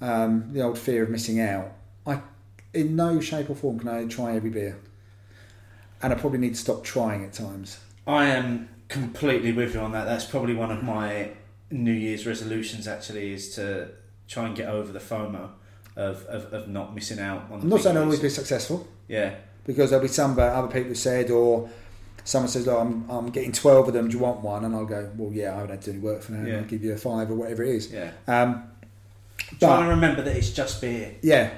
Um, 0.00 0.52
the 0.52 0.62
old 0.62 0.78
fear 0.78 1.02
of 1.04 1.10
missing 1.10 1.40
out. 1.40 1.70
I, 2.06 2.20
in 2.72 2.96
no 2.96 3.20
shape 3.20 3.50
or 3.50 3.54
form, 3.54 3.78
can 3.78 3.88
I 3.88 4.04
try 4.06 4.34
every 4.34 4.50
beer, 4.50 4.78
and 6.02 6.12
I 6.12 6.16
probably 6.16 6.38
need 6.38 6.54
to 6.54 6.60
stop 6.60 6.82
trying 6.82 7.24
at 7.24 7.34
times. 7.34 7.78
I 8.06 8.24
am 8.26 8.68
completely 8.88 9.52
with 9.52 9.74
you 9.74 9.80
on 9.80 9.92
that. 9.92 10.04
That's 10.04 10.24
probably 10.24 10.54
one 10.54 10.70
of 10.70 10.82
my 10.82 11.32
New 11.70 11.92
Year's 11.92 12.26
resolutions. 12.26 12.86
Actually, 12.88 13.32
is 13.32 13.54
to 13.56 13.88
try 14.28 14.46
and 14.46 14.56
get 14.56 14.68
over 14.68 14.92
the 14.92 14.98
FOMO 15.00 15.50
of, 15.96 16.24
of, 16.26 16.52
of 16.52 16.68
not 16.68 16.94
missing 16.94 17.18
out 17.18 17.50
on. 17.50 17.60
I'm 17.62 17.68
not 17.68 17.80
saying 17.80 17.96
I'll 17.96 18.04
always 18.04 18.20
be 18.20 18.28
successful. 18.28 18.86
Yeah, 19.08 19.34
because 19.66 19.90
there'll 19.90 20.02
be 20.04 20.08
some 20.08 20.34
that 20.36 20.52
other 20.52 20.68
people 20.68 20.94
said, 20.94 21.30
or 21.30 21.68
someone 22.24 22.48
says, 22.48 22.66
"Oh, 22.68 22.78
I'm, 22.78 23.08
I'm 23.10 23.30
getting 23.30 23.52
twelve 23.52 23.88
of 23.88 23.94
them. 23.94 24.08
Do 24.08 24.16
you 24.16 24.22
want 24.22 24.40
one?" 24.40 24.64
And 24.64 24.74
I'll 24.74 24.86
go, 24.86 25.10
"Well, 25.16 25.32
yeah, 25.32 25.52
I 25.52 25.56
haven't 25.56 25.70
had 25.70 25.82
to 25.82 25.90
do 25.92 25.96
any 25.96 26.00
work 26.00 26.22
for 26.22 26.32
that. 26.32 26.46
Yeah. 26.46 26.56
I'll 26.58 26.64
give 26.64 26.82
you 26.84 26.92
a 26.92 26.96
five 26.96 27.30
or 27.30 27.34
whatever 27.34 27.62
it 27.64 27.74
is." 27.74 27.92
yeah. 27.92 28.12
Um, 28.28 28.64
Trying 29.58 29.84
to 29.84 29.88
remember 29.90 30.22
that 30.22 30.36
it's 30.36 30.50
just 30.50 30.80
beer. 30.80 31.14
yeah, 31.22 31.50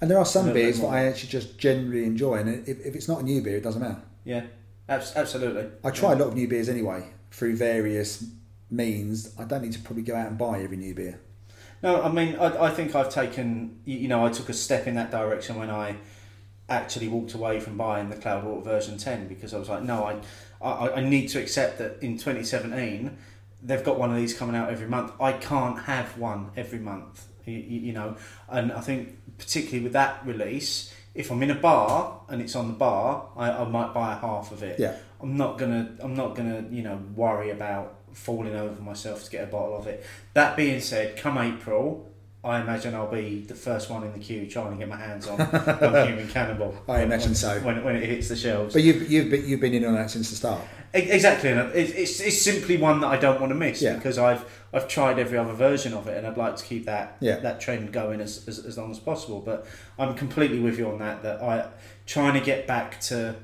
and 0.00 0.10
there 0.10 0.18
are 0.18 0.24
some 0.24 0.46
A 0.48 0.48
little 0.48 0.54
bit 0.54 0.62
beers 0.64 0.80
that. 0.80 0.86
I 0.88 1.04
actually 1.06 1.28
just 1.28 1.58
generally 1.58 2.04
enjoy, 2.04 2.36
and 2.36 2.66
if, 2.68 2.84
if 2.84 2.94
it's 2.96 3.06
not 3.08 3.20
a 3.20 3.22
new 3.22 3.40
beer, 3.42 3.58
it 3.58 3.62
doesn't 3.62 3.80
matter. 3.80 4.00
Yeah, 4.24 4.42
abs- 4.88 5.12
absolutely. 5.14 5.66
I 5.84 5.90
try 5.90 6.12
a 6.12 6.16
lot 6.16 6.28
of 6.28 6.34
new 6.34 6.48
beers 6.48 6.68
anyway 6.68 7.04
through 7.30 7.56
various 7.56 8.24
means. 8.70 9.34
I 9.38 9.44
don't 9.44 9.62
need 9.62 9.72
to 9.72 9.80
probably 9.80 10.02
go 10.02 10.14
out 10.14 10.28
and 10.28 10.38
buy 10.38 10.60
every 10.62 10.76
new 10.76 10.94
beer. 10.94 11.20
No, 11.82 12.02
I 12.02 12.10
mean, 12.10 12.36
I, 12.36 12.66
I 12.66 12.70
think 12.70 12.94
I've 12.94 13.10
taken, 13.10 13.80
you 13.84 14.08
know, 14.08 14.24
I 14.24 14.30
took 14.30 14.48
a 14.48 14.52
step 14.52 14.86
in 14.86 14.94
that 14.96 15.10
direction 15.10 15.56
when 15.56 15.70
I 15.70 15.96
actually 16.68 17.08
walked 17.08 17.34
away 17.34 17.58
from 17.58 17.76
buying 17.76 18.10
the 18.10 18.16
Cloudwater 18.16 18.62
version 18.62 18.98
10 18.98 19.28
because 19.28 19.54
I 19.54 19.58
was 19.58 19.68
like, 19.68 19.82
no, 19.82 20.04
I, 20.04 20.20
I, 20.60 20.96
I 20.96 21.00
need 21.00 21.28
to 21.28 21.40
accept 21.40 21.78
that 21.78 22.02
in 22.02 22.18
2017 22.18 23.16
they've 23.62 23.84
got 23.84 23.98
one 23.98 24.10
of 24.10 24.16
these 24.16 24.34
coming 24.34 24.56
out 24.56 24.70
every 24.70 24.86
month. 24.86 25.12
I 25.20 25.32
can't 25.32 25.78
have 25.80 26.16
one 26.16 26.50
every 26.56 26.78
month, 26.78 27.26
you, 27.44 27.54
you 27.54 27.92
know, 27.92 28.16
and 28.48 28.72
I 28.72 28.80
think 28.80 29.18
particularly 29.38 29.82
with 29.82 29.92
that 29.92 30.24
release, 30.24 30.94
if 31.14 31.30
I'm 31.30 31.42
in 31.42 31.50
a 31.50 31.56
bar 31.56 32.20
and 32.28 32.40
it's 32.40 32.54
on 32.54 32.68
the 32.68 32.74
bar, 32.74 33.28
I, 33.36 33.50
I 33.50 33.64
might 33.68 33.92
buy 33.92 34.12
a 34.12 34.16
half 34.16 34.52
of 34.52 34.62
it. 34.62 34.78
Yeah. 34.78 34.96
I'm 35.20 35.36
not 35.36 35.58
gonna 35.58 35.96
I'm 36.00 36.14
not 36.14 36.34
gonna 36.34 36.64
you 36.70 36.82
know 36.82 36.98
worry 37.14 37.50
about 37.50 37.99
falling 38.12 38.54
over 38.54 38.80
myself 38.82 39.24
to 39.24 39.30
get 39.30 39.44
a 39.44 39.46
bottle 39.46 39.76
of 39.76 39.86
it. 39.86 40.04
That 40.34 40.56
being 40.56 40.80
said, 40.80 41.16
come 41.16 41.38
April, 41.38 42.06
I 42.42 42.60
imagine 42.60 42.94
I'll 42.94 43.10
be 43.10 43.40
the 43.42 43.54
first 43.54 43.90
one 43.90 44.02
in 44.02 44.12
the 44.12 44.18
queue 44.18 44.46
trying 44.48 44.70
to 44.72 44.76
get 44.78 44.88
my 44.88 44.96
hands 44.96 45.26
on, 45.28 45.38
Human 46.06 46.28
Cannibal. 46.28 46.74
I 46.88 46.92
when- 46.92 47.02
imagine 47.02 47.28
when, 47.30 47.34
so. 47.34 47.60
when, 47.60 47.84
when 47.84 47.96
it 47.96 48.04
hits 48.08 48.28
the 48.28 48.36
shelves. 48.36 48.72
But 48.74 48.82
you've 48.82 49.10
you've 49.10 49.30
been, 49.30 49.46
you've 49.48 49.60
been 49.60 49.74
in 49.74 49.84
on 49.84 49.94
that 49.94 50.10
since 50.10 50.30
the 50.30 50.36
start. 50.36 50.62
Exactly, 50.92 51.50
and 51.50 51.70
it's, 51.72 51.92
it's, 51.92 52.18
it's 52.20 52.42
simply 52.42 52.76
one 52.76 53.00
that 53.02 53.06
I 53.08 53.16
don't 53.16 53.40
want 53.40 53.50
to 53.50 53.54
miss 53.54 53.80
Yeah. 53.80 53.94
because 53.94 54.18
I've 54.18 54.44
I've 54.72 54.88
tried 54.88 55.18
every 55.20 55.38
other 55.38 55.52
version 55.52 55.92
of 55.94 56.08
it, 56.08 56.16
and 56.18 56.26
I'd 56.26 56.36
like 56.36 56.56
to 56.56 56.64
keep 56.64 56.86
that 56.86 57.16
Yeah. 57.20 57.36
that 57.40 57.60
trend 57.60 57.92
going 57.92 58.20
as, 58.20 58.48
as, 58.48 58.58
as 58.58 58.76
long 58.76 58.90
as 58.90 58.98
possible. 58.98 59.40
But 59.40 59.66
I'm 60.00 60.14
completely 60.14 60.58
with 60.58 60.78
you 60.78 60.88
on 60.90 60.98
that. 60.98 61.22
That 61.22 61.42
I 61.42 61.68
trying 62.06 62.34
to 62.34 62.40
get 62.40 62.66
back 62.66 63.00
to 63.02 63.36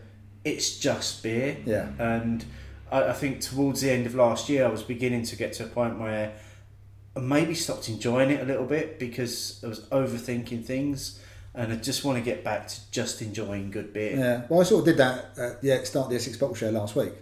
it's 0.45 0.79
just 0.79 1.23
beer, 1.23 1.57
Yeah. 1.65 1.91
and 2.01 2.45
I, 2.91 3.05
I 3.05 3.13
think 3.13 3.41
towards 3.41 3.81
the 3.81 3.91
end 3.91 4.07
of 4.07 4.15
last 4.15 4.49
year, 4.49 4.65
I 4.65 4.69
was 4.69 4.83
beginning 4.83 5.25
to 5.25 5.37
get 5.37 5.53
to 5.55 5.65
a 5.65 5.69
point 5.69 5.99
where 5.99 6.35
I 7.17 7.21
maybe 7.21 7.55
stopped 7.55 7.89
enjoying 7.89 8.31
it 8.31 8.41
a 8.41 8.45
little 8.45 8.67
bit 8.67 8.99
because 8.99 9.63
I 9.65 9.69
was 9.69 9.81
overthinking 9.87 10.65
things, 10.65 11.21
and 11.55 11.73
I 11.73 11.77
just 11.77 12.05
want 12.05 12.19
to 12.19 12.25
get 12.25 12.45
back 12.45 12.69
to 12.69 12.91
just 12.91 13.23
enjoying 13.23 13.71
good 13.71 13.93
beer. 13.93 14.17
Yeah. 14.17 14.43
Well, 14.49 14.61
I 14.61 14.65
sort 14.65 14.81
of 14.81 14.87
did 14.87 14.99
that 14.99 15.39
at 15.39 15.63
the 15.63 15.85
start 15.85 16.07
of 16.07 16.11
the 16.11 16.17
Essex 16.17 16.37
Bottle 16.37 16.55
Show 16.55 16.71
last 16.71 16.95
week. 16.97 17.15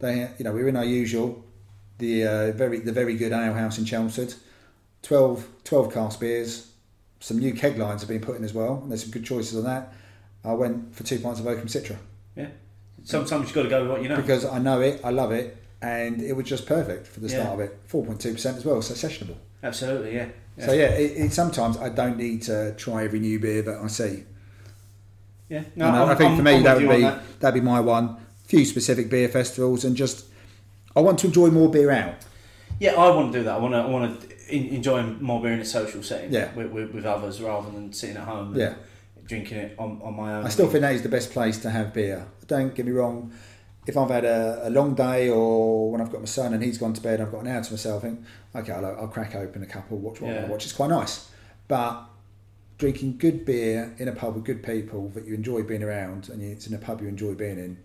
They, 0.00 0.30
you 0.38 0.44
know, 0.44 0.52
we 0.52 0.62
were 0.62 0.68
in 0.68 0.76
our 0.76 0.84
usual, 0.84 1.44
the 1.98 2.26
uh, 2.26 2.52
very 2.52 2.80
the 2.80 2.92
very 2.92 3.16
good 3.16 3.32
ale 3.32 3.54
house 3.54 3.78
in 3.78 3.84
Chelmsford. 3.84 4.34
12, 5.02 5.48
12 5.62 5.94
cask 5.94 6.20
beers. 6.20 6.72
Some 7.20 7.38
new 7.38 7.52
keg 7.52 7.78
lines 7.78 8.00
have 8.00 8.08
been 8.08 8.20
put 8.20 8.36
in 8.36 8.44
as 8.44 8.52
well, 8.52 8.80
and 8.82 8.90
there's 8.90 9.02
some 9.02 9.10
good 9.10 9.24
choices 9.24 9.56
on 9.56 9.64
that. 9.64 9.92
I 10.44 10.52
went 10.52 10.94
for 10.94 11.02
two 11.04 11.18
pints 11.18 11.40
of 11.40 11.46
Oakham 11.46 11.66
Citra 11.66 11.96
Mm. 13.08 13.10
Sometimes 13.10 13.46
you've 13.46 13.54
got 13.54 13.62
to 13.62 13.68
go 13.68 13.82
with 13.82 13.90
what 13.90 14.02
you 14.02 14.08
know. 14.08 14.16
because 14.16 14.44
I 14.44 14.58
know 14.58 14.80
it, 14.80 15.00
I 15.02 15.10
love 15.10 15.32
it, 15.32 15.56
and 15.80 16.20
it 16.20 16.34
was 16.34 16.46
just 16.46 16.66
perfect 16.66 17.06
for 17.06 17.20
the 17.20 17.28
start 17.28 17.46
Yeah. 17.48 17.54
of 17.54 17.60
it. 17.60 17.78
Four 17.86 18.04
point 18.04 18.20
two 18.20 18.32
percent 18.32 18.58
as 18.58 18.64
well, 18.64 18.82
so 18.82 18.94
sessionable. 18.94 19.36
Absolutely, 19.62 20.14
yeah. 20.14 20.28
So 20.58 20.72
yeah, 20.72 20.86
it, 20.90 21.12
it, 21.26 21.32
sometimes 21.32 21.76
I 21.78 21.88
don't 21.88 22.16
need 22.16 22.42
to 22.42 22.74
try 22.76 23.04
every 23.04 23.20
new 23.20 23.38
beer 23.38 23.62
that 23.62 23.78
I 23.80 23.86
see. 23.86 24.24
Yeah, 25.48 25.62
And 25.76 25.82
I, 25.84 26.12
I 26.12 26.14
think 26.16 26.36
for 26.36 26.42
me 26.42 26.56
I'm 26.56 26.62
that 26.64 26.76
would 26.76 26.88
be 26.88 27.02
that. 27.02 27.40
that'd 27.40 27.54
be 27.62 27.64
my 27.66 27.80
one. 27.80 28.16
Few 28.44 28.64
specific 28.64 29.08
beer 29.08 29.28
festivals 29.28 29.84
and 29.84 29.96
just 29.96 30.26
I 30.96 31.00
want 31.00 31.18
to 31.20 31.26
enjoy 31.28 31.48
more 31.50 31.70
beer 31.70 31.90
out. 31.90 32.16
Yeah, 32.80 32.94
I 32.94 33.10
want 33.14 33.32
to 33.32 33.38
do 33.38 33.44
that. 33.44 33.54
I 33.54 33.58
want 33.58 33.72
to. 33.74 33.78
I 33.78 33.86
want 33.86 34.20
to 34.20 34.54
enjoy 34.54 35.02
more 35.02 35.40
beer 35.42 35.52
in 35.52 35.60
a 35.60 35.64
social 35.64 36.02
setting. 36.02 36.32
Yeah. 36.32 36.52
with, 36.54 36.70
with, 36.70 36.92
with 36.92 37.04
others 37.06 37.40
rather 37.40 37.70
than 37.70 37.92
sitting 37.92 38.16
at 38.16 38.24
home. 38.24 38.48
And 38.48 38.56
Yeah. 38.56 38.74
drinking 39.26 39.58
it 39.58 39.74
on, 39.78 40.00
on 40.02 40.16
my 40.16 40.34
own. 40.34 40.44
I 40.44 40.48
still 40.48 40.68
think 40.68 40.82
that 40.82 40.94
is 40.94 41.02
the 41.02 41.08
best 41.08 41.30
place 41.30 41.58
to 41.58 41.70
have 41.70 41.92
beer. 41.94 42.26
Don't 42.48 42.74
get 42.74 42.84
me 42.86 42.92
wrong. 42.92 43.32
If 43.86 43.96
I've 43.96 44.10
had 44.10 44.24
a, 44.24 44.68
a 44.68 44.70
long 44.70 44.94
day 44.94 45.30
or 45.30 45.90
when 45.92 46.00
I've 46.00 46.10
got 46.10 46.20
my 46.20 46.26
son 46.26 46.52
and 46.52 46.62
he's 46.62 46.76
gone 46.76 46.92
to 46.92 47.00
bed, 47.00 47.20
I've 47.20 47.30
got 47.32 47.40
an 47.42 47.46
hour 47.46 47.62
to 47.62 47.70
myself. 47.70 48.04
I 48.04 48.08
think, 48.08 48.24
okay, 48.54 48.72
I'll, 48.72 48.84
I'll 48.84 49.08
crack 49.08 49.34
open 49.34 49.62
a 49.62 49.66
couple, 49.66 49.96
watch 49.98 50.20
what 50.20 50.30
I 50.30 50.34
Yeah. 50.34 50.40
to 50.42 50.46
watch. 50.48 50.64
It's 50.64 50.74
quite 50.74 50.90
nice. 50.90 51.30
But 51.68 52.02
drinking 52.76 53.16
good 53.18 53.44
beer 53.44 53.94
in 53.98 54.08
a 54.08 54.12
pub 54.12 54.34
with 54.34 54.44
good 54.44 54.62
people 54.62 55.08
that 55.10 55.26
you 55.26 55.34
enjoy 55.34 55.62
being 55.62 55.82
around 55.82 56.28
and 56.28 56.42
it's 56.42 56.66
in 56.66 56.74
a 56.74 56.78
pub 56.78 57.00
you 57.00 57.08
enjoy 57.08 57.34
being 57.34 57.58
in 57.58 57.76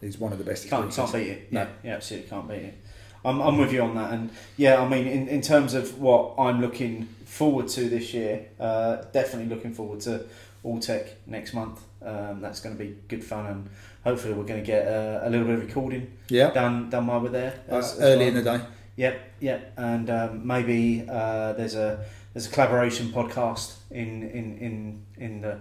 is 0.00 0.18
one 0.18 0.32
of 0.32 0.38
the 0.38 0.44
best 0.44 0.68
can't, 0.68 0.86
experiences. 0.86 1.12
can't 1.12 1.24
beat 1.24 1.30
it. 1.30 1.52
No. 1.52 1.60
Yeah, 1.60 1.68
yeah, 1.84 1.94
absolutely 1.96 2.28
can't 2.28 2.48
beat 2.48 2.54
it. 2.56 2.78
I'm, 3.24 3.40
I'm 3.40 3.56
with 3.56 3.72
you 3.72 3.82
on 3.82 3.94
that, 3.94 4.12
and 4.14 4.30
yeah, 4.56 4.82
I 4.82 4.88
mean, 4.88 5.06
in, 5.06 5.28
in 5.28 5.42
terms 5.42 5.74
of 5.74 6.00
what 6.00 6.34
I'm 6.38 6.60
looking 6.60 7.06
forward 7.24 7.68
to 7.68 7.88
this 7.88 8.12
year, 8.12 8.46
uh, 8.58 8.96
definitely 9.12 9.54
looking 9.54 9.72
forward 9.72 10.00
to 10.00 10.24
Alltech 10.64 11.06
next 11.28 11.54
month. 11.54 11.80
Um, 12.04 12.40
that's 12.40 12.58
going 12.58 12.76
to 12.76 12.82
be 12.82 12.96
good 13.06 13.22
fun, 13.22 13.46
and 13.46 13.70
hopefully 14.04 14.34
we're 14.34 14.44
going 14.44 14.60
to 14.60 14.66
get 14.66 14.86
uh, 14.86 15.20
a 15.22 15.30
little 15.30 15.46
bit 15.46 15.54
of 15.58 15.66
recording 15.66 16.06
Yeah, 16.28 16.50
done 16.50 16.90
done 16.90 17.06
while 17.06 17.20
we're 17.20 17.30
there. 17.30 17.54
uh, 17.70 17.76
as- 17.76 17.92
as 17.94 18.00
early 18.00 18.18
well. 18.18 18.28
in 18.28 18.34
the 18.44 18.58
day. 18.58 18.64
Yep, 18.96 19.20
yep, 19.40 19.72
and 19.78 20.10
um, 20.10 20.46
maybe 20.46 21.06
uh, 21.08 21.52
there's 21.54 21.74
a 21.74 22.04
there's 22.34 22.46
a 22.46 22.50
collaboration 22.50 23.08
podcast 23.08 23.76
in 23.90 24.22
in 24.30 24.58
in 24.58 25.02
in 25.16 25.40
the 25.40 25.60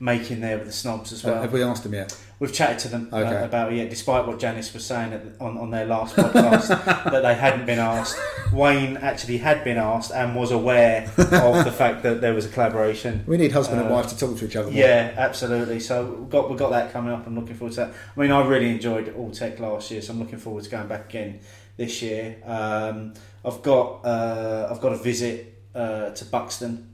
making 0.00 0.40
there 0.40 0.56
with 0.58 0.66
the 0.68 0.72
snobs 0.72 1.12
as 1.12 1.24
Uh, 1.24 1.28
well. 1.32 1.42
have 1.42 1.52
we 1.52 1.62
asked 1.62 1.82
them 1.82 1.94
yet? 1.94 2.16
We've 2.38 2.52
chatted 2.52 2.78
to 2.80 2.88
them 2.88 3.08
uh, 3.12 3.16
about 3.42 3.72
it, 3.72 3.76
yeah, 3.78 3.84
despite 3.88 4.24
what 4.26 4.38
Janice 4.38 4.72
was 4.72 4.84
saying 4.86 5.12
at 5.12 5.24
the, 5.38 5.44
on 5.44 5.58
on 5.58 5.70
their 5.72 5.86
last 5.86 6.14
podcast 6.14 6.68
that 7.12 7.22
they 7.22 7.34
hadn't 7.34 7.66
been 7.66 7.80
asked. 7.80 8.16
Wayne 8.52 8.96
actually 8.98 9.38
had 9.38 9.64
been 9.64 9.76
asked 9.76 10.12
and 10.12 10.36
was 10.36 10.52
aware 10.52 11.02
of 11.16 11.64
the 11.64 11.72
fact 11.76 12.04
that 12.04 12.20
there 12.20 12.32
was 12.34 12.46
a 12.46 12.48
collaboration. 12.48 13.24
We 13.26 13.38
need 13.38 13.50
husband 13.50 13.80
and 13.80 13.90
Uh, 13.90 13.94
wife 13.94 14.06
to 14.08 14.16
talk 14.16 14.38
to 14.38 14.44
each 14.44 14.54
other 14.54 14.70
more. 14.70 14.78
Yeah, 14.80 15.14
absolutely. 15.16 15.80
So 15.80 16.04
we've 16.20 16.30
got 16.30 16.48
we've 16.48 16.58
got 16.58 16.70
that 16.70 16.92
coming 16.92 17.12
up. 17.12 17.26
I'm 17.26 17.34
looking 17.34 17.56
forward 17.56 17.74
to 17.74 17.80
that. 17.86 17.94
I 18.16 18.20
mean, 18.20 18.30
I 18.30 18.46
really 18.46 18.70
enjoyed 18.70 19.12
Alltech 19.16 19.58
last 19.58 19.90
year, 19.90 20.00
so 20.00 20.12
I'm 20.12 20.20
looking 20.20 20.38
forward 20.38 20.62
to 20.62 20.70
going 20.70 20.86
back 20.86 21.08
again 21.08 21.40
this 21.76 22.00
year. 22.02 22.36
Um, 22.46 23.14
I've 23.44 23.62
got 23.62 24.04
uh, 24.04 24.68
I've 24.70 24.80
got 24.80 24.92
a 24.92 24.96
visit 24.98 25.60
uh, 25.74 26.10
to 26.10 26.24
Buxton 26.26 26.88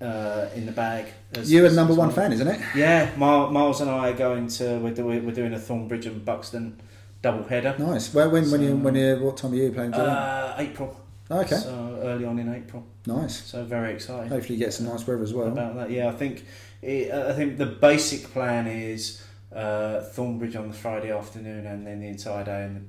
uh, 0.00 0.48
in 0.54 0.66
the 0.66 0.72
bag. 0.72 1.06
as- 1.34 1.52
You're 1.52 1.64
a 1.64 1.68
as- 1.68 1.76
number 1.76 1.94
one 1.94 2.10
fan, 2.10 2.32
isn't 2.32 2.48
it? 2.48 2.60
Yeah, 2.74 3.10
Miles, 3.16 3.52
Miles 3.52 3.80
and 3.80 3.90
I 3.90 4.10
are 4.10 4.14
going 4.14 4.48
to 4.48 4.78
we're 4.78 4.94
doing 4.94 5.24
we're 5.26 5.32
doing 5.34 5.52
a 5.54 5.58
Thornbridge 5.58 6.06
and 6.06 6.24
Buxton 6.24 6.80
double 7.22 7.44
header. 7.44 7.74
Nice. 7.78 8.12
Well, 8.14 8.30
when 8.30 8.50
when 8.50 8.62
you 8.62 8.76
when 8.76 8.94
you 8.94 9.16
what 9.20 9.36
time 9.36 9.52
are 9.52 9.56
you 9.56 9.72
playing? 9.72 9.94
Uh, 9.94 10.54
April. 10.58 10.98
okay, 11.30 11.56
So 11.56 12.00
early 12.02 12.24
on 12.24 12.38
in 12.38 12.52
April. 12.52 12.84
nice. 13.06 13.36
So 13.44 13.64
very 13.64 13.92
excited. 13.94 14.30
Hopefully, 14.32 14.56
you 14.58 14.64
get 14.64 14.72
some 14.72 14.86
nice 14.86 15.06
weather 15.06 15.22
as 15.22 15.34
well. 15.34 15.48
about 15.48 15.74
that. 15.76 15.90
Yeah, 15.90 16.08
I 16.08 16.12
think 16.12 16.44
it, 16.82 17.12
I 17.12 17.32
think 17.34 17.58
the 17.58 17.66
basic 17.66 18.32
plan 18.32 18.66
is 18.66 19.22
uh, 19.54 20.00
Thornbridge 20.14 20.56
on 20.56 20.68
the 20.68 20.74
Friday 20.74 21.10
afternoon, 21.12 21.66
and 21.66 21.86
then 21.86 22.00
the 22.00 22.08
entire 22.08 22.44
day 22.44 22.64
in 22.64 22.88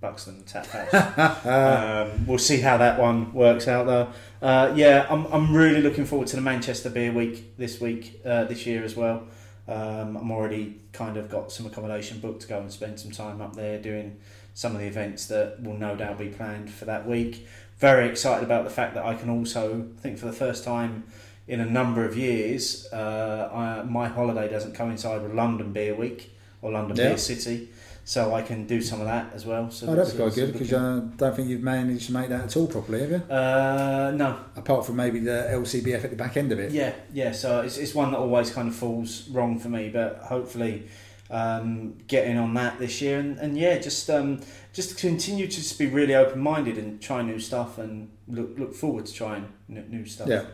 Buxton 0.00 0.42
Tap 0.44 0.66
House. 0.66 1.46
um, 1.46 2.26
we'll 2.26 2.38
see 2.38 2.60
how 2.60 2.76
that 2.78 2.98
one 2.98 3.32
works 3.32 3.68
out, 3.68 3.86
though. 3.86 4.08
Uh, 4.40 4.72
yeah, 4.74 5.06
I'm 5.10 5.26
I'm 5.26 5.54
really 5.54 5.82
looking 5.82 6.06
forward 6.06 6.28
to 6.28 6.36
the 6.36 6.42
Manchester 6.42 6.88
Beer 6.90 7.12
Week 7.12 7.56
this 7.58 7.80
week, 7.80 8.20
uh, 8.24 8.44
this 8.44 8.66
year 8.66 8.82
as 8.82 8.96
well. 8.96 9.24
Um, 9.68 10.16
I'm 10.16 10.30
already 10.30 10.80
kind 10.92 11.16
of 11.16 11.30
got 11.30 11.52
some 11.52 11.66
accommodation 11.66 12.18
booked 12.18 12.42
to 12.42 12.48
go 12.48 12.58
and 12.58 12.72
spend 12.72 12.98
some 12.98 13.10
time 13.12 13.40
up 13.40 13.54
there 13.54 13.78
doing 13.78 14.16
some 14.54 14.72
of 14.74 14.80
the 14.80 14.86
events 14.86 15.26
that 15.26 15.62
will 15.62 15.76
no 15.76 15.94
doubt 15.94 16.18
be 16.18 16.28
planned 16.28 16.70
for 16.70 16.86
that 16.86 17.06
week. 17.06 17.46
Very 17.78 18.08
excited 18.08 18.42
about 18.44 18.64
the 18.64 18.70
fact 18.70 18.94
that 18.94 19.04
I 19.04 19.14
can 19.14 19.30
also, 19.30 19.86
I 19.96 20.00
think 20.00 20.18
for 20.18 20.26
the 20.26 20.32
first 20.32 20.64
time 20.64 21.04
in 21.46 21.60
a 21.60 21.66
number 21.66 22.04
of 22.04 22.16
years, 22.16 22.86
uh, 22.92 23.50
I, 23.52 23.82
my 23.88 24.08
holiday 24.08 24.48
doesn't 24.48 24.74
coincide 24.74 25.22
with 25.22 25.34
London 25.34 25.72
Beer 25.72 25.94
Week 25.94 26.34
or 26.62 26.72
London 26.72 26.96
Yeah. 26.96 27.08
Beer 27.10 27.18
City, 27.18 27.68
so 28.10 28.34
I 28.34 28.42
can 28.42 28.66
do 28.66 28.82
some 28.82 29.00
of 29.00 29.06
that 29.06 29.26
as 29.34 29.46
well. 29.46 29.70
So 29.70 29.86
Oh, 29.86 29.94
that'd 29.94 30.12
be 30.12 30.18
quite 30.20 30.34
good 30.34 30.52
because 30.52 30.72
I 30.72 30.98
don't 31.16 31.36
think 31.36 31.48
you've 31.48 31.62
managed 31.62 32.06
to 32.06 32.12
make 32.12 32.28
that 32.30 32.42
at 32.46 32.56
all 32.56 32.66
properly, 32.66 33.00
have 33.02 33.10
you? 33.12 33.22
uh, 33.32 34.10
no, 34.16 34.30
Apart 34.56 34.84
from 34.84 34.96
maybe 34.96 35.20
the 35.20 35.46
LCBF 35.52 36.02
at 36.02 36.10
the 36.10 36.16
back 36.16 36.36
end 36.36 36.50
of 36.50 36.58
it. 36.58 36.72
yeah, 36.72 36.92
yeah. 37.12 37.30
So 37.30 37.60
it's, 37.60 37.76
it's 37.78 37.94
one 37.94 38.10
that 38.10 38.18
always 38.18 38.50
kind 38.50 38.66
of 38.66 38.74
falls 38.74 39.28
wrong 39.28 39.60
for 39.60 39.68
me, 39.68 39.90
but 39.90 40.16
hopefully 40.24 40.88
um, 41.30 41.94
getting 42.08 42.36
on 42.36 42.52
that 42.54 42.80
this 42.80 43.00
year, 43.00 43.20
and, 43.20 43.38
and 43.38 43.56
yeah, 43.56 43.78
just 43.78 44.10
um, 44.10 44.40
just 44.72 44.98
continue 44.98 45.46
to 45.46 45.56
just 45.56 45.78
be 45.78 45.86
really 45.86 46.16
open 46.16 46.40
minded 46.40 46.78
and 46.78 47.00
try 47.00 47.22
new 47.22 47.38
stuff, 47.38 47.78
and 47.78 48.10
look 48.26 48.58
look 48.58 48.74
forward 48.74 49.06
to 49.06 49.12
trying 49.14 49.46
new 49.68 50.04
stuff. 50.04 50.26
Yeah. 50.28 50.46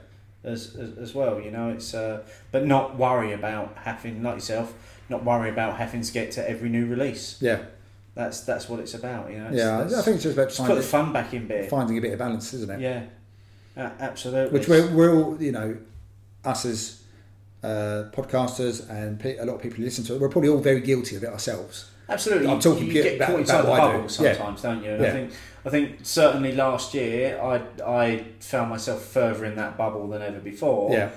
As, 0.45 0.77
as, 0.77 0.97
as 0.99 1.15
well, 1.15 1.41
you 1.41 1.51
know, 1.51 1.71
it's 1.71 1.95
uh, 1.95 2.23
but 2.53 2.67
not 2.67 2.97
worry 2.99 3.33
about 3.33 3.75
having 3.79 4.23
like 4.23 4.35
yourself, 4.35 4.75
not 5.09 5.25
worry 5.25 5.51
about 5.51 5.77
having 5.77 6.03
to 6.03 6.13
get 6.13 6.33
to 6.33 6.49
every 6.49 6.69
new 6.69 6.87
release. 6.87 7.39
Yeah, 7.41 7.63
That's 8.15 8.41
that's 8.41 8.69
what 8.69 8.81
it's 8.81 8.95
about, 8.95 9.31
you 9.31 9.39
know. 9.39 9.49
It's, 9.49 9.57
yeah. 9.59 9.79
I 9.99 10.03
think 10.03 10.15
it's 10.17 10.25
just 10.25 10.37
about 10.37 10.49
just 10.49 10.65
put 10.65 10.75
the 10.77 10.83
fun 10.83 11.13
back 11.13 11.33
in 11.35 11.47
beer. 11.47 11.65
finding 11.65 11.99
a 11.99 12.01
bit 12.01 12.13
of 12.13 12.19
balance, 12.19 12.53
isn't 12.55 12.71
it? 12.71 12.81
Yeah, 12.81 13.05
A- 13.77 13.93
absolutely. 14.03 14.59
Which 14.59 14.69
we're, 14.69 14.91
we're 14.95 15.15
all, 15.15 15.41
you 15.43 15.53
know, 15.53 15.77
us 16.45 16.65
as 16.65 17.03
uh, 17.63 18.05
podcasters 18.13 18.89
and 18.91 19.19
pe- 19.19 19.39
a 19.39 19.45
lot 19.45 19.55
of 19.57 19.63
people 19.63 19.79
who 19.79 19.85
listen 19.85 20.05
to 20.05 20.15
it, 20.15 20.21
we're 20.21 20.29
probably 20.29 20.51
all 20.51 20.59
very 20.59 20.81
guilty 20.81 21.17
of 21.17 21.23
it 21.25 21.29
ourselves. 21.29 21.91
Absolutely, 22.09 22.47
I'm 22.49 22.61
talking 22.61 22.87
you 22.87 22.93
pure- 22.93 23.03
get 23.03 23.17
about- 23.17 23.29
caught 23.31 23.41
inside 23.41 23.63
the 23.63 23.69
bubble 23.69 24.07
do. 24.07 24.25
Yeah. 24.25 24.33
sometimes, 24.35 24.63
don't 24.63 24.83
you? 24.85 24.91
And 24.91 25.07
I 25.07 25.11
think 25.11 25.33
I 25.65 25.71
think 25.71 25.99
certainly 26.03 26.53
last 26.53 26.95
year 26.95 27.41
I 27.41 27.63
I 27.85 28.25
found 28.39 28.71
myself 28.71 29.03
further 29.03 29.45
in 29.45 29.57
that 29.57 29.77
bubble 29.77 30.07
than 30.09 30.23
ever 30.23 30.39
before. 30.39 30.93
Yeah, 30.93 31.11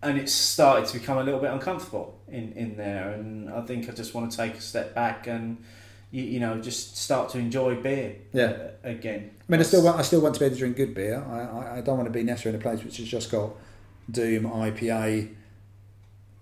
and 0.00 0.16
it 0.18 0.28
started 0.28 0.86
to 0.86 0.98
become 1.00 1.18
a 1.18 1.24
little 1.24 1.40
bit 1.40 1.50
uncomfortable 1.50 2.20
in, 2.32 2.52
in 2.52 2.76
there 2.76 3.10
and 3.10 3.50
I 3.50 3.60
think 3.62 3.88
I 3.88 3.92
just 3.92 4.14
want 4.14 4.30
to 4.30 4.36
take 4.36 4.54
a 4.54 4.60
step 4.60 4.94
back 4.94 5.26
and 5.26 5.62
you, 6.10 6.22
you 6.24 6.40
know 6.40 6.60
just 6.60 6.96
start 6.96 7.30
to 7.30 7.38
enjoy 7.38 7.76
beer 7.76 8.16
Yeah. 8.32 8.44
uh, 8.44 8.88
again 8.88 9.30
I 9.48 9.52
mean, 9.52 9.60
I 9.60 9.64
still 9.64 9.82
want, 9.84 9.98
I 9.98 10.02
still 10.02 10.20
want 10.20 10.34
to 10.34 10.40
be 10.40 10.46
able 10.46 10.54
to 10.56 10.58
drink 10.60 10.76
good 10.76 10.94
beer. 10.94 11.22
I, 11.28 11.40
I, 11.40 11.76
I 11.78 11.80
don't 11.82 11.96
want 11.98 12.06
to 12.06 12.12
be 12.12 12.22
necessarily 12.22 12.56
in 12.56 12.62
a 12.62 12.62
place 12.62 12.82
which 12.84 12.96
has 12.96 13.06
just 13.08 13.30
got 13.30 13.50
Doom, 14.10 14.44
IPA, 14.44 15.34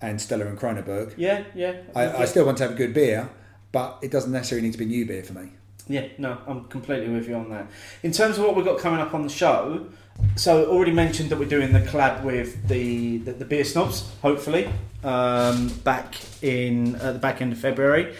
and 0.00 0.20
Stella 0.20 0.46
and 0.46 0.58
Kronenbourg. 0.58 1.12
yeah 1.16 1.44
yeah 1.54 1.82
I, 1.94 2.22
I 2.22 2.24
still 2.26 2.46
want 2.46 2.58
to 2.58 2.68
have 2.68 2.76
good 2.76 2.94
beer, 2.94 3.28
but 3.72 3.98
it 4.02 4.10
doesn't 4.10 4.32
necessarily 4.32 4.66
need 4.66 4.72
to 4.72 4.78
be 4.78 4.86
new 4.86 5.04
beer 5.06 5.22
for 5.24 5.32
me. 5.34 5.50
Yeah, 5.88 6.06
no, 6.18 6.38
I'm 6.46 6.64
completely 6.66 7.08
with 7.12 7.28
you 7.28 7.34
on 7.34 7.50
that. 7.50 7.68
In 8.04 8.12
terms 8.12 8.38
of 8.38 8.44
what 8.44 8.54
we've 8.54 8.64
got 8.64 8.78
coming 8.78 9.00
up 9.00 9.12
on 9.12 9.22
the 9.24 9.28
show, 9.28 9.88
so 10.36 10.66
already 10.66 10.92
mentioned 10.92 11.30
that 11.30 11.38
we're 11.38 11.48
doing 11.48 11.72
the 11.72 11.80
collab 11.80 12.22
with 12.22 12.68
the 12.68 13.18
the, 13.18 13.32
the 13.32 13.44
beer 13.44 13.64
snobs, 13.64 14.08
hopefully, 14.22 14.70
um, 15.04 15.68
back 15.84 16.14
in 16.42 16.96
at 16.96 17.12
the 17.12 17.18
back 17.18 17.40
end 17.40 17.52
of 17.52 17.58
February. 17.58 18.14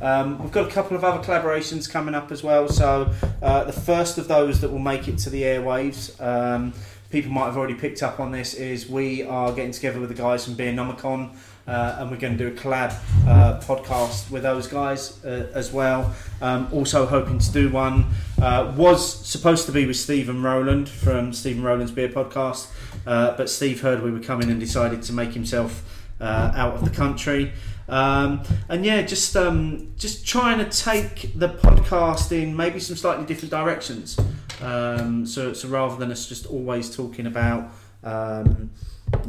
Um, 0.00 0.40
we've 0.40 0.52
got 0.52 0.68
a 0.68 0.70
couple 0.70 0.96
of 0.96 1.04
other 1.04 1.22
collaborations 1.22 1.90
coming 1.90 2.14
up 2.14 2.30
as 2.30 2.42
well. 2.42 2.68
So 2.68 3.12
uh, 3.42 3.64
the 3.64 3.72
first 3.72 4.18
of 4.18 4.28
those 4.28 4.60
that 4.60 4.70
will 4.70 4.78
make 4.78 5.08
it 5.08 5.18
to 5.18 5.30
the 5.30 5.42
airwaves, 5.42 6.20
um, 6.20 6.72
people 7.10 7.32
might 7.32 7.46
have 7.46 7.56
already 7.56 7.74
picked 7.74 8.02
up 8.02 8.20
on 8.20 8.32
this, 8.32 8.54
is 8.54 8.88
we 8.88 9.22
are 9.22 9.52
getting 9.52 9.72
together 9.72 10.00
with 10.00 10.08
the 10.08 10.14
guys 10.14 10.44
from 10.44 10.54
Beernomicon. 10.54 11.34
Uh, 11.66 11.96
and 11.98 12.10
we're 12.10 12.16
going 12.16 12.36
to 12.36 12.50
do 12.50 12.54
a 12.54 12.58
collab 12.58 12.92
uh, 13.26 13.60
podcast 13.60 14.30
with 14.30 14.42
those 14.42 14.66
guys 14.66 15.24
uh, 15.24 15.50
as 15.54 15.72
well. 15.72 16.12
Um, 16.40 16.68
also 16.72 17.06
hoping 17.06 17.38
to 17.38 17.52
do 17.52 17.70
one. 17.70 18.06
Uh, 18.40 18.72
was 18.76 19.26
supposed 19.26 19.66
to 19.66 19.72
be 19.72 19.86
with 19.86 19.96
Stephen 19.96 20.42
Rowland 20.42 20.88
from 20.88 21.32
Stephen 21.32 21.62
Rowland's 21.62 21.92
Beer 21.92 22.08
Podcast, 22.08 22.68
uh, 23.06 23.36
but 23.36 23.48
Steve 23.48 23.80
heard 23.80 24.02
we 24.02 24.10
were 24.10 24.20
coming 24.20 24.50
and 24.50 24.58
decided 24.58 25.02
to 25.02 25.12
make 25.12 25.32
himself 25.32 25.84
uh, 26.20 26.52
out 26.54 26.74
of 26.74 26.84
the 26.84 26.90
country. 26.90 27.52
Um, 27.88 28.42
and 28.68 28.84
yeah, 28.84 29.02
just 29.02 29.36
um, 29.36 29.92
just 29.96 30.26
trying 30.26 30.58
to 30.58 30.64
take 30.64 31.38
the 31.38 31.48
podcast 31.48 32.32
in 32.32 32.56
maybe 32.56 32.80
some 32.80 32.96
slightly 32.96 33.26
different 33.26 33.50
directions. 33.50 34.18
Um, 34.60 35.26
so, 35.26 35.52
so 35.52 35.68
rather 35.68 35.96
than 35.96 36.10
us 36.10 36.28
just 36.28 36.46
always 36.46 36.94
talking 36.94 37.26
about, 37.26 37.70
um, 38.04 38.70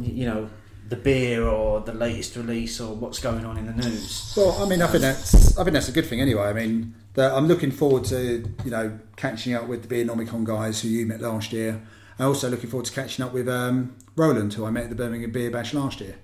you 0.00 0.26
know, 0.26 0.48
the 0.88 0.96
beer 0.96 1.46
or 1.46 1.80
the 1.80 1.94
latest 1.94 2.36
release 2.36 2.80
or 2.80 2.94
what's 2.94 3.18
going 3.18 3.44
on 3.44 3.56
in 3.56 3.66
the 3.66 3.72
news. 3.72 4.34
Well, 4.36 4.52
I 4.62 4.68
mean, 4.68 4.82
I 4.82 4.86
think 4.86 5.02
that's 5.02 5.56
I 5.58 5.64
think 5.64 5.74
that's 5.74 5.88
a 5.88 5.92
good 5.92 6.06
thing 6.06 6.20
anyway. 6.20 6.42
I 6.44 6.52
mean, 6.52 6.94
the, 7.14 7.34
I'm 7.34 7.46
looking 7.48 7.70
forward 7.70 8.04
to 8.06 8.44
you 8.64 8.70
know 8.70 8.98
catching 9.16 9.54
up 9.54 9.66
with 9.66 9.88
the 9.88 9.94
Beernomicon 9.94 10.44
guys 10.44 10.82
who 10.82 10.88
you 10.88 11.06
met 11.06 11.20
last 11.20 11.52
year. 11.52 11.80
I'm 12.18 12.26
also 12.28 12.48
looking 12.48 12.70
forward 12.70 12.86
to 12.86 12.92
catching 12.92 13.24
up 13.24 13.32
with 13.32 13.48
um, 13.48 13.96
Roland, 14.14 14.54
who 14.54 14.64
I 14.64 14.70
met 14.70 14.84
at 14.84 14.90
the 14.90 14.94
Birmingham 14.96 15.32
Beer 15.32 15.50
Bash 15.50 15.74
last 15.74 16.00
year. 16.00 16.16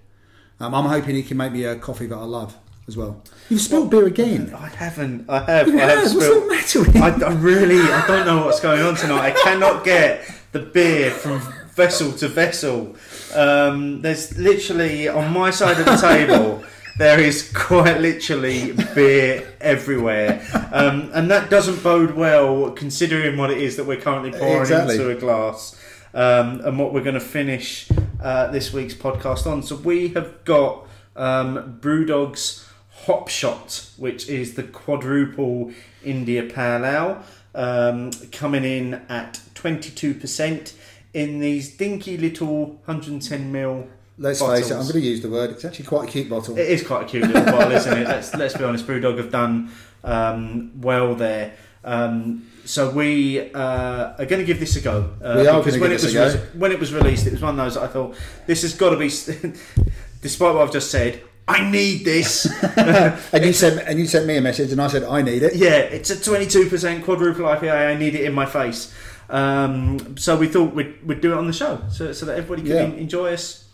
Um, 0.61 0.75
I'm 0.75 0.85
hoping 0.85 1.15
he 1.17 1.23
can 1.23 1.37
make 1.37 1.53
me 1.53 1.65
a 1.65 1.77
coffee 1.77 2.07
that 2.07 2.17
I 2.17 2.23
love 2.25 2.57
as 2.87 2.97
well. 2.97 3.23
You've 3.49 3.61
spilled 3.63 3.91
beer 3.91 4.07
again. 4.07 4.53
I 4.55 4.69
haven't. 4.69 5.29
I 5.29 5.41
have. 5.41 5.69
You 5.69 5.79
I 5.79 5.81
have 5.81 5.91
have? 5.91 5.99
What's 6.15 6.27
spilled- 6.27 6.45
the 6.45 6.49
matter 6.49 6.81
with 6.81 6.95
you? 6.95 7.03
I, 7.03 7.31
I 7.31 7.33
really, 7.35 7.81
I 7.81 8.07
don't 8.07 8.27
know 8.27 8.45
what's 8.45 8.61
going 8.61 8.83
on 8.83 8.95
tonight. 8.95 9.35
I 9.35 9.43
cannot 9.43 9.85
get 9.85 10.31
the 10.53 10.61
beer 10.61 11.11
from 11.11 11.41
vessel 11.75 12.12
to 12.12 12.29
vessel. 12.29 12.97
Um, 13.35 14.03
there's 14.03 14.37
literally 14.39 15.09
on 15.09 15.33
my 15.33 15.51
side 15.51 15.79
of 15.79 15.87
the 15.87 15.97
table. 15.97 16.64
There 16.99 17.18
is 17.18 17.51
quite 17.55 17.99
literally 17.99 18.73
beer 18.95 19.55
everywhere, 19.59 20.47
um, 20.71 21.11
and 21.14 21.31
that 21.31 21.49
doesn't 21.49 21.83
bode 21.83 22.11
well 22.11 22.73
considering 22.73 23.39
what 23.39 23.51
it 23.51 23.57
is 23.57 23.77
that 23.77 23.85
we're 23.87 23.97
currently 24.01 24.33
pouring 24.39 24.61
Exactly. 24.61 24.97
into 24.97 25.09
a 25.09 25.14
glass, 25.14 25.81
um, 26.12 26.61
and 26.61 26.79
what 26.79 26.93
we're 26.93 27.03
going 27.03 27.14
to 27.14 27.21
finish 27.21 27.89
uh, 28.23 28.49
this 28.49 28.75
week's 28.75 28.93
podcast 28.93 29.47
on. 29.51 29.62
So 29.62 29.77
we 29.77 30.09
have 30.09 30.45
got 30.45 30.87
um, 31.16 31.79
Brewdog's 31.81 32.68
Hop 33.07 33.29
Shot, 33.29 33.89
which 33.97 34.29
is 34.29 34.55
the 34.55 34.64
quadruple 34.64 35.73
India 36.05 36.43
Pale 36.43 36.85
Ale, 36.85 37.23
um, 37.55 38.11
coming 38.31 38.64
in 38.64 38.95
at 39.09 39.41
22% 39.55 40.75
in 41.15 41.41
these 41.41 41.77
dinky 41.77 42.17
little 42.17 42.81
110ml. 42.87 43.89
Let's 44.19 44.41
face 44.41 44.71
it, 44.71 44.75
I'm 44.75 44.83
going 44.83 44.93
to 44.93 45.01
use 45.01 45.23
the 45.23 45.31
word. 45.31 45.51
It's 45.51 45.65
actually 45.65 45.87
quite 45.87 46.09
a 46.09 46.13
cute 46.13 46.29
bottle. 46.29 46.59
It 46.59 46.69
is 46.69 46.87
quite 46.87 47.05
a 47.05 47.09
cute 47.09 47.27
little 47.27 47.45
bottle, 47.45 47.73
isn't 47.73 47.99
it? 47.99 48.07
Let's, 48.07 48.35
let's 48.35 48.57
be 48.57 48.65
honest, 48.65 48.87
Brewdog 48.87 49.17
have 49.17 49.31
done 49.31 49.71
um, 50.05 50.73
well 50.81 51.15
there. 51.15 51.55
Um, 51.85 52.47
so 52.67 52.91
we 52.91 53.51
uh, 53.53 54.15
are 54.19 54.27
going 54.27 54.41
to 54.41 54.45
give 54.45 54.61
this 54.61 54.77
a 54.77 54.83
go. 54.83 55.15
Uh, 55.23 55.37
We 55.39 55.47
are 55.47 55.59
because 55.59 55.79
when 55.79 55.91
give 55.91 56.01
it 56.01 56.03
this 56.03 56.05
was 56.05 56.15
a 56.15 56.37
go. 56.39 56.45
re- 56.45 56.59
when 56.59 56.73
it 56.73 56.79
was 56.79 56.93
released, 56.93 57.27
it 57.27 57.33
was 57.33 57.41
one 57.41 57.59
of 57.59 57.65
those 57.65 57.75
that 57.75 57.85
I 57.85 57.87
thought 57.87 58.15
this 58.47 58.63
has 58.63 58.75
got 58.75 58.91
to 58.91 58.97
be. 58.97 59.09
despite 60.21 60.55
what 60.55 60.63
I've 60.63 60.73
just 60.73 60.91
said, 60.91 61.23
I 61.49 61.69
need 61.69 62.05
this. 62.05 62.47
and 62.77 63.45
you 63.45 63.53
sent 63.53 63.89
and 63.89 63.99
you 63.99 64.07
sent 64.07 64.27
me 64.27 64.37
a 64.37 64.41
message, 64.41 64.71
and 64.73 64.81
I 64.81 64.89
said 64.89 65.05
I 65.05 65.23
need 65.23 65.43
it. 65.43 65.57
Yeah, 65.57 65.79
it's 65.79 66.11
a 66.11 66.17
22% 66.17 67.03
quadruple 67.03 67.45
IPA. 67.47 67.89
I 67.89 67.95
need 67.97 68.15
it 68.15 68.25
in 68.25 68.33
my 68.35 68.47
face. 68.47 68.95
Um, 69.31 70.16
so 70.16 70.37
we 70.37 70.49
thought 70.49 70.74
we'd, 70.74 71.07
we'd 71.07 71.20
do 71.20 71.33
it 71.33 71.39
on 71.39 71.47
the 71.47 71.53
show 71.53 71.81
so, 71.91 72.12
so 72.12 72.26
that 72.26 72.37
everybody 72.37 72.62
can 72.62 72.70
Yeah. 72.76 72.83
en- 72.83 72.99
enjoy 72.99 73.33
us 73.33 73.68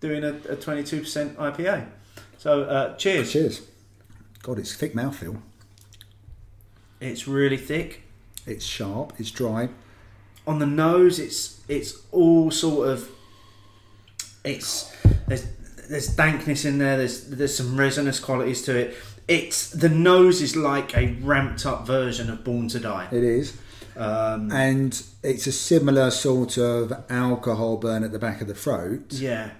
doing 0.00 0.22
a, 0.24 0.28
a 0.28 0.56
22% 0.56 1.34
IPA. 1.34 1.86
So 2.38 2.62
uh, 2.62 2.96
cheers. 2.96 3.32
Cheers. 3.32 3.62
God, 4.42 4.58
it's 4.58 4.74
thick 4.74 4.94
mouthfeel. 4.94 5.40
It's 7.00 7.26
really 7.26 7.56
thick. 7.56 8.02
It's 8.46 8.64
sharp. 8.64 9.12
It's 9.18 9.30
dry. 9.30 9.68
On 10.46 10.58
the 10.58 10.66
nose, 10.66 11.18
it's 11.18 11.60
it's 11.68 12.00
all 12.10 12.50
sort 12.50 12.88
of 12.88 13.08
it's 14.44 14.90
there's 15.26 15.46
there's 15.88 16.08
dankness 16.16 16.64
in 16.64 16.78
there. 16.78 16.96
There's 16.96 17.26
there's 17.26 17.56
some 17.56 17.76
resinous 17.76 18.18
qualities 18.20 18.62
to 18.62 18.76
it. 18.76 18.96
It's 19.28 19.70
the 19.70 19.88
nose 19.88 20.40
is 20.40 20.56
like 20.56 20.96
a 20.96 21.14
ramped 21.22 21.66
up 21.66 21.86
version 21.86 22.30
of 22.30 22.42
Born 22.44 22.68
to 22.68 22.80
Die. 22.80 23.08
It 23.12 23.22
is. 23.22 23.56
Um, 23.96 24.50
and 24.52 25.02
it's 25.22 25.46
a 25.46 25.52
similar 25.52 26.10
sort 26.10 26.56
of 26.56 26.92
alcohol 27.10 27.76
burn 27.76 28.04
at 28.04 28.12
the 28.12 28.18
back 28.18 28.40
of 28.40 28.48
the 28.48 28.54
throat, 28.54 29.12
yeah. 29.12 29.50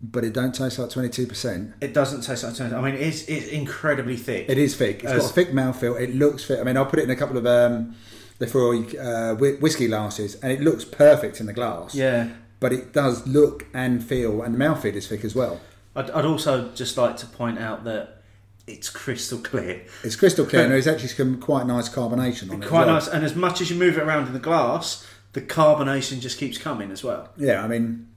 but 0.00 0.24
it 0.24 0.32
don't 0.32 0.54
taste 0.54 0.78
like 0.78 0.90
twenty 0.90 1.08
two 1.08 1.26
percent. 1.26 1.74
It 1.80 1.94
doesn't 1.94 2.20
taste 2.22 2.44
like 2.44 2.54
Tony. 2.54 2.74
I 2.74 2.80
mean, 2.80 2.94
it's 2.94 3.24
it's 3.28 3.48
incredibly 3.48 4.16
thick. 4.16 4.48
It 4.48 4.58
is 4.58 4.76
thick. 4.76 5.02
It's 5.02 5.12
As- 5.12 5.22
got 5.22 5.30
a 5.30 5.34
thick 5.34 5.50
mouthfeel. 5.52 6.00
It 6.00 6.14
looks 6.14 6.44
thick. 6.44 6.60
I 6.60 6.62
mean, 6.64 6.76
I'll 6.76 6.86
put 6.86 6.98
it 6.98 7.04
in 7.04 7.10
a 7.10 7.16
couple 7.16 7.36
of 7.38 7.46
um, 7.46 7.94
the 8.38 8.46
four 8.46 8.74
uh, 8.74 9.34
whiskey 9.36 9.86
glasses, 9.88 10.36
and 10.36 10.52
it 10.52 10.60
looks 10.60 10.84
perfect 10.84 11.40
in 11.40 11.46
the 11.46 11.52
glass. 11.52 11.94
yeah. 11.94 12.28
But 12.60 12.72
it 12.72 12.92
does 12.92 13.26
look 13.26 13.66
and 13.74 14.04
feel, 14.04 14.40
and 14.42 14.54
the 14.54 14.58
mouthfeel 14.58 14.94
is 14.94 15.08
thick 15.08 15.24
as 15.24 15.34
well. 15.34 15.60
I'd, 15.96 16.10
I'd 16.12 16.24
also 16.24 16.70
just 16.76 16.96
like 16.96 17.16
to 17.16 17.26
point 17.26 17.58
out 17.58 17.82
that 17.84 18.21
it's 18.66 18.88
crystal 18.90 19.38
clear. 19.38 19.82
It's 20.04 20.16
crystal 20.16 20.44
clear, 20.46 20.62
and 20.64 20.72
there's 20.72 20.86
actually 20.86 21.08
some 21.08 21.40
quite 21.40 21.66
nice 21.66 21.88
carbonation 21.88 22.50
on 22.50 22.60
it. 22.60 22.64
as 22.64 22.68
Quite 22.70 22.86
well. 22.86 22.94
nice. 22.94 23.08
And 23.08 23.24
as 23.24 23.34
much 23.34 23.60
as 23.60 23.70
you 23.70 23.76
move 23.76 23.96
it 23.98 24.02
around 24.02 24.26
in 24.28 24.32
the 24.32 24.38
glass, 24.38 25.06
the 25.32 25.40
carbonation 25.40 26.20
just 26.20 26.38
keeps 26.38 26.58
coming 26.58 26.90
as 26.90 27.02
well. 27.02 27.30
Yeah, 27.36 27.62
I 27.64 27.68
mean, 27.68 28.08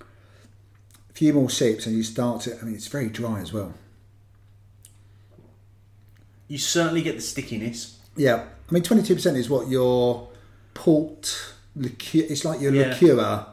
a 0.00 1.12
few 1.14 1.32
more 1.32 1.48
sips, 1.50 1.86
and 1.86 1.96
you 1.96 2.02
start 2.02 2.42
to. 2.42 2.58
I 2.60 2.64
mean, 2.64 2.74
it's 2.74 2.88
very 2.88 3.08
dry 3.08 3.40
as 3.40 3.52
well. 3.52 3.74
You 6.48 6.58
certainly 6.58 7.02
get 7.02 7.16
the 7.16 7.22
stickiness. 7.22 7.98
Yeah, 8.16 8.44
I 8.68 8.72
mean, 8.72 8.82
twenty 8.82 9.02
two 9.02 9.14
percent 9.14 9.36
is 9.36 9.48
what 9.48 9.68
your 9.68 10.28
port 10.74 11.54
liqueur. 11.74 12.24
It's 12.28 12.44
like 12.44 12.60
your 12.60 12.74
Yeah. 12.74 12.88
liqueur, 12.90 13.46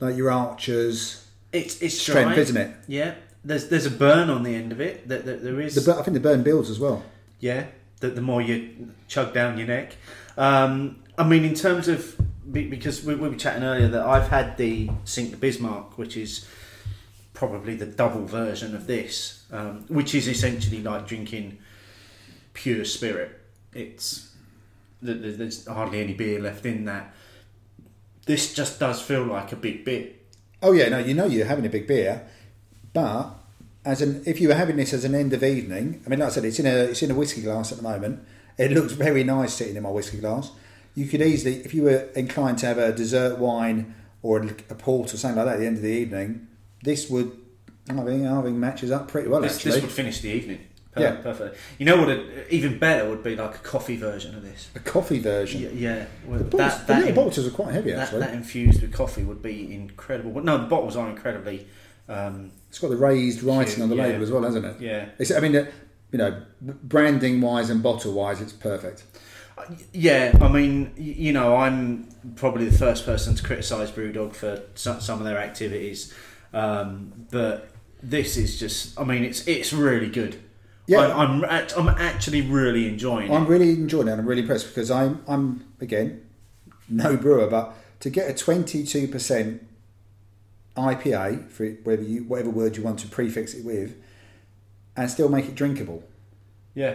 like 0.00 0.16
your 0.16 0.30
Archers 0.30 1.24
It's 1.52 1.80
it's 1.82 1.98
strength, 2.00 2.34
dry. 2.34 2.42
isn't 2.42 2.56
it? 2.56 2.70
Yeah. 2.88 3.14
There's 3.48 3.68
there's 3.70 3.86
a 3.86 3.90
burn 3.90 4.28
on 4.28 4.42
the 4.42 4.54
end 4.54 4.72
of 4.72 4.80
it. 4.80 5.08
That, 5.08 5.24
there 5.24 5.58
is. 5.58 5.74
The, 5.74 5.80
bur- 5.80 5.98
I 5.98 6.02
think 6.02 6.12
the 6.12 6.20
burn 6.20 6.42
builds 6.42 6.68
as 6.68 6.78
well. 6.78 7.02
Yeah, 7.40 7.64
the, 8.00 8.10
the 8.10 8.20
more 8.20 8.42
you 8.42 8.90
chug 9.08 9.32
down 9.32 9.56
your 9.56 9.66
neck. 9.66 9.96
Um, 10.36 11.02
I 11.16 11.24
mean, 11.24 11.46
in 11.46 11.54
terms 11.54 11.88
of 11.88 12.14
because 12.52 13.02
we, 13.02 13.14
we 13.14 13.26
were 13.26 13.36
chatting 13.36 13.62
earlier 13.62 13.88
that 13.88 14.04
I've 14.04 14.28
had 14.28 14.58
the 14.58 14.90
Sink 15.04 15.40
Bismarck, 15.40 15.96
which 15.96 16.14
is 16.14 16.46
probably 17.32 17.74
the 17.74 17.86
double 17.86 18.26
version 18.26 18.74
of 18.74 18.86
this, 18.86 19.46
um, 19.50 19.86
which 19.88 20.14
is 20.14 20.28
essentially 20.28 20.82
like 20.82 21.06
drinking 21.06 21.56
pure 22.52 22.84
spirit. 22.84 23.40
It's 23.72 24.30
th- 25.02 25.22
th- 25.22 25.38
there's 25.38 25.66
hardly 25.66 26.02
any 26.02 26.12
beer 26.12 26.38
left 26.38 26.66
in 26.66 26.84
that. 26.84 27.14
This 28.26 28.52
just 28.52 28.78
does 28.78 29.00
feel 29.00 29.22
like 29.24 29.52
a 29.52 29.56
big 29.56 29.86
beer. 29.86 30.10
Oh 30.62 30.72
yeah, 30.72 30.90
no, 30.90 30.98
you 30.98 31.14
know 31.14 31.24
you're 31.24 31.46
having 31.46 31.64
a 31.64 31.70
big 31.70 31.86
beer, 31.86 32.28
but 32.92 33.37
as 33.88 34.02
an 34.02 34.22
if 34.26 34.40
you 34.40 34.48
were 34.48 34.54
having 34.54 34.76
this 34.76 34.92
as 34.92 35.04
an 35.04 35.14
end 35.14 35.32
of 35.32 35.42
evening, 35.42 36.02
I 36.04 36.08
mean, 36.08 36.18
like 36.20 36.28
I 36.28 36.32
said, 36.32 36.44
it's 36.44 36.58
in 36.60 36.66
a 36.66 36.76
it's 36.90 37.02
in 37.02 37.10
a 37.10 37.14
whiskey 37.14 37.42
glass 37.42 37.72
at 37.72 37.78
the 37.78 37.84
moment. 37.84 38.20
It 38.56 38.70
looks 38.72 38.92
very 38.92 39.24
nice 39.24 39.54
sitting 39.54 39.76
in 39.76 39.82
my 39.82 39.90
whiskey 39.90 40.18
glass. 40.18 40.50
You 40.94 41.06
could 41.06 41.22
easily, 41.22 41.56
if 41.64 41.72
you 41.74 41.84
were 41.84 42.08
inclined 42.16 42.58
to 42.58 42.66
have 42.66 42.78
a 42.78 42.90
dessert 42.92 43.38
wine 43.38 43.94
or 44.22 44.40
a, 44.42 44.46
a 44.70 44.74
port 44.74 45.14
or 45.14 45.16
something 45.16 45.36
like 45.36 45.46
that 45.46 45.54
at 45.54 45.60
the 45.60 45.66
end 45.66 45.76
of 45.76 45.82
the 45.82 45.90
evening, 45.90 46.48
this 46.82 47.08
would, 47.08 47.30
I 47.88 47.92
think, 48.02 48.26
I 48.26 48.42
think 48.42 48.56
matches 48.56 48.90
up 48.90 49.06
pretty 49.06 49.28
well 49.28 49.40
This, 49.42 49.56
actually. 49.56 49.72
this 49.72 49.82
would 49.82 49.92
finish 49.92 50.20
the 50.20 50.30
evening. 50.30 50.60
Per- 50.90 51.02
Yeah. 51.02 51.12
perfectly. 51.22 51.56
You 51.78 51.86
know 51.86 51.98
what? 51.98 52.08
A, 52.08 52.52
even 52.52 52.78
better 52.80 53.08
would 53.08 53.22
be 53.22 53.36
like 53.36 53.54
a 53.54 53.58
coffee 53.58 53.96
version 53.96 54.34
of 54.34 54.42
this. 54.42 54.70
a 54.74 54.80
coffee 54.80 55.20
version. 55.20 55.62
Yeah, 55.62 55.68
yeah. 55.98 56.06
Well, 56.26 56.38
The, 56.40 56.44
bottles, 56.46 56.72
that, 56.78 56.86
the 56.88 56.92
that, 56.94 56.98
little 57.04 57.08
in- 57.10 57.14
bottles 57.14 57.46
are 57.46 57.50
quite 57.52 57.72
heavy 57.74 57.90
that, 57.92 58.00
actually. 58.00 58.20
that 58.20 58.34
infused 58.34 58.82
with 58.82 58.92
coffee 58.92 59.22
would 59.22 59.40
be 59.42 59.72
incredible. 59.72 60.32
But 60.32 60.44
no, 60.44 60.58
the 60.58 60.66
bottles 60.66 60.96
are 60.96 61.08
incredibly. 61.08 61.68
Um, 62.08 62.50
It's 62.68 62.78
got 62.78 62.88
the 62.90 62.96
raised 62.96 63.42
writing 63.42 63.82
on 63.82 63.88
the 63.88 63.96
Yeah. 63.96 64.02
label 64.04 64.22
as 64.22 64.30
well, 64.30 64.42
hasn't 64.42 64.64
it? 64.64 64.76
yeah, 64.80 65.06
It's, 65.18 65.30
I 65.30 65.40
mean, 65.40 65.56
uh, 65.56 65.66
you 66.12 66.18
know, 66.18 66.42
branding 66.60 67.40
wise 67.40 67.70
and 67.70 67.82
bottle 67.82 68.12
wise, 68.12 68.40
it's 68.40 68.52
perfect. 68.52 69.04
yeah. 69.92 70.36
I 70.40 70.48
mean, 70.48 70.92
you 70.96 71.32
know, 71.32 71.56
I'm 71.56 72.08
probably 72.36 72.66
the 72.66 72.76
first 72.76 73.04
person 73.04 73.34
to 73.34 73.42
criticise 73.42 73.90
BrewDog 73.90 74.34
for 74.34 74.62
some, 74.74 75.18
of 75.18 75.24
their 75.24 75.38
activities, 75.38 76.14
um, 76.52 77.26
but 77.30 77.70
this 78.02 78.36
is 78.36 78.58
just. 78.58 78.98
I 79.00 79.04
mean, 79.04 79.24
it's 79.24 79.46
it's 79.48 79.72
really 79.72 80.08
good 80.08 80.36
Yeah. 80.86 81.00
I'm, 81.14 81.44
I'm, 81.44 81.66
I'm 81.76 81.88
actually 81.88 82.42
really 82.42 82.86
enjoying 82.88 83.30
it. 83.30 83.34
I'm 83.34 83.42
it. 83.44 83.48
really 83.48 83.70
enjoying 83.70 84.08
it. 84.08 84.12
and 84.12 84.20
I'm 84.20 84.26
really 84.26 84.42
impressed 84.42 84.68
because 84.68 84.90
I'm, 84.90 85.22
I'm 85.26 85.64
again, 85.80 86.22
no 86.88 87.16
brewer, 87.16 87.46
but 87.48 87.74
to 88.00 88.10
get 88.10 88.30
a 88.30 88.32
22% 88.32 89.58
IPA 90.78 91.50
for 91.50 91.64
it, 91.64 91.84
whatever 91.84 92.02
you, 92.02 92.24
whatever 92.24 92.50
word 92.50 92.76
you 92.76 92.82
want 92.82 92.98
to 93.00 93.08
prefix 93.08 93.54
it 93.54 93.64
with, 93.64 93.96
and 94.96 95.10
still 95.10 95.28
make 95.28 95.46
it 95.46 95.54
drinkable, 95.54 96.02
Yeah. 96.74 96.94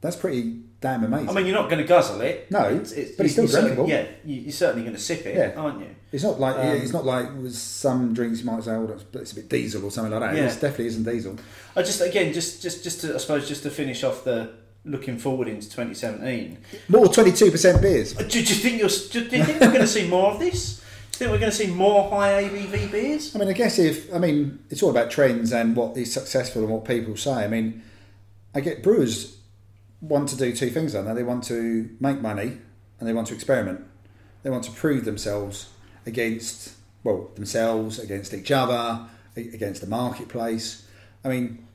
that's 0.00 0.16
pretty 0.16 0.60
damn 0.80 1.02
amazing. 1.04 1.30
I 1.30 1.32
mean, 1.32 1.46
you're 1.46 1.54
not 1.54 1.70
going 1.70 1.80
to 1.82 1.88
guzzle 1.88 2.20
it. 2.20 2.50
No, 2.50 2.64
it's, 2.64 2.92
it's, 2.92 3.16
but 3.16 3.26
it's 3.26 3.32
still 3.34 3.46
drinkable. 3.46 3.88
Yeah, 3.88 4.06
you- 4.24 4.42
you're 4.42 4.52
certainly 4.52 4.82
going 4.82 4.94
to 4.96 5.00
sip 5.02 5.24
it, 5.26 5.36
Yeah. 5.36 5.60
aren't 5.60 5.80
you? 5.80 5.86
it's 6.12 6.22
not 6.22 6.38
like 6.40 6.56
um, 6.56 6.66
it's 6.76 6.92
not 6.92 7.04
like 7.04 7.26
with 7.36 7.54
some 7.54 8.14
drinks 8.14 8.38
you 8.40 8.46
might 8.46 8.62
say, 8.62 8.70
oh, 8.72 8.86
that's, 8.86 9.04
it's 9.14 9.32
a 9.32 9.34
bit 9.34 9.48
diesel 9.48 9.84
or 9.84 9.90
something 9.90 10.12
like 10.18 10.30
that. 10.30 10.36
Yeah. 10.36 10.46
It 10.46 10.54
definitely 10.60 10.86
isn't 10.86 11.04
diesel. 11.04 11.36
I 11.74 11.82
just 11.82 12.00
again, 12.00 12.32
just 12.32 12.62
just 12.62 12.84
just 12.84 13.00
to, 13.02 13.14
I 13.14 13.18
suppose 13.18 13.46
just 13.48 13.62
to 13.64 13.70
finish 13.70 14.02
off 14.04 14.24
the 14.24 14.52
looking 14.84 15.18
forward 15.18 15.48
into 15.48 15.68
2017. 15.68 16.56
More 16.88 17.06
22% 17.06 17.82
beers. 17.82 18.14
Do, 18.14 18.24
do 18.24 18.38
you 18.38 18.44
think 18.44 18.78
you're? 18.78 18.88
Do 18.88 19.36
you 19.36 19.44
think 19.44 19.60
we're 19.60 19.66
going 19.68 19.80
to 19.80 19.86
see 19.86 20.08
more 20.08 20.30
of 20.32 20.38
this? 20.38 20.80
Think 21.16 21.30
we're 21.30 21.38
going 21.38 21.50
to 21.50 21.56
see 21.56 21.68
more 21.68 22.10
high 22.10 22.44
ABV 22.44 22.92
beers? 22.92 23.34
I 23.34 23.38
mean, 23.38 23.48
I 23.48 23.54
guess 23.54 23.78
if 23.78 24.14
I 24.14 24.18
mean, 24.18 24.58
it's 24.68 24.82
all 24.82 24.90
about 24.90 25.10
trends 25.10 25.50
and 25.50 25.74
what 25.74 25.96
is 25.96 26.12
successful 26.12 26.62
and 26.62 26.70
what 26.70 26.84
people 26.84 27.16
say. 27.16 27.32
I 27.32 27.48
mean, 27.48 27.82
I 28.54 28.60
get 28.60 28.82
brewers 28.82 29.38
want 30.02 30.28
to 30.28 30.36
do 30.36 30.54
two 30.54 30.68
things, 30.68 30.92
don't 30.92 31.06
they? 31.06 31.14
They 31.14 31.22
want 31.22 31.44
to 31.44 31.88
make 32.00 32.20
money 32.20 32.58
and 32.98 33.08
they 33.08 33.14
want 33.14 33.28
to 33.28 33.34
experiment. 33.34 33.82
They 34.42 34.50
want 34.50 34.64
to 34.64 34.70
prove 34.72 35.06
themselves 35.06 35.70
against 36.04 36.74
well 37.02 37.30
themselves, 37.34 37.98
against 37.98 38.34
each 38.34 38.50
other, 38.50 39.06
against 39.36 39.80
the 39.80 39.86
marketplace. 39.86 40.86
I 41.24 41.28
mean, 41.28 41.66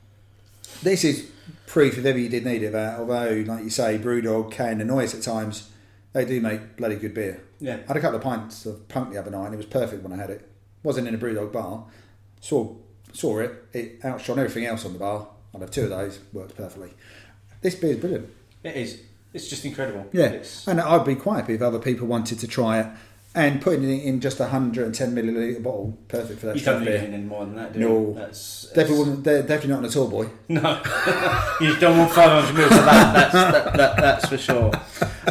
this 0.84 1.02
is 1.02 1.28
proof 1.66 1.98
if 1.98 2.04
ever 2.04 2.18
you 2.18 2.28
did 2.28 2.44
need 2.44 2.62
it. 2.62 2.70
That 2.72 3.00
although, 3.00 3.42
like 3.44 3.64
you 3.64 3.70
say, 3.70 3.98
BrewDog 3.98 4.52
can 4.52 4.80
annoy 4.80 5.02
us 5.02 5.14
at 5.14 5.22
times, 5.22 5.68
they 6.12 6.24
do 6.24 6.40
make 6.40 6.76
bloody 6.76 6.94
good 6.94 7.14
beer. 7.14 7.42
Yeah. 7.62 7.78
I 7.84 7.88
had 7.88 7.96
a 7.96 8.00
couple 8.00 8.16
of 8.16 8.22
pints 8.22 8.66
of 8.66 8.86
punk 8.88 9.12
the 9.12 9.18
other 9.18 9.30
night 9.30 9.46
and 9.46 9.54
it 9.54 9.56
was 9.58 9.66
perfect 9.66 10.02
when 10.02 10.12
I 10.12 10.16
had 10.16 10.30
it. 10.30 10.48
Wasn't 10.82 11.06
in 11.08 11.14
a 11.14 11.18
Brewdog 11.18 11.52
bar. 11.52 11.84
Saw 12.40 12.74
saw 13.12 13.38
it. 13.38 13.52
It 13.72 14.00
outshone 14.04 14.38
everything 14.38 14.64
else 14.66 14.84
on 14.84 14.92
the 14.94 14.98
bar. 14.98 15.28
I'd 15.54 15.60
have 15.60 15.70
two 15.70 15.84
of 15.84 15.90
those. 15.90 16.18
Worked 16.32 16.56
perfectly. 16.56 16.90
This 17.60 17.74
beer 17.76 17.92
is 17.92 17.98
brilliant. 17.98 18.28
It 18.64 18.76
is. 18.76 19.00
It's 19.32 19.48
just 19.48 19.64
incredible. 19.64 20.06
Yeah. 20.12 20.26
It's, 20.26 20.66
And 20.66 20.80
I'd 20.80 21.04
be 21.04 21.14
quite 21.14 21.40
happy 21.42 21.54
if 21.54 21.62
other 21.62 21.78
people 21.78 22.06
wanted 22.06 22.38
to 22.40 22.48
try 22.48 22.80
it. 22.80 22.86
And 23.34 23.62
putting 23.62 23.84
it 23.84 24.02
in 24.04 24.20
just 24.20 24.40
a 24.40 24.42
110 24.42 25.14
milliliter 25.14 25.62
bottle, 25.62 25.96
perfect 26.08 26.40
for 26.40 26.46
that 26.46 26.56
you 26.60 26.78
need 26.80 26.84
beer. 26.84 26.98
anything 26.98 27.28
more 27.28 27.46
than 27.46 27.54
that, 27.56 27.72
do 27.72 27.78
No. 27.78 27.88
you? 28.08 28.14
That's, 28.14 28.64
that's 28.74 28.90
Definitely, 28.90 29.22
definitely 29.22 29.68
not 29.70 29.78
on 29.78 29.84
a 29.86 29.88
tall 29.88 30.08
boy. 30.08 30.28
No, 30.50 30.60
you 31.62 31.74
don't 31.78 31.96
want 31.96 32.12
500 32.12 32.54
mils 32.54 32.72
of 32.72 32.84
that. 32.84 33.12
That's, 33.14 33.32
that, 33.32 33.74
that, 33.76 33.96
that's 33.96 34.28
for 34.28 34.36
sure. 34.36 34.70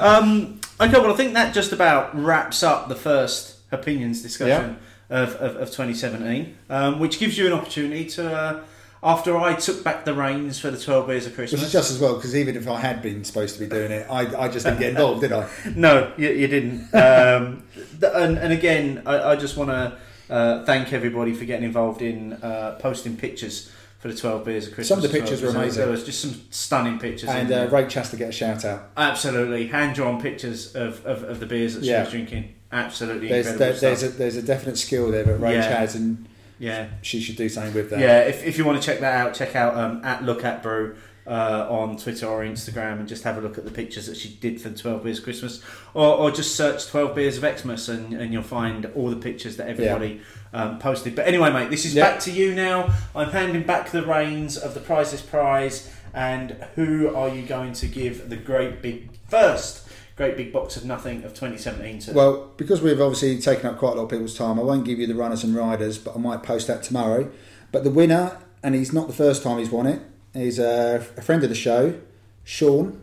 Um, 0.01 0.60
okay, 0.81 0.99
well, 0.99 1.13
I 1.13 1.15
think 1.15 1.33
that 1.33 1.53
just 1.53 1.71
about 1.71 2.15
wraps 2.17 2.63
up 2.63 2.89
the 2.89 2.95
first 2.95 3.57
opinions 3.71 4.21
discussion 4.21 4.77
of, 5.09 5.35
of, 5.35 5.55
of 5.57 5.67
2017, 5.69 6.57
um, 6.69 6.99
which 6.99 7.19
gives 7.19 7.37
you 7.37 7.47
an 7.47 7.53
opportunity 7.53 8.05
to, 8.05 8.33
uh, 8.33 8.63
after 9.03 9.37
I 9.37 9.55
took 9.55 9.83
back 9.83 10.05
the 10.05 10.13
reins 10.13 10.59
for 10.59 10.71
the 10.71 10.77
12 10.77 11.07
beers 11.07 11.25
of 11.25 11.35
Christmas. 11.35 11.61
Which 11.61 11.67
is 11.67 11.71
just 11.71 11.91
as 11.91 11.99
well, 11.99 12.15
because 12.15 12.35
even 12.35 12.55
if 12.55 12.67
I 12.67 12.79
had 12.79 13.01
been 13.01 13.23
supposed 13.23 13.55
to 13.55 13.61
be 13.61 13.67
doing 13.67 13.91
it, 13.91 14.07
I, 14.09 14.43
I 14.43 14.47
just 14.47 14.65
didn't 14.65 14.79
get 14.79 14.89
involved, 14.91 15.21
did 15.21 15.31
I? 15.31 15.49
No, 15.75 16.11
you, 16.17 16.29
you 16.29 16.47
didn't. 16.47 16.93
Um, 16.93 17.63
th- 17.99 18.11
and, 18.15 18.37
and 18.37 18.53
again, 18.53 19.03
I, 19.05 19.31
I 19.31 19.35
just 19.35 19.57
want 19.57 19.69
to 19.69 19.97
uh, 20.29 20.65
thank 20.65 20.93
everybody 20.93 21.33
for 21.33 21.45
getting 21.45 21.65
involved 21.65 22.01
in 22.01 22.33
uh, 22.33 22.77
posting 22.79 23.17
pictures 23.17 23.71
for 24.01 24.07
the 24.07 24.15
12 24.15 24.43
beers 24.43 24.67
of 24.67 24.73
Christmas. 24.73 24.87
Some 24.87 24.97
of 24.97 25.03
the 25.11 25.17
pictures 25.19 25.41
were 25.43 25.49
amazing. 25.49 25.83
There 25.83 25.91
was 25.91 26.03
just 26.03 26.19
some 26.21 26.41
stunning 26.49 26.97
pictures. 26.99 27.29
And 27.29 27.51
uh, 27.51 27.67
Rach 27.69 27.93
has 27.93 28.09
to 28.09 28.17
get 28.17 28.29
a 28.29 28.31
shout 28.31 28.65
out. 28.65 28.89
Absolutely, 28.97 29.67
hand 29.67 29.95
drawn 29.95 30.19
pictures 30.19 30.75
of, 30.75 31.05
of, 31.05 31.23
of 31.23 31.39
the 31.39 31.45
beers 31.45 31.75
that 31.75 31.83
she 31.83 31.91
Yeah. 31.91 32.01
was 32.01 32.09
drinking. 32.11 32.55
Absolutely 32.71 33.27
There's, 33.29 33.47
incredible 33.47 33.79
there, 33.79 33.89
there's, 33.95 34.03
a, 34.03 34.09
there's 34.09 34.35
a 34.37 34.41
definite 34.41 34.77
skill 34.77 35.11
there 35.11 35.23
that 35.23 35.39
Rach 35.39 35.53
Yeah. 35.53 35.79
has, 35.79 35.93
and 35.95 36.25
yeah, 36.57 36.87
she 37.03 37.19
should 37.21 37.35
do 37.35 37.47
something 37.47 37.73
with 37.75 37.89
that. 37.91 37.99
yeah. 37.99 38.21
If, 38.21 38.43
if 38.43 38.57
you 38.57 38.65
want 38.65 38.81
to 38.81 38.85
check 38.85 38.99
that 39.01 39.13
out, 39.15 39.35
check 39.35 39.55
out 39.55 39.75
um, 39.77 40.03
at 40.03 40.23
Look 40.23 40.43
at 40.43 40.63
Brew 40.63 40.95
uh, 41.27 41.67
on 41.69 41.95
Twitter 41.97 42.25
or 42.25 42.43
Instagram, 42.43 42.99
and 42.99 43.07
just 43.07 43.23
have 43.23 43.37
a 43.37 43.41
look 43.41 43.57
at 43.59 43.65
the 43.65 43.71
pictures 43.71 44.07
that 44.07 44.17
she 44.17 44.29
did 44.29 44.59
for 44.59 44.69
the 44.69 44.77
Twelve 44.77 45.03
Beers 45.03 45.19
of 45.19 45.23
Christmas, 45.25 45.61
or, 45.93 46.07
or 46.07 46.31
just 46.31 46.55
search 46.55 46.87
Twelve 46.87 47.13
Beers 47.13 47.37
of 47.41 47.59
Xmas, 47.59 47.87
and, 47.89 48.13
and 48.13 48.33
you'll 48.33 48.41
find 48.41 48.85
all 48.95 49.09
the 49.11 49.15
pictures 49.15 49.57
that 49.57 49.67
everybody 49.67 50.21
um, 50.53 50.79
posted. 50.79 51.15
But 51.15 51.27
anyway, 51.27 51.51
mate, 51.51 51.69
this 51.69 51.85
is 51.85 51.95
Yeah. 51.95 52.09
back 52.11 52.19
to 52.21 52.31
you 52.31 52.53
now. 52.53 52.93
I'm 53.15 53.29
handing 53.29 53.63
back 53.63 53.91
the 53.91 54.03
reins 54.05 54.57
of 54.57 54.73
the 54.73 54.79
prizes 54.79 55.21
prize, 55.21 55.89
and 56.13 56.55
who 56.75 57.13
are 57.15 57.29
you 57.29 57.43
going 57.43 57.73
to 57.73 57.87
give 57.87 58.29
the 58.29 58.35
great 58.35 58.81
big 58.81 59.09
first? 59.27 59.87
Great 60.17 60.35
big 60.37 60.51
box 60.51 60.75
of 60.75 60.83
nothing 60.85 61.23
of 61.23 61.33
2017 61.33 61.99
to. 61.99 62.13
Well, 62.13 62.51
because 62.57 62.81
we've 62.81 62.99
obviously 63.01 63.39
taken 63.39 63.65
up 63.67 63.77
quite 63.79 63.93
a 63.93 63.95
lot 63.95 64.03
of 64.03 64.09
people's 64.09 64.37
time, 64.37 64.59
I 64.59 64.63
won't 64.63 64.85
give 64.85 64.99
you 64.99 65.07
the 65.07 65.15
runners 65.15 65.43
and 65.43 65.55
riders, 65.55 65.97
but 65.97 66.15
I 66.15 66.19
might 66.19 66.43
post 66.43 66.67
that 66.67 66.83
tomorrow. 66.83 67.31
But 67.71 67.83
the 67.85 67.89
winner, 67.89 68.37
and 68.61 68.75
he's 68.75 68.91
not 68.93 69.07
the 69.07 69.13
first 69.13 69.41
time 69.41 69.57
he's 69.57 69.69
won 69.71 69.87
it, 69.87 70.01
is 70.33 70.59
a, 70.59 70.97
a 71.17 71.21
friend 71.21 71.41
of 71.43 71.49
the 71.49 71.55
show, 71.55 71.95
Sean, 72.43 73.01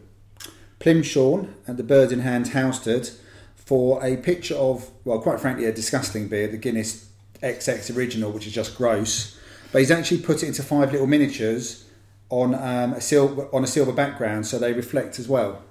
Plim 0.80 1.02
Sean, 1.02 1.54
at 1.66 1.76
the 1.76 1.82
Birds 1.82 2.12
in 2.12 2.20
Hand 2.20 2.46
Housestead, 2.50 3.16
for 3.56 4.04
a 4.04 4.16
picture 4.18 4.54
of, 4.54 4.90
well, 5.04 5.18
quite 5.20 5.40
frankly, 5.40 5.64
a 5.64 5.72
disgusting 5.72 6.28
beer, 6.28 6.46
the 6.46 6.56
Guinness 6.56 7.07
XX 7.42 7.96
Original, 7.96 8.30
which 8.30 8.46
is 8.46 8.52
just 8.52 8.76
gross. 8.76 9.38
But 9.72 9.80
he's 9.80 9.90
actually 9.90 10.22
put 10.22 10.42
it 10.42 10.46
into 10.46 10.62
five 10.62 10.92
little 10.92 11.06
miniatures 11.06 11.84
on 12.30 12.54
um, 12.54 12.92
a 12.94 13.00
silver 13.00 13.48
on 13.52 13.64
a 13.64 13.66
silver 13.66 13.92
background, 13.92 14.46
so 14.46 14.58
they 14.58 14.72
reflect 14.72 15.18
as 15.18 15.28
well. 15.28 15.62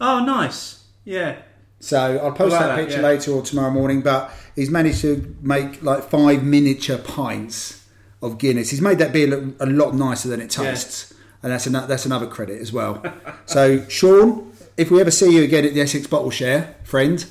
oh, 0.00 0.24
nice. 0.24 0.84
Yeah. 1.04 1.36
So 1.80 2.18
I'll 2.18 2.32
post 2.32 2.52
like 2.52 2.60
that 2.60 2.66
that, 2.68 2.76
picture 2.76 3.00
yeah. 3.00 3.06
later 3.06 3.30
or 3.32 3.42
tomorrow 3.42 3.70
morning. 3.70 4.00
But 4.02 4.32
he's 4.56 4.70
managed 4.70 5.00
to 5.02 5.36
make 5.40 5.82
like 5.82 6.04
five 6.10 6.42
miniature 6.42 6.98
pints 6.98 7.86
of 8.20 8.36
Guinness. 8.38 8.70
He's 8.70 8.80
made 8.80 8.98
that 8.98 9.12
beer 9.12 9.28
look 9.28 9.54
a 9.60 9.66
lot 9.66 9.94
nicer 9.94 10.28
than 10.28 10.40
it 10.40 10.56
Yeah. 10.58 10.70
tastes, 10.72 11.14
and 11.42 11.52
that's 11.52 11.66
another 11.66 11.86
that's 11.86 12.04
another 12.06 12.26
credit 12.26 12.60
as 12.60 12.72
well. 12.72 13.02
so 13.46 13.86
Sean, 13.88 14.52
if 14.76 14.90
we 14.90 15.00
ever 15.00 15.10
see 15.12 15.30
you 15.36 15.42
again 15.44 15.64
at 15.64 15.72
the 15.74 15.80
Essex 15.80 16.06
Bottle 16.08 16.30
Share, 16.30 16.74
friend, 16.82 17.24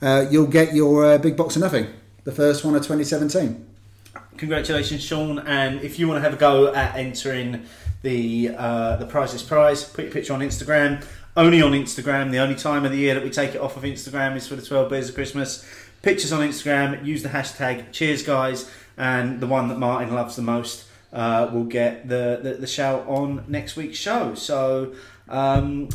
uh, 0.00 0.24
you'll 0.30 0.46
get 0.46 0.74
your 0.74 1.04
uh, 1.04 1.18
big 1.18 1.36
box 1.36 1.56
of 1.56 1.62
nothing, 1.62 1.86
the 2.24 2.32
first 2.32 2.64
one 2.64 2.74
of 2.74 2.82
2017. 2.82 3.66
Congratulations, 4.36 5.02
Sean. 5.02 5.38
And 5.40 5.80
if 5.82 5.98
you 5.98 6.08
want 6.08 6.18
to 6.18 6.22
have 6.22 6.32
a 6.32 6.36
go 6.36 6.72
at 6.74 6.96
entering 6.96 7.66
the 8.02 8.54
uh, 8.56 8.96
the 8.96 9.06
prizes 9.06 9.42
prize, 9.42 9.84
put 9.84 10.04
your 10.04 10.12
picture 10.12 10.32
on 10.32 10.40
Instagram. 10.40 11.04
Only 11.36 11.62
on 11.62 11.72
Instagram. 11.72 12.30
The 12.30 12.38
only 12.38 12.56
time 12.56 12.84
of 12.84 12.90
the 12.90 12.98
year 12.98 13.14
that 13.14 13.22
we 13.22 13.30
take 13.30 13.54
it 13.54 13.60
off 13.60 13.76
of 13.76 13.84
Instagram 13.84 14.36
is 14.36 14.48
for 14.48 14.56
the 14.56 14.62
12 14.62 14.90
Beers 14.90 15.08
of 15.10 15.14
Christmas. 15.14 15.64
Pictures 16.02 16.32
on 16.32 16.40
Instagram. 16.40 17.04
Use 17.04 17.22
the 17.22 17.28
hashtag 17.28 17.92
Cheers, 17.92 18.22
guys. 18.22 18.70
And 18.96 19.40
the 19.40 19.46
one 19.46 19.68
that 19.68 19.78
Martin 19.78 20.14
loves 20.14 20.36
the 20.36 20.42
most 20.42 20.86
uh, 21.12 21.50
will 21.52 21.64
get 21.64 22.08
the, 22.08 22.40
the 22.42 22.54
the 22.54 22.66
shout 22.66 23.06
on 23.06 23.44
next 23.48 23.76
week's 23.76 23.98
show. 23.98 24.34
So. 24.34 24.94
Um, 25.28 25.88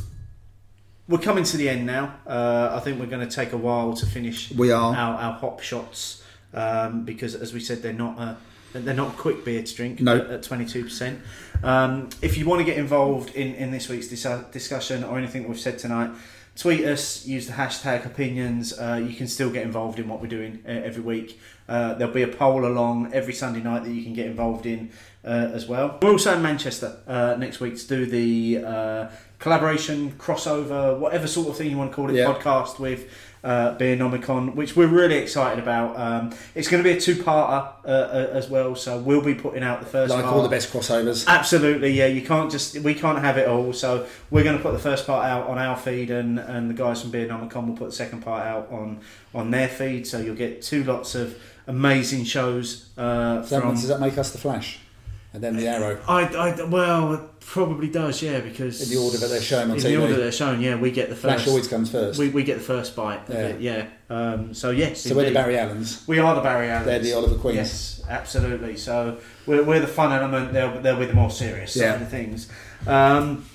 we're 1.08 1.20
coming 1.20 1.44
to 1.44 1.58
the 1.58 1.70
end 1.70 1.86
now. 1.86 2.16
Uh, 2.26 2.72
I 2.74 2.80
think 2.80 3.00
we're 3.00 3.06
going 3.06 3.28
to 3.28 3.34
take 3.36 3.52
a 3.54 3.58
while 3.58 3.94
to 3.94 4.06
finish 4.06 4.52
We 4.52 4.72
are. 4.72 4.96
our, 4.96 5.16
our 5.20 5.34
hop 5.34 5.62
shots 5.62 6.24
um, 6.54 7.04
because, 7.06 7.36
as 7.36 7.54
we 7.54 7.60
said, 7.60 7.82
they're 7.82 7.94
not 7.94 8.18
a, 8.20 8.38
they're 8.74 8.94
not 8.94 9.14
a 9.14 9.18
quick 9.18 9.46
beer 9.46 9.64
to 9.64 9.76
drink 9.76 10.02
No. 10.02 10.18
at 10.18 10.44
twenty 10.44 10.66
two 10.66 10.84
percent. 10.84 11.22
Um, 11.64 12.10
if 12.22 12.38
you 12.38 12.46
want 12.46 12.60
to 12.60 12.66
get 12.66 12.78
involved 12.78 13.34
in, 13.36 13.56
in 13.56 13.72
this 13.72 13.88
week's 13.88 14.08
dis- 14.08 14.44
discussion 14.52 15.04
or 15.04 15.18
anything 15.18 15.44
that 15.44 15.50
we've 15.50 15.60
said 15.60 15.80
tonight, 15.80 16.12
tweet 16.58 16.84
us. 16.86 17.26
Use 17.26 17.48
the 17.48 17.54
hashtag 17.54 18.06
opinions. 18.06 18.74
Uh, 18.78 19.02
you 19.08 19.16
can 19.16 19.28
still 19.28 19.50
get 19.50 19.64
involved 19.64 19.98
in 20.00 20.08
what 20.10 20.22
we're 20.22 20.28
doing 20.28 20.62
uh, 20.68 20.72
every 20.72 21.02
week. 21.04 21.40
Uh, 21.70 21.94
there'll 21.96 22.14
be 22.14 22.22
a 22.24 22.28
poll 22.28 22.66
along 22.66 23.12
every 23.14 23.34
Sunday 23.34 23.62
night 23.62 23.84
that 23.86 23.92
you 23.92 24.04
can 24.04 24.14
get 24.14 24.26
involved 24.28 24.66
in 24.66 24.92
uh, 25.24 25.50
as 25.54 25.68
well. 25.68 25.98
We're 26.02 26.12
also 26.12 26.36
in 26.36 26.42
Manchester 26.42 26.98
uh, 27.08 27.36
next 27.40 27.60
week 27.60 27.78
to 27.78 27.88
do 27.88 28.06
the 28.06 28.64
uh, 28.66 29.08
collaboration, 29.40 30.12
crossover, 30.18 30.98
whatever 30.98 31.28
sort 31.28 31.48
of 31.50 31.58
thing 31.58 31.70
you 31.72 31.78
want 31.78 31.92
to 31.92 31.96
call 31.96 32.10
it, 32.10 32.16
Yeah. 32.16 32.26
podcast 32.34 32.80
with 32.80 33.10
uh, 33.44 33.78
Beernomicon, 33.78 34.56
which 34.56 34.76
we're 34.76 34.88
really 34.88 35.18
excited 35.18 35.60
about. 35.62 35.96
Um, 36.00 36.34
it's 36.56 36.68
going 36.68 36.82
to 36.84 36.90
be 36.90 36.98
a 36.98 37.00
two-parter 37.00 37.74
uh, 37.86 37.88
uh, 37.88 38.30
as 38.34 38.50
well, 38.50 38.76
so 38.76 38.98
we'll 38.98 39.22
be 39.22 39.36
putting 39.36 39.62
out 39.62 39.82
the 39.82 39.86
first 39.86 40.12
Like 40.12 40.24
part. 40.24 40.36
all 40.36 40.42
the 40.42 40.50
best 40.50 40.74
crossovers. 40.74 41.28
Absolutely, 41.28 41.92
yeah. 41.92 42.08
You 42.08 42.24
can't 42.24 42.50
just 42.50 42.80
we 42.80 42.96
can't 42.96 43.20
have 43.20 43.38
it 43.38 43.48
all. 43.48 43.72
So 43.72 44.08
we're 44.32 44.44
going 44.44 44.58
to 44.58 44.64
put 44.64 44.74
the 44.74 44.80
first 44.80 45.06
part 45.06 45.26
out 45.28 45.46
on 45.48 45.60
our 45.60 45.78
feed, 45.78 46.10
and, 46.10 46.40
and 46.40 46.72
the 46.72 46.74
guys 46.74 47.02
from 47.04 47.12
Beernomicon 47.12 47.68
will 47.68 47.78
put 47.78 47.90
the 47.92 47.96
second 47.96 48.22
part 48.24 48.48
out 48.48 48.68
on 48.72 49.02
on 49.36 49.52
their 49.52 49.68
feed. 49.68 50.08
So 50.08 50.20
you'll 50.20 50.34
get 50.36 50.64
two 50.64 50.84
lots 50.84 51.14
of 51.14 51.38
amazing 51.68 52.24
shows 52.24 52.90
uh, 52.98 53.44
So 53.44 53.62
from 53.62 53.72
does 53.76 53.88
that 53.90 54.00
make 54.00 54.18
us 54.18 54.32
the 54.32 54.40
Flash? 54.40 54.80
And 55.36 55.44
then 55.44 55.56
the 55.58 55.68
arrow 55.68 56.00
I, 56.08 56.24
I 56.24 56.64
well, 56.66 57.14
it 57.14 57.22
probably 57.42 57.90
does, 57.90 58.22
yeah, 58.22 58.40
because 58.40 58.82
in 58.82 58.90
the 58.90 59.04
order 59.04 59.18
that 59.18 59.28
they're 59.28 59.42
shown 59.42 59.70
on 59.70 59.78
in 59.78 59.84
TV. 59.84 59.90
the 59.90 59.98
order 60.02 60.16
they're 60.16 60.32
shown, 60.32 60.62
yeah, 60.62 60.76
we 60.76 60.90
get 60.92 61.10
the 61.10 61.16
first. 61.16 61.36
Flash 61.44 61.48
always 61.48 61.68
comes 61.68 61.92
first. 61.92 62.18
we, 62.18 62.30
we 62.30 62.44
get 62.44 62.58
the 62.58 62.64
first 62.64 62.96
bite 62.96 63.28
of 63.30 63.36
Yeah. 63.36 63.42
it, 63.48 63.62
yeah. 63.62 63.88
Um, 64.10 64.54
so 64.54 64.72
yes, 64.72 65.02
so 65.02 65.16
we're 65.16 65.26
the. 65.26 65.34
Barry 65.34 65.58
Allens. 65.60 66.08
We 66.08 66.20
are 66.20 66.34
the 66.36 66.42
Barry 66.42 66.70
Allens. 66.70 66.86
They're 66.88 67.00
the 67.00 67.14
Oliver 67.14 67.36
Queens. 67.36 67.56
Yes, 67.58 68.02
absolutely. 68.10 68.78
So 68.78 69.18
we're, 69.46 69.64
we're 69.64 69.80
the 69.80 69.88
fun 69.88 70.12
element. 70.12 70.54
They'll 70.54 70.80
they'll 70.82 71.00
be 71.00 71.06
the 71.06 71.14
more 71.14 71.30
serious 71.32 71.76
Yeah. 71.76 71.94
side 71.94 72.02
of 72.04 72.10
things. 72.10 72.50
Um, 72.88 73.46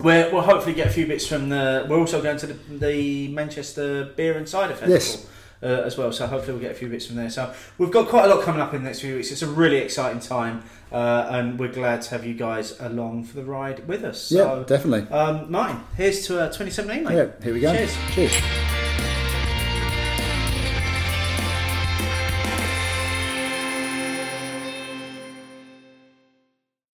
we're, 0.00 0.30
we'll 0.32 0.42
hopefully 0.42 0.74
get 0.74 0.86
a 0.88 0.90
few 0.90 1.06
bits 1.06 1.26
from 1.26 1.48
the. 1.48 1.86
We're 1.88 1.98
also 1.98 2.20
going 2.22 2.38
to 2.38 2.46
the, 2.48 2.54
the 2.86 3.28
Manchester 3.28 4.04
Beer 4.16 4.36
and 4.36 4.48
Cider 4.48 4.74
Festival. 4.74 4.94
Yes. 4.94 5.26
Uh, 5.62 5.82
as 5.86 5.96
well, 5.96 6.10
so 6.10 6.26
hopefully 6.26 6.54
we'll 6.54 6.60
get 6.60 6.72
a 6.72 6.74
few 6.74 6.88
bits 6.88 7.06
from 7.06 7.14
there. 7.14 7.30
So 7.30 7.54
we've 7.78 7.92
got 7.92 8.08
quite 8.08 8.24
a 8.24 8.34
lot 8.34 8.42
coming 8.42 8.60
up 8.60 8.74
in 8.74 8.82
the 8.82 8.86
next 8.88 9.00
few 9.00 9.14
weeks. 9.14 9.30
It's 9.30 9.42
a 9.42 9.46
really 9.46 9.76
exciting 9.76 10.18
time, 10.18 10.64
uh, 10.90 11.28
and 11.30 11.56
we're 11.56 11.70
glad 11.70 12.02
to 12.02 12.10
have 12.10 12.26
you 12.26 12.34
guys 12.34 12.76
along 12.80 13.24
for 13.26 13.36
the 13.36 13.44
ride 13.44 13.86
with 13.86 14.02
us. 14.02 14.32
yeah, 14.32 14.42
So, 14.42 14.64
definitely. 14.64 15.08
um, 15.16 15.48
Martin, 15.52 15.80
here's 15.96 16.26
to 16.26 16.40
uh, 16.40 16.46
2017, 16.48 17.04
mate. 17.04 17.14
Yeah, 17.14 17.26
here 17.44 17.54
we 17.54 17.60
go. 17.60 17.72
Cheers. 17.72 17.96
Cheers. 18.10 19.11